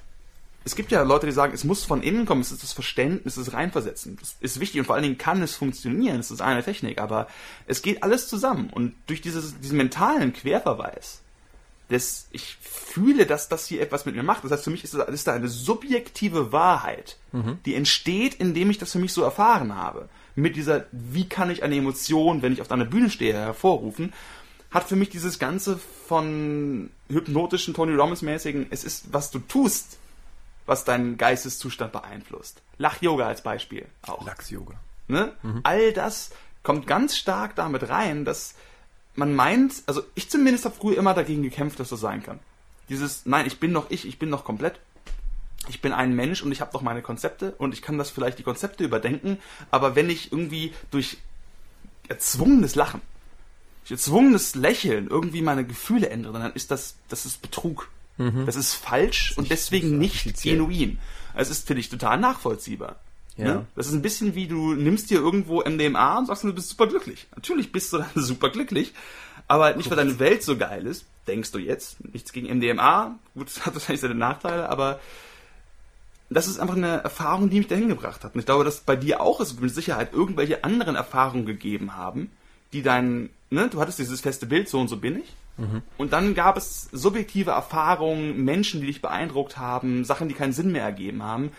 es 0.69 0.77
gibt 0.77 0.93
ja 0.93 1.01
Leute, 1.03 1.25
die 1.25 1.33
sagen, 1.33 1.55
es 1.55 1.65
muss 1.65 1.85
von 1.85 2.03
innen 2.03 2.27
kommen, 2.27 2.43
es 2.43 2.53
ist 2.53 2.63
das 2.63 2.75
Verständnis, 2.75 3.37
das 3.37 3.55
Reinversetzen. 3.55 4.19
Das 4.21 4.37
ist 4.41 4.61
wichtig 4.61 4.81
und 4.81 4.85
vor 4.85 4.95
allen 4.95 5.03
Dingen 5.03 5.17
kann 5.17 5.41
es 5.41 5.57
funktionieren, 5.57 6.19
das 6.19 6.31
ist 6.31 6.43
eine 6.43 6.63
Technik, 6.63 7.01
aber 7.01 7.27
es 7.67 7.81
geht 7.81 8.03
alles 8.03 8.29
zusammen 8.29 8.69
und 8.69 8.93
durch 9.07 9.23
dieses, 9.23 9.59
diesen 9.61 9.79
mentalen 9.79 10.35
Querverweis, 10.35 11.23
das, 11.89 12.29
ich 12.33 12.59
fühle, 12.61 13.25
dass 13.25 13.49
das 13.49 13.67
hier 13.67 13.81
etwas 13.81 14.05
mit 14.05 14.15
mir 14.15 14.23
macht. 14.23 14.45
Das 14.45 14.51
heißt, 14.51 14.65
für 14.65 14.71
mich 14.71 14.85
ist, 14.85 14.93
das, 14.93 15.09
ist 15.09 15.27
da 15.27 15.33
eine 15.33 15.49
subjektive 15.49 16.53
Wahrheit, 16.53 17.17
die 17.65 17.75
entsteht, 17.75 18.35
indem 18.35 18.69
ich 18.69 18.77
das 18.77 18.93
für 18.93 18.99
mich 18.99 19.15
so 19.15 19.23
erfahren 19.23 19.75
habe. 19.75 20.11
Mit 20.35 20.57
dieser, 20.57 20.85
wie 20.93 21.27
kann 21.27 21.51
ich 21.51 21.63
eine 21.63 21.77
Emotion, 21.77 22.43
wenn 22.43 22.53
ich 22.53 22.61
auf 22.61 22.71
einer 22.71 22.85
Bühne 22.85 23.09
stehe, 23.09 23.33
hervorrufen, 23.33 24.13
hat 24.71 24.87
für 24.87 24.97
mich 24.97 25.09
dieses 25.09 25.39
Ganze 25.39 25.81
von 26.07 26.91
hypnotischen, 27.09 27.73
Tony 27.73 27.95
Robbins-mäßigen, 27.95 28.67
es 28.69 28.85
ist, 28.85 29.15
was 29.15 29.31
du 29.31 29.39
tust, 29.39 29.97
was 30.69 30.85
deinen 30.85 31.17
Geisteszustand 31.17 31.93
beeinflusst. 31.93 32.63
Lach-Yoga 32.77 33.27
als 33.27 33.43
Beispiel 33.43 33.87
auch. 34.03 34.25
Lachs-Yoga. 34.25 34.75
Ne? 35.09 35.33
All 35.63 35.93
das 35.93 36.31
kommt 36.63 36.87
ganz 36.87 37.17
stark 37.17 37.55
damit 37.57 37.89
rein, 37.89 38.25
dass 38.25 38.55
man 39.15 39.35
meint, 39.35 39.83
also 39.87 40.03
ich 40.15 40.31
zumindest 40.31 40.65
habe 40.65 40.77
früher 40.77 40.99
immer 40.99 41.15
dagegen 41.15 41.43
gekämpft, 41.43 41.81
dass 41.81 41.89
das 41.89 42.01
sein 42.01 42.23
kann. 42.23 42.39
Dieses, 42.89 43.27
nein, 43.27 43.47
ich 43.47 43.59
bin 43.59 43.73
noch 43.73 43.91
ich, 43.91 44.07
ich 44.07 44.19
bin 44.19 44.29
noch 44.29 44.45
komplett. 44.45 44.79
Ich 45.69 45.81
bin 45.81 45.93
ein 45.93 46.15
Mensch 46.15 46.43
und 46.43 46.53
ich 46.53 46.61
habe 46.61 46.73
doch 46.73 46.83
meine 46.83 47.03
Konzepte 47.03 47.55
und 47.59 47.75
ich 47.75 47.83
kann 47.83 47.99
das 47.99 48.11
vielleicht 48.11 48.39
die 48.39 48.43
Konzepte 48.43 48.85
überdenken, 48.85 49.39
aber 49.71 49.97
wenn 49.97 50.09
ich 50.09 50.33
irgendwie 50.33 50.73
durch 50.91 51.19
erzwungenes 52.09 52.75
Lachen 52.75 53.03
gezwungenes 53.89 54.55
Lächeln 54.55 55.09
irgendwie 55.09 55.43
meine 55.43 55.65
Gefühle 55.65 56.11
ändere, 56.11 56.39
dann 56.39 56.53
ist 56.53 56.71
das, 56.71 56.97
das 57.09 57.27
ist 57.27 57.41
Betrug. 57.41 57.89
Mhm. 58.19 58.47
Das 58.47 58.57
ist 58.57 58.75
falsch 58.75 59.33
und 59.37 59.51
deswegen 59.51 59.99
nicht 59.99 60.43
genuin. 60.43 60.99
Es 61.35 61.51
ist, 61.51 61.67
finde 61.67 61.81
ich, 61.81 61.89
total 61.89 62.19
nachvollziehbar. 62.19 62.97
Ja. 63.37 63.45
Ne? 63.45 63.67
Das 63.77 63.87
ist 63.87 63.95
ein 63.95 64.03
bisschen 64.03 64.35
wie 64.35 64.49
du 64.49 64.75
nimmst 64.75 65.11
dir 65.11 65.21
irgendwo 65.21 65.63
MDMA 65.63 66.19
und 66.19 66.27
sagst, 66.27 66.45
du 66.45 66.53
bist 66.53 66.69
super 66.69 66.89
glücklich. 66.89 67.29
Natürlich 67.37 67.73
bist 67.73 67.93
du 67.93 67.99
dann 67.99 68.11
super 68.15 68.51
glücklich, 68.51 68.93
aber 69.47 69.65
halt 69.65 69.77
nicht, 69.77 69.89
weil 69.89 69.97
deine 69.97 70.19
Welt 70.19 70.43
so 70.43 70.59
geil 70.59 70.87
ist, 70.87 71.07
denkst 71.27 71.53
du 71.53 71.59
jetzt. 71.59 72.05
Nichts 72.13 72.33
gegen 72.33 72.55
MDMA, 72.59 73.19
gut, 73.35 73.47
das 73.57 73.65
hat 73.65 73.75
wahrscheinlich 73.75 74.01
seine 74.01 74.17
Nachteile, 74.17 74.69
aber 74.69 75.01
das 76.31 76.47
ist 76.47 76.59
einfach 76.59 76.77
eine 76.77 76.99
Erfahrung, 76.99 77.49
die 77.49 77.59
mich 77.59 77.69
dahin 77.69 77.89
gebracht 77.89 78.25
hat. 78.25 78.35
Und 78.35 78.41
ich 78.41 78.47
glaube, 78.47 78.65
dass 78.65 78.81
bei 78.81 78.97
dir 78.97 79.21
auch 79.21 79.41
es 79.41 79.59
mit 79.59 79.75
Sicherheit 79.75 80.13
irgendwelche 80.13 80.63
anderen 80.65 80.95
Erfahrungen 80.95 81.47
gegeben 81.47 81.97
haben, 81.97 82.31
die 82.73 82.83
dein, 82.83 83.31
ne, 83.49 83.69
du 83.69 83.81
hattest 83.81 83.99
dieses 83.99 84.21
feste 84.21 84.45
Bild, 84.45 84.69
so 84.69 84.79
und 84.79 84.89
so 84.89 84.99
bin 84.99 85.21
ich. 85.21 85.35
Und 85.97 86.13
dann 86.13 86.35
gab 86.35 86.57
es 86.57 86.89
subjektive 86.93 87.51
Erfahrungen, 87.51 88.45
Menschen, 88.45 88.81
die 88.81 88.87
dich 88.87 89.03
beeindruckt 89.03 89.59
haben, 89.59 90.05
Sachen, 90.05 90.29
die 90.29 90.35
keinen 90.35 90.53
Sinn 90.53 90.73
mehr 90.73 90.85
ergeben 90.85 91.23
haben, 91.23 91.51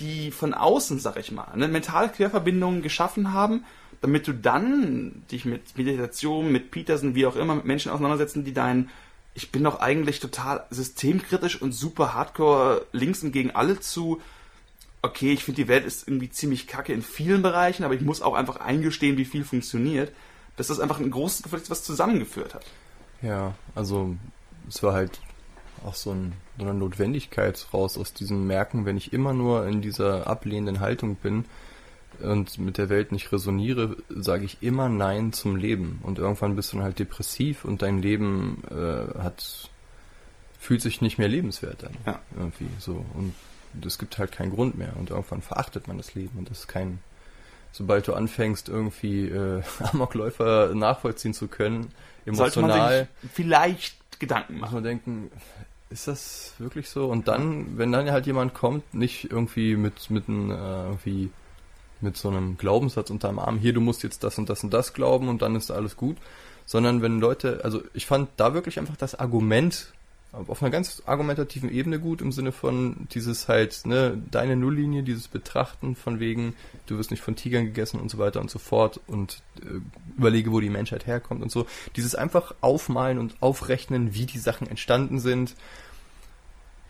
die 0.00 0.30
von 0.30 0.54
außen, 0.54 0.98
sag 1.00 1.18
ich 1.18 1.32
mal, 1.32 1.56
ne, 1.56 1.68
mentale 1.68 2.08
Querverbindungen 2.08 2.82
geschaffen 2.82 3.32
haben, 3.32 3.64
damit 4.00 4.28
du 4.28 4.32
dann 4.32 5.24
dich 5.30 5.44
mit 5.44 5.76
Meditation, 5.76 6.52
mit 6.52 6.70
Peterson, 6.70 7.14
wie 7.14 7.26
auch 7.26 7.36
immer, 7.36 7.56
mit 7.56 7.64
Menschen 7.64 7.90
auseinandersetzen, 7.90 8.44
die 8.44 8.52
dein, 8.52 8.90
ich 9.34 9.50
bin 9.50 9.64
doch 9.64 9.80
eigentlich 9.80 10.20
total 10.20 10.64
systemkritisch 10.70 11.60
und 11.60 11.72
super 11.72 12.14
hardcore 12.14 12.86
links 12.92 13.24
und 13.24 13.32
gegen 13.32 13.50
alle 13.50 13.80
zu, 13.80 14.20
okay, 15.02 15.32
ich 15.32 15.42
finde 15.42 15.62
die 15.62 15.68
Welt 15.68 15.84
ist 15.84 16.06
irgendwie 16.06 16.30
ziemlich 16.30 16.68
kacke 16.68 16.92
in 16.92 17.02
vielen 17.02 17.42
Bereichen, 17.42 17.84
aber 17.84 17.94
ich 17.94 18.02
muss 18.02 18.22
auch 18.22 18.34
einfach 18.34 18.56
eingestehen, 18.60 19.16
wie 19.16 19.24
viel 19.24 19.44
funktioniert, 19.44 20.12
dass 20.56 20.68
das 20.68 20.80
einfach 20.80 21.00
ein 21.00 21.10
großes 21.10 21.46
ist, 21.52 21.70
was 21.70 21.82
zusammengeführt 21.82 22.54
hat. 22.54 22.64
Ja, 23.22 23.54
also 23.74 24.16
es 24.68 24.82
war 24.82 24.92
halt 24.92 25.20
auch 25.84 25.94
so, 25.94 26.10
ein, 26.12 26.32
so 26.58 26.64
eine 26.64 26.74
Notwendigkeit 26.74 27.66
raus 27.72 27.98
aus 27.98 28.12
diesem 28.12 28.46
Merken, 28.46 28.84
wenn 28.84 28.96
ich 28.96 29.12
immer 29.12 29.32
nur 29.32 29.66
in 29.66 29.80
dieser 29.80 30.26
ablehnenden 30.26 30.80
Haltung 30.80 31.16
bin 31.16 31.44
und 32.20 32.58
mit 32.58 32.78
der 32.78 32.88
Welt 32.88 33.12
nicht 33.12 33.30
resoniere, 33.32 33.96
sage 34.08 34.44
ich 34.44 34.62
immer 34.62 34.88
Nein 34.88 35.32
zum 35.32 35.56
Leben. 35.56 36.00
Und 36.02 36.18
irgendwann 36.18 36.56
bist 36.56 36.72
du 36.72 36.76
dann 36.76 36.84
halt 36.84 36.98
depressiv 36.98 37.64
und 37.64 37.82
dein 37.82 38.02
Leben 38.02 38.62
äh, 38.70 39.18
hat 39.20 39.70
fühlt 40.58 40.82
sich 40.82 41.00
nicht 41.00 41.18
mehr 41.18 41.28
lebenswert 41.28 41.84
an. 41.84 41.96
Ja. 42.04 42.20
Irgendwie 42.36 42.68
so. 42.78 43.04
Und 43.14 43.34
es 43.86 43.98
gibt 43.98 44.18
halt 44.18 44.32
keinen 44.32 44.50
Grund 44.50 44.76
mehr. 44.76 44.96
Und 44.96 45.10
irgendwann 45.10 45.40
verachtet 45.40 45.86
man 45.88 45.96
das 45.96 46.14
Leben. 46.14 46.38
Und 46.38 46.50
das 46.50 46.60
ist 46.60 46.68
kein, 46.68 46.98
sobald 47.72 48.08
du 48.08 48.14
anfängst, 48.14 48.68
irgendwie 48.68 49.28
äh, 49.28 49.62
Amokläufer 49.92 50.74
nachvollziehen 50.74 51.34
zu 51.34 51.48
können, 51.48 51.92
Sollte 52.26 52.60
man 52.60 52.70
emotional, 52.70 53.08
sich 53.22 53.30
vielleicht 53.32 54.20
Gedanken 54.20 54.54
muss 54.54 54.62
machen. 54.62 54.74
man 54.74 54.84
denken, 54.84 55.30
ist 55.90 56.08
das 56.08 56.54
wirklich 56.58 56.88
so? 56.90 57.06
Und 57.06 57.28
dann, 57.28 57.78
wenn 57.78 57.92
dann 57.92 58.10
halt 58.10 58.26
jemand 58.26 58.54
kommt, 58.54 58.94
nicht 58.94 59.30
irgendwie 59.30 59.76
mit, 59.76 60.10
mit 60.10 60.28
einem, 60.28 60.50
äh, 60.50 60.54
irgendwie 60.54 61.30
mit 62.00 62.16
so 62.16 62.28
einem 62.28 62.58
Glaubenssatz 62.58 63.10
unterm 63.10 63.38
Arm, 63.38 63.58
hier, 63.58 63.72
du 63.72 63.80
musst 63.80 64.02
jetzt 64.02 64.22
das 64.22 64.38
und 64.38 64.48
das 64.48 64.62
und 64.62 64.72
das 64.72 64.92
glauben 64.92 65.28
und 65.28 65.42
dann 65.42 65.56
ist 65.56 65.70
alles 65.70 65.96
gut, 65.96 66.16
sondern 66.66 67.00
wenn 67.02 67.18
Leute, 67.18 67.60
also 67.64 67.82
ich 67.94 68.06
fand 68.06 68.28
da 68.36 68.54
wirklich 68.54 68.78
einfach 68.78 68.96
das 68.96 69.14
Argument 69.14 69.92
auf 70.32 70.62
einer 70.62 70.70
ganz 70.70 71.02
argumentativen 71.06 71.72
Ebene 71.72 71.98
gut 71.98 72.20
im 72.20 72.32
Sinne 72.32 72.52
von 72.52 73.08
dieses 73.12 73.48
halt, 73.48 73.86
ne, 73.86 74.20
deine 74.30 74.56
Nulllinie, 74.56 75.02
dieses 75.02 75.26
Betrachten 75.26 75.96
von 75.96 76.20
wegen, 76.20 76.54
du 76.86 76.98
wirst 76.98 77.10
nicht 77.10 77.22
von 77.22 77.34
Tigern 77.34 77.64
gegessen 77.64 77.98
und 77.98 78.10
so 78.10 78.18
weiter 78.18 78.40
und 78.40 78.50
so 78.50 78.58
fort 78.58 79.00
und 79.06 79.42
äh, 79.62 79.80
überlege, 80.16 80.52
wo 80.52 80.60
die 80.60 80.68
Menschheit 80.68 81.06
herkommt 81.06 81.42
und 81.42 81.50
so. 81.50 81.66
Dieses 81.96 82.14
einfach 82.14 82.54
aufmalen 82.60 83.18
und 83.18 83.36
aufrechnen, 83.40 84.14
wie 84.14 84.26
die 84.26 84.38
Sachen 84.38 84.66
entstanden 84.66 85.18
sind, 85.18 85.54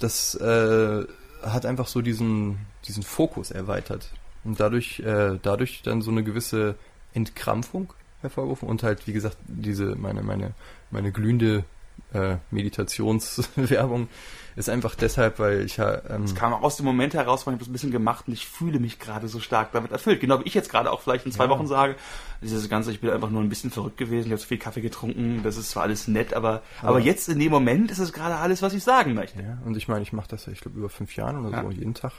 das 0.00 0.34
äh, 0.34 1.04
hat 1.42 1.64
einfach 1.64 1.86
so 1.86 2.02
diesen, 2.02 2.58
diesen 2.86 3.04
Fokus 3.04 3.52
erweitert. 3.52 4.10
Und 4.42 4.58
dadurch, 4.58 5.00
äh, 5.00 5.38
dadurch 5.40 5.82
dann 5.82 6.02
so 6.02 6.10
eine 6.10 6.24
gewisse 6.24 6.74
Entkrampfung 7.14 7.92
hervorgerufen 8.20 8.68
und 8.68 8.82
halt, 8.82 9.06
wie 9.06 9.12
gesagt, 9.12 9.36
diese, 9.46 9.94
meine, 9.94 10.22
meine, 10.22 10.54
meine 10.90 11.12
glühende 11.12 11.64
äh, 12.12 12.36
Meditationswerbung 12.50 14.08
ist 14.56 14.68
einfach 14.68 14.94
deshalb, 14.96 15.38
weil 15.38 15.64
ich 15.64 15.76
ja, 15.76 16.02
ähm, 16.10 16.24
Es 16.24 16.34
kam 16.34 16.52
aus 16.52 16.76
dem 16.76 16.84
Moment 16.86 17.14
heraus, 17.14 17.46
weil 17.46 17.54
ich 17.54 17.60
das 17.60 17.68
ein 17.68 17.72
bisschen 17.72 17.92
gemacht 17.92 18.24
und 18.26 18.32
ich 18.32 18.46
fühle 18.48 18.80
mich 18.80 18.98
gerade 18.98 19.28
so 19.28 19.38
stark 19.38 19.70
damit 19.72 19.92
erfüllt. 19.92 20.20
Genau 20.20 20.40
wie 20.40 20.44
ich 20.48 20.54
jetzt 20.54 20.68
gerade 20.70 20.90
auch 20.90 21.00
vielleicht 21.00 21.26
in 21.26 21.32
zwei 21.32 21.44
Ja. 21.44 21.50
Wochen 21.50 21.68
sage, 21.68 21.94
dieses 22.42 22.68
Ganze, 22.68 22.90
ich 22.90 23.00
bin 23.00 23.10
einfach 23.10 23.30
nur 23.30 23.40
ein 23.40 23.48
bisschen 23.48 23.70
verrückt 23.70 23.98
gewesen, 23.98 24.26
ich 24.26 24.32
habe 24.32 24.40
zu 24.40 24.48
viel 24.48 24.58
Kaffee 24.58 24.80
getrunken, 24.80 25.42
das 25.44 25.56
ist 25.56 25.70
zwar 25.70 25.84
alles 25.84 26.08
nett, 26.08 26.34
aber, 26.34 26.62
aber, 26.80 26.88
Aber- 26.88 26.98
jetzt 27.00 27.28
in 27.28 27.38
dem 27.38 27.50
Moment 27.52 27.90
ist 27.92 27.98
es 28.00 28.12
gerade 28.12 28.34
alles, 28.36 28.60
was 28.62 28.74
ich 28.74 28.82
sagen 28.82 29.14
möchte. 29.14 29.40
Ja, 29.40 29.58
und 29.64 29.76
ich 29.76 29.86
meine, 29.86 30.02
ich 30.02 30.12
mache 30.12 30.28
das 30.28 30.46
ja, 30.46 30.52
ich 30.52 30.60
glaube, 30.60 30.76
über 30.78 30.88
fünf 30.88 31.14
Jahren 31.14 31.44
oder 31.46 31.56
Ja. 31.58 31.62
so, 31.62 31.70
jeden 31.70 31.94
Tag. 31.94 32.12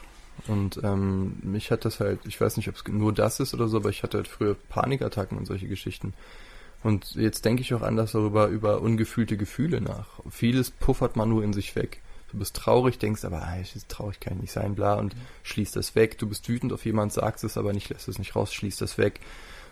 Und 0.48 0.80
ähm, 0.84 1.38
mich 1.42 1.70
hat 1.72 1.84
das 1.84 2.00
halt, 2.00 2.20
ich 2.26 2.40
weiß 2.40 2.56
nicht, 2.56 2.70
ob 2.70 2.76
es 2.76 2.84
nur 2.88 3.12
das 3.12 3.42
ist 3.42 3.54
oder 3.54 3.68
so, 3.68 3.76
aber 3.78 3.90
ich 3.90 4.04
hatte 4.04 4.16
halt 4.18 4.30
früher 4.30 4.56
Panikattacken 4.70 5.38
und 5.38 5.46
solche 5.46 5.68
Geschichten. 5.68 6.14
Und 6.84 7.16
jetzt 7.16 7.46
denke 7.46 7.62
ich 7.62 7.74
auch 7.74 7.82
anders 7.82 8.14
darüber, 8.14 8.48
über 8.48 8.82
ungefühlte 8.82 9.38
Gefühle 9.38 9.82
nach. 9.82 10.08
Vieles 10.30 10.72
puffert 10.72 11.16
man 11.16 11.30
nur 11.30 11.44
in 11.44 11.54
sich 11.54 11.76
weg. 11.76 12.02
Du 12.32 12.38
bist 12.38 12.56
traurig, 12.56 13.00
denkst 13.00 13.26
aber, 13.26 13.42
ah, 13.42 13.60
ich 13.60 13.76
ist 13.76 13.90
traurig, 13.90 14.20
kann 14.20 14.38
nicht 14.38 14.54
sein, 14.54 14.76
bla, 14.76 14.94
und 14.94 15.16
schließt 15.44 15.76
das 15.76 15.96
weg. 15.96 16.18
Du 16.20 16.28
bist 16.28 16.48
wütend 16.48 16.72
auf 16.72 16.86
jemanden, 16.86 17.14
sagst 17.14 17.44
es 17.44 17.58
aber 17.58 17.74
nicht, 17.74 17.90
lässt 17.90 18.08
es 18.08 18.20
nicht 18.20 18.36
raus, 18.36 18.54
schließt 18.54 18.82
das 18.82 18.98
weg. 18.98 19.20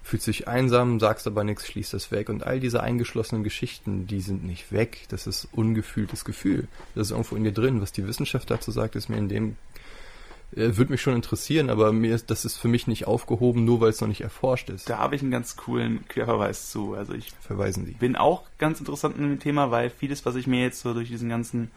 Fühlst 0.03 0.27
dich 0.27 0.47
einsam, 0.47 0.99
sagst 0.99 1.27
aber 1.27 1.43
nichts, 1.43 1.67
schließt 1.67 1.93
das 1.93 2.11
weg. 2.11 2.29
Und 2.29 2.43
all 2.43 2.59
diese 2.59 2.81
eingeschlossenen 2.81 3.43
Geschichten, 3.43 4.07
die 4.07 4.21
sind 4.21 4.43
nicht 4.43 4.71
weg. 4.71 5.05
Das 5.09 5.27
ist 5.27 5.49
ungefühltes 5.51 6.23
Gefühl. 6.23 6.67
Das 6.95 7.07
ist 7.07 7.11
irgendwo 7.11 7.35
in 7.35 7.43
dir 7.43 7.51
drin. 7.51 7.81
Was 7.81 7.91
die 7.91 8.07
Wissenschaft 8.07 8.49
dazu 8.49 8.71
sagt, 8.71 8.95
ist 8.95 9.09
mir 9.09 9.17
in 9.17 9.27
dem 9.27 9.57
würde 10.51 10.91
mich 10.91 11.01
schon 11.01 11.15
interessieren, 11.15 11.69
aber 11.69 11.91
mir 11.91 12.15
ist, 12.15 12.31
das 12.31 12.45
ist 12.45 12.57
für 12.57 12.67
mich 12.69 12.87
nicht 12.87 13.05
aufgehoben, 13.05 13.65
nur 13.65 13.81
weil 13.81 13.89
es 13.89 13.99
noch 14.01 14.07
nicht 14.07 14.21
erforscht 14.21 14.69
ist. 14.69 14.89
Da 14.89 14.97
habe 14.97 15.15
ich 15.15 15.21
einen 15.21 15.31
ganz 15.31 15.55
coolen 15.57 16.07
Querverweis 16.07 16.69
zu. 16.71 16.93
Also 16.95 17.13
ich 17.13 17.31
Verweisen 17.41 17.85
Sie. 17.85 17.91
bin 17.91 18.15
auch 18.15 18.43
ganz 18.57 18.79
interessant 18.79 19.17
in 19.17 19.23
dem 19.23 19.39
Thema, 19.39 19.71
weil 19.71 19.89
vieles, 19.89 20.25
was 20.25 20.35
ich 20.35 20.47
mir 20.47 20.61
jetzt 20.61 20.79
so 20.79 20.93
durch 20.93 21.09
diesen 21.09 21.27
ganzen 21.29 21.69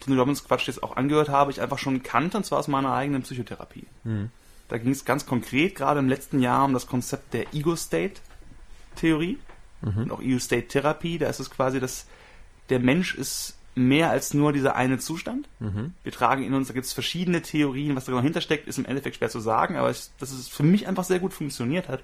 Tony 0.00 0.16
Robbins 0.18 0.44
Quatsch 0.44 0.66
jetzt 0.66 0.82
auch 0.82 0.96
angehört 0.96 1.28
habe, 1.28 1.50
ich 1.50 1.60
einfach 1.60 1.78
schon 1.78 2.02
kannte, 2.02 2.38
und 2.38 2.44
zwar 2.44 2.58
aus 2.58 2.68
meiner 2.68 2.92
eigenen 2.92 3.22
Psychotherapie. 3.22 3.84
Mhm. 4.04 4.30
Da 4.68 4.78
ging 4.78 4.90
es 4.92 5.04
ganz 5.04 5.26
konkret 5.26 5.74
gerade 5.74 6.00
im 6.00 6.08
letzten 6.08 6.40
Jahr 6.40 6.64
um 6.64 6.72
das 6.72 6.86
Konzept 6.86 7.32
der 7.34 7.54
Ego-State-Theorie 7.54 9.38
Mhm. 9.82 9.98
und 10.04 10.10
auch 10.10 10.20
Ego-State-Therapie. 10.22 11.18
Da 11.18 11.28
ist 11.28 11.38
es 11.40 11.50
quasi, 11.50 11.80
dass 11.80 12.06
der 12.70 12.80
Mensch 12.80 13.14
ist 13.14 13.55
mehr 13.76 14.10
als 14.10 14.34
nur 14.34 14.52
dieser 14.52 14.74
eine 14.74 14.98
Zustand. 14.98 15.48
Mhm. 15.60 15.92
Wir 16.02 16.10
tragen 16.10 16.42
in 16.42 16.54
uns, 16.54 16.68
da 16.68 16.74
gibt 16.74 16.86
es 16.86 16.92
verschiedene 16.92 17.42
Theorien, 17.42 17.94
was 17.94 18.06
da 18.06 18.12
genau 18.12 18.22
hintersteckt, 18.22 18.66
ist 18.66 18.78
im 18.78 18.86
Endeffekt 18.86 19.16
schwer 19.16 19.28
zu 19.28 19.38
sagen, 19.38 19.76
aber 19.76 19.90
es, 19.90 20.12
dass 20.18 20.32
es 20.32 20.48
für 20.48 20.62
mich 20.62 20.88
einfach 20.88 21.04
sehr 21.04 21.18
gut 21.20 21.34
funktioniert 21.34 21.88
hat, 21.88 22.02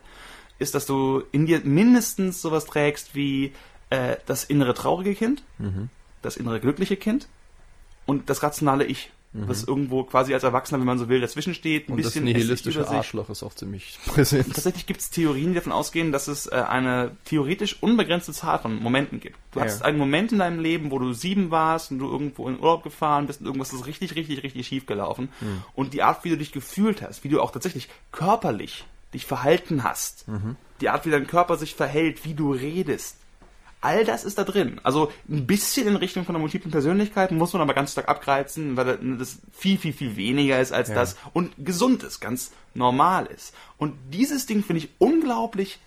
ist, 0.59 0.75
dass 0.75 0.87
du 0.87 1.25
in 1.33 1.47
dir 1.47 1.61
mindestens 1.65 2.43
sowas 2.43 2.67
trägst 2.67 3.15
wie 3.15 3.53
äh, 3.91 4.17
das 4.27 4.45
innere 4.45 4.75
traurige 4.75 5.15
Kind, 5.15 5.43
Mhm. 5.59 5.89
das 6.21 6.37
innere 6.37 6.61
glückliche 6.61 6.97
Kind 6.97 7.27
und 8.07 8.29
das 8.29 8.43
rationale 8.43 8.85
Ich, 8.85 9.11
Mhm. 9.35 9.49
was 9.49 9.65
irgendwo 9.65 10.05
quasi 10.05 10.35
als 10.35 10.43
Erwachsener, 10.43 10.79
wenn 10.79 10.87
man 10.87 10.99
so 10.99 11.09
will, 11.09 11.21
dazwischen 11.21 11.55
steht, 11.55 11.89
ein 11.89 11.93
Und 11.93 11.99
das 11.99 12.09
bisschen 12.09 12.25
nihilistische 12.25 12.81
Übersicht. 12.81 12.99
Arschloch 12.99 13.31
ist 13.31 13.43
auch 13.43 13.55
ziemlich 13.55 13.99
präsent. 14.07 14.53
Tatsächlich 14.53 14.85
gibt 14.85 15.01
es 15.01 15.09
Theorien, 15.11 15.49
die 15.49 15.55
davon 15.55 15.73
ausgehen, 15.73 16.13
dass 16.13 16.29
es 16.29 16.47
äh, 16.49 16.57
eine 16.69 17.17
theoretisch 17.25 17.83
unbegrenzte 17.83 18.33
Zahl 18.33 18.59
von 18.59 18.77
Momenten 18.83 19.21
gibt. 19.21 19.39
Du 19.53 19.59
Ja. 19.61 19.65
hast 19.65 19.83
einen 19.83 19.97
Moment 19.97 20.33
in 20.33 20.41
deinem 20.41 20.61
Leben, 20.61 20.91
wo 20.91 20.99
du 20.99 21.15
sieben 21.15 21.51
warst 21.51 21.91
und 21.91 21.99
du 21.99 22.11
irgendwo 22.11 22.47
in 22.49 22.59
Urlaub 22.61 22.83
gefahren 22.83 23.27
bist 23.27 23.41
und 23.41 23.47
irgendwas 23.47 23.73
ist 23.73 23.87
richtig, 23.87 24.17
richtig, 24.17 24.43
richtig 24.43 24.67
schief 24.67 24.85
gelaufen. 24.85 25.31
Hm. 25.41 25.63
Und 25.75 25.95
die 25.95 26.03
Art, 26.03 26.25
wie 26.25 26.31
du 26.31 26.37
dich 26.37 26.53
gefühlt 26.53 27.01
hast, 27.01 27.25
wie 27.25 27.29
du 27.31 27.41
auch 27.41 27.53
tatsächlich 27.53 27.89
körperlich 28.13 28.85
dich 29.15 29.27
verhalten 29.27 29.83
hast, 29.83 30.29
Mhm. 30.29 30.57
die 30.81 30.89
Art, 30.89 31.05
wie 31.07 31.11
dein 31.11 31.27
Körper 31.27 31.57
sich 31.57 31.75
verhält, 31.75 32.25
wie 32.25 32.35
du 32.35 32.53
redest, 32.53 33.17
all 33.83 34.05
das 34.05 34.25
ist 34.25 34.39
da 34.39 34.45
drin. 34.45 34.81
Also 34.85 35.13
ein 35.29 35.47
bisschen 35.47 35.87
in 35.87 35.97
Richtung 35.97 36.25
von 36.25 36.33
der 36.35 36.41
multiplen 36.41 36.71
Persönlichkeit 36.71 37.31
muss 37.33 37.53
man 37.53 37.61
aber 37.63 37.75
ganz 37.75 37.93
stark 37.93 38.09
abgreifen, 38.09 38.77
weil 38.77 38.99
das 39.19 39.39
viel, 39.53 39.77
viel, 39.77 39.93
viel 39.93 40.17
weniger 40.17 40.59
ist 40.61 40.73
als 40.73 40.89
Ja. 40.89 40.95
das 40.95 41.17
und 41.35 41.53
gesund 41.59 42.03
ist, 42.03 42.21
ganz 42.21 42.53
normal 42.75 43.27
ist. 43.27 43.55
Und 43.77 43.95
dieses 44.11 44.47
Ding 44.47 44.63
finde 44.65 44.79
ich 44.85 44.89
unglaublich 44.99 45.79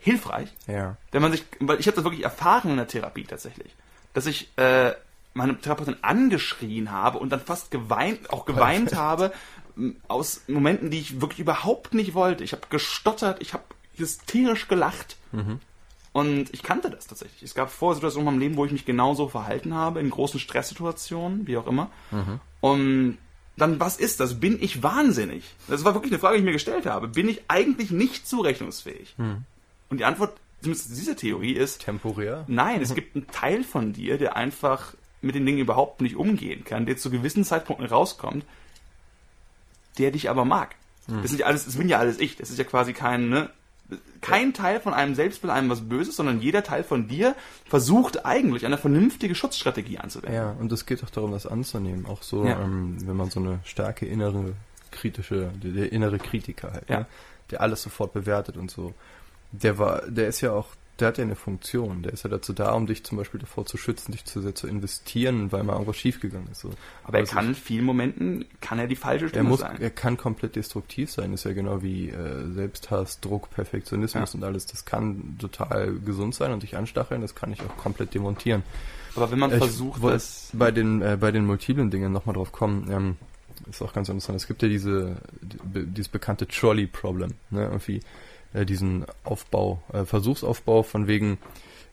hilfreich, 0.00 0.52
Ja. 0.66 0.96
wenn 1.12 1.22
man 1.22 1.32
sich, 1.32 1.44
weil 1.60 1.80
ich 1.80 1.86
habe 1.86 1.94
das 1.96 2.04
wirklich 2.04 2.24
erfahren 2.24 2.70
in 2.70 2.76
der 2.76 2.88
Therapie 2.88 3.24
tatsächlich, 3.24 3.72
dass 4.12 4.26
ich 4.26 4.50
äh, 4.58 4.92
meine 5.32 5.58
Therapeutin 5.58 5.96
angeschrien 6.02 6.92
habe 6.92 7.18
und 7.18 7.30
dann 7.30 7.40
fast 7.40 7.70
geweint, 7.70 8.30
auch 8.30 8.44
geweint 8.44 8.94
habe 8.94 9.32
m, 9.76 9.96
aus 10.08 10.42
Momenten, 10.46 10.90
die 10.90 10.98
ich 11.00 11.20
wirklich 11.20 11.40
überhaupt 11.40 11.94
nicht 11.94 12.14
wollte. 12.14 12.44
Ich 12.44 12.52
habe 12.52 12.62
gestottert, 12.68 13.40
ich 13.40 13.52
habe 13.54 13.64
hysterisch 13.96 14.68
gelacht. 14.68 15.16
Und 16.14 16.54
ich 16.54 16.62
kannte 16.62 16.88
das 16.88 17.06
tatsächlich. 17.08 17.42
Es 17.42 17.54
gab 17.54 17.70
vorher 17.70 17.96
Situationen 17.96 18.28
in 18.28 18.34
meinem 18.34 18.40
Leben, 18.40 18.56
wo 18.56 18.64
ich 18.64 18.72
mich 18.72 18.86
genauso 18.86 19.28
verhalten 19.28 19.74
habe, 19.74 20.00
in 20.00 20.08
großen 20.08 20.40
Stresssituationen, 20.40 21.46
wie 21.46 21.56
auch 21.58 21.66
immer. 21.66 21.90
Und 22.60 23.18
dann, 23.56 23.78
was 23.80 23.98
ist 23.98 24.20
das? 24.20 24.40
Bin 24.40 24.62
ich 24.62 24.82
wahnsinnig? 24.82 25.54
Das 25.68 25.84
war 25.84 25.94
wirklich 25.94 26.12
eine 26.12 26.20
Frage, 26.20 26.36
die 26.36 26.40
ich 26.40 26.44
mir 26.46 26.52
gestellt 26.52 26.86
habe. 26.86 27.08
Bin 27.08 27.28
ich 27.28 27.42
eigentlich 27.48 27.90
nicht 27.90 28.26
zurechnungsfähig? 28.26 29.14
Und 29.90 29.98
die 29.98 30.04
Antwort 30.04 30.38
zumindest 30.62 30.96
diese 30.96 31.14
Theorie 31.14 31.52
ist, 31.52 31.82
Temporär? 31.82 32.44
nein, 32.48 32.80
es 32.80 32.94
gibt 32.94 33.16
einen 33.16 33.26
Teil 33.28 33.64
von 33.64 33.92
dir, 33.92 34.16
der 34.16 34.34
einfach 34.36 34.94
mit 35.20 35.34
den 35.34 35.44
Dingen 35.44 35.58
überhaupt 35.58 36.00
nicht 36.00 36.16
umgehen 36.16 36.64
kann, 36.64 36.86
der 36.86 36.96
zu 36.96 37.10
gewissen 37.10 37.44
Zeitpunkten 37.44 37.86
rauskommt, 37.86 38.44
der 39.98 40.10
dich 40.10 40.30
aber 40.30 40.44
mag. 40.44 40.74
Das 41.22 41.30
sind 41.30 41.40
ja 41.40 41.46
alles, 41.46 41.66
das 41.66 41.76
bin 41.76 41.88
ja 41.88 41.98
alles 41.98 42.18
ich. 42.18 42.36
Das 42.36 42.50
ist 42.50 42.58
ja 42.58 42.64
quasi 42.64 42.94
kein, 42.94 43.28
ne, 43.28 43.50
kein 44.20 44.54
Teil 44.54 44.80
von 44.80 44.94
einem 44.94 45.14
selbst 45.14 45.42
will 45.42 45.50
einem 45.50 45.68
was 45.68 45.82
Böses, 45.82 46.16
sondern 46.16 46.40
jeder 46.40 46.62
Teil 46.62 46.82
von 46.84 47.06
dir 47.08 47.34
versucht 47.66 48.24
eigentlich 48.24 48.64
eine 48.64 48.78
vernünftige 48.78 49.34
Schutzstrategie 49.34 49.98
anzuwenden. 49.98 50.34
Ja, 50.34 50.50
und 50.52 50.72
es 50.72 50.86
geht 50.86 51.04
auch 51.04 51.10
darum, 51.10 51.32
das 51.32 51.46
anzunehmen. 51.46 52.06
Auch 52.06 52.22
so, 52.22 52.44
Ja. 52.46 52.60
ähm, 52.62 52.96
wenn 53.06 53.16
man 53.16 53.30
so 53.30 53.40
eine 53.40 53.60
starke 53.64 54.06
innere 54.06 54.54
kritische, 54.90 55.50
der, 55.62 55.92
innere 55.92 56.18
Kritiker 56.18 56.72
halt, 56.72 56.88
Ja. 56.88 57.00
ne? 57.00 57.06
der 57.50 57.60
alles 57.60 57.82
sofort 57.82 58.12
bewertet 58.14 58.56
und 58.56 58.70
so. 58.70 58.94
Der 59.52 59.76
war, 59.78 60.02
der 60.08 60.28
ist 60.28 60.40
ja 60.40 60.52
auch, 60.52 60.68
der 61.00 61.08
hat 61.08 61.18
ja 61.18 61.24
eine 61.24 61.34
Funktion. 61.34 62.02
Der 62.02 62.12
ist 62.12 62.22
ja 62.22 62.30
dazu 62.30 62.52
da, 62.52 62.72
um 62.72 62.86
dich 62.86 63.04
zum 63.04 63.18
Beispiel 63.18 63.40
davor 63.40 63.66
zu 63.66 63.76
schützen, 63.76 64.12
dich 64.12 64.24
zu 64.24 64.40
sehr 64.40 64.54
zu 64.54 64.66
investieren, 64.68 65.50
weil 65.50 65.64
mal 65.64 65.72
irgendwas 65.74 65.96
schiefgegangen 65.96 66.48
ist. 66.52 66.60
So. 66.60 66.70
Aber 67.02 67.18
er 67.18 67.22
Also 67.22 67.34
kann 67.34 67.48
in 67.48 67.54
vielen 67.54 67.84
Momenten, 67.84 68.44
kann 68.60 68.78
er 68.78 68.86
die 68.86 68.94
falsche 68.96 69.24
Er 69.26 69.28
Stimme 69.30 69.48
muss, 69.48 69.60
sein. 69.60 69.80
er 69.80 69.90
kann 69.90 70.16
komplett 70.16 70.54
destruktiv 70.56 71.10
sein. 71.10 71.32
Ist 71.32 71.44
ja 71.44 71.52
genau 71.52 71.82
wie 71.82 72.10
äh, 72.10 72.52
Selbsthass, 72.52 73.20
Druck, 73.20 73.50
Perfektionismus 73.50 74.32
Ja. 74.32 74.38
und 74.38 74.44
alles. 74.44 74.66
Das 74.66 74.84
kann 74.84 75.36
total 75.38 75.94
gesund 76.04 76.34
sein 76.34 76.52
und 76.52 76.62
dich 76.62 76.76
anstacheln. 76.76 77.20
Das 77.22 77.34
kann 77.34 77.52
ich 77.52 77.60
auch 77.62 77.76
komplett 77.76 78.14
demontieren. 78.14 78.62
Aber 79.16 79.30
wenn 79.30 79.38
man 79.38 79.50
Ich 79.52 79.58
versucht, 79.58 80.02
das... 80.02 80.50
bei 80.52 80.70
den 80.70 81.02
äh, 81.02 81.16
bei 81.20 81.30
den 81.32 81.44
multiplen 81.46 81.90
Dingen 81.90 82.12
nochmal 82.12 82.34
drauf 82.34 82.52
kommen. 82.52 82.88
Ähm, 82.90 83.16
ist 83.70 83.80
auch 83.82 83.92
ganz 83.92 84.08
interessant. 84.08 84.36
Es 84.36 84.46
gibt 84.46 84.62
ja 84.62 84.68
diese 84.68 85.16
die, 85.40 85.86
dieses 85.86 86.08
bekannte 86.08 86.46
Trolley 86.46 86.86
Problem, 86.86 87.34
ne? 87.50 87.64
Irgendwie 87.64 88.00
äh, 88.54 88.64
diesen 88.64 89.04
Aufbau, 89.24 89.82
äh, 89.92 90.04
Versuchsaufbau 90.04 90.82
von 90.82 91.06
wegen 91.06 91.38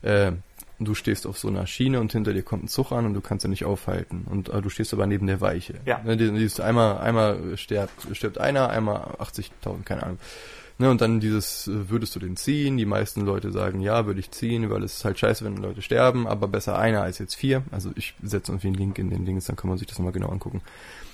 äh, 0.02 0.32
du 0.80 0.96
stehst 0.96 1.28
auf 1.28 1.38
so 1.38 1.48
einer 1.48 1.68
Schiene 1.68 2.00
und 2.00 2.12
hinter 2.12 2.34
dir 2.34 2.44
kommt 2.44 2.64
ein 2.64 2.68
Zug 2.68 2.92
an 2.92 3.06
und 3.06 3.14
du 3.14 3.22
kannst 3.22 3.46
ihn 3.46 3.52
nicht 3.52 3.66
aufhalten 3.66 4.26
und 4.30 4.50
äh, 4.50 4.62
du 4.62 4.70
stehst 4.70 4.94
aber 4.94 5.06
neben 5.06 5.28
der 5.28 5.42
Weiche. 5.42 5.76
Ja. 5.86 6.02
Ne, 6.04 6.18
die, 6.18 6.32
die 6.32 6.44
ist 6.44 6.60
einmal 6.60 6.98
einmal 7.00 7.58
stirbt 7.58 8.16
stirbt 8.16 8.38
einer, 8.40 8.70
einmal 8.70 9.16
80.000, 9.20 9.84
keine 9.86 10.04
Ahnung. 10.04 10.20
Ne, 10.80 10.90
und 10.90 11.00
dann 11.02 11.20
dieses, 11.20 11.68
äh, 11.68 11.90
würdest 11.90 12.16
du 12.16 12.20
den 12.20 12.36
ziehen? 12.36 12.78
Die 12.78 12.86
meisten 12.86 13.22
Leute 13.22 13.52
sagen, 13.52 13.82
ja, 13.82 14.08
würde 14.08 14.20
ich 14.20 14.32
ziehen, 14.32 14.70
weil 14.72 14.84
es 14.84 14.96
ist 14.96 15.06
halt 15.06 15.20
scheiße, 15.20 15.46
wenn 15.46 15.58
Leute 15.58 15.82
sterben, 15.84 16.28
aber 16.28 16.48
besser 16.48 16.78
einer 16.78 17.04
als 17.04 17.20
jetzt 17.20 17.36
vier. 17.36 17.64
Also 17.72 17.92
ich 17.96 18.16
setze 18.24 18.52
irgendwie 18.52 18.68
einen 18.68 18.78
Link 18.78 18.98
in 18.98 19.12
den 19.12 19.26
Links, 19.26 19.46
dann 19.46 19.56
kann 19.56 19.70
man 19.70 19.78
sich 19.78 19.88
das 19.88 20.00
nochmal 20.00 20.14
genau 20.14 20.30
angucken. 20.30 20.62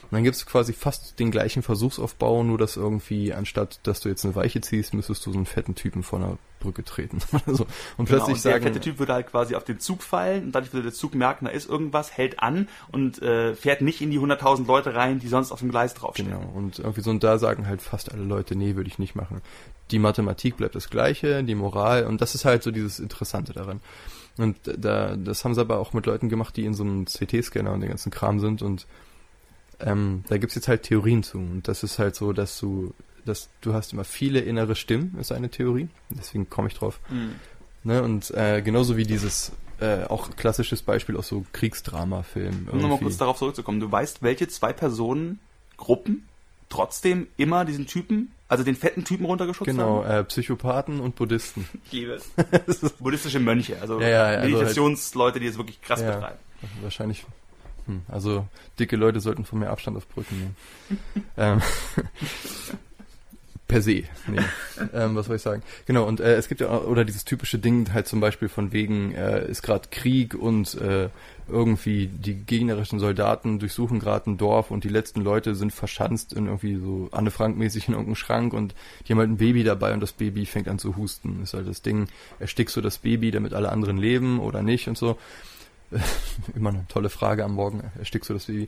Und 0.09 0.15
dann 0.15 0.23
gibt's 0.23 0.45
quasi 0.45 0.71
fast 0.71 1.19
den 1.19 1.31
gleichen 1.31 1.63
Versuchsaufbau, 1.63 2.43
nur 2.43 2.57
dass 2.57 2.77
irgendwie, 2.77 3.33
anstatt 3.33 3.79
dass 3.83 3.99
du 3.99 4.07
jetzt 4.07 4.23
eine 4.23 4.35
Weiche 4.35 4.61
ziehst, 4.61 4.93
müsstest 4.93 5.25
du 5.25 5.31
so 5.31 5.37
einen 5.37 5.45
fetten 5.45 5.75
Typen 5.75 6.01
vor 6.01 6.19
einer 6.19 6.37
Brücke 6.59 6.83
treten. 6.83 7.19
so. 7.45 7.65
Und 7.97 8.05
Genau, 8.05 8.05
plötzlich 8.05 8.35
und 8.37 8.45
der 8.45 8.53
sagen, 8.53 8.63
fette 8.63 8.79
Typ 8.79 8.99
würde 8.99 9.13
halt 9.13 9.27
quasi 9.27 9.55
auf 9.55 9.65
den 9.65 9.79
Zug 9.79 10.03
fallen 10.03 10.45
und 10.45 10.51
dadurch 10.53 10.71
würde 10.71 10.83
der 10.83 10.93
Zug 10.93 11.13
merken, 11.13 11.45
da 11.45 11.51
ist 11.51 11.69
irgendwas, 11.69 12.15
hält 12.15 12.39
an 12.39 12.69
und 12.91 13.21
äh, 13.21 13.53
fährt 13.53 13.81
nicht 13.81 14.01
in 14.01 14.09
die 14.11 14.19
100.000 14.19 14.65
Leute 14.65 14.95
rein, 14.95 15.19
die 15.19 15.27
sonst 15.27 15.51
auf 15.51 15.59
dem 15.59 15.69
Gleis 15.69 15.93
draufstehen. 15.93 16.29
Genau, 16.29 16.51
und 16.55 16.79
irgendwie 16.79 17.01
so, 17.01 17.09
und 17.09 17.23
da 17.23 17.37
sagen 17.37 17.67
halt 17.67 17.81
fast 17.81 18.11
alle 18.11 18.23
Leute, 18.23 18.55
nee, 18.55 18.75
würde 18.75 18.89
ich 18.89 18.99
nicht 18.99 19.15
machen. 19.15 19.41
Die 19.91 19.99
Mathematik 19.99 20.55
bleibt 20.55 20.75
das 20.75 20.89
gleiche, 20.89 21.43
die 21.43 21.55
Moral, 21.55 22.05
und 22.05 22.21
das 22.21 22.33
ist 22.33 22.45
halt 22.45 22.63
so 22.63 22.71
dieses 22.71 22.99
Interessante 22.99 23.51
daran. 23.51 23.81
Und 24.37 24.57
da, 24.65 25.15
das 25.15 25.43
haben 25.43 25.55
sie 25.55 25.61
aber 25.61 25.79
auch 25.79 25.93
mit 25.93 26.05
Leuten 26.05 26.29
gemacht, 26.29 26.55
die 26.55 26.65
in 26.65 26.75
so 26.75 26.83
einem 26.83 27.05
CT-Scanner 27.05 27.73
und 27.73 27.81
den 27.81 27.89
ganzen 27.89 28.11
Kram 28.11 28.39
sind, 28.39 28.61
und 28.61 28.87
ähm, 29.79 30.23
da 30.27 30.37
gibt's 30.37 30.55
jetzt 30.55 30.67
halt 30.67 30.83
Theorien 30.83 31.23
zu. 31.23 31.37
Und 31.37 31.67
das 31.67 31.83
ist 31.83 31.99
halt 31.99 32.15
so, 32.15 32.33
dass 32.33 32.59
du, 32.59 32.93
dass 33.25 33.49
du 33.61 33.73
hast 33.73 33.93
immer 33.93 34.03
viele 34.03 34.39
innere 34.39 34.75
Stimmen, 34.75 35.15
ist 35.19 35.31
eine 35.31 35.49
Theorie. 35.49 35.89
Deswegen 36.09 36.49
komme 36.49 36.67
ich 36.69 36.73
drauf. 36.75 36.99
Mhm. 37.09 37.35
Ne? 37.83 38.01
Und 38.03 38.31
äh, 38.31 38.61
genauso 38.61 38.97
wie 38.97 39.05
dieses 39.05 39.51
äh, 39.79 40.03
auch 40.05 40.35
klassisches 40.35 40.81
Beispiel 40.81 41.15
aus 41.15 41.27
so 41.27 41.45
Kriegsdrama-Filmen. 41.53 42.67
Um 42.71 42.81
nochmal 42.81 42.97
kurz 42.99 43.17
darauf 43.17 43.37
zurückzukommen, 43.37 43.79
du 43.79 43.91
weißt, 43.91 44.23
welche 44.23 44.47
zwei 44.47 44.73
Personengruppen 44.73 46.27
trotzdem 46.69 47.27
immer 47.37 47.63
diesen 47.63 47.85
Typen, 47.87 48.31
also 48.49 48.63
den 48.63 48.75
fetten 48.75 49.05
Typen 49.05 49.25
runtergeschubst 49.25 49.71
Genau, 49.71 50.03
haben? 50.03 50.19
äh, 50.21 50.23
Psychopathen 50.25 50.99
und 50.99 51.15
Buddhisten. 51.15 51.67
Ich 51.85 51.91
liebe 51.93 52.13
es. 52.67 52.91
Buddhistische 52.99 53.39
Mönche, 53.39 53.79
also 53.79 54.01
Ja, 54.01 54.07
ja, 54.07 54.31
ja, 54.31 54.37
also 54.39 54.49
Meditationsleute, 54.55 55.39
die 55.39 55.47
es 55.47 55.57
wirklich 55.57 55.81
krass 55.81 56.01
Ja. 56.01 56.15
betreiben. 56.15 56.37
Wahrscheinlich. 56.81 57.25
Hm, 57.87 58.01
also 58.07 58.47
dicke 58.79 58.95
Leute 58.95 59.19
sollten 59.19 59.45
von 59.45 59.59
mir 59.59 59.69
Abstand 59.69 59.97
auf 59.97 60.07
Brücken 60.07 60.37
nehmen. 60.37 60.55
ähm, 61.37 61.61
per 63.67 63.81
se. 63.81 64.03
Nee. 64.27 64.39
ähm, 64.93 65.15
was 65.15 65.25
soll 65.25 65.35
ich 65.35 65.41
sagen? 65.41 65.61
Genau, 65.85 66.05
und 66.05 66.19
äh, 66.19 66.35
es 66.35 66.47
gibt 66.47 66.61
ja 66.61 66.69
auch, 66.69 66.85
oder 66.85 67.03
dieses 67.03 67.25
typische 67.25 67.59
Ding 67.59 67.93
halt 67.93 68.07
zum 68.07 68.19
Beispiel 68.19 68.49
von 68.49 68.71
wegen, 68.71 69.13
äh, 69.13 69.49
ist 69.49 69.61
gerade 69.61 69.89
Krieg 69.89 70.35
und 70.35 70.75
äh, 70.75 71.09
irgendwie 71.49 72.07
die 72.07 72.35
gegnerischen 72.35 72.99
Soldaten 72.99 73.59
durchsuchen 73.59 73.99
gerade 73.99 74.31
ein 74.31 74.37
Dorf 74.37 74.71
und 74.71 74.83
die 74.83 74.89
letzten 74.89 75.21
Leute 75.21 75.55
sind 75.55 75.71
verschanzt 75.71 76.33
in 76.33 76.45
irgendwie 76.45 76.75
so 76.75 77.09
Anne 77.11 77.31
Frank-mäßig 77.31 77.87
in 77.87 77.93
irgendeinem 77.93 78.15
Schrank 78.15 78.53
und 78.53 78.75
die 79.07 79.13
haben 79.13 79.19
halt 79.19 79.29
ein 79.29 79.37
Baby 79.37 79.63
dabei 79.63 79.93
und 79.93 80.01
das 80.01 80.13
Baby 80.13 80.45
fängt 80.45 80.67
an 80.67 80.79
zu 80.79 80.95
husten. 80.95 81.41
Ist 81.43 81.53
halt 81.53 81.67
das 81.67 81.81
Ding, 81.81 82.07
erstickst 82.39 82.75
du 82.75 82.81
das 82.81 82.97
Baby, 82.97 83.31
damit 83.31 83.53
alle 83.53 83.71
anderen 83.71 83.97
leben 83.97 84.39
oder 84.39 84.61
nicht 84.61 84.87
und 84.87 84.97
so. 84.97 85.17
Immer 86.55 86.69
eine 86.69 86.85
tolle 86.87 87.09
Frage 87.09 87.43
am 87.43 87.53
Morgen, 87.53 87.83
erstickst 87.97 88.29
du 88.29 88.33
das 88.33 88.45
Baby? 88.45 88.67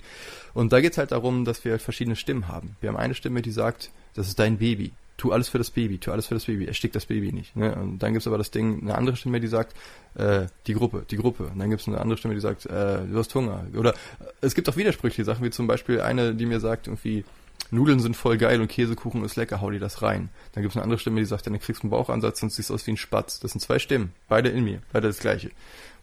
Und 0.54 0.72
da 0.72 0.82
geht's 0.82 0.98
halt 0.98 1.12
darum, 1.12 1.46
dass 1.46 1.64
wir 1.66 1.72
halt 1.72 1.82
verschiedene 1.82 2.16
Stimmen 2.16 2.48
haben. 2.48 2.76
Wir 2.82 2.90
haben 2.90 2.98
eine 2.98 3.16
Stimme, 3.16 3.42
die 3.42 3.52
sagt, 3.52 3.92
das 4.16 4.28
ist 4.28 4.40
dein 4.40 4.58
Baby. 4.58 4.92
Tu 5.18 5.34
alles 5.34 5.50
für 5.50 5.58
das 5.58 5.70
Baby, 5.70 5.98
tu 5.98 6.14
alles 6.14 6.28
für 6.28 6.36
das 6.36 6.46
Baby, 6.46 6.66
erstick 6.66 6.94
das 6.94 7.06
Baby 7.06 7.34
nicht. 7.34 7.54
Ne? 7.56 7.76
Und 7.76 8.00
dann 8.00 8.14
gibt's 8.14 8.26
aber 8.26 8.38
das 8.38 8.52
Ding, 8.52 8.82
eine 8.82 8.96
andere 8.96 9.18
Stimme, 9.18 9.42
die 9.42 9.48
sagt, 9.48 9.76
äh, 10.16 10.46
die 10.66 10.74
Gruppe, 10.74 11.06
die 11.12 11.18
Gruppe. 11.18 11.48
Und 11.48 11.60
dann 11.60 11.70
gibt's 11.70 11.90
eine 11.90 12.00
andere 12.00 12.18
Stimme, 12.18 12.36
die 12.36 12.40
sagt, 12.40 12.66
äh, 12.68 13.00
du 13.06 13.18
hast 13.18 13.36
Hunger. 13.36 13.66
Oder 13.76 13.94
äh, 13.94 13.96
es 14.40 14.56
gibt 14.56 14.70
auch 14.70 14.78
widersprüchliche 14.78 15.26
Sachen, 15.26 15.44
wie 15.44 15.50
zum 15.50 15.68
Beispiel 15.68 16.00
eine, 16.00 16.34
die 16.36 16.46
mir 16.46 16.62
sagt, 16.62 16.88
irgendwie, 16.88 17.26
Nudeln 17.72 18.00
sind 18.00 18.16
voll 18.16 18.38
geil 18.38 18.62
und 18.62 18.68
Käsekuchen 18.68 19.24
ist 19.24 19.36
lecker, 19.36 19.62
hau 19.62 19.70
dir 19.70 19.80
das 19.80 20.02
rein. 20.02 20.30
Dann 20.54 20.64
gibt's 20.64 20.78
eine 20.78 20.84
andere 20.84 21.00
Stimme, 21.00 21.20
die 21.20 21.26
sagt, 21.26 21.46
dann 21.46 21.60
kriegst 21.60 21.84
du 21.84 21.88
einen 21.88 21.92
Bauchansatz 21.92 22.42
und 22.42 22.52
siehst 22.52 22.72
aus 22.72 22.88
wie 22.88 22.92
ein 22.92 22.98
Spatz. 22.98 23.40
Das 23.40 23.52
sind 23.52 23.60
zwei 23.60 23.78
Stimmen, 23.78 24.14
beide 24.28 24.50
in 24.50 24.64
mir, 24.64 24.82
beide 24.92 25.08
das 25.08 25.20
gleiche. 25.20 25.52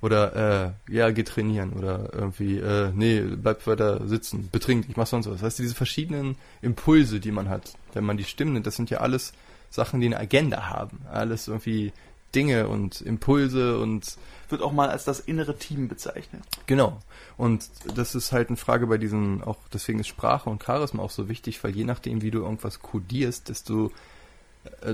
Oder, 0.03 0.77
äh, 0.89 0.93
ja, 0.93 1.11
geh 1.11 1.23
trainieren. 1.23 1.73
Oder 1.73 2.11
irgendwie, 2.13 2.59
äh, 2.59 2.91
nee, 2.95 3.21
bleib 3.21 3.67
weiter 3.67 4.07
sitzen, 4.07 4.49
betrink, 4.51 4.87
ich 4.89 4.97
mach 4.97 5.07
sonst 5.07 5.29
was. 5.29 5.43
Weißt 5.43 5.59
du, 5.59 5.63
diese 5.63 5.75
verschiedenen 5.75 6.37
Impulse, 6.63 7.21
die 7.21 7.33
man 7.33 7.49
hat, 7.49 7.75
wenn 7.95 8.05
man 8.05 8.17
die 8.17 8.25
Stimmen 8.25 8.53
nimmt, 8.53 8.67
das 8.67 8.77
sind 8.77 8.91
ja 8.91 8.99
alles 8.99 9.33
Sachen, 9.71 10.01
die 10.01 10.07
eine 10.07 10.19
Agenda 10.19 10.69
haben. 10.69 11.01
Alles 11.11 11.49
irgendwie 11.49 11.93
Dinge 12.35 12.69
und 12.69 13.01
Impulse 13.01 13.79
und 13.79 14.17
Wird 14.49 14.63
auch 14.63 14.73
mal 14.73 14.91
als 14.91 15.05
das 15.05 15.21
innere 15.21 15.57
Team 15.57 15.89
bezeichnet. 15.89 16.43
Genau. 16.67 17.01
Und 17.37 17.69
das 17.95 18.15
ist 18.15 18.31
halt 18.31 18.49
eine 18.49 18.57
Frage 18.57 18.87
bei 18.87 18.99
diesen, 18.99 19.43
auch 19.43 19.57
deswegen 19.73 19.99
ist 19.99 20.07
Sprache 20.07 20.51
und 20.51 20.63
Charisma 20.63 21.03
auch 21.03 21.11
so 21.11 21.29
wichtig, 21.29 21.65
weil 21.65 21.75
je 21.75 21.85
nachdem, 21.85 22.23
wie 22.23 22.31
du 22.31 22.43
irgendwas 22.43 22.81
kodierst, 22.81 23.49
desto 23.49 23.91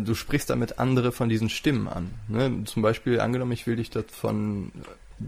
du 0.01 0.15
sprichst 0.15 0.51
damit 0.51 0.79
andere 0.79 1.13
von 1.13 1.29
diesen 1.29 1.49
Stimmen 1.49 1.89
an. 1.89 2.11
Ne? 2.29 2.65
Zum 2.65 2.83
Beispiel, 2.83 3.21
angenommen, 3.21 3.53
ich 3.53 3.67
will 3.67 3.77
dich 3.77 3.91
davon, 3.91 4.73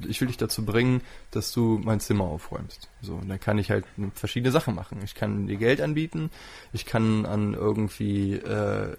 ich 0.07 0.21
will 0.21 0.29
dich 0.29 0.37
dazu 0.37 0.65
bringen, 0.65 1.01
dass 1.31 1.53
du 1.53 1.81
mein 1.83 2.01
Zimmer 2.01 2.25
aufräumst. 2.25 2.89
So, 3.03 3.15
und 3.15 3.29
dann 3.29 3.41
kann 3.41 3.59
ich 3.59 3.71
halt 3.71 3.85
verschiedene 4.15 4.53
Sachen 4.53 4.75
machen. 4.75 5.01
Ich 5.05 5.15
kann 5.15 5.47
dir 5.47 5.57
Geld 5.57 5.81
anbieten, 5.81 6.31
ich 6.73 6.87
kann 6.87 7.27
an 7.27 7.55
irgendwie 7.55 8.35
äh, 8.35 8.97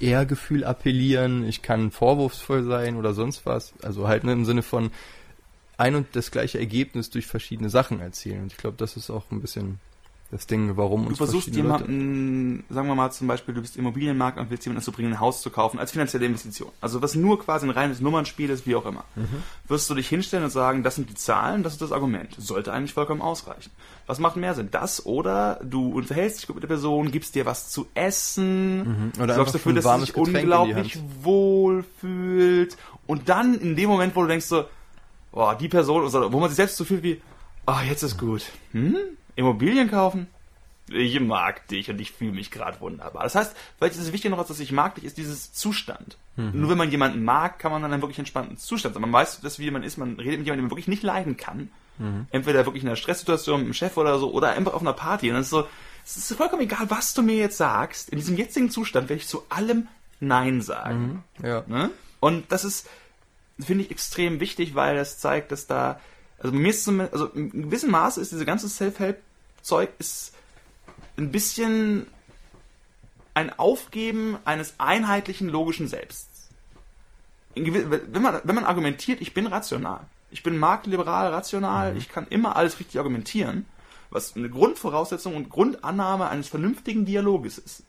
Ehrgefühl 0.00 0.64
appellieren, 0.64 1.46
ich 1.46 1.62
kann 1.62 1.90
vorwurfsvoll 1.90 2.64
sein 2.64 2.96
oder 2.96 3.14
sonst 3.14 3.46
was. 3.46 3.74
Also 3.82 4.08
halt 4.08 4.24
ne, 4.24 4.32
im 4.32 4.44
Sinne 4.44 4.62
von 4.62 4.90
ein 5.76 5.94
und 5.94 6.08
das 6.12 6.30
gleiche 6.30 6.58
Ergebnis 6.58 7.10
durch 7.10 7.26
verschiedene 7.26 7.70
Sachen 7.70 8.00
erzielen. 8.00 8.42
Und 8.42 8.52
ich 8.52 8.58
glaube, 8.58 8.76
das 8.76 8.96
ist 8.96 9.10
auch 9.10 9.30
ein 9.30 9.40
bisschen 9.40 9.78
das 10.30 10.46
Ding, 10.46 10.76
warum 10.76 11.04
Du 11.04 11.08
uns 11.08 11.16
versuchst 11.18 11.46
verschiedene 11.48 11.70
Leute- 11.72 11.84
jemanden, 11.84 12.64
sagen 12.68 12.86
wir 12.86 12.94
mal 12.94 13.10
zum 13.10 13.28
Beispiel, 13.28 13.54
du 13.54 13.62
bist 13.62 13.78
Immobilienmarkt 13.78 14.38
und 14.38 14.50
willst 14.50 14.66
jemanden 14.66 14.80
dazu 14.82 14.92
bringen, 14.92 15.12
ein 15.14 15.20
Haus 15.20 15.40
zu 15.40 15.48
kaufen, 15.48 15.78
als 15.78 15.92
finanzielle 15.92 16.26
Investition. 16.26 16.70
Also 16.82 17.00
was 17.00 17.14
nur 17.14 17.40
quasi 17.42 17.64
ein 17.66 17.70
reines 17.70 18.00
Nummernspiel 18.00 18.50
ist, 18.50 18.66
wie 18.66 18.76
auch 18.76 18.84
immer. 18.84 19.04
Mhm. 19.16 19.42
Wirst 19.68 19.88
du 19.88 19.94
dich 19.94 20.06
hinstellen 20.08 20.44
und 20.44 20.50
sagen, 20.50 20.82
das 20.82 20.96
sind 20.96 21.08
die 21.08 21.14
Zahlen, 21.14 21.62
das 21.62 21.72
ist 21.74 21.80
das 21.80 21.92
Argument. 21.92 22.34
Sollte 22.36 22.72
eigentlich 22.74 22.92
vollkommen 22.92 23.22
ausreichen. 23.22 23.70
Was 24.06 24.18
macht 24.18 24.36
mehr 24.36 24.54
Sinn? 24.54 24.68
Das 24.70 25.06
oder 25.06 25.60
du 25.64 25.88
unterhältst 25.92 26.40
dich 26.40 26.46
gut 26.46 26.56
mit 26.56 26.62
der 26.62 26.68
Person, 26.68 27.10
gibst 27.10 27.34
dir 27.34 27.46
was 27.46 27.70
zu 27.70 27.86
essen, 27.94 29.12
Mhm. 29.16 29.22
Oder 29.22 29.34
sorgst 29.34 29.54
dafür, 29.54 29.72
dass 29.72 29.84
sie 29.84 30.00
sich 30.00 30.12
Getränk 30.12 30.36
unglaublich 30.38 30.94
Hand. 30.96 31.04
wohl 31.24 31.84
fühlt. 32.00 32.76
Und 33.06 33.28
dann 33.30 33.54
in 33.54 33.76
dem 33.76 33.88
Moment, 33.88 34.14
wo 34.14 34.22
du 34.22 34.28
denkst 34.28 34.46
so, 34.46 34.64
boah, 35.32 35.54
die 35.56 35.68
Person, 35.68 36.02
oder 36.04 36.32
wo 36.32 36.38
man 36.40 36.50
sich 36.50 36.56
selbst 36.56 36.76
so 36.76 36.84
fühlt 36.84 37.02
wie, 37.02 37.20
ah, 37.66 37.82
jetzt 37.82 38.02
ist 38.02 38.18
gut. 38.18 38.44
Hm? 38.72 38.96
Immobilien 39.38 39.90
kaufen? 39.90 40.26
Ich 40.90 41.20
mag 41.20 41.68
dich 41.68 41.90
und 41.90 42.00
ich 42.00 42.12
fühle 42.12 42.32
mich 42.32 42.50
gerade 42.50 42.80
wunderbar. 42.80 43.22
Das 43.22 43.34
heißt, 43.34 43.54
vielleicht 43.76 43.94
ist 43.94 44.02
es 44.02 44.12
wichtig 44.12 44.30
noch, 44.30 44.46
dass 44.46 44.58
ich 44.58 44.72
mag 44.72 44.94
dich, 44.94 45.04
ist 45.04 45.18
dieses 45.18 45.52
Zustand. 45.52 46.16
Nur 46.36 46.70
wenn 46.70 46.78
man 46.78 46.90
jemanden 46.90 47.24
mag, 47.24 47.58
kann 47.58 47.72
man 47.72 47.82
dann 47.82 47.92
einen 47.92 48.00
wirklich 48.00 48.20
entspannten 48.20 48.58
Zustand 48.58 48.94
sein. 48.94 49.02
Man 49.02 49.12
weiß, 49.12 49.40
dass 49.40 49.58
wie 49.58 49.64
jemand 49.64 49.84
ist, 49.84 49.96
man 49.96 50.14
redet 50.14 50.38
mit 50.38 50.46
jemandem, 50.46 50.54
den 50.54 50.62
man 50.62 50.70
wirklich 50.70 50.86
nicht 50.86 51.02
leiden 51.02 51.36
kann. 51.36 51.70
Entweder 52.30 52.64
wirklich 52.64 52.84
in 52.84 52.88
einer 52.88 52.96
Stresssituation 52.96 53.60
mit 53.60 53.66
dem 53.66 53.74
Chef 53.74 53.96
oder 53.96 54.18
so, 54.20 54.32
oder 54.32 54.52
einfach 54.52 54.72
auf 54.72 54.82
einer 54.82 54.92
Party. 54.92 55.28
Und 55.28 55.34
dann 55.34 55.42
ist 55.42 55.50
so, 55.50 55.66
es 56.06 56.16
ist 56.16 56.32
vollkommen 56.36 56.62
egal, 56.62 56.88
was 56.90 57.12
du 57.12 57.22
mir 57.22 57.36
jetzt 57.36 57.56
sagst. 57.56 58.08
In 58.10 58.18
diesem 58.18 58.36
jetzigen 58.36 58.70
Zustand 58.70 59.08
werde 59.08 59.20
ich 59.20 59.26
zu 59.26 59.42
allem 59.48 59.88
Nein 60.20 60.62
sagen. 60.62 61.24
Ja. 61.42 61.64
Ne? 61.66 61.90
Und 62.20 62.50
das 62.52 62.64
ist, 62.64 62.88
finde 63.58 63.84
ich, 63.84 63.90
extrem 63.90 64.38
wichtig, 64.38 64.76
weil 64.76 64.94
das 64.94 65.18
zeigt, 65.18 65.50
dass 65.50 65.66
da, 65.66 66.00
also 66.38 66.52
bei 66.52 66.58
mir 66.58 66.70
ist 66.70 66.84
zumindest, 66.84 67.14
also 67.14 67.26
in 67.26 67.50
gewissem 67.62 67.90
Maße 67.90 68.20
ist 68.20 68.30
diese 68.30 68.46
ganze 68.46 68.68
Self-Help-Zeug 69.68 69.90
ist 69.98 70.32
ein 71.16 71.30
bisschen 71.30 72.06
ein 73.34 73.56
Aufgeben 73.58 74.38
eines 74.44 74.74
einheitlichen 74.78 75.48
logischen 75.48 75.88
Selbsts. 75.88 76.48
Wenn 77.54 78.22
man, 78.22 78.40
wenn 78.42 78.54
man 78.54 78.64
argumentiert, 78.64 79.20
ich 79.20 79.34
bin 79.34 79.46
rational, 79.46 80.00
ich 80.30 80.42
bin 80.42 80.58
marktliberal, 80.58 81.28
rational, 81.28 81.92
mhm. 81.92 81.98
ich 81.98 82.08
kann 82.08 82.26
immer 82.28 82.56
alles 82.56 82.78
richtig 82.78 82.98
argumentieren, 82.98 83.66
was 84.10 84.36
eine 84.36 84.48
Grundvoraussetzung 84.48 85.36
und 85.36 85.50
Grundannahme 85.50 86.28
eines 86.28 86.48
vernünftigen 86.48 87.04
Dialoges 87.04 87.58
ist. 87.58 87.82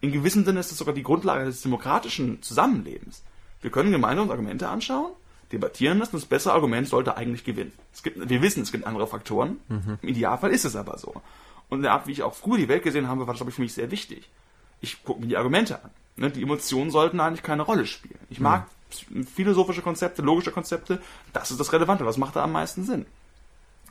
In 0.00 0.12
gewissem 0.12 0.44
Sinne 0.44 0.60
ist 0.60 0.72
es 0.72 0.78
sogar 0.78 0.94
die 0.94 1.02
Grundlage 1.02 1.44
des 1.44 1.60
demokratischen 1.60 2.42
Zusammenlebens. 2.42 3.22
Wir 3.60 3.70
können 3.70 3.92
gemeinsam 3.92 4.24
uns 4.24 4.30
Argumente 4.30 4.68
anschauen, 4.68 5.12
debattieren 5.52 5.98
das 5.98 6.10
und 6.10 6.22
das 6.22 6.28
bessere 6.28 6.52
Argument 6.52 6.88
sollte 6.88 7.16
eigentlich 7.16 7.44
gewinnen. 7.44 7.72
Es 7.92 8.02
gibt, 8.02 8.28
wir 8.28 8.42
wissen, 8.42 8.62
es 8.62 8.72
gibt 8.72 8.86
andere 8.86 9.06
Faktoren. 9.06 9.60
Mhm. 9.68 9.98
Im 10.02 10.08
Idealfall 10.08 10.50
ist 10.50 10.64
es 10.64 10.76
aber 10.76 10.98
so. 10.98 11.22
Und 11.68 11.78
in 11.78 11.82
der 11.82 11.92
Art, 11.92 12.06
wie 12.06 12.12
ich 12.12 12.22
auch 12.22 12.34
früher 12.34 12.58
die 12.58 12.68
Welt 12.68 12.82
gesehen 12.82 13.08
habe, 13.08 13.20
war 13.20 13.26
das, 13.28 13.36
glaube 13.36 13.50
ich, 13.50 13.56
für 13.56 13.62
mich 13.62 13.74
sehr 13.74 13.90
wichtig. 13.90 14.28
Ich 14.80 15.02
gucke 15.04 15.20
mir 15.20 15.28
die 15.28 15.36
Argumente 15.36 15.82
an. 15.82 15.90
Ne? 16.16 16.30
Die 16.30 16.42
Emotionen 16.42 16.90
sollten 16.90 17.20
eigentlich 17.20 17.42
keine 17.42 17.62
Rolle 17.62 17.86
spielen. 17.86 18.18
Ich 18.28 18.40
mag 18.40 18.66
mhm. 19.08 19.26
philosophische 19.26 19.82
Konzepte, 19.82 20.22
logische 20.22 20.52
Konzepte. 20.52 21.00
Das 21.32 21.50
ist 21.50 21.60
das 21.60 21.72
Relevante. 21.72 22.06
Was 22.06 22.16
macht 22.16 22.36
da 22.36 22.44
am 22.44 22.52
meisten 22.52 22.84
Sinn? 22.84 23.06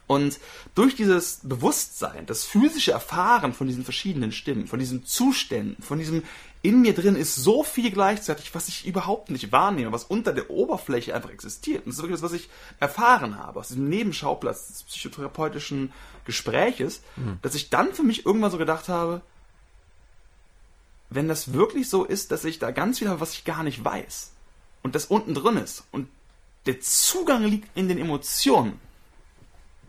Und 0.09 0.39
durch 0.73 0.95
dieses 0.95 1.41
Bewusstsein, 1.43 2.25
das 2.25 2.43
physische 2.43 2.91
Erfahren 2.91 3.53
von 3.53 3.67
diesen 3.67 3.83
verschiedenen 3.83 4.31
Stimmen, 4.31 4.65
von 4.65 4.79
diesen 4.79 5.05
Zuständen, 5.05 5.83
von 5.83 5.99
diesem 5.99 6.23
in 6.61 6.81
mir 6.81 6.93
drin 6.93 7.15
ist 7.15 7.35
so 7.35 7.63
viel 7.63 7.89
gleichzeitig, 7.89 8.53
was 8.53 8.67
ich 8.67 8.85
überhaupt 8.85 9.31
nicht 9.31 9.51
wahrnehme, 9.51 9.93
was 9.93 10.03
unter 10.03 10.33
der 10.33 10.49
Oberfläche 10.49 11.15
einfach 11.15 11.29
existiert. 11.29 11.85
Und 11.85 11.87
das 11.87 11.95
ist 11.95 12.01
wirklich 12.01 12.19
das, 12.19 12.29
was 12.29 12.37
ich 12.37 12.49
erfahren 12.79 13.37
habe 13.37 13.59
aus 13.59 13.69
diesem 13.69 13.87
Nebenschauplatz 13.87 14.67
des 14.67 14.83
psychotherapeutischen 14.83 15.93
Gespräches, 16.25 17.01
mhm. 17.15 17.39
dass 17.41 17.55
ich 17.55 17.69
dann 17.69 17.93
für 17.93 18.03
mich 18.03 18.25
irgendwann 18.25 18.51
so 18.51 18.57
gedacht 18.57 18.89
habe, 18.89 19.21
wenn 21.09 21.27
das 21.27 21.53
wirklich 21.53 21.89
so 21.89 22.03
ist, 22.03 22.31
dass 22.31 22.43
ich 22.43 22.59
da 22.59 22.71
ganz 22.71 22.99
viel 22.99 23.09
habe, 23.09 23.21
was 23.21 23.33
ich 23.33 23.45
gar 23.45 23.63
nicht 23.63 23.83
weiß 23.83 24.31
und 24.83 24.95
das 24.95 25.05
unten 25.05 25.33
drin 25.33 25.57
ist 25.57 25.85
und 25.91 26.09
der 26.65 26.81
Zugang 26.81 27.45
liegt 27.45 27.75
in 27.75 27.87
den 27.87 27.97
Emotionen, 27.97 28.79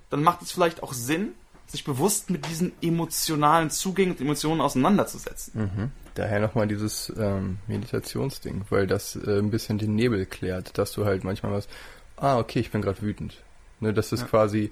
dann 0.09 0.23
macht 0.23 0.41
es 0.43 0.53
vielleicht 0.53 0.83
auch 0.83 0.93
Sinn, 0.93 1.35
sich 1.67 1.85
bewusst 1.85 2.31
mit 2.31 2.47
diesen 2.47 2.73
emotionalen 2.81 3.71
Zugängen 3.71 4.13
und 4.13 4.21
Emotionen 4.21 4.61
auseinanderzusetzen. 4.61 5.61
Mhm. 5.61 5.93
Daher 6.15 6.41
nochmal 6.41 6.67
dieses 6.67 7.13
ähm, 7.19 7.59
Meditationsding, 7.67 8.63
weil 8.71 8.87
das 8.87 9.17
äh, 9.17 9.39
ein 9.39 9.51
bisschen 9.51 9.79
den 9.79 9.95
Nebel 9.95 10.27
klärt, 10.27 10.77
dass 10.77 10.93
du 10.93 11.05
halt 11.05 11.25
manchmal 11.25 11.53
was, 11.53 11.69
ah, 12.17 12.39
okay, 12.39 12.61
ich 12.61 12.71
bin 12.71 12.83
gerade 12.83 13.01
wütend. 13.03 13.43
Ne, 13.81 13.95
das 13.95 14.13
ist 14.13 14.21
ja. 14.21 14.27
quasi 14.27 14.71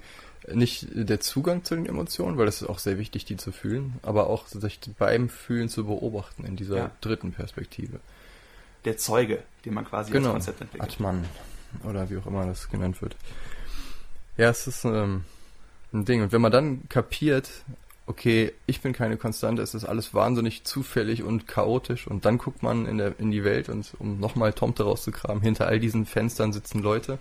nicht 0.51 0.87
der 0.91 1.19
Zugang 1.19 1.63
zu 1.63 1.75
den 1.75 1.85
Emotionen, 1.85 2.37
weil 2.37 2.45
das 2.45 2.61
ist 2.61 2.67
auch 2.67 2.79
sehr 2.79 2.97
wichtig, 2.97 3.25
die 3.25 3.37
zu 3.37 3.51
fühlen, 3.51 3.95
aber 4.01 4.27
auch 4.27 4.47
sich 4.47 4.79
beim 4.97 5.29
Fühlen 5.29 5.69
zu 5.69 5.85
beobachten 5.85 6.45
in 6.45 6.55
dieser 6.55 6.77
ja. 6.77 6.91
dritten 7.01 7.31
Perspektive. 7.31 7.99
Der 8.85 8.97
Zeuge, 8.97 9.43
den 9.65 9.73
man 9.73 9.85
quasi 9.85 10.11
genau. 10.11 10.27
als 10.27 10.45
Konzept 10.45 10.61
entwickelt. 10.61 10.91
Atman 10.91 11.25
oder 11.83 12.09
wie 12.09 12.17
auch 12.17 12.25
immer 12.25 12.45
das 12.45 12.69
genannt 12.69 13.01
wird. 13.01 13.15
Ja, 14.37 14.49
es 14.49 14.67
ist 14.67 14.85
ähm, 14.85 15.25
ein 15.93 16.05
Ding. 16.05 16.21
Und 16.21 16.31
wenn 16.31 16.41
man 16.41 16.51
dann 16.51 16.87
kapiert, 16.87 17.49
okay, 18.09 18.51
ich 18.65 18.81
bin 18.81 18.91
keine 18.91 19.17
Konstante, 19.17 19.61
es 19.61 19.75
ist 19.75 19.85
alles 19.85 20.13
wahnsinnig 20.13 20.63
zufällig 20.63 21.23
und 21.23 21.47
chaotisch 21.47 22.07
und 22.07 22.25
dann 22.25 22.39
guckt 22.39 22.63
man 22.63 22.87
in, 22.87 22.97
der, 22.97 23.19
in 23.19 23.29
die 23.29 23.43
Welt 23.43 23.69
und 23.69 23.93
um 23.99 24.19
nochmal 24.19 24.51
Tomte 24.51 24.83
rauszukramen, 24.83 25.43
hinter 25.43 25.67
all 25.67 25.79
diesen 25.79 26.05
Fenstern 26.05 26.51
sitzen 26.51 26.81
Leute 26.81 27.19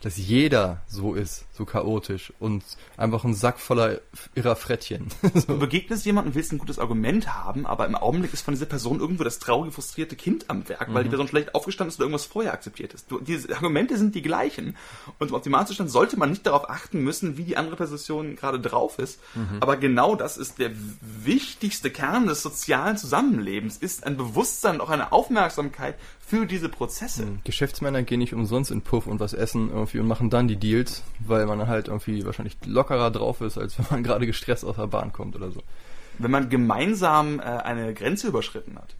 dass 0.00 0.16
jeder 0.16 0.82
so 0.86 1.14
ist, 1.14 1.44
so 1.58 1.66
chaotisch 1.66 2.32
und 2.38 2.64
einfach 2.96 3.24
ein 3.24 3.34
Sack 3.34 3.58
voller 3.58 4.00
irrer 4.34 4.56
Frettchen. 4.56 5.08
so. 5.34 5.40
Du 5.40 5.58
begegnest 5.58 6.06
jemandem, 6.06 6.34
willst 6.34 6.52
ein 6.52 6.58
gutes 6.58 6.78
Argument 6.78 7.34
haben, 7.34 7.66
aber 7.66 7.84
im 7.86 7.96
Augenblick 7.96 8.32
ist 8.32 8.42
von 8.42 8.54
dieser 8.54 8.66
Person 8.66 9.00
irgendwo 9.00 9.24
das 9.24 9.40
traurige, 9.40 9.72
frustrierte 9.72 10.16
Kind 10.16 10.48
am 10.48 10.68
Werk, 10.68 10.94
weil 10.94 11.02
mhm. 11.02 11.06
die 11.06 11.10
Person 11.10 11.28
schlecht 11.28 11.54
aufgestanden 11.54 11.90
ist 11.90 11.96
oder 11.96 12.04
irgendwas 12.04 12.26
vorher 12.26 12.54
akzeptiert 12.54 12.94
ist. 12.94 13.10
Du, 13.10 13.20
diese 13.20 13.54
Argumente 13.54 13.98
sind 13.98 14.14
die 14.14 14.22
gleichen 14.22 14.76
und 15.18 15.28
im 15.28 15.34
Optimalzustand 15.34 15.90
sollte 15.90 16.18
man 16.18 16.30
nicht 16.30 16.46
darauf 16.46 16.70
achten 16.70 17.02
müssen, 17.02 17.36
wie 17.36 17.44
die 17.44 17.56
andere 17.56 17.76
Person 17.76 18.36
gerade 18.36 18.60
drauf 18.60 18.98
ist, 18.98 19.20
mhm. 19.34 19.58
aber 19.60 19.76
genau 19.76 20.14
das 20.14 20.38
ist 20.38 20.58
der 20.58 20.70
wichtigste 21.00 21.90
Kern 21.90 22.28
des 22.28 22.42
sozialen 22.42 22.96
Zusammenlebens, 22.96 23.76
ist 23.76 24.06
ein 24.06 24.16
Bewusstsein 24.16 24.76
und 24.76 24.80
auch 24.82 24.90
eine 24.90 25.12
Aufmerksamkeit 25.12 25.96
für 26.28 26.44
diese 26.44 26.68
Prozesse. 26.68 27.24
Mhm. 27.24 27.40
Geschäftsmänner 27.44 28.02
gehen 28.02 28.18
nicht 28.18 28.34
umsonst 28.34 28.70
in 28.70 28.82
Puff 28.82 29.06
und 29.06 29.18
was 29.18 29.32
essen 29.32 29.70
irgendwie 29.70 29.98
und 29.98 30.06
machen 30.06 30.28
dann 30.28 30.46
die 30.46 30.56
Deals, 30.56 31.02
weil 31.20 31.46
man 31.48 31.66
halt 31.66 31.88
irgendwie 31.88 32.24
wahrscheinlich 32.24 32.56
lockerer 32.64 33.10
drauf 33.10 33.40
ist, 33.40 33.58
als 33.58 33.78
wenn 33.78 33.86
man 33.90 34.02
gerade 34.04 34.26
gestresst 34.26 34.64
aus 34.64 34.76
der 34.76 34.86
Bahn 34.86 35.12
kommt 35.12 35.36
oder 35.36 35.50
so. 35.50 35.62
Wenn 36.18 36.30
man 36.30 36.48
gemeinsam 36.48 37.40
äh, 37.40 37.42
eine 37.42 37.94
Grenze 37.94 38.28
überschritten 38.28 38.76
hat, 38.76 38.94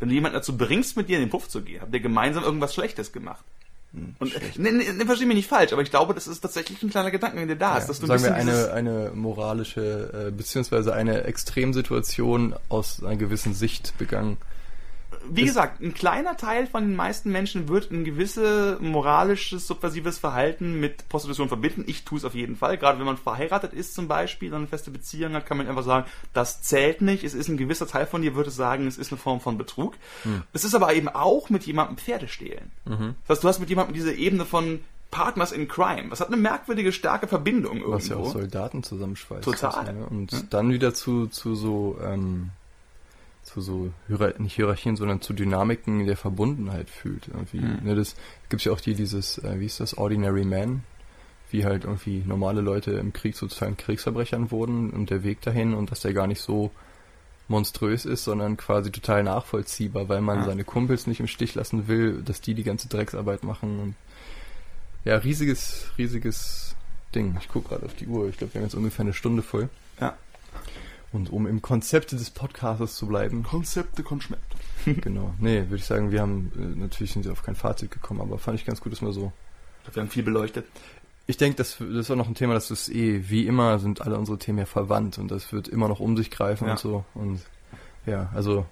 wenn 0.00 0.08
du 0.08 0.14
jemanden 0.14 0.36
dazu 0.36 0.56
bringst, 0.56 0.96
mit 0.96 1.08
dir 1.08 1.16
in 1.16 1.24
den 1.24 1.30
Puff 1.30 1.48
zu 1.48 1.62
gehen, 1.62 1.80
habt 1.80 1.94
ihr 1.94 2.00
gemeinsam 2.00 2.44
irgendwas 2.44 2.74
Schlechtes 2.74 3.12
gemacht. 3.12 3.44
Hm, 3.92 4.16
und 4.18 4.58
ne, 4.58 4.72
ne, 4.72 4.92
ne, 4.92 5.06
versteh 5.06 5.26
mich 5.26 5.36
nicht 5.36 5.48
falsch, 5.48 5.72
aber 5.72 5.82
ich 5.82 5.90
glaube, 5.90 6.14
das 6.14 6.26
ist 6.26 6.40
tatsächlich 6.40 6.82
ein 6.82 6.90
kleiner 6.90 7.10
Gedanke, 7.10 7.46
der 7.46 7.56
da 7.56 7.72
ja, 7.72 7.78
ist. 7.78 7.88
Dass 7.88 8.00
du 8.00 8.06
sagen 8.06 8.24
wir 8.24 8.34
eine, 8.34 8.72
eine 8.72 9.12
moralische, 9.14 10.28
äh, 10.28 10.30
beziehungsweise 10.30 10.94
eine 10.94 11.24
Extremsituation 11.24 12.54
aus 12.68 13.02
einer 13.02 13.16
gewissen 13.16 13.54
Sicht 13.54 13.96
begangen 13.98 14.38
wie 15.28 15.44
gesagt, 15.44 15.80
ein 15.80 15.94
kleiner 15.94 16.36
Teil 16.36 16.66
von 16.66 16.84
den 16.84 16.96
meisten 16.96 17.30
Menschen 17.30 17.68
wird 17.68 17.90
ein 17.90 18.04
gewisses 18.04 18.80
moralisches, 18.80 19.66
subversives 19.66 20.18
Verhalten 20.18 20.80
mit 20.80 21.08
Prostitution 21.08 21.48
verbinden. 21.48 21.84
Ich 21.86 22.04
tue 22.04 22.18
es 22.18 22.24
auf 22.24 22.34
jeden 22.34 22.56
Fall. 22.56 22.78
Gerade 22.78 22.98
wenn 22.98 23.06
man 23.06 23.16
verheiratet 23.16 23.72
ist 23.72 23.94
zum 23.94 24.08
Beispiel, 24.08 24.50
dann 24.50 24.62
eine 24.62 24.68
feste 24.68 24.90
Beziehung 24.90 25.34
hat, 25.34 25.46
kann 25.46 25.56
man 25.56 25.68
einfach 25.68 25.84
sagen, 25.84 26.06
das 26.32 26.62
zählt 26.62 27.00
nicht. 27.02 27.24
Es 27.24 27.34
ist 27.34 27.48
ein 27.48 27.56
gewisser 27.56 27.86
Teil 27.86 28.06
von 28.06 28.22
dir, 28.22 28.34
würde 28.34 28.50
sagen, 28.50 28.86
es 28.86 28.98
ist 28.98 29.12
eine 29.12 29.18
Form 29.18 29.40
von 29.40 29.58
Betrug. 29.58 29.94
Hm. 30.22 30.42
Es 30.52 30.64
ist 30.64 30.74
aber 30.74 30.94
eben 30.94 31.08
auch 31.08 31.50
mit 31.50 31.64
jemandem 31.64 31.96
Pferde 31.96 32.28
stehlen. 32.28 32.70
Mhm. 32.84 33.14
Das 33.26 33.36
heißt, 33.36 33.44
du 33.44 33.48
hast 33.48 33.58
mit 33.60 33.68
jemandem 33.68 33.94
diese 33.94 34.12
Ebene 34.12 34.44
von 34.44 34.80
Partners 35.10 35.52
in 35.52 35.68
Crime. 35.68 36.08
Das 36.08 36.20
hat 36.20 36.28
eine 36.28 36.38
merkwürdige, 36.38 36.90
starke 36.90 37.28
Verbindung 37.28 37.76
irgendwo. 37.76 37.92
Was 37.92 38.08
ja 38.08 38.16
auch 38.16 38.32
Soldaten 38.32 38.82
zusammenschweißt. 38.82 39.44
Total. 39.44 39.92
Ne? 39.92 40.06
Und 40.06 40.32
ja. 40.32 40.40
dann 40.50 40.72
wieder 40.72 40.94
zu, 40.94 41.26
zu 41.26 41.54
so 41.54 41.98
ähm, 42.02 42.50
zu 43.52 43.60
so 43.60 43.92
nicht 44.38 44.56
Hierarchien, 44.56 44.96
sondern 44.96 45.20
zu 45.20 45.32
Dynamiken 45.32 46.06
der 46.06 46.16
Verbundenheit 46.16 46.88
fühlt. 46.88 47.28
Irgendwie. 47.28 47.60
Mhm. 47.60 47.80
Ne, 47.82 47.94
das 47.94 48.16
gibt's 48.48 48.64
ja 48.64 48.72
auch 48.72 48.80
die 48.80 48.94
dieses, 48.94 49.38
äh, 49.38 49.60
wie 49.60 49.66
ist 49.66 49.80
das, 49.80 49.96
Ordinary 49.96 50.44
Man, 50.44 50.82
wie 51.50 51.64
halt 51.64 51.84
irgendwie 51.84 52.22
normale 52.26 52.60
Leute 52.60 52.92
im 52.92 53.12
Krieg 53.12 53.36
sozusagen 53.36 53.76
Kriegsverbrechern 53.76 54.50
wurden 54.50 54.90
und 54.90 55.10
der 55.10 55.22
Weg 55.22 55.40
dahin 55.42 55.74
und 55.74 55.90
dass 55.90 56.00
der 56.00 56.14
gar 56.14 56.26
nicht 56.26 56.40
so 56.40 56.70
monströs 57.48 58.06
ist, 58.06 58.24
sondern 58.24 58.56
quasi 58.56 58.90
total 58.90 59.22
nachvollziehbar, 59.24 60.08
weil 60.08 60.22
man 60.22 60.38
ja. 60.38 60.44
seine 60.44 60.64
Kumpels 60.64 61.06
nicht 61.06 61.20
im 61.20 61.26
Stich 61.26 61.54
lassen 61.54 61.88
will, 61.88 62.22
dass 62.22 62.40
die 62.40 62.54
die 62.54 62.62
ganze 62.62 62.88
Drecksarbeit 62.88 63.42
machen. 63.44 63.78
Und 63.80 63.94
ja, 65.04 65.16
riesiges, 65.16 65.90
riesiges 65.98 66.74
Ding. 67.14 67.36
Ich 67.40 67.48
gucke 67.48 67.68
gerade 67.68 67.84
auf 67.84 67.94
die 67.94 68.06
Uhr. 68.06 68.28
Ich 68.28 68.38
glaube, 68.38 68.54
wir 68.54 68.60
haben 68.60 68.66
jetzt 68.66 68.74
ungefähr 68.74 69.04
eine 69.04 69.12
Stunde 69.12 69.42
voll. 69.42 69.68
Ja. 70.00 70.16
Und 71.12 71.30
um 71.30 71.46
im 71.46 71.60
Konzept 71.60 72.12
des 72.12 72.30
Podcasts 72.30 72.96
zu 72.96 73.06
bleiben. 73.06 73.42
Konzepte 73.42 74.02
Konschmept. 74.02 74.56
genau. 74.84 75.34
Nee, 75.38 75.64
würde 75.64 75.76
ich 75.76 75.84
sagen, 75.84 76.10
wir 76.10 76.20
haben, 76.20 76.50
äh, 76.56 76.78
natürlich 76.80 77.12
sind 77.12 77.24
sie 77.24 77.30
auf 77.30 77.42
kein 77.42 77.54
Fazit 77.54 77.90
gekommen, 77.90 78.20
aber 78.20 78.38
fand 78.38 78.58
ich 78.58 78.64
ganz 78.64 78.80
gut, 78.80 78.92
dass 78.92 79.02
wir 79.02 79.12
so. 79.12 79.32
Wir 79.92 80.00
haben 80.00 80.10
viel 80.10 80.22
beleuchtet. 80.22 80.66
Ich 81.26 81.36
denke, 81.36 81.56
das, 81.56 81.76
das 81.78 81.88
ist 81.88 82.10
auch 82.10 82.16
noch 82.16 82.28
ein 82.28 82.34
Thema, 82.34 82.54
das 82.54 82.70
ist 82.70 82.88
eh, 82.88 83.28
wie 83.28 83.46
immer 83.46 83.78
sind 83.78 84.00
alle 84.00 84.18
unsere 84.18 84.38
Themen 84.38 84.58
ja 84.58 84.66
verwandt 84.66 85.18
und 85.18 85.30
das 85.30 85.52
wird 85.52 85.68
immer 85.68 85.88
noch 85.88 86.00
um 86.00 86.16
sich 86.16 86.30
greifen 86.30 86.66
ja. 86.66 86.72
und 86.72 86.78
so. 86.78 87.04
Und 87.14 87.40
ja, 88.06 88.30
also 88.34 88.66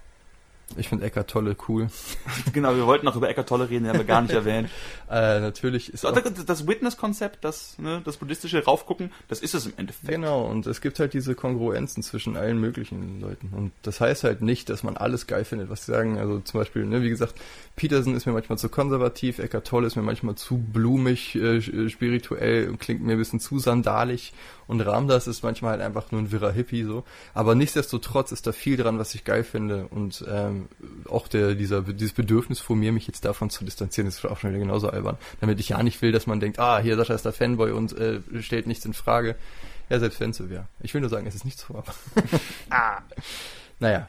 ich 0.77 0.89
finde 0.89 1.05
Eckart 1.05 1.29
Tolle 1.29 1.57
cool. 1.69 1.89
genau, 2.53 2.75
wir 2.77 2.87
wollten 2.87 3.07
noch 3.07 3.17
über 3.17 3.29
Eckart 3.29 3.49
Tolle 3.49 3.69
reden, 3.69 3.85
den 3.85 3.93
haben 3.93 3.99
wir 3.99 4.07
gar 4.07 4.23
nicht 4.23 4.35
erwähnt. 4.35 4.69
Äh, 5.11 5.41
natürlich 5.41 5.93
ist 5.93 6.03
so, 6.03 6.13
das, 6.13 6.45
das 6.45 6.69
Witness-Konzept, 6.69 7.45
das, 7.45 7.77
ne, 7.81 8.01
das 8.05 8.19
buddhistische 8.19 8.65
Raufgucken, 8.65 9.11
das 9.27 9.41
ist 9.41 9.57
es 9.57 9.67
im 9.67 9.73
Endeffekt. 9.77 10.09
Genau, 10.09 10.47
und 10.47 10.69
es 10.69 10.81
gibt 10.81 11.01
halt 11.01 11.15
diese 11.15 11.35
Kongruenzen 11.35 12.05
zwischen 12.05 12.37
allen 12.37 12.61
möglichen 12.61 13.21
Leuten. 13.21 13.51
Und 13.53 13.73
das 13.83 14.01
heißt 14.01 14.23
halt 14.23 14.41
nicht, 14.41 14.69
dass 14.69 14.85
man 14.85 14.97
alles 14.97 15.27
geil 15.27 15.45
findet, 15.45 15.69
was 15.69 15.85
sie 15.85 15.91
sagen. 15.91 16.17
Also 16.17 16.39
zum 16.39 16.61
Beispiel, 16.61 16.87
ne, 16.87 17.03
wie 17.03 17.09
gesagt, 17.09 17.35
Peterson 17.75 18.15
ist 18.15 18.27
mir 18.27 18.33
manchmal 18.33 18.57
zu 18.57 18.69
konservativ, 18.69 19.41
Eckart 19.41 19.67
Tolle 19.67 19.89
ist 19.89 19.97
mir 19.97 20.03
manchmal 20.03 20.37
zu 20.37 20.59
blumig, 20.59 21.35
äh, 21.35 21.61
spirituell 21.61 22.69
und 22.69 22.79
klingt 22.79 23.03
mir 23.03 23.13
ein 23.13 23.19
bisschen 23.19 23.41
zu 23.41 23.59
sandalig. 23.59 24.33
Und 24.69 24.81
Ramdas 24.83 25.27
ist 25.27 25.43
manchmal 25.43 25.73
halt 25.73 25.81
einfach 25.81 26.13
nur 26.13 26.21
ein 26.21 26.31
wirrer 26.31 26.53
Hippie 26.53 26.85
so. 26.85 27.03
Aber 27.35 27.57
nichtsdestotrotz 27.57 28.31
ist 28.31 28.47
da 28.47 28.53
viel 28.53 28.77
dran, 28.77 29.01
was 29.01 29.13
ich 29.17 29.25
geil 29.25 29.43
finde. 29.43 29.89
Und 29.91 30.25
ähm, 30.31 30.60
auch 31.09 31.29
der, 31.29 31.55
dieser, 31.55 31.83
dieses 31.83 32.13
Bedürfnis 32.13 32.61
von 32.61 32.79
mir, 32.79 32.93
mich 32.93 33.07
jetzt 33.07 33.25
davon 33.25 33.51
zu 33.51 33.65
distanzieren, 33.65 34.09
ist 34.09 34.25
auch 34.25 34.39
schon 34.39 34.51
wieder 34.51 34.61
genauso 34.61 34.91
albern. 34.91 35.17
Damit 35.41 35.61
ich 35.61 35.71
ja 35.71 35.83
nicht 35.83 36.01
will, 36.03 36.13
dass 36.13 36.27
man 36.27 36.41
denkt, 36.41 36.59
ah, 36.59 36.79
hier 36.79 36.97
Sascha 36.97 37.15
ist 37.15 37.25
der 37.25 37.33
Fanboy 37.33 37.73
und 37.73 37.97
äh, 37.97 38.21
stellt 38.41 38.67
nichts 38.67 38.85
in 38.85 38.95
Frage. 38.95 39.37
Ja, 39.89 39.99
selbst 39.99 40.21
wenn 40.21 40.31
es 40.31 40.37
so 40.37 40.49
wäre. 40.49 40.67
Ich 40.81 40.95
will 40.95 41.01
nur 41.01 41.11
sagen, 41.11 41.27
es 41.27 41.35
ist 41.35 41.45
nicht 41.45 41.59
so, 41.59 41.75
aber. 41.75 41.95
ah. 42.71 42.99
Naja, 43.81 44.07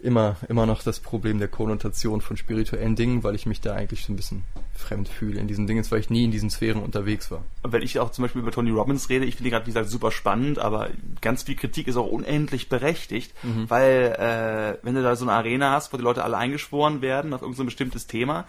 immer, 0.00 0.36
immer 0.48 0.66
noch 0.66 0.82
das 0.82 1.00
Problem 1.00 1.38
der 1.38 1.48
Konnotation 1.48 2.20
von 2.20 2.36
spirituellen 2.36 2.96
Dingen, 2.96 3.24
weil 3.24 3.34
ich 3.34 3.46
mich 3.46 3.60
da 3.60 3.74
eigentlich 3.74 4.04
so 4.04 4.12
ein 4.12 4.16
bisschen 4.16 4.44
fremd 4.78 5.08
fühle 5.08 5.40
in 5.40 5.48
diesen 5.48 5.66
Dingen, 5.66 5.84
weil 5.90 6.00
ich 6.00 6.10
nie 6.10 6.24
in 6.24 6.30
diesen 6.30 6.50
Sphären 6.50 6.82
unterwegs 6.82 7.30
war. 7.30 7.44
wenn 7.62 7.82
ich 7.82 7.98
auch 7.98 8.10
zum 8.10 8.22
Beispiel 8.22 8.42
über 8.42 8.50
Tony 8.50 8.70
Robbins 8.70 9.08
rede, 9.08 9.24
ich 9.24 9.36
finde 9.36 9.48
ihn 9.48 9.52
gerade, 9.52 9.66
wie 9.66 9.70
gesagt, 9.70 9.90
super 9.90 10.10
spannend, 10.10 10.58
aber 10.58 10.90
ganz 11.20 11.44
viel 11.44 11.56
Kritik 11.56 11.88
ist 11.88 11.96
auch 11.96 12.06
unendlich 12.06 12.68
berechtigt, 12.68 13.32
weil 13.68 14.16
äh, 14.18 14.84
wenn 14.84 14.94
du 14.94 15.02
da 15.02 15.16
so 15.16 15.24
eine 15.24 15.32
Arena 15.32 15.72
hast, 15.72 15.92
wo 15.92 15.96
die 15.96 16.02
Leute 16.02 16.24
alle 16.24 16.36
eingeschworen 16.36 17.02
werden 17.02 17.32
auf 17.32 17.42
irgendein 17.42 17.58
so 17.58 17.64
bestimmtes 17.64 18.06
Thema, 18.06 18.46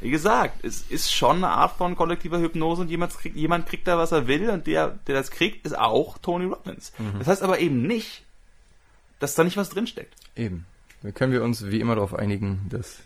wie 0.00 0.10
gesagt, 0.10 0.64
es 0.64 0.82
ist 0.88 1.12
schon 1.12 1.36
eine 1.36 1.48
Art 1.48 1.76
von 1.76 1.96
kollektiver 1.96 2.38
Hypnose 2.38 2.82
und 2.82 2.90
jemand 2.90 3.16
kriegt, 3.16 3.36
jemand 3.36 3.66
kriegt 3.66 3.86
da, 3.86 3.96
was 3.96 4.12
er 4.12 4.26
will 4.26 4.50
und 4.50 4.66
der, 4.66 4.98
der 5.06 5.14
das 5.14 5.30
kriegt, 5.30 5.64
ist 5.64 5.78
auch 5.78 6.18
Tony 6.18 6.46
Robbins. 6.46 6.92
Das 7.18 7.28
heißt 7.28 7.42
aber 7.42 7.58
eben 7.60 7.82
nicht, 7.86 8.22
dass 9.20 9.34
da 9.34 9.44
nicht 9.44 9.56
was 9.56 9.70
drinsteckt. 9.70 10.14
Eben. 10.36 10.66
Da 11.02 11.10
können 11.10 11.32
wir 11.32 11.42
uns 11.42 11.66
wie 11.66 11.80
immer 11.80 11.94
darauf 11.94 12.14
einigen, 12.14 12.66
dass 12.70 13.00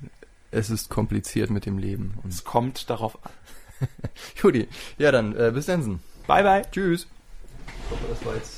es 0.50 0.70
ist 0.70 0.88
kompliziert 0.88 1.50
mit 1.50 1.66
dem 1.66 1.78
Leben. 1.78 2.14
Und 2.22 2.32
Es 2.32 2.44
kommt 2.44 2.88
darauf 2.90 3.18
an. 3.24 3.32
Judy, 4.42 4.68
ja 4.98 5.12
dann, 5.12 5.36
äh, 5.36 5.50
bis 5.54 5.66
dann. 5.66 6.00
Bye, 6.26 6.42
bye. 6.42 6.62
Tschüss. 6.70 7.06
Ich 7.66 7.90
hoffe, 7.90 8.04
das 8.08 8.24
war 8.24 8.34
jetzt 8.34 8.54